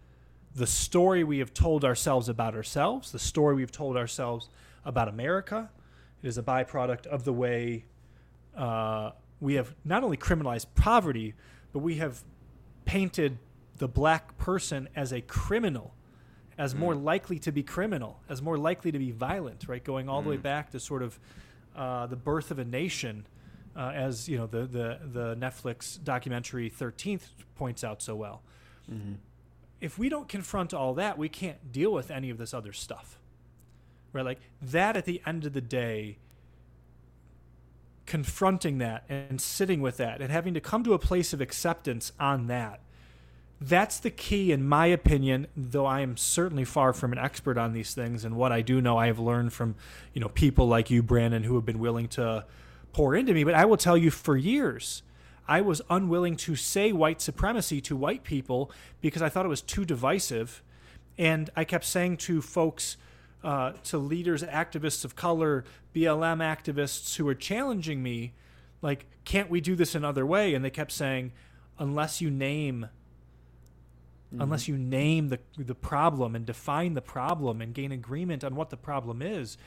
the 0.54 0.68
story 0.68 1.24
we 1.24 1.40
have 1.40 1.54
told 1.54 1.86
ourselves 1.86 2.28
about 2.28 2.56
ourselves, 2.56 3.14
the 3.14 3.20
story 3.20 3.56
we've 3.56 3.72
told 3.72 3.96
ourselves 3.96 4.50
about 4.84 5.08
America. 5.08 5.70
It 6.22 6.28
is 6.28 6.38
a 6.38 6.44
byproduct 6.44 7.08
of 7.08 7.24
the 7.24 7.32
way 7.32 7.86
uh, 8.58 9.12
we 9.42 9.56
have 9.56 9.76
not 9.84 10.04
only 10.04 10.16
criminalized 10.16 10.68
poverty, 10.76 11.34
but 11.74 11.80
we 11.80 11.96
have 11.96 12.24
painted 12.86 13.38
the 13.78 13.88
black 13.88 14.38
person 14.38 14.88
as 14.96 15.12
a 15.12 15.20
criminal, 15.20 15.94
as 16.58 16.74
more 16.74 16.96
likely 16.96 17.40
to 17.40 17.52
be 17.52 17.64
criminal, 17.64 18.22
as 18.30 18.42
more 18.42 18.58
likely 18.58 18.92
to 18.92 19.00
be 19.00 19.12
violent, 19.12 19.68
right? 19.68 19.84
Going 19.84 20.08
all 20.08 20.22
the 20.22 20.30
way 20.30 20.38
back 20.38 20.70
to 20.72 20.80
sort 20.80 21.04
of 21.04 21.20
uh, 21.76 22.08
the 22.08 22.16
birth 22.16 22.52
of 22.52 22.60
a 22.60 22.66
nation, 22.66 23.28
uh, 23.76 23.92
as 23.94 24.30
you 24.30 24.38
know, 24.38 24.48
the, 24.48 24.66
the 24.66 25.00
the 25.12 25.36
Netflix 25.36 26.02
documentary 26.02 26.70
Thirteenth 26.70 27.30
points 27.56 27.84
out 27.84 28.02
so 28.02 28.16
well 28.16 28.42
if 29.82 29.98
we 29.98 30.08
don't 30.08 30.30
confront 30.30 30.74
all 30.74 30.94
that, 30.94 31.18
we 31.18 31.28
can't 31.28 31.72
deal 31.72 31.92
with 31.92 32.12
any 32.12 32.30
of 32.30 32.38
this 32.38 32.54
other 32.54 32.72
stuff. 32.72 33.20
Right? 34.14 34.24
Like 34.24 34.40
that 34.62 34.96
at 34.96 35.06
the 35.06 35.22
end 35.26 35.46
of 35.46 35.54
the 35.54 35.62
day, 35.62 36.20
confronting 38.06 38.78
that 38.80 39.04
and 39.10 39.40
sitting 39.40 39.82
with 39.82 39.98
that 39.98 40.22
and 40.22 40.32
having 40.32 40.54
to 40.54 40.62
come 40.62 40.84
to 40.84 40.94
a 40.94 41.00
place 41.00 41.34
of 41.34 41.42
acceptance 41.42 42.12
on 42.20 42.48
that. 42.48 42.82
That's 43.64 44.00
the 44.00 44.10
key, 44.10 44.52
in 44.52 44.68
my 44.68 44.88
opinion, 44.88 45.46
though 45.56 45.86
I 45.86 46.02
am 46.02 46.18
certainly 46.18 46.66
far 46.66 46.94
from 46.94 47.12
an 47.12 47.20
expert 47.20 47.60
on 47.60 47.74
these 47.74 47.94
things. 47.94 48.26
And 48.26 48.36
what 48.36 48.52
I 48.52 48.62
do 48.62 48.82
know, 48.82 48.98
I 48.98 49.06
have 49.06 49.20
learned 49.20 49.54
from, 49.54 49.76
you 50.14 50.22
know, 50.22 50.30
people 50.30 50.68
like 50.68 50.90
you, 50.90 51.04
Brandon, 51.04 51.44
who 51.44 51.54
have 51.56 51.66
been 51.66 51.78
willing 51.78 52.08
to 52.10 52.46
pour 52.92 53.16
into 53.16 53.34
me. 53.34 53.44
But 53.44 53.54
I 53.54 53.66
will 53.66 53.78
tell 53.78 53.96
you 53.96 54.10
for 54.10 54.36
years, 54.36 55.04
I 55.48 55.62
was 55.62 55.80
unwilling 55.92 56.38
to 56.38 56.56
say 56.56 56.92
white 56.92 57.22
supremacy 57.22 57.82
to 57.82 57.96
white 57.96 58.24
people 58.24 58.72
because 59.00 59.22
I 59.22 59.30
thought 59.30 59.46
it 59.46 59.50
was 59.50 59.62
too 59.62 59.86
divisive. 59.86 60.64
And 61.18 61.52
I 61.56 61.64
kept 61.64 61.86
saying 61.86 62.18
to 62.18 62.42
folks, 62.42 62.98
uh, 63.44 63.74
to 63.86 63.98
leaders, 63.98 64.44
activists 64.44 65.04
of 65.06 65.16
color, 65.16 65.64
BLM 65.94 66.40
activists 66.40 67.16
who 67.16 67.26
were 67.26 67.36
challenging 67.36 68.04
me, 68.04 68.34
like, 68.82 69.06
can't 69.26 69.50
we 69.50 69.62
do 69.62 69.76
this 69.76 69.96
another 69.96 70.26
way? 70.26 70.54
And 70.54 70.64
they 70.64 70.70
kept 70.70 70.92
saying, 70.92 71.32
unless 71.80 72.22
you 72.22 72.30
name 72.30 72.88
unless 74.40 74.66
you 74.66 74.78
name 74.78 75.28
the 75.28 75.40
the 75.58 75.76
problem 75.76 76.36
and 76.38 76.46
define 76.46 76.94
the 76.94 77.02
problem 77.02 77.60
and 77.60 77.74
gain 77.74 77.92
agreement 77.92 78.46
on 78.46 78.56
what 78.56 78.70
the 78.70 78.78
problem 78.78 79.22
is 79.22 79.58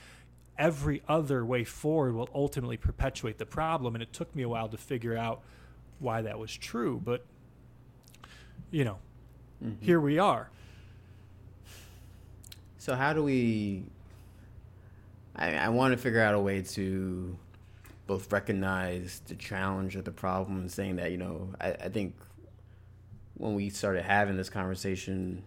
every 0.57 1.03
other 1.07 1.45
way 1.45 1.65
forward 1.65 2.15
will 2.15 2.31
ultimately 2.35 2.79
perpetuate 2.79 3.37
the 3.37 3.45
problem. 3.45 3.95
And 3.95 4.01
it 4.03 4.13
took 4.13 4.35
me 4.35 4.43
a 4.43 4.49
while 4.49 4.69
to 4.69 4.79
figure 4.79 5.17
out 5.17 5.43
why 5.99 6.23
that 6.23 6.39
was 6.39 6.55
true 6.57 7.01
but 7.05 7.25
you 8.71 8.85
know 8.85 8.99
here 9.81 10.01
we 10.01 10.19
are 10.19 10.51
So 12.85 12.95
how 12.95 13.15
do 13.15 13.23
we? 13.23 13.87
I, 15.35 15.55
I 15.55 15.69
want 15.71 15.93
to 15.93 15.97
figure 15.97 16.21
out 16.21 16.35
a 16.35 16.39
way 16.39 16.61
to 16.61 17.35
both 18.07 18.31
recognize 18.31 19.23
the 19.27 19.37
challenge 19.37 19.97
of 19.97 20.05
the 20.05 20.11
problem 20.11 20.59
and 20.59 20.71
saying 20.71 20.97
that 20.97 21.11
you 21.11 21.17
know 21.17 21.49
I, 21.59 21.71
I 21.71 21.89
think 21.89 22.15
when 23.39 23.55
we 23.55 23.71
started 23.71 24.03
having 24.03 24.37
this 24.37 24.51
conversation, 24.51 25.45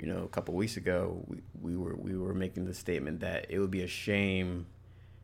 you 0.00 0.06
know, 0.06 0.22
a 0.22 0.28
couple 0.28 0.54
weeks 0.54 0.78
ago, 0.78 1.22
we, 1.26 1.42
we 1.60 1.76
were 1.76 1.94
we 1.96 2.16
were 2.16 2.32
making 2.32 2.64
the 2.64 2.72
statement 2.72 3.20
that 3.20 3.50
it 3.50 3.58
would 3.58 3.70
be 3.70 3.82
a 3.82 3.86
shame 3.86 4.64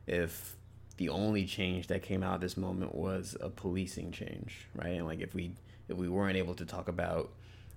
if 0.07 0.59
the 0.99 1.09
only 1.09 1.47
change 1.47 1.87
that 1.87 2.03
came 2.03 2.23
out 2.23 2.35
of 2.35 2.41
this 2.43 2.59
moment 2.59 2.95
was 2.95 3.35
a 3.41 3.49
policing 3.49 4.13
change, 4.13 4.69
right? 4.75 4.89
And 4.89 5.07
like 5.07 5.23
if 5.23 5.35
we 5.35 5.57
if 5.89 5.97
we 5.97 6.07
weren't 6.07 6.37
able 6.37 6.55
to 6.57 6.67
talk 6.67 6.89
about 6.89 7.33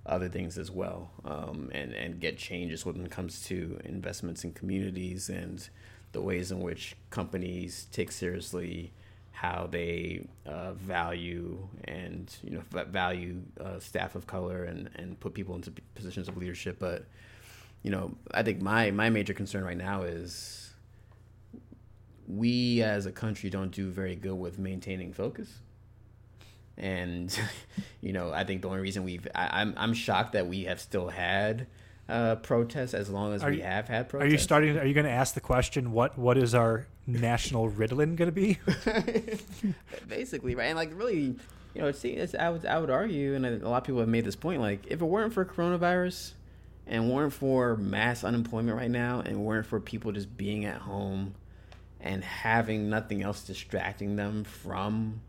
other 0.08 0.28
things 0.28 0.58
as 0.58 0.70
well, 0.70 1.10
um, 1.24 1.70
and 1.72 1.92
and 1.92 2.20
get 2.20 2.38
changes 2.38 2.84
when 2.84 3.04
it 3.04 3.10
comes 3.10 3.44
to 3.46 3.78
investments 3.84 4.44
in 4.44 4.52
communities 4.52 5.28
and 5.28 5.68
the 6.12 6.20
ways 6.20 6.50
in 6.50 6.60
which 6.60 6.96
companies 7.10 7.86
take 7.92 8.10
seriously 8.10 8.92
how 9.32 9.68
they 9.70 10.26
uh, 10.46 10.72
value 10.72 11.68
and 11.84 12.36
you 12.42 12.50
know 12.50 12.84
value 12.86 13.40
uh, 13.60 13.78
staff 13.78 14.16
of 14.16 14.26
color 14.26 14.64
and 14.64 14.90
and 14.96 15.20
put 15.20 15.32
people 15.32 15.54
into 15.54 15.72
positions 15.94 16.28
of 16.28 16.36
leadership. 16.36 16.78
But 16.78 17.04
you 17.82 17.90
know, 17.90 18.16
I 18.32 18.42
think 18.42 18.60
my 18.60 18.90
my 18.90 19.10
major 19.10 19.34
concern 19.34 19.62
right 19.64 19.76
now 19.76 20.02
is 20.02 20.72
we 22.26 22.82
as 22.82 23.06
a 23.06 23.12
country 23.12 23.48
don't 23.48 23.70
do 23.70 23.90
very 23.90 24.16
good 24.16 24.34
with 24.34 24.58
maintaining 24.58 25.12
focus. 25.12 25.60
And 26.78 27.36
you 28.00 28.12
know, 28.12 28.32
I 28.32 28.44
think 28.44 28.62
the 28.62 28.68
only 28.68 28.80
reason 28.80 29.04
we've 29.04 29.26
I, 29.34 29.60
I'm 29.60 29.74
I'm 29.76 29.92
shocked 29.92 30.32
that 30.32 30.46
we 30.46 30.64
have 30.64 30.80
still 30.80 31.08
had 31.08 31.66
uh, 32.08 32.36
protests 32.36 32.94
as 32.94 33.10
long 33.10 33.34
as 33.34 33.42
Are 33.42 33.50
we 33.50 33.56
you- 33.58 33.62
have 33.64 33.88
had 33.88 34.08
protests. 34.08 34.26
Are 34.28 34.30
you 34.30 34.38
starting? 34.38 34.78
Are 34.78 34.86
you 34.86 34.94
going 34.94 35.04
to 35.06 35.12
ask 35.12 35.34
the 35.34 35.40
question? 35.40 35.92
What 35.92 36.16
What 36.16 36.38
is 36.38 36.54
our 36.54 36.86
national 37.06 37.70
Ritalin 37.70 38.16
going 38.16 38.28
to 38.28 38.32
be? 38.32 38.58
basically 40.08 40.54
right 40.54 40.66
and 40.66 40.76
like 40.76 40.90
really 40.94 41.34
you 41.74 41.82
know 41.82 41.92
see 41.92 42.10
it's, 42.10 42.34
I 42.34 42.50
would 42.50 42.64
I 42.66 42.78
would 42.78 42.90
argue 42.90 43.34
and 43.34 43.44
a 43.46 43.68
lot 43.68 43.78
of 43.78 43.84
people 43.84 44.00
have 44.00 44.08
made 44.08 44.24
this 44.24 44.36
point 44.36 44.60
like 44.60 44.86
if 44.86 45.00
it 45.00 45.04
weren't 45.04 45.32
for 45.32 45.44
coronavirus 45.44 46.32
and 46.86 47.10
weren't 47.10 47.32
for 47.32 47.76
mass 47.76 48.24
unemployment 48.24 48.76
right 48.76 48.90
now 48.90 49.20
and 49.20 49.44
weren't 49.44 49.66
for 49.66 49.80
people 49.80 50.12
just 50.12 50.34
being 50.36 50.64
at 50.64 50.78
home 50.82 51.34
and 52.00 52.24
having 52.24 52.88
nothing 52.88 53.22
else 53.22 53.42
distracting 53.42 54.16
them 54.16 54.44
from 54.44 55.20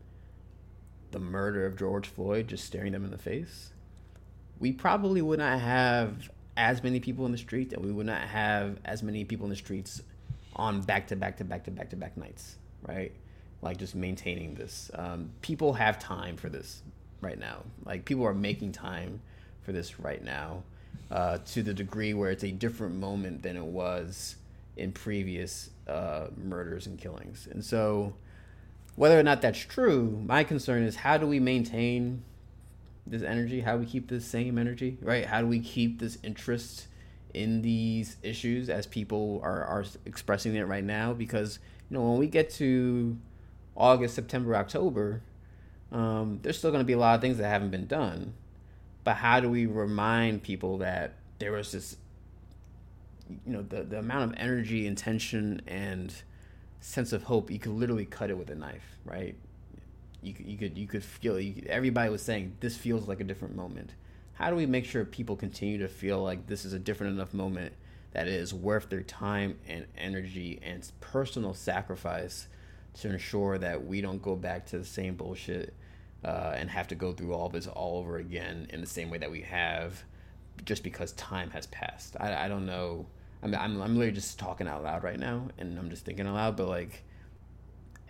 the 1.12 1.20
murder 1.20 1.66
of 1.66 1.76
George 1.76 2.08
Floyd 2.08 2.48
just 2.48 2.64
staring 2.64 2.92
them 2.92 3.04
in 3.04 3.10
the 3.10 3.18
face 3.18 3.70
we 4.60 4.70
probably 4.70 5.22
would 5.22 5.38
not 5.38 5.58
have 5.58 6.30
as 6.56 6.84
many 6.84 7.00
people 7.00 7.26
in 7.26 7.32
the 7.32 7.38
street 7.38 7.72
and 7.72 7.84
we 7.84 7.90
would 7.90 8.06
not 8.06 8.20
have 8.20 8.78
as 8.84 9.02
many 9.02 9.24
people 9.24 9.46
in 9.46 9.50
the 9.50 9.56
streets 9.56 10.02
on 10.54 10.82
back 10.82 11.08
to 11.08 11.16
back 11.16 11.38
to 11.38 11.44
back 11.44 11.64
to 11.64 11.70
back 11.70 11.88
to 11.90 11.96
back 11.96 12.16
nights, 12.16 12.56
right? 12.86 13.12
Like 13.62 13.78
just 13.78 13.94
maintaining 13.94 14.54
this. 14.54 14.90
Um, 14.94 15.30
people 15.40 15.72
have 15.72 15.98
time 15.98 16.36
for 16.36 16.50
this 16.50 16.82
right 17.22 17.38
now. 17.38 17.62
Like 17.84 18.04
people 18.04 18.26
are 18.26 18.34
making 18.34 18.72
time 18.72 19.20
for 19.62 19.72
this 19.72 19.98
right 19.98 20.22
now 20.22 20.62
uh, 21.10 21.38
to 21.52 21.62
the 21.62 21.72
degree 21.72 22.12
where 22.12 22.30
it's 22.30 22.44
a 22.44 22.50
different 22.50 22.96
moment 22.96 23.42
than 23.42 23.56
it 23.56 23.64
was 23.64 24.36
in 24.76 24.92
previous 24.92 25.70
uh, 25.88 26.26
murders 26.36 26.86
and 26.86 26.98
killings. 26.98 27.48
And 27.50 27.64
so, 27.64 28.14
whether 29.00 29.18
or 29.18 29.22
not 29.22 29.40
that's 29.40 29.58
true, 29.58 30.22
my 30.26 30.44
concern 30.44 30.82
is 30.82 30.94
how 30.94 31.16
do 31.16 31.26
we 31.26 31.40
maintain 31.40 32.22
this 33.06 33.22
energy? 33.22 33.62
How 33.62 33.76
do 33.76 33.78
we 33.78 33.86
keep 33.86 34.10
this 34.10 34.26
same 34.26 34.58
energy, 34.58 34.98
right? 35.00 35.24
How 35.24 35.40
do 35.40 35.46
we 35.46 35.58
keep 35.58 35.98
this 35.98 36.18
interest 36.22 36.86
in 37.32 37.62
these 37.62 38.18
issues 38.22 38.68
as 38.68 38.86
people 38.86 39.40
are, 39.42 39.64
are 39.64 39.86
expressing 40.04 40.54
it 40.54 40.64
right 40.64 40.84
now? 40.84 41.14
Because, 41.14 41.60
you 41.88 41.96
know, 41.96 42.10
when 42.10 42.18
we 42.18 42.26
get 42.26 42.50
to 42.56 43.16
August, 43.74 44.16
September, 44.16 44.54
October, 44.54 45.22
um, 45.90 46.38
there's 46.42 46.58
still 46.58 46.70
going 46.70 46.82
to 46.82 46.86
be 46.86 46.92
a 46.92 46.98
lot 46.98 47.14
of 47.14 47.22
things 47.22 47.38
that 47.38 47.48
haven't 47.48 47.70
been 47.70 47.86
done. 47.86 48.34
But 49.02 49.14
how 49.14 49.40
do 49.40 49.48
we 49.48 49.64
remind 49.64 50.42
people 50.42 50.76
that 50.76 51.14
there 51.38 51.52
was 51.52 51.72
this, 51.72 51.96
you 53.46 53.54
know, 53.54 53.62
the, 53.62 53.82
the 53.82 54.00
amount 54.00 54.30
of 54.30 54.38
energy, 54.38 54.86
intention, 54.86 55.62
and 55.66 56.14
sense 56.80 57.12
of 57.12 57.24
hope, 57.24 57.50
you 57.50 57.58
could 57.58 57.72
literally 57.72 58.06
cut 58.06 58.30
it 58.30 58.38
with 58.38 58.50
a 58.50 58.54
knife, 58.54 58.98
right? 59.04 59.36
you 60.22 60.34
you 60.38 60.56
could 60.56 60.76
you 60.76 60.86
could 60.86 61.04
feel 61.04 61.38
you 61.40 61.64
everybody 61.68 62.10
was 62.10 62.22
saying 62.22 62.56
this 62.60 62.76
feels 62.76 63.08
like 63.08 63.20
a 63.20 63.24
different 63.24 63.56
moment. 63.56 63.94
How 64.34 64.50
do 64.50 64.56
we 64.56 64.66
make 64.66 64.84
sure 64.84 65.04
people 65.04 65.36
continue 65.36 65.78
to 65.78 65.88
feel 65.88 66.22
like 66.22 66.46
this 66.46 66.64
is 66.64 66.72
a 66.72 66.78
different 66.78 67.14
enough 67.14 67.34
moment 67.34 67.74
that 68.12 68.26
it 68.26 68.34
is 68.34 68.52
worth 68.54 68.88
their 68.88 69.02
time 69.02 69.58
and 69.68 69.86
energy 69.96 70.58
and 70.62 70.90
personal 71.00 71.54
sacrifice 71.54 72.48
to 72.94 73.10
ensure 73.10 73.58
that 73.58 73.86
we 73.86 74.00
don't 74.00 74.22
go 74.22 74.34
back 74.34 74.66
to 74.66 74.78
the 74.78 74.84
same 74.84 75.14
bullshit 75.14 75.74
uh, 76.24 76.54
and 76.56 76.70
have 76.70 76.88
to 76.88 76.94
go 76.94 77.12
through 77.12 77.34
all 77.34 77.48
this 77.48 77.66
all 77.66 77.98
over 77.98 78.16
again 78.16 78.66
in 78.70 78.80
the 78.80 78.86
same 78.86 79.10
way 79.10 79.18
that 79.18 79.30
we 79.30 79.42
have 79.42 80.02
just 80.64 80.82
because 80.82 81.12
time 81.12 81.50
has 81.50 81.66
passed. 81.66 82.16
I, 82.18 82.46
I 82.46 82.48
don't 82.48 82.66
know. 82.66 83.06
I 83.42 83.46
mean, 83.46 83.56
I'm, 83.56 83.80
I'm 83.80 83.94
literally 83.96 84.12
just 84.12 84.38
talking 84.38 84.68
out 84.68 84.82
loud 84.82 85.02
right 85.02 85.18
now 85.18 85.48
and 85.58 85.78
I'm 85.78 85.90
just 85.90 86.04
thinking 86.04 86.26
aloud, 86.26 86.56
but 86.56 86.68
like, 86.68 87.02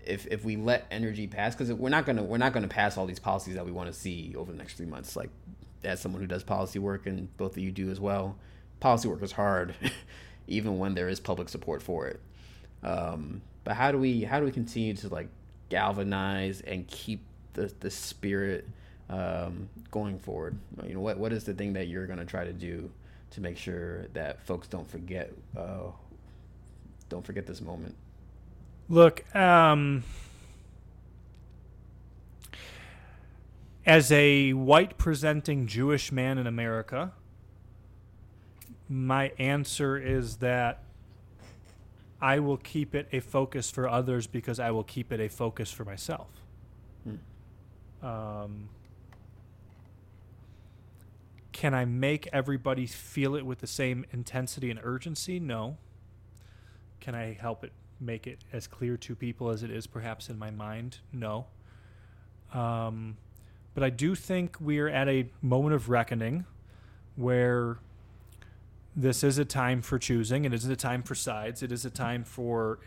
if 0.05 0.27
if 0.27 0.44
we 0.44 0.57
let 0.57 0.86
energy 0.90 1.27
pass 1.27 1.55
because 1.55 1.73
we're 1.73 1.90
not 1.90 2.07
gonna 2.07 2.23
we're 2.23 2.39
not 2.39 2.55
gonna 2.55 2.66
pass 2.66 2.97
all 2.97 3.07
these 3.07 3.19
policies 3.19 3.55
that 3.55 3.66
we 3.66 3.70
want 3.70 3.93
to 3.93 3.98
see 3.98 4.35
over 4.36 4.51
the 4.51 4.57
next 4.57 4.77
three 4.77 4.86
months. 4.86 5.15
Like 5.15 5.31
as 5.85 6.01
someone 6.01 6.20
who 6.23 6.27
does 6.27 6.43
policy 6.43 6.78
work 6.78 7.07
and 7.07 7.35
both 7.36 7.52
of 7.52 7.62
you 7.62 7.70
do 7.70 7.90
as 7.90 8.01
well 8.01 8.36
policy 8.81 9.09
work 9.09 9.23
is 9.23 9.32
hard 9.32 9.74
even 10.48 10.78
when 10.78 10.94
there 10.94 11.09
is 11.09 11.20
public 11.20 11.48
support 11.48 11.82
for 11.82 12.09
it. 12.09 12.20
Um, 12.82 13.43
but 13.62 13.77
how 13.77 13.93
do 13.93 13.98
we 13.98 14.23
how 14.24 14.40
do 14.40 14.47
we 14.47 14.51
continue 14.51 14.94
to 14.94 15.09
like 15.09 15.28
galvanize 15.69 16.62
and 16.62 16.89
keep 16.89 17.23
the 17.52 17.73
the 17.81 17.90
spirit 17.90 18.66
um, 19.11 19.69
going 19.90 20.19
forward? 20.19 20.57
You 20.86 20.94
know 20.94 21.01
what 21.01 21.19
what 21.19 21.32
is 21.32 21.44
the 21.44 21.55
thing 21.55 21.74
that 21.74 21.89
you're 21.89 22.07
gonna 22.07 22.24
try 22.24 22.44
to 22.44 22.52
do 22.52 22.90
to 23.31 23.40
make 23.40 23.57
sure 23.57 24.07
that 24.09 24.40
folks 24.47 24.69
don't 24.69 24.89
forget 24.90 25.32
uh, 25.57 25.90
don't 27.09 27.24
forget 27.24 27.47
this 27.47 27.61
moment 27.61 27.94
Look, 28.90 29.24
um, 29.36 30.02
as 33.86 34.11
a 34.11 34.52
white 34.52 34.98
presenting 34.98 35.69
Jewish 35.69 36.11
man 36.11 36.39
in 36.39 36.48
America, 36.48 37.12
my 38.89 39.31
answer 39.39 39.97
is 39.97 40.39
that 40.39 40.82
I 42.20 42.40
will 42.40 42.57
keep 42.57 42.97
it 42.97 43.07
a 43.12 43.20
focus 43.20 43.70
for 43.70 43.89
others 43.89 44.27
because 44.27 44.59
I 44.59 44.73
will 44.73 44.82
keep 44.82 45.12
it 45.12 45.20
a 45.20 45.28
focus 45.28 45.70
for 45.70 45.85
myself. 45.85 46.27
Um, 48.02 48.70
can 51.52 51.74
I 51.74 51.85
make 51.85 52.28
everybody 52.32 52.86
feel 52.86 53.35
it 53.35 53.44
with 53.44 53.60
the 53.60 53.66
same 53.66 54.05
intensity 54.12 54.70
and 54.70 54.81
urgency? 54.82 55.40
No. 55.40 55.77
Can 57.01 57.14
I 57.14 57.32
help 57.32 57.64
it 57.64 57.72
make 58.01 58.27
it 58.27 58.39
as 58.52 58.66
clear 58.66 58.97
to 58.98 59.14
people 59.14 59.51
as 59.51 59.62
it 59.62 59.70
is 59.70 59.86
perhaps 59.86 60.28
in 60.28 60.39
my 60.39 60.51
mind? 60.51 60.98
No. 61.12 61.47
Um, 62.52 63.16
but 63.74 63.82
I 63.82 63.90
do 63.90 64.14
think 64.14 64.56
we're 64.60 64.89
at 64.89 65.09
a 65.09 65.28
moment 65.43 65.74
of 65.74 65.89
reckoning 65.89 66.44
where 67.16 67.78
this 68.97 69.22
is 69.22 69.39
a 69.39 69.44
time 69.44 69.82
for 69.82 69.98
choosing. 69.98 70.44
And 70.44 70.55
it 70.55 70.59
is 70.59 70.66
a 70.66 70.77
time 70.77 71.02
for 71.02 71.14
sides. 71.14 71.62
It 71.62 71.72
is 71.72 71.85
a 71.85 71.90
time 71.90 72.24
for 72.24 72.81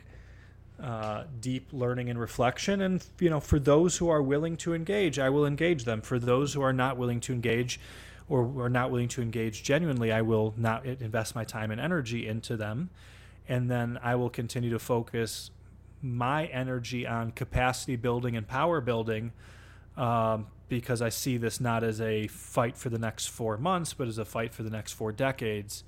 uh, 0.82 1.24
deep 1.40 1.70
learning 1.72 2.10
and 2.10 2.20
reflection. 2.20 2.82
And 2.82 3.06
you 3.20 3.30
know, 3.30 3.40
for 3.40 3.60
those 3.60 3.98
who 3.98 4.10
are 4.10 4.22
willing 4.22 4.58
to 4.58 4.74
engage, 4.74 5.20
I 5.20 5.30
will 5.30 5.46
engage 5.46 5.86
them. 5.86 6.02
For 6.02 6.20
those 6.20 6.54
who 6.54 6.62
are 6.62 6.74
not 6.74 6.98
willing 6.98 7.20
to 7.22 7.34
engage, 7.34 7.80
or 8.30 8.64
are 8.64 8.70
not 8.70 8.92
willing 8.92 9.10
to 9.10 9.22
engage 9.22 9.64
genuinely, 9.64 10.12
I 10.12 10.22
will 10.22 10.54
not 10.58 10.86
invest 10.86 11.36
my 11.36 11.44
time 11.44 11.72
and 11.72 11.80
energy 11.80 12.28
into 12.28 12.56
them. 12.56 12.90
And 13.48 13.70
then 13.70 14.00
I 14.02 14.16
will 14.16 14.30
continue 14.30 14.70
to 14.72 14.80
focus 14.80 15.52
my 16.02 16.46
energy 16.48 17.06
on 17.08 17.32
capacity 17.32 17.96
building 17.96 18.36
and 18.36 18.48
power 18.48 18.82
building 18.82 19.32
um, 19.98 20.48
because 20.70 21.02
I 21.02 21.10
see 21.10 21.38
this 21.38 21.60
not 21.60 21.84
as 21.84 22.02
a 22.02 22.28
fight 22.28 22.78
for 22.78 22.90
the 22.90 22.98
next 22.98 23.28
four 23.28 23.58
months, 23.58 23.94
but 23.94 24.08
as 24.08 24.18
a 24.18 24.26
fight 24.26 24.54
for 24.54 24.64
the 24.64 24.70
next 24.70 24.94
four 24.94 25.12
decades. 25.12 25.84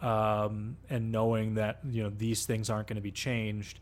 Um, 0.00 0.76
and 0.88 1.12
knowing 1.12 1.54
that 1.54 1.80
you 1.88 2.02
know 2.02 2.10
these 2.10 2.46
things 2.46 2.70
aren't 2.70 2.86
going 2.86 2.96
to 2.96 3.02
be 3.02 3.10
changed 3.10 3.80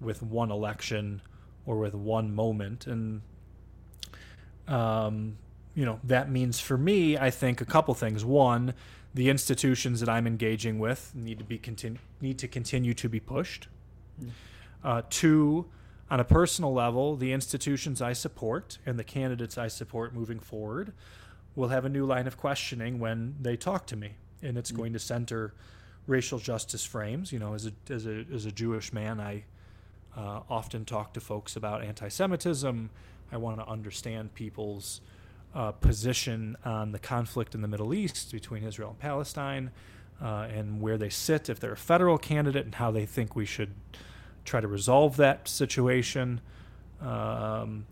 with 0.00 0.22
one 0.22 0.52
election 0.52 1.20
or 1.66 1.78
with 1.78 1.94
one 1.94 2.32
moment, 2.32 2.86
and 2.86 3.22
um, 4.68 5.36
you 5.78 5.84
know 5.84 6.00
that 6.02 6.28
means 6.28 6.58
for 6.58 6.76
me, 6.76 7.16
I 7.16 7.30
think 7.30 7.60
a 7.60 7.64
couple 7.64 7.94
things. 7.94 8.24
One, 8.24 8.74
the 9.14 9.30
institutions 9.30 10.00
that 10.00 10.08
I'm 10.08 10.26
engaging 10.26 10.80
with 10.80 11.12
need 11.14 11.38
to 11.38 11.44
be 11.44 11.56
continu- 11.56 11.98
need 12.20 12.36
to 12.40 12.48
continue 12.48 12.94
to 12.94 13.08
be 13.08 13.20
pushed. 13.20 13.68
Uh, 14.82 15.02
two, 15.08 15.66
on 16.10 16.18
a 16.18 16.24
personal 16.24 16.72
level, 16.72 17.14
the 17.14 17.32
institutions 17.32 18.02
I 18.02 18.12
support 18.12 18.78
and 18.86 18.98
the 18.98 19.04
candidates 19.04 19.56
I 19.56 19.68
support 19.68 20.12
moving 20.12 20.40
forward 20.40 20.94
will 21.54 21.68
have 21.68 21.84
a 21.84 21.88
new 21.88 22.04
line 22.04 22.26
of 22.26 22.36
questioning 22.36 22.98
when 22.98 23.36
they 23.40 23.56
talk 23.56 23.86
to 23.86 23.96
me, 23.96 24.14
and 24.42 24.58
it's 24.58 24.72
going 24.72 24.92
to 24.94 24.98
center 24.98 25.54
racial 26.08 26.40
justice 26.40 26.84
frames. 26.84 27.30
You 27.30 27.38
know, 27.38 27.54
as 27.54 27.66
a 27.66 27.72
as 27.88 28.04
a 28.04 28.24
as 28.34 28.46
a 28.46 28.50
Jewish 28.50 28.92
man, 28.92 29.20
I 29.20 29.44
uh, 30.16 30.40
often 30.50 30.84
talk 30.84 31.14
to 31.14 31.20
folks 31.20 31.54
about 31.54 31.84
anti-Semitism. 31.84 32.90
I 33.30 33.36
want 33.36 33.60
to 33.60 33.66
understand 33.68 34.34
people's 34.34 35.02
uh, 35.58 35.72
position 35.72 36.56
on 36.64 36.92
the 36.92 37.00
conflict 37.00 37.52
in 37.52 37.62
the 37.62 37.68
Middle 37.68 37.92
East 37.92 38.30
between 38.30 38.62
Israel 38.62 38.90
and 38.90 38.98
Palestine, 39.00 39.72
uh, 40.22 40.46
and 40.54 40.80
where 40.80 40.96
they 40.96 41.08
sit 41.08 41.48
if 41.48 41.58
they're 41.58 41.72
a 41.72 41.76
federal 41.76 42.16
candidate, 42.16 42.64
and 42.64 42.76
how 42.76 42.92
they 42.92 43.04
think 43.04 43.34
we 43.34 43.44
should 43.44 43.74
try 44.44 44.60
to 44.60 44.68
resolve 44.68 45.16
that 45.16 45.48
situation. 45.48 46.40
Um, 47.00 47.86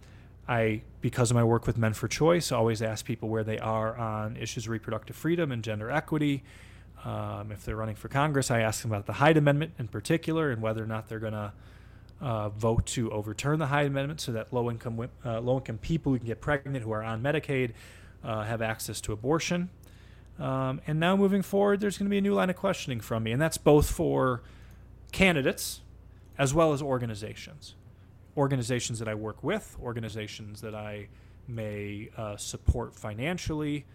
I, 0.49 0.83
because 1.01 1.33
of 1.33 1.35
my 1.35 1.43
work 1.43 1.67
with 1.67 1.77
Men 1.77 1.93
for 1.93 2.07
Choice, 2.07 2.53
always 2.53 2.83
ask 2.83 3.05
people 3.05 3.29
where 3.29 3.43
they 3.43 3.59
are 3.59 3.97
on 3.97 4.37
issues 4.37 4.67
of 4.67 4.71
reproductive 4.71 5.17
freedom 5.17 5.51
and 5.51 5.65
gender 5.65 5.91
equity. 5.91 6.45
Um, 7.05 7.51
if 7.51 7.65
they're 7.65 7.75
running 7.75 7.97
for 7.97 8.07
Congress, 8.07 8.49
I 8.49 8.61
ask 8.61 8.83
them 8.83 8.93
about 8.93 9.07
the 9.07 9.15
Hyde 9.15 9.37
Amendment 9.37 9.73
in 9.81 9.89
particular 9.89 10.53
and 10.53 10.63
whether 10.63 10.85
or 10.85 10.87
not 10.87 11.09
they're 11.09 11.19
going 11.19 11.33
to 11.33 11.53
uh, 12.21 12.49
vote 12.49 12.87
to 12.87 13.11
overturn 13.11 13.59
the 13.59 13.67
Hyde 13.67 13.87
Amendment 13.87 14.21
so 14.21 14.33
that 14.33 14.53
low 14.53 14.71
income 14.71 15.09
uh, 15.25 15.41
low 15.41 15.59
income 15.59 15.79
people 15.79 16.13
who 16.13 16.19
can 16.19 16.27
get 16.27 16.41
pregnant 16.41 16.83
who 16.85 16.93
are 16.93 17.03
on 17.03 17.23
Medicaid 17.23 17.73
uh, 18.25 18.43
have 18.45 18.63
access 18.63 19.01
to 19.03 19.13
abortion. 19.13 19.71
Um, 20.39 20.81
and 20.87 21.01
now 21.01 21.17
moving 21.17 21.43
forward, 21.43 21.81
there's 21.81 21.97
going 21.97 22.07
to 22.07 22.11
be 22.11 22.19
a 22.19 22.23
new 22.23 22.35
line 22.35 22.51
of 22.51 22.57
questioning 22.57 23.01
from 23.01 23.23
me, 23.23 23.33
and 23.33 23.41
that's 23.41 23.57
both 23.57 23.91
for 23.91 24.43
candidates 25.13 25.81
as 26.39 26.53
well 26.53 26.73
as 26.73 26.83
organizations, 26.83 27.75
organizations 28.37 28.99
that 28.99 29.09
I 29.09 29.15
work 29.15 29.43
with, 29.43 29.77
organizations 29.83 30.61
that 30.61 30.75
I 30.75 31.09
may 31.49 32.11
uh, 32.17 32.37
support 32.37 32.95
financially, 32.95 33.87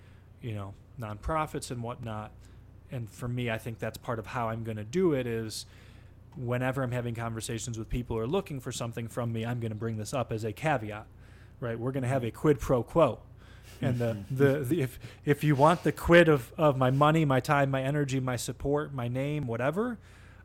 you 0.42 0.56
know, 0.56 0.74
nonprofits 1.00 1.70
and 1.70 1.84
whatnot. 1.84 2.32
And 2.92 3.10
for 3.10 3.28
me, 3.28 3.52
I 3.52 3.58
think 3.58 3.80
that's 3.80 3.98
part 3.98 4.20
of 4.20 4.28
how 4.28 4.50
I'm 4.50 4.64
going 4.64 4.78
to 4.78 4.84
do 4.84 5.14
it 5.14 5.28
is 5.28 5.66
whenever 6.36 6.84
I'm 6.84 6.92
having 6.92 7.16
conversations 7.16 7.78
with 7.78 7.90
people 7.90 8.16
who 8.16 8.22
are 8.22 8.28
looking 8.28 8.60
for 8.60 8.72
something 8.72 9.08
from 9.08 9.32
me, 9.34 9.46
I'm 9.46 9.60
going 9.60 9.72
to 9.72 9.78
bring 9.78 9.98
this 9.98 10.14
up 10.14 10.32
as 10.32 10.44
a 10.44 10.54
caveat, 10.54 11.06
right? 11.60 11.78
We're 11.78 11.92
going 11.92 12.04
to 12.04 12.10
have 12.10 12.24
a 12.24 12.32
quid 12.32 12.60
pro 12.60 12.84
quo. 12.84 13.20
And 13.82 13.98
the, 14.00 14.18
the, 14.32 14.60
the 14.60 14.82
if 14.82 15.00
if 15.26 15.44
you 15.44 15.56
want 15.56 15.84
the 15.84 15.92
quid 15.92 16.30
of, 16.30 16.52
of 16.58 16.78
my 16.78 16.92
money, 16.92 17.26
my 17.26 17.40
time, 17.40 17.72
my 17.72 17.82
energy, 17.82 18.20
my 18.20 18.36
support, 18.36 18.94
my 18.94 19.08
name, 19.08 19.48
whatever, 19.48 19.98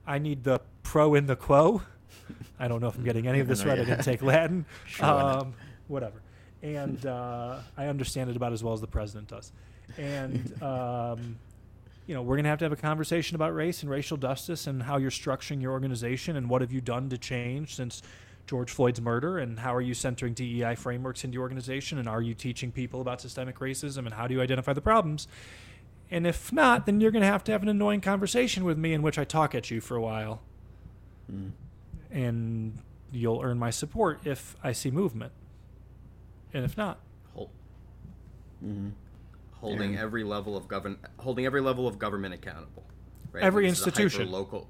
I 0.06 0.18
need 0.18 0.44
the 0.44 0.60
pro 0.82 1.14
in 1.14 1.26
the 1.26 1.36
quo. 1.36 1.82
I 2.58 2.68
don't 2.68 2.80
know 2.80 2.88
if 2.88 2.96
I'm 2.96 3.04
getting 3.04 3.26
any 3.26 3.40
of 3.40 3.48
this 3.48 3.64
right. 3.64 3.78
I 3.78 3.84
didn't 3.84 4.04
take 4.04 4.22
Latin. 4.22 4.64
Sure, 4.86 5.06
um, 5.06 5.54
whatever. 5.88 6.22
And 6.62 7.04
uh, 7.04 7.58
I 7.76 7.86
understand 7.86 8.30
it 8.30 8.36
about 8.36 8.52
as 8.52 8.64
well 8.64 8.72
as 8.72 8.80
the 8.80 8.86
president 8.86 9.28
does. 9.28 9.52
And 9.98 10.62
um, 10.62 11.38
you 12.06 12.14
know, 12.14 12.22
we're 12.22 12.36
going 12.36 12.44
to 12.44 12.50
have 12.50 12.60
to 12.60 12.64
have 12.64 12.72
a 12.72 12.76
conversation 12.76 13.34
about 13.34 13.54
race 13.54 13.82
and 13.82 13.90
racial 13.90 14.16
justice 14.16 14.66
and 14.66 14.82
how 14.84 14.96
you're 14.96 15.10
structuring 15.10 15.60
your 15.60 15.72
organization 15.72 16.36
and 16.36 16.48
what 16.48 16.60
have 16.60 16.72
you 16.72 16.80
done 16.80 17.08
to 17.10 17.18
change 17.18 17.74
since 17.74 18.00
George 18.46 18.70
Floyd's 18.70 19.00
murder 19.00 19.38
and 19.38 19.58
how 19.58 19.74
are 19.74 19.80
you 19.80 19.92
centering 19.92 20.32
DEI 20.32 20.76
frameworks 20.76 21.24
into 21.24 21.34
your 21.34 21.42
organization 21.42 21.98
and 21.98 22.08
are 22.08 22.22
you 22.22 22.32
teaching 22.32 22.70
people 22.70 23.00
about 23.00 23.20
systemic 23.20 23.58
racism 23.58 23.98
and 23.98 24.14
how 24.14 24.28
do 24.28 24.34
you 24.34 24.40
identify 24.40 24.72
the 24.72 24.80
problems? 24.80 25.26
And 26.10 26.26
if 26.26 26.52
not, 26.52 26.86
then 26.86 27.00
you're 27.00 27.10
going 27.10 27.22
to 27.22 27.28
have 27.28 27.42
to 27.44 27.52
have 27.52 27.62
an 27.62 27.68
annoying 27.68 28.00
conversation 28.00 28.64
with 28.64 28.78
me 28.78 28.92
in 28.92 29.02
which 29.02 29.18
I 29.18 29.24
talk 29.24 29.54
at 29.56 29.70
you 29.72 29.80
for 29.80 29.96
a 29.96 30.00
while. 30.00 30.40
Mm. 31.30 31.50
And 32.12 32.78
you'll 33.10 33.40
earn 33.42 33.58
my 33.58 33.70
support 33.70 34.20
if 34.24 34.54
I 34.62 34.70
see 34.70 34.92
movement. 34.92 35.32
And 36.54 36.64
if 36.64 36.76
not, 36.76 37.00
hold. 37.34 37.50
Mm-hmm. 38.64 38.90
Holding 39.66 39.94
Yeah. 39.94 40.02
every 40.02 40.24
level 40.24 40.56
of 40.56 40.68
govern 40.68 40.96
holding 41.18 41.44
every 41.46 41.60
level 41.60 41.86
of 41.88 41.98
government 41.98 42.32
accountable. 42.34 42.84
Right? 43.32 43.42
Every 43.42 43.68
This 43.68 43.78
institution. 43.78 44.20
hyper-local, 44.22 44.68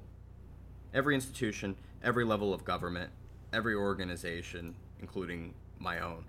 every 0.93 1.15
institution, 1.15 1.75
every 2.03 2.25
level 2.25 2.53
of 2.53 2.65
government, 2.65 3.11
every 3.53 3.75
organization, 3.75 4.75
including 4.99 5.53
my 5.79 5.99
own. 5.99 6.25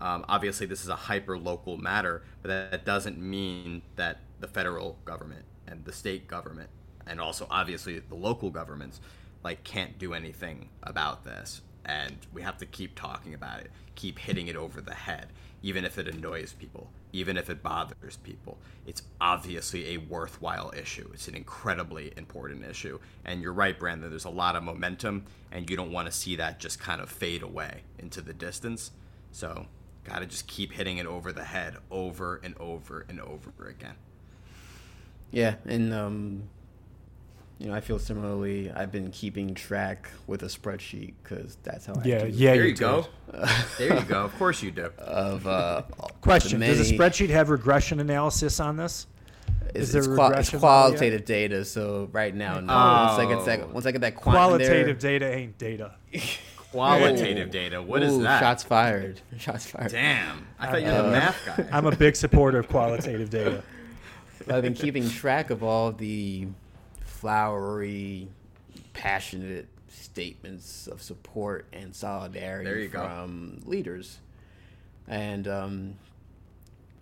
Um, 0.00 0.24
obviously, 0.28 0.66
this 0.66 0.82
is 0.82 0.88
a 0.88 0.96
hyper 0.96 1.38
local 1.38 1.76
matter, 1.76 2.22
but 2.42 2.48
that, 2.48 2.70
that 2.70 2.84
doesn't 2.84 3.18
mean 3.18 3.82
that 3.96 4.20
the 4.40 4.48
federal 4.48 4.98
government 5.04 5.44
and 5.66 5.84
the 5.84 5.92
state 5.92 6.26
government, 6.26 6.70
and 7.06 7.20
also 7.20 7.46
obviously 7.50 7.98
the 7.98 8.14
local 8.14 8.50
governments, 8.50 9.00
like 9.42 9.64
can't 9.64 9.98
do 9.98 10.14
anything 10.14 10.68
about 10.82 11.24
this. 11.24 11.62
And 11.84 12.16
we 12.32 12.42
have 12.42 12.58
to 12.58 12.66
keep 12.66 12.94
talking 12.94 13.34
about 13.34 13.60
it, 13.60 13.70
keep 13.94 14.18
hitting 14.18 14.48
it 14.48 14.56
over 14.56 14.80
the 14.80 14.94
head, 14.94 15.28
even 15.62 15.84
if 15.84 15.98
it 15.98 16.08
annoys 16.08 16.52
people, 16.52 16.90
even 17.12 17.36
if 17.36 17.50
it 17.50 17.62
bothers 17.62 18.16
people. 18.18 18.58
It's 18.86 19.02
obviously 19.20 19.94
a 19.94 19.98
worthwhile 19.98 20.72
issue. 20.76 21.08
It's 21.12 21.28
an 21.28 21.34
incredibly 21.34 22.12
important 22.16 22.64
issue. 22.64 22.98
And 23.24 23.42
you're 23.42 23.52
right, 23.52 23.78
Brandon, 23.78 24.10
there's 24.10 24.24
a 24.24 24.30
lot 24.30 24.56
of 24.56 24.62
momentum, 24.62 25.24
and 25.50 25.68
you 25.68 25.76
don't 25.76 25.92
want 25.92 26.06
to 26.06 26.12
see 26.12 26.36
that 26.36 26.60
just 26.60 26.78
kind 26.78 27.00
of 27.00 27.10
fade 27.10 27.42
away 27.42 27.82
into 27.98 28.20
the 28.20 28.32
distance. 28.32 28.90
So, 29.32 29.66
gotta 30.04 30.26
just 30.26 30.46
keep 30.46 30.72
hitting 30.72 30.98
it 30.98 31.06
over 31.06 31.32
the 31.32 31.44
head 31.44 31.76
over 31.90 32.40
and 32.42 32.56
over 32.58 33.06
and 33.08 33.20
over 33.20 33.68
again. 33.68 33.94
Yeah, 35.30 35.54
and 35.64 35.94
um, 35.94 36.42
you 37.60 37.66
know, 37.68 37.74
I 37.74 37.80
feel 37.80 37.98
similarly. 37.98 38.72
I've 38.72 38.90
been 38.90 39.10
keeping 39.10 39.54
track 39.54 40.08
with 40.26 40.42
a 40.42 40.46
spreadsheet 40.46 41.12
because 41.22 41.58
that's 41.62 41.84
how 41.84 41.92
I 41.92 42.02
yeah, 42.04 42.24
do 42.24 42.28
yeah, 42.30 42.54
there 42.54 42.64
you 42.64 42.70
did. 42.70 42.78
go. 42.78 43.06
there 43.78 43.98
you 43.98 44.04
go. 44.06 44.24
Of 44.24 44.34
course 44.38 44.62
you 44.62 44.70
do. 44.70 44.86
of 44.98 45.46
uh, 45.46 45.82
Question: 46.22 46.60
the 46.60 46.66
Does 46.66 46.88
the 46.88 46.96
many- 46.96 46.98
spreadsheet 46.98 47.28
have 47.28 47.50
regression 47.50 48.00
analysis 48.00 48.60
on 48.60 48.78
this? 48.78 49.06
It's, 49.74 49.76
Is 49.88 49.92
there 49.92 50.00
it's, 50.00 50.08
qua- 50.08 50.28
it's 50.28 50.52
regression 50.54 50.58
value 50.60 50.92
yet? 50.92 50.98
qualitative 50.98 51.24
data, 51.26 51.64
so 51.66 52.08
right 52.12 52.34
now, 52.34 52.60
no. 52.60 52.72
Oh. 52.72 53.06
Once 53.06 53.18
I 53.18 53.26
get 53.26 53.44
that, 53.44 53.74
once 53.74 53.86
I 53.86 53.92
get 53.92 54.00
that 54.00 54.16
quant 54.16 54.62
in 54.62 54.66
there- 54.66 54.94
data 54.94 55.30
ain't 55.30 55.58
data. 55.58 55.92
Qualitative 56.72 57.48
Ooh. 57.48 57.50
data. 57.50 57.82
What 57.82 58.00
is 58.04 58.14
Ooh, 58.14 58.22
that? 58.22 58.38
Shots 58.38 58.62
fired. 58.62 59.20
Shots 59.38 59.66
fired. 59.66 59.90
Damn. 59.90 60.46
I 60.56 60.68
thought 60.68 60.82
you 60.82 60.86
were 60.86 61.02
the 61.02 61.10
math 61.10 61.44
guy. 61.44 61.66
I'm 61.72 61.84
a 61.84 61.96
big 61.96 62.14
supporter 62.14 62.60
of 62.60 62.68
qualitative 62.68 63.28
data. 63.28 63.64
I've 64.48 64.62
been 64.62 64.74
keeping 64.74 65.08
track 65.10 65.50
of 65.50 65.64
all 65.64 65.90
the 65.90 66.46
flowery, 67.20 68.28
passionate 68.94 69.68
statements 69.88 70.86
of 70.86 71.02
support 71.02 71.66
and 71.72 71.94
solidarity 71.94 72.84
you 72.84 72.88
go. 72.88 72.98
from 72.98 73.60
leaders, 73.66 74.18
and 75.06 75.46
um, 75.46 75.94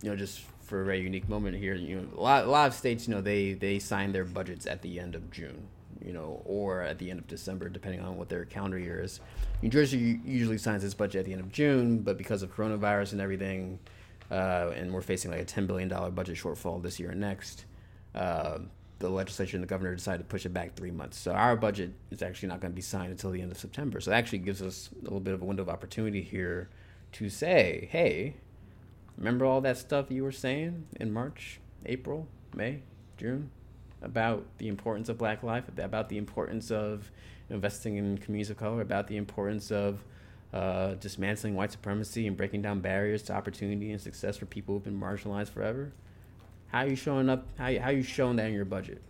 you 0.03 0.11
know, 0.11 0.17
just 0.17 0.41
for 0.63 0.83
a 0.83 0.85
very 0.85 1.01
unique 1.01 1.29
moment 1.29 1.57
here, 1.57 1.75
you 1.75 1.97
know, 1.97 2.09
a 2.17 2.21
lot, 2.21 2.45
a 2.45 2.51
lot 2.51 2.67
of 2.67 2.75
states, 2.75 3.07
you 3.07 3.15
know, 3.15 3.21
they 3.21 3.53
they 3.53 3.79
sign 3.79 4.11
their 4.11 4.25
budgets 4.25 4.67
at 4.67 4.83
the 4.83 4.99
end 4.99 5.15
of 5.15 5.31
June, 5.31 5.69
you 6.05 6.13
know, 6.13 6.43
or 6.45 6.83
at 6.83 6.99
the 6.99 7.11
end 7.11 7.21
of 7.21 7.29
December, 7.29 7.69
depending 7.69 8.01
on 8.01 8.17
what 8.17 8.29
their 8.29 8.45
calendar 8.45 8.79
year 8.79 9.01
is. 9.01 9.21
New 9.63 9.69
Jersey 9.69 10.21
usually 10.25 10.59
signs 10.59 10.83
its 10.83 10.95
budget 10.95 11.21
at 11.21 11.27
the 11.27 11.33
end 11.33 11.43
of 11.43 11.53
June, 11.53 12.01
but 12.01 12.19
because 12.19 12.43
of 12.43 12.53
coronavirus 12.55 13.13
and 13.13 13.21
everything, 13.21 13.79
uh, 14.33 14.73
and 14.75 14.93
we're 14.93 15.01
facing 15.01 15.31
like 15.31 15.41
a 15.41 15.45
ten 15.45 15.67
billion 15.67 15.89
dollar 15.89 16.11
budget 16.11 16.37
shortfall 16.37 16.83
this 16.83 16.99
year 16.99 17.11
and 17.11 17.21
next. 17.21 17.67
Uh, 18.17 18.59
the 18.99 19.09
legislature 19.09 19.57
and 19.57 19.63
the 19.63 19.69
governor 19.69 19.95
decided 19.95 20.19
to 20.19 20.25
push 20.25 20.45
it 20.45 20.53
back 20.53 20.75
three 20.75 20.91
months. 20.91 21.19
So 21.19 21.33
our 21.33 21.57
budget 21.57 21.93
is 22.11 22.23
actually 22.23 22.49
not 22.49 22.61
going 22.61 22.73
to 22.73 22.77
be 22.77 22.83
signed 22.83 23.11
until 23.11 23.31
the 23.31 23.41
end 23.41 23.53
of 23.53 23.59
September. 23.59 24.01
So 24.01 24.11
it 24.11 24.15
actually 24.15 24.39
gives 24.39 24.61
us 24.61 24.91
a 25.01 25.05
little 25.05 25.21
bit 25.21 25.35
of 25.35 25.43
a 25.43 25.45
window 25.45 25.63
of 25.63 25.69
opportunity 25.69 26.23
here 26.23 26.69
to 27.13 27.31
say, 27.31 27.89
hey, 27.91 28.35
remember 29.17 29.45
all 29.45 29.61
that 29.61 29.79
stuff 29.79 30.11
you 30.11 30.25
were 30.25 30.33
saying 30.33 30.87
in 30.99 31.13
March, 31.13 31.61
April, 31.87 32.27
May, 32.55 32.83
June 33.17 33.51
about 34.03 34.45
the 34.59 34.69
importance 34.69 35.09
of 35.09 35.19
black 35.19 35.43
life, 35.43 35.65
about 35.77 36.09
the 36.09 36.19
importance 36.19 36.71
of 36.71 37.11
investing 37.51 37.97
in 37.97 38.19
communities 38.19 38.51
of 38.51 38.57
color, 38.57 38.81
about 38.81 39.09
the 39.09 39.17
importance 39.17 39.71
of 39.71 40.05
uh, 40.53 40.95
dismantling 40.95 41.55
white 41.55 41.73
supremacy 41.73 42.27
and 42.27 42.37
breaking 42.37 42.63
down 42.63 42.81
barriers 42.81 43.23
to 43.23 43.33
opportunity 43.33 43.91
and 43.91 44.01
success 44.01 44.37
for 44.37 44.47
people 44.47 44.75
who've 44.75 44.85
been 44.85 44.99
marginalized 44.99 45.51
forever. 45.51 45.93
How 46.69 46.81
are 46.81 46.89
you 46.89 46.97
showing 46.97 47.29
up? 47.29 47.47
How 47.59 47.79
how 47.79 47.91
you 47.91 48.03
showing 48.03 48.37
that 48.37 48.47
in 48.49 48.55
your 48.55 48.65
budget? 48.65 49.03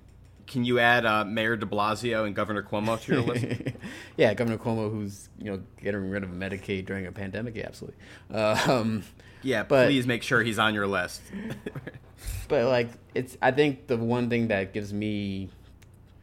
Can 0.47 0.65
you 0.65 0.79
add 0.79 1.05
uh, 1.05 1.25
Mayor 1.27 1.57
De 1.57 1.67
Blasio 1.67 2.25
and 2.25 2.35
Governor 2.35 2.63
Cuomo 2.63 2.99
to 3.03 3.13
your 3.13 3.21
list? 3.23 3.45
yeah, 4.17 4.33
Governor 4.33 4.57
Cuomo, 4.59 4.91
who's 4.91 5.29
you 5.39 5.51
know 5.51 5.63
getting 5.83 6.09
rid 6.09 6.23
of 6.23 6.31
Medicaid 6.31 6.87
during 6.87 7.07
a 7.07 7.13
pandemic, 7.13 7.55
yeah, 7.55 7.67
absolutely. 7.67 8.01
Um, 8.35 9.03
Yeah, 9.43 9.63
But- 9.65 9.87
please 9.87 10.07
make 10.07 10.23
sure 10.23 10.43
he's 10.43 10.59
on 10.59 10.75
your 10.75 10.87
list. 10.87 11.21
but 12.49 12.65
like 12.65 12.89
it's 13.15 13.37
i 13.41 13.51
think 13.53 13.87
the 13.87 13.97
one 13.97 14.29
thing 14.29 14.49
that 14.49 14.73
gives 14.73 14.93
me 14.93 15.49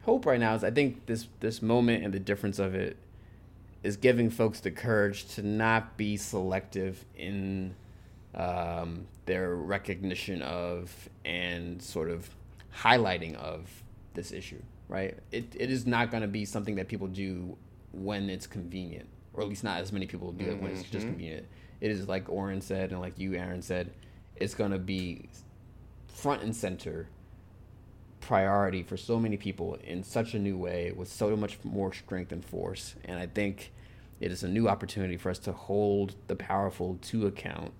hope 0.02 0.26
right 0.26 0.38
now 0.40 0.54
is 0.54 0.62
i 0.62 0.70
think 0.70 1.06
this 1.06 1.26
this 1.40 1.62
moment 1.62 2.04
and 2.04 2.12
the 2.12 2.18
difference 2.18 2.58
of 2.58 2.74
it 2.74 2.96
is 3.82 3.96
giving 3.96 4.28
folks 4.28 4.60
the 4.60 4.70
courage 4.70 5.24
to 5.26 5.42
not 5.42 5.96
be 5.96 6.16
selective 6.16 7.04
in 7.16 7.74
um, 8.36 9.06
their 9.24 9.54
recognition 9.54 10.42
of 10.42 11.08
and 11.24 11.80
sort 11.80 12.10
of 12.10 12.28
highlighting 12.74 13.34
of 13.36 13.68
this 14.14 14.32
issue 14.32 14.60
right 14.88 15.18
it, 15.32 15.44
it 15.58 15.70
is 15.70 15.86
not 15.86 16.10
going 16.10 16.22
to 16.22 16.28
be 16.28 16.44
something 16.44 16.76
that 16.76 16.88
people 16.88 17.06
do 17.06 17.56
when 17.92 18.28
it's 18.28 18.46
convenient 18.46 19.08
or 19.32 19.42
at 19.42 19.48
least 19.48 19.64
not 19.64 19.80
as 19.80 19.92
many 19.92 20.06
people 20.06 20.32
do 20.32 20.44
it 20.46 20.60
when 20.60 20.70
it's 20.70 20.82
just 20.84 21.06
convenient 21.06 21.46
it 21.80 21.90
is 21.90 22.06
like 22.08 22.28
Oren 22.28 22.60
said 22.60 22.92
and 22.92 23.00
like 23.00 23.18
you 23.18 23.34
aaron 23.34 23.62
said 23.62 23.90
it's 24.36 24.54
going 24.54 24.70
to 24.70 24.78
be 24.78 25.28
front 26.08 26.42
and 26.42 26.54
center 26.54 27.08
priority 28.26 28.82
for 28.82 28.96
so 28.96 29.20
many 29.20 29.36
people 29.36 29.78
in 29.84 30.02
such 30.02 30.34
a 30.34 30.38
new 30.38 30.56
way 30.56 30.90
with 30.90 31.06
so 31.06 31.36
much 31.36 31.58
more 31.62 31.92
strength 31.92 32.32
and 32.32 32.44
force. 32.44 32.96
And 33.04 33.20
I 33.20 33.26
think 33.26 33.72
it 34.18 34.32
is 34.32 34.42
a 34.42 34.48
new 34.48 34.68
opportunity 34.68 35.16
for 35.16 35.30
us 35.30 35.38
to 35.40 35.52
hold 35.52 36.16
the 36.26 36.34
powerful 36.34 36.98
to 37.02 37.26
account. 37.26 37.72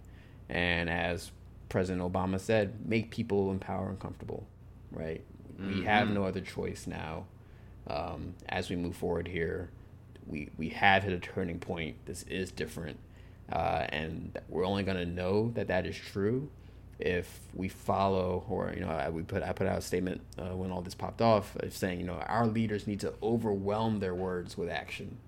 And 0.48 0.89
as 0.89 1.32
President 1.68 2.02
Obama 2.02 2.39
said, 2.39 2.86
make 2.86 3.10
people 3.10 3.51
in 3.51 3.59
power 3.59 3.89
uncomfortable, 3.89 4.47
right? 4.90 5.23
We 5.59 5.85
have 5.85 6.10
no 6.10 6.24
other 6.24 6.43
choice 6.43 6.86
now. 6.86 7.27
Um, 7.86 8.35
as 8.48 8.68
we 8.68 8.77
move 8.77 8.94
forward 8.94 9.27
here, 9.27 9.70
we, 10.27 10.51
we 10.59 10.68
have 10.70 11.02
hit 11.02 11.12
a 11.12 11.18
turning 11.18 11.59
point. 11.59 11.97
This 12.05 12.24
is 12.24 12.51
different. 12.51 12.98
Uh, 13.51 13.86
and 13.89 14.39
we're 14.48 14.66
only 14.66 14.82
going 14.82 14.98
to 14.98 15.06
know 15.06 15.51
that 15.55 15.68
that 15.68 15.86
is 15.86 15.97
true 15.97 16.51
if 16.98 17.40
we 17.55 17.68
follow 17.68 18.44
or 18.48 18.73
you 18.74 18.81
know 18.81 18.89
I, 18.89 19.10
we 19.10 19.23
put 19.23 19.43
I 19.43 19.52
put 19.52 19.66
out 19.66 19.78
a 19.78 19.82
statement 19.82 20.23
uh, 20.39 20.56
when 20.56 20.70
all 20.70 20.81
this 20.81 20.94
popped 20.94 21.20
off 21.20 21.55
of 21.56 21.74
saying 21.74 22.01
you 22.01 22.06
know 22.06 22.14
our 22.14 22.47
leaders 22.47 22.86
need 22.86 23.01
to 23.01 23.12
overwhelm 23.23 24.01
their 24.01 24.14
words 24.14 24.56
with 24.56 24.70
action 24.70 25.18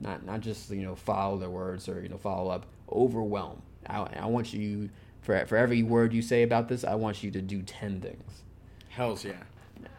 not 0.00 0.24
not 0.24 0.40
just 0.40 0.70
you 0.70 0.82
know 0.82 0.94
follow 0.94 1.36
their 1.36 1.50
words 1.50 1.88
or 1.88 2.00
you 2.00 2.08
know 2.08 2.18
follow 2.18 2.50
up 2.50 2.66
overwhelm 2.92 3.60
I, 3.88 4.06
I 4.20 4.26
want 4.26 4.52
you 4.52 4.90
for 5.20 5.44
for 5.46 5.56
every 5.56 5.82
word 5.82 6.12
you 6.12 6.22
say 6.22 6.42
about 6.42 6.68
this 6.68 6.84
I 6.84 6.94
want 6.94 7.22
you 7.22 7.30
to 7.32 7.40
do 7.40 7.62
10 7.62 8.00
things 8.00 8.42
Hells 8.88 9.24
yeah. 9.24 9.34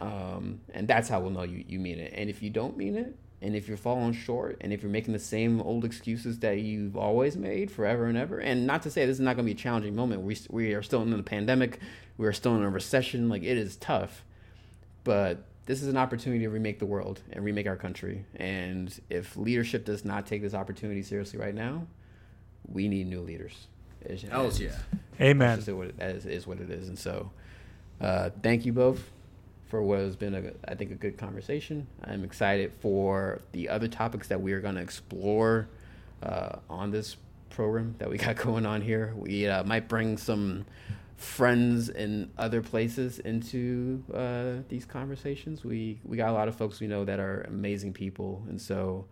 um, 0.02 0.60
and 0.74 0.88
that's 0.88 1.10
how 1.10 1.20
we'll 1.22 1.32
know 1.32 1.44
you, 1.44 1.64
you 1.68 1.80
mean 1.80 2.00
it 2.00 2.14
and 2.16 2.30
if 2.30 2.42
you 2.42 2.50
don't 2.50 2.78
mean 2.78 2.96
it 2.96 3.16
And 3.42 3.56
if 3.56 3.68
you're 3.68 3.78
falling 3.78 4.14
short, 4.14 4.58
and 4.62 4.74
if 4.74 4.82
you're 4.82 4.92
making 4.92 5.14
the 5.14 5.20
same 5.20 5.62
old 5.62 5.86
excuses 5.86 6.40
that 6.40 6.60
you've 6.60 6.98
always 6.98 7.38
made 7.38 7.72
forever 7.72 8.06
and 8.06 8.18
ever, 8.18 8.40
and 8.40 8.68
not 8.68 8.82
to 8.84 8.92
say 8.92 9.06
this 9.06 9.16
is 9.16 9.22
not 9.22 9.36
going 9.36 9.46
to 9.46 9.54
be 9.54 9.60
a 9.60 9.64
challenging 9.64 9.96
moment, 9.96 10.22
we 10.24 10.38
we 10.50 10.74
are 10.74 10.84
still 10.84 11.02
in 11.02 11.10
the 11.12 11.24
pandemic, 11.24 11.80
we 12.18 12.28
are 12.28 12.34
still 12.34 12.56
in 12.56 12.64
a 12.64 12.70
recession, 12.70 13.30
like 13.30 13.44
it 13.44 13.58
is 13.58 13.78
tough, 13.78 14.26
but 15.04 15.46
this 15.68 15.82
is 15.82 15.88
an 15.88 15.98
opportunity 15.98 16.44
to 16.44 16.50
remake 16.50 16.80
the 16.80 16.86
world 16.86 17.22
and 17.32 17.46
remake 17.46 17.68
our 17.68 17.78
country. 17.78 18.26
And 18.36 19.00
if 19.10 19.38
leadership 19.38 19.86
does 19.86 20.04
not 20.04 20.26
take 20.26 20.42
this 20.42 20.54
opportunity 20.54 21.04
seriously 21.04 21.40
right 21.40 21.56
now, 21.56 21.88
we 22.68 22.88
need 22.88 23.08
new 23.08 23.22
leaders. 23.22 23.68
It's- 24.06 24.22
Hells 24.24 24.60
yeah. 24.60 24.72
Amen. 25.22 25.58
that's 25.60 25.70
what 25.70 25.88
it, 25.88 25.98
that 26.00 26.16
is, 26.16 26.26
is 26.26 26.48
what 26.48 26.60
it 26.60 26.70
is. 26.70 26.88
And 26.88 26.98
so, 26.98 27.32
uh, 28.00 28.30
thank 28.42 28.66
you 28.66 28.72
both 28.74 29.12
for 29.68 29.84
what 29.84 30.00
has 30.00 30.16
been, 30.16 30.34
a, 30.34 30.72
I 30.72 30.76
think, 30.76 30.92
a 30.92 30.96
good 30.96 31.18
conversation. 31.18 31.88
I'm 32.04 32.24
excited 32.24 32.74
for 32.80 33.42
the 33.52 33.70
other 33.70 33.88
topics 33.88 34.30
that 34.30 34.42
we 34.42 34.54
are 34.54 34.62
going 34.62 34.76
to 34.76 34.82
explore 34.82 35.68
uh, 36.24 36.58
on 36.70 36.92
this 36.92 37.18
program 37.50 37.96
that 38.00 38.10
we 38.10 38.18
got 38.26 38.38
going 38.38 38.66
on 38.66 38.82
here. 38.82 39.14
We 39.16 39.48
uh, 39.48 39.64
might 39.64 39.88
bring 39.88 40.18
some 40.18 40.66
friends 41.18 41.90
in 41.90 42.32
other 42.38 42.62
places 42.62 43.20
into 43.20 44.04
uh, 44.14 44.64
these 44.70 44.86
conversations. 44.86 45.64
We 45.66 46.00
we 46.06 46.16
got 46.18 46.30
a 46.30 46.34
lot 46.34 46.48
of 46.48 46.56
folks 46.56 46.80
we 46.80 46.88
know 46.88 47.04
that 47.06 47.20
are 47.20 47.42
amazing 47.42 47.94
people, 47.94 48.42
and 48.48 48.60
so 48.60 49.06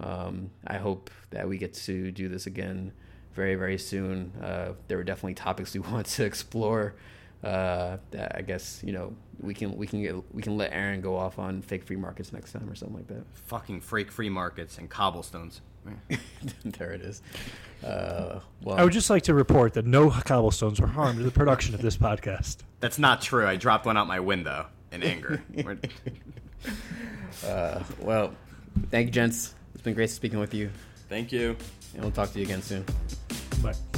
um, 0.00 0.50
I 0.66 0.76
hope 0.76 1.10
that 1.30 1.48
we 1.48 1.56
get 1.56 1.72
to 1.74 2.12
do 2.12 2.28
this 2.28 2.46
again 2.46 2.92
very 3.34 3.54
very 3.54 3.78
soon. 3.78 4.32
Uh, 4.42 4.72
there 4.88 4.96
were 4.96 5.04
definitely 5.04 5.34
topics 5.34 5.74
we 5.74 5.80
want 5.92 6.06
to 6.06 6.24
explore. 6.24 6.94
Uh, 7.42 7.98
that 8.10 8.36
I 8.36 8.40
guess 8.40 8.80
you 8.82 8.92
know 8.92 9.14
we 9.40 9.52
can 9.52 9.76
we 9.76 9.86
can 9.86 10.00
get 10.02 10.14
we 10.34 10.42
can 10.42 10.56
let 10.56 10.72
Aaron 10.72 11.00
go 11.02 11.16
off 11.16 11.38
on 11.38 11.60
fake 11.60 11.84
free 11.84 11.96
markets 11.96 12.32
next 12.32 12.52
time 12.52 12.68
or 12.70 12.74
something 12.74 12.96
like 12.96 13.08
that. 13.08 13.24
Fucking 13.34 13.80
fake 13.82 14.10
free 14.10 14.30
markets 14.30 14.78
and 14.78 14.88
cobblestones. 14.88 15.60
there 16.64 16.92
it 16.92 17.02
is. 17.02 17.20
Uh, 17.84 18.40
well, 18.62 18.76
I 18.78 18.84
would 18.84 18.94
just 18.94 19.10
like 19.10 19.24
to 19.24 19.34
report 19.34 19.74
that 19.74 19.84
no 19.84 20.08
cobblestones 20.10 20.80
were 20.80 20.86
harmed 20.86 21.18
in 21.18 21.26
the 21.26 21.30
production 21.30 21.74
of 21.74 21.82
this 21.82 21.98
podcast. 21.98 22.58
That's 22.80 22.98
not 22.98 23.20
true. 23.20 23.46
I 23.46 23.56
dropped 23.56 23.84
one 23.84 23.98
out 23.98 24.06
my 24.06 24.20
window 24.20 24.66
in 24.92 25.02
anger. 25.02 25.42
Uh, 27.44 27.82
well, 28.00 28.32
thank 28.90 29.08
you, 29.08 29.12
gents. 29.12 29.54
It's 29.74 29.82
been 29.82 29.92
great 29.94 30.08
speaking 30.08 30.38
with 30.38 30.54
you, 30.54 30.70
Thank 31.10 31.30
you. 31.32 31.56
and 31.92 32.02
we'll 32.02 32.12
talk 32.12 32.32
to 32.32 32.38
you 32.38 32.44
again 32.46 32.62
soon. 32.62 32.86
But 33.64 33.93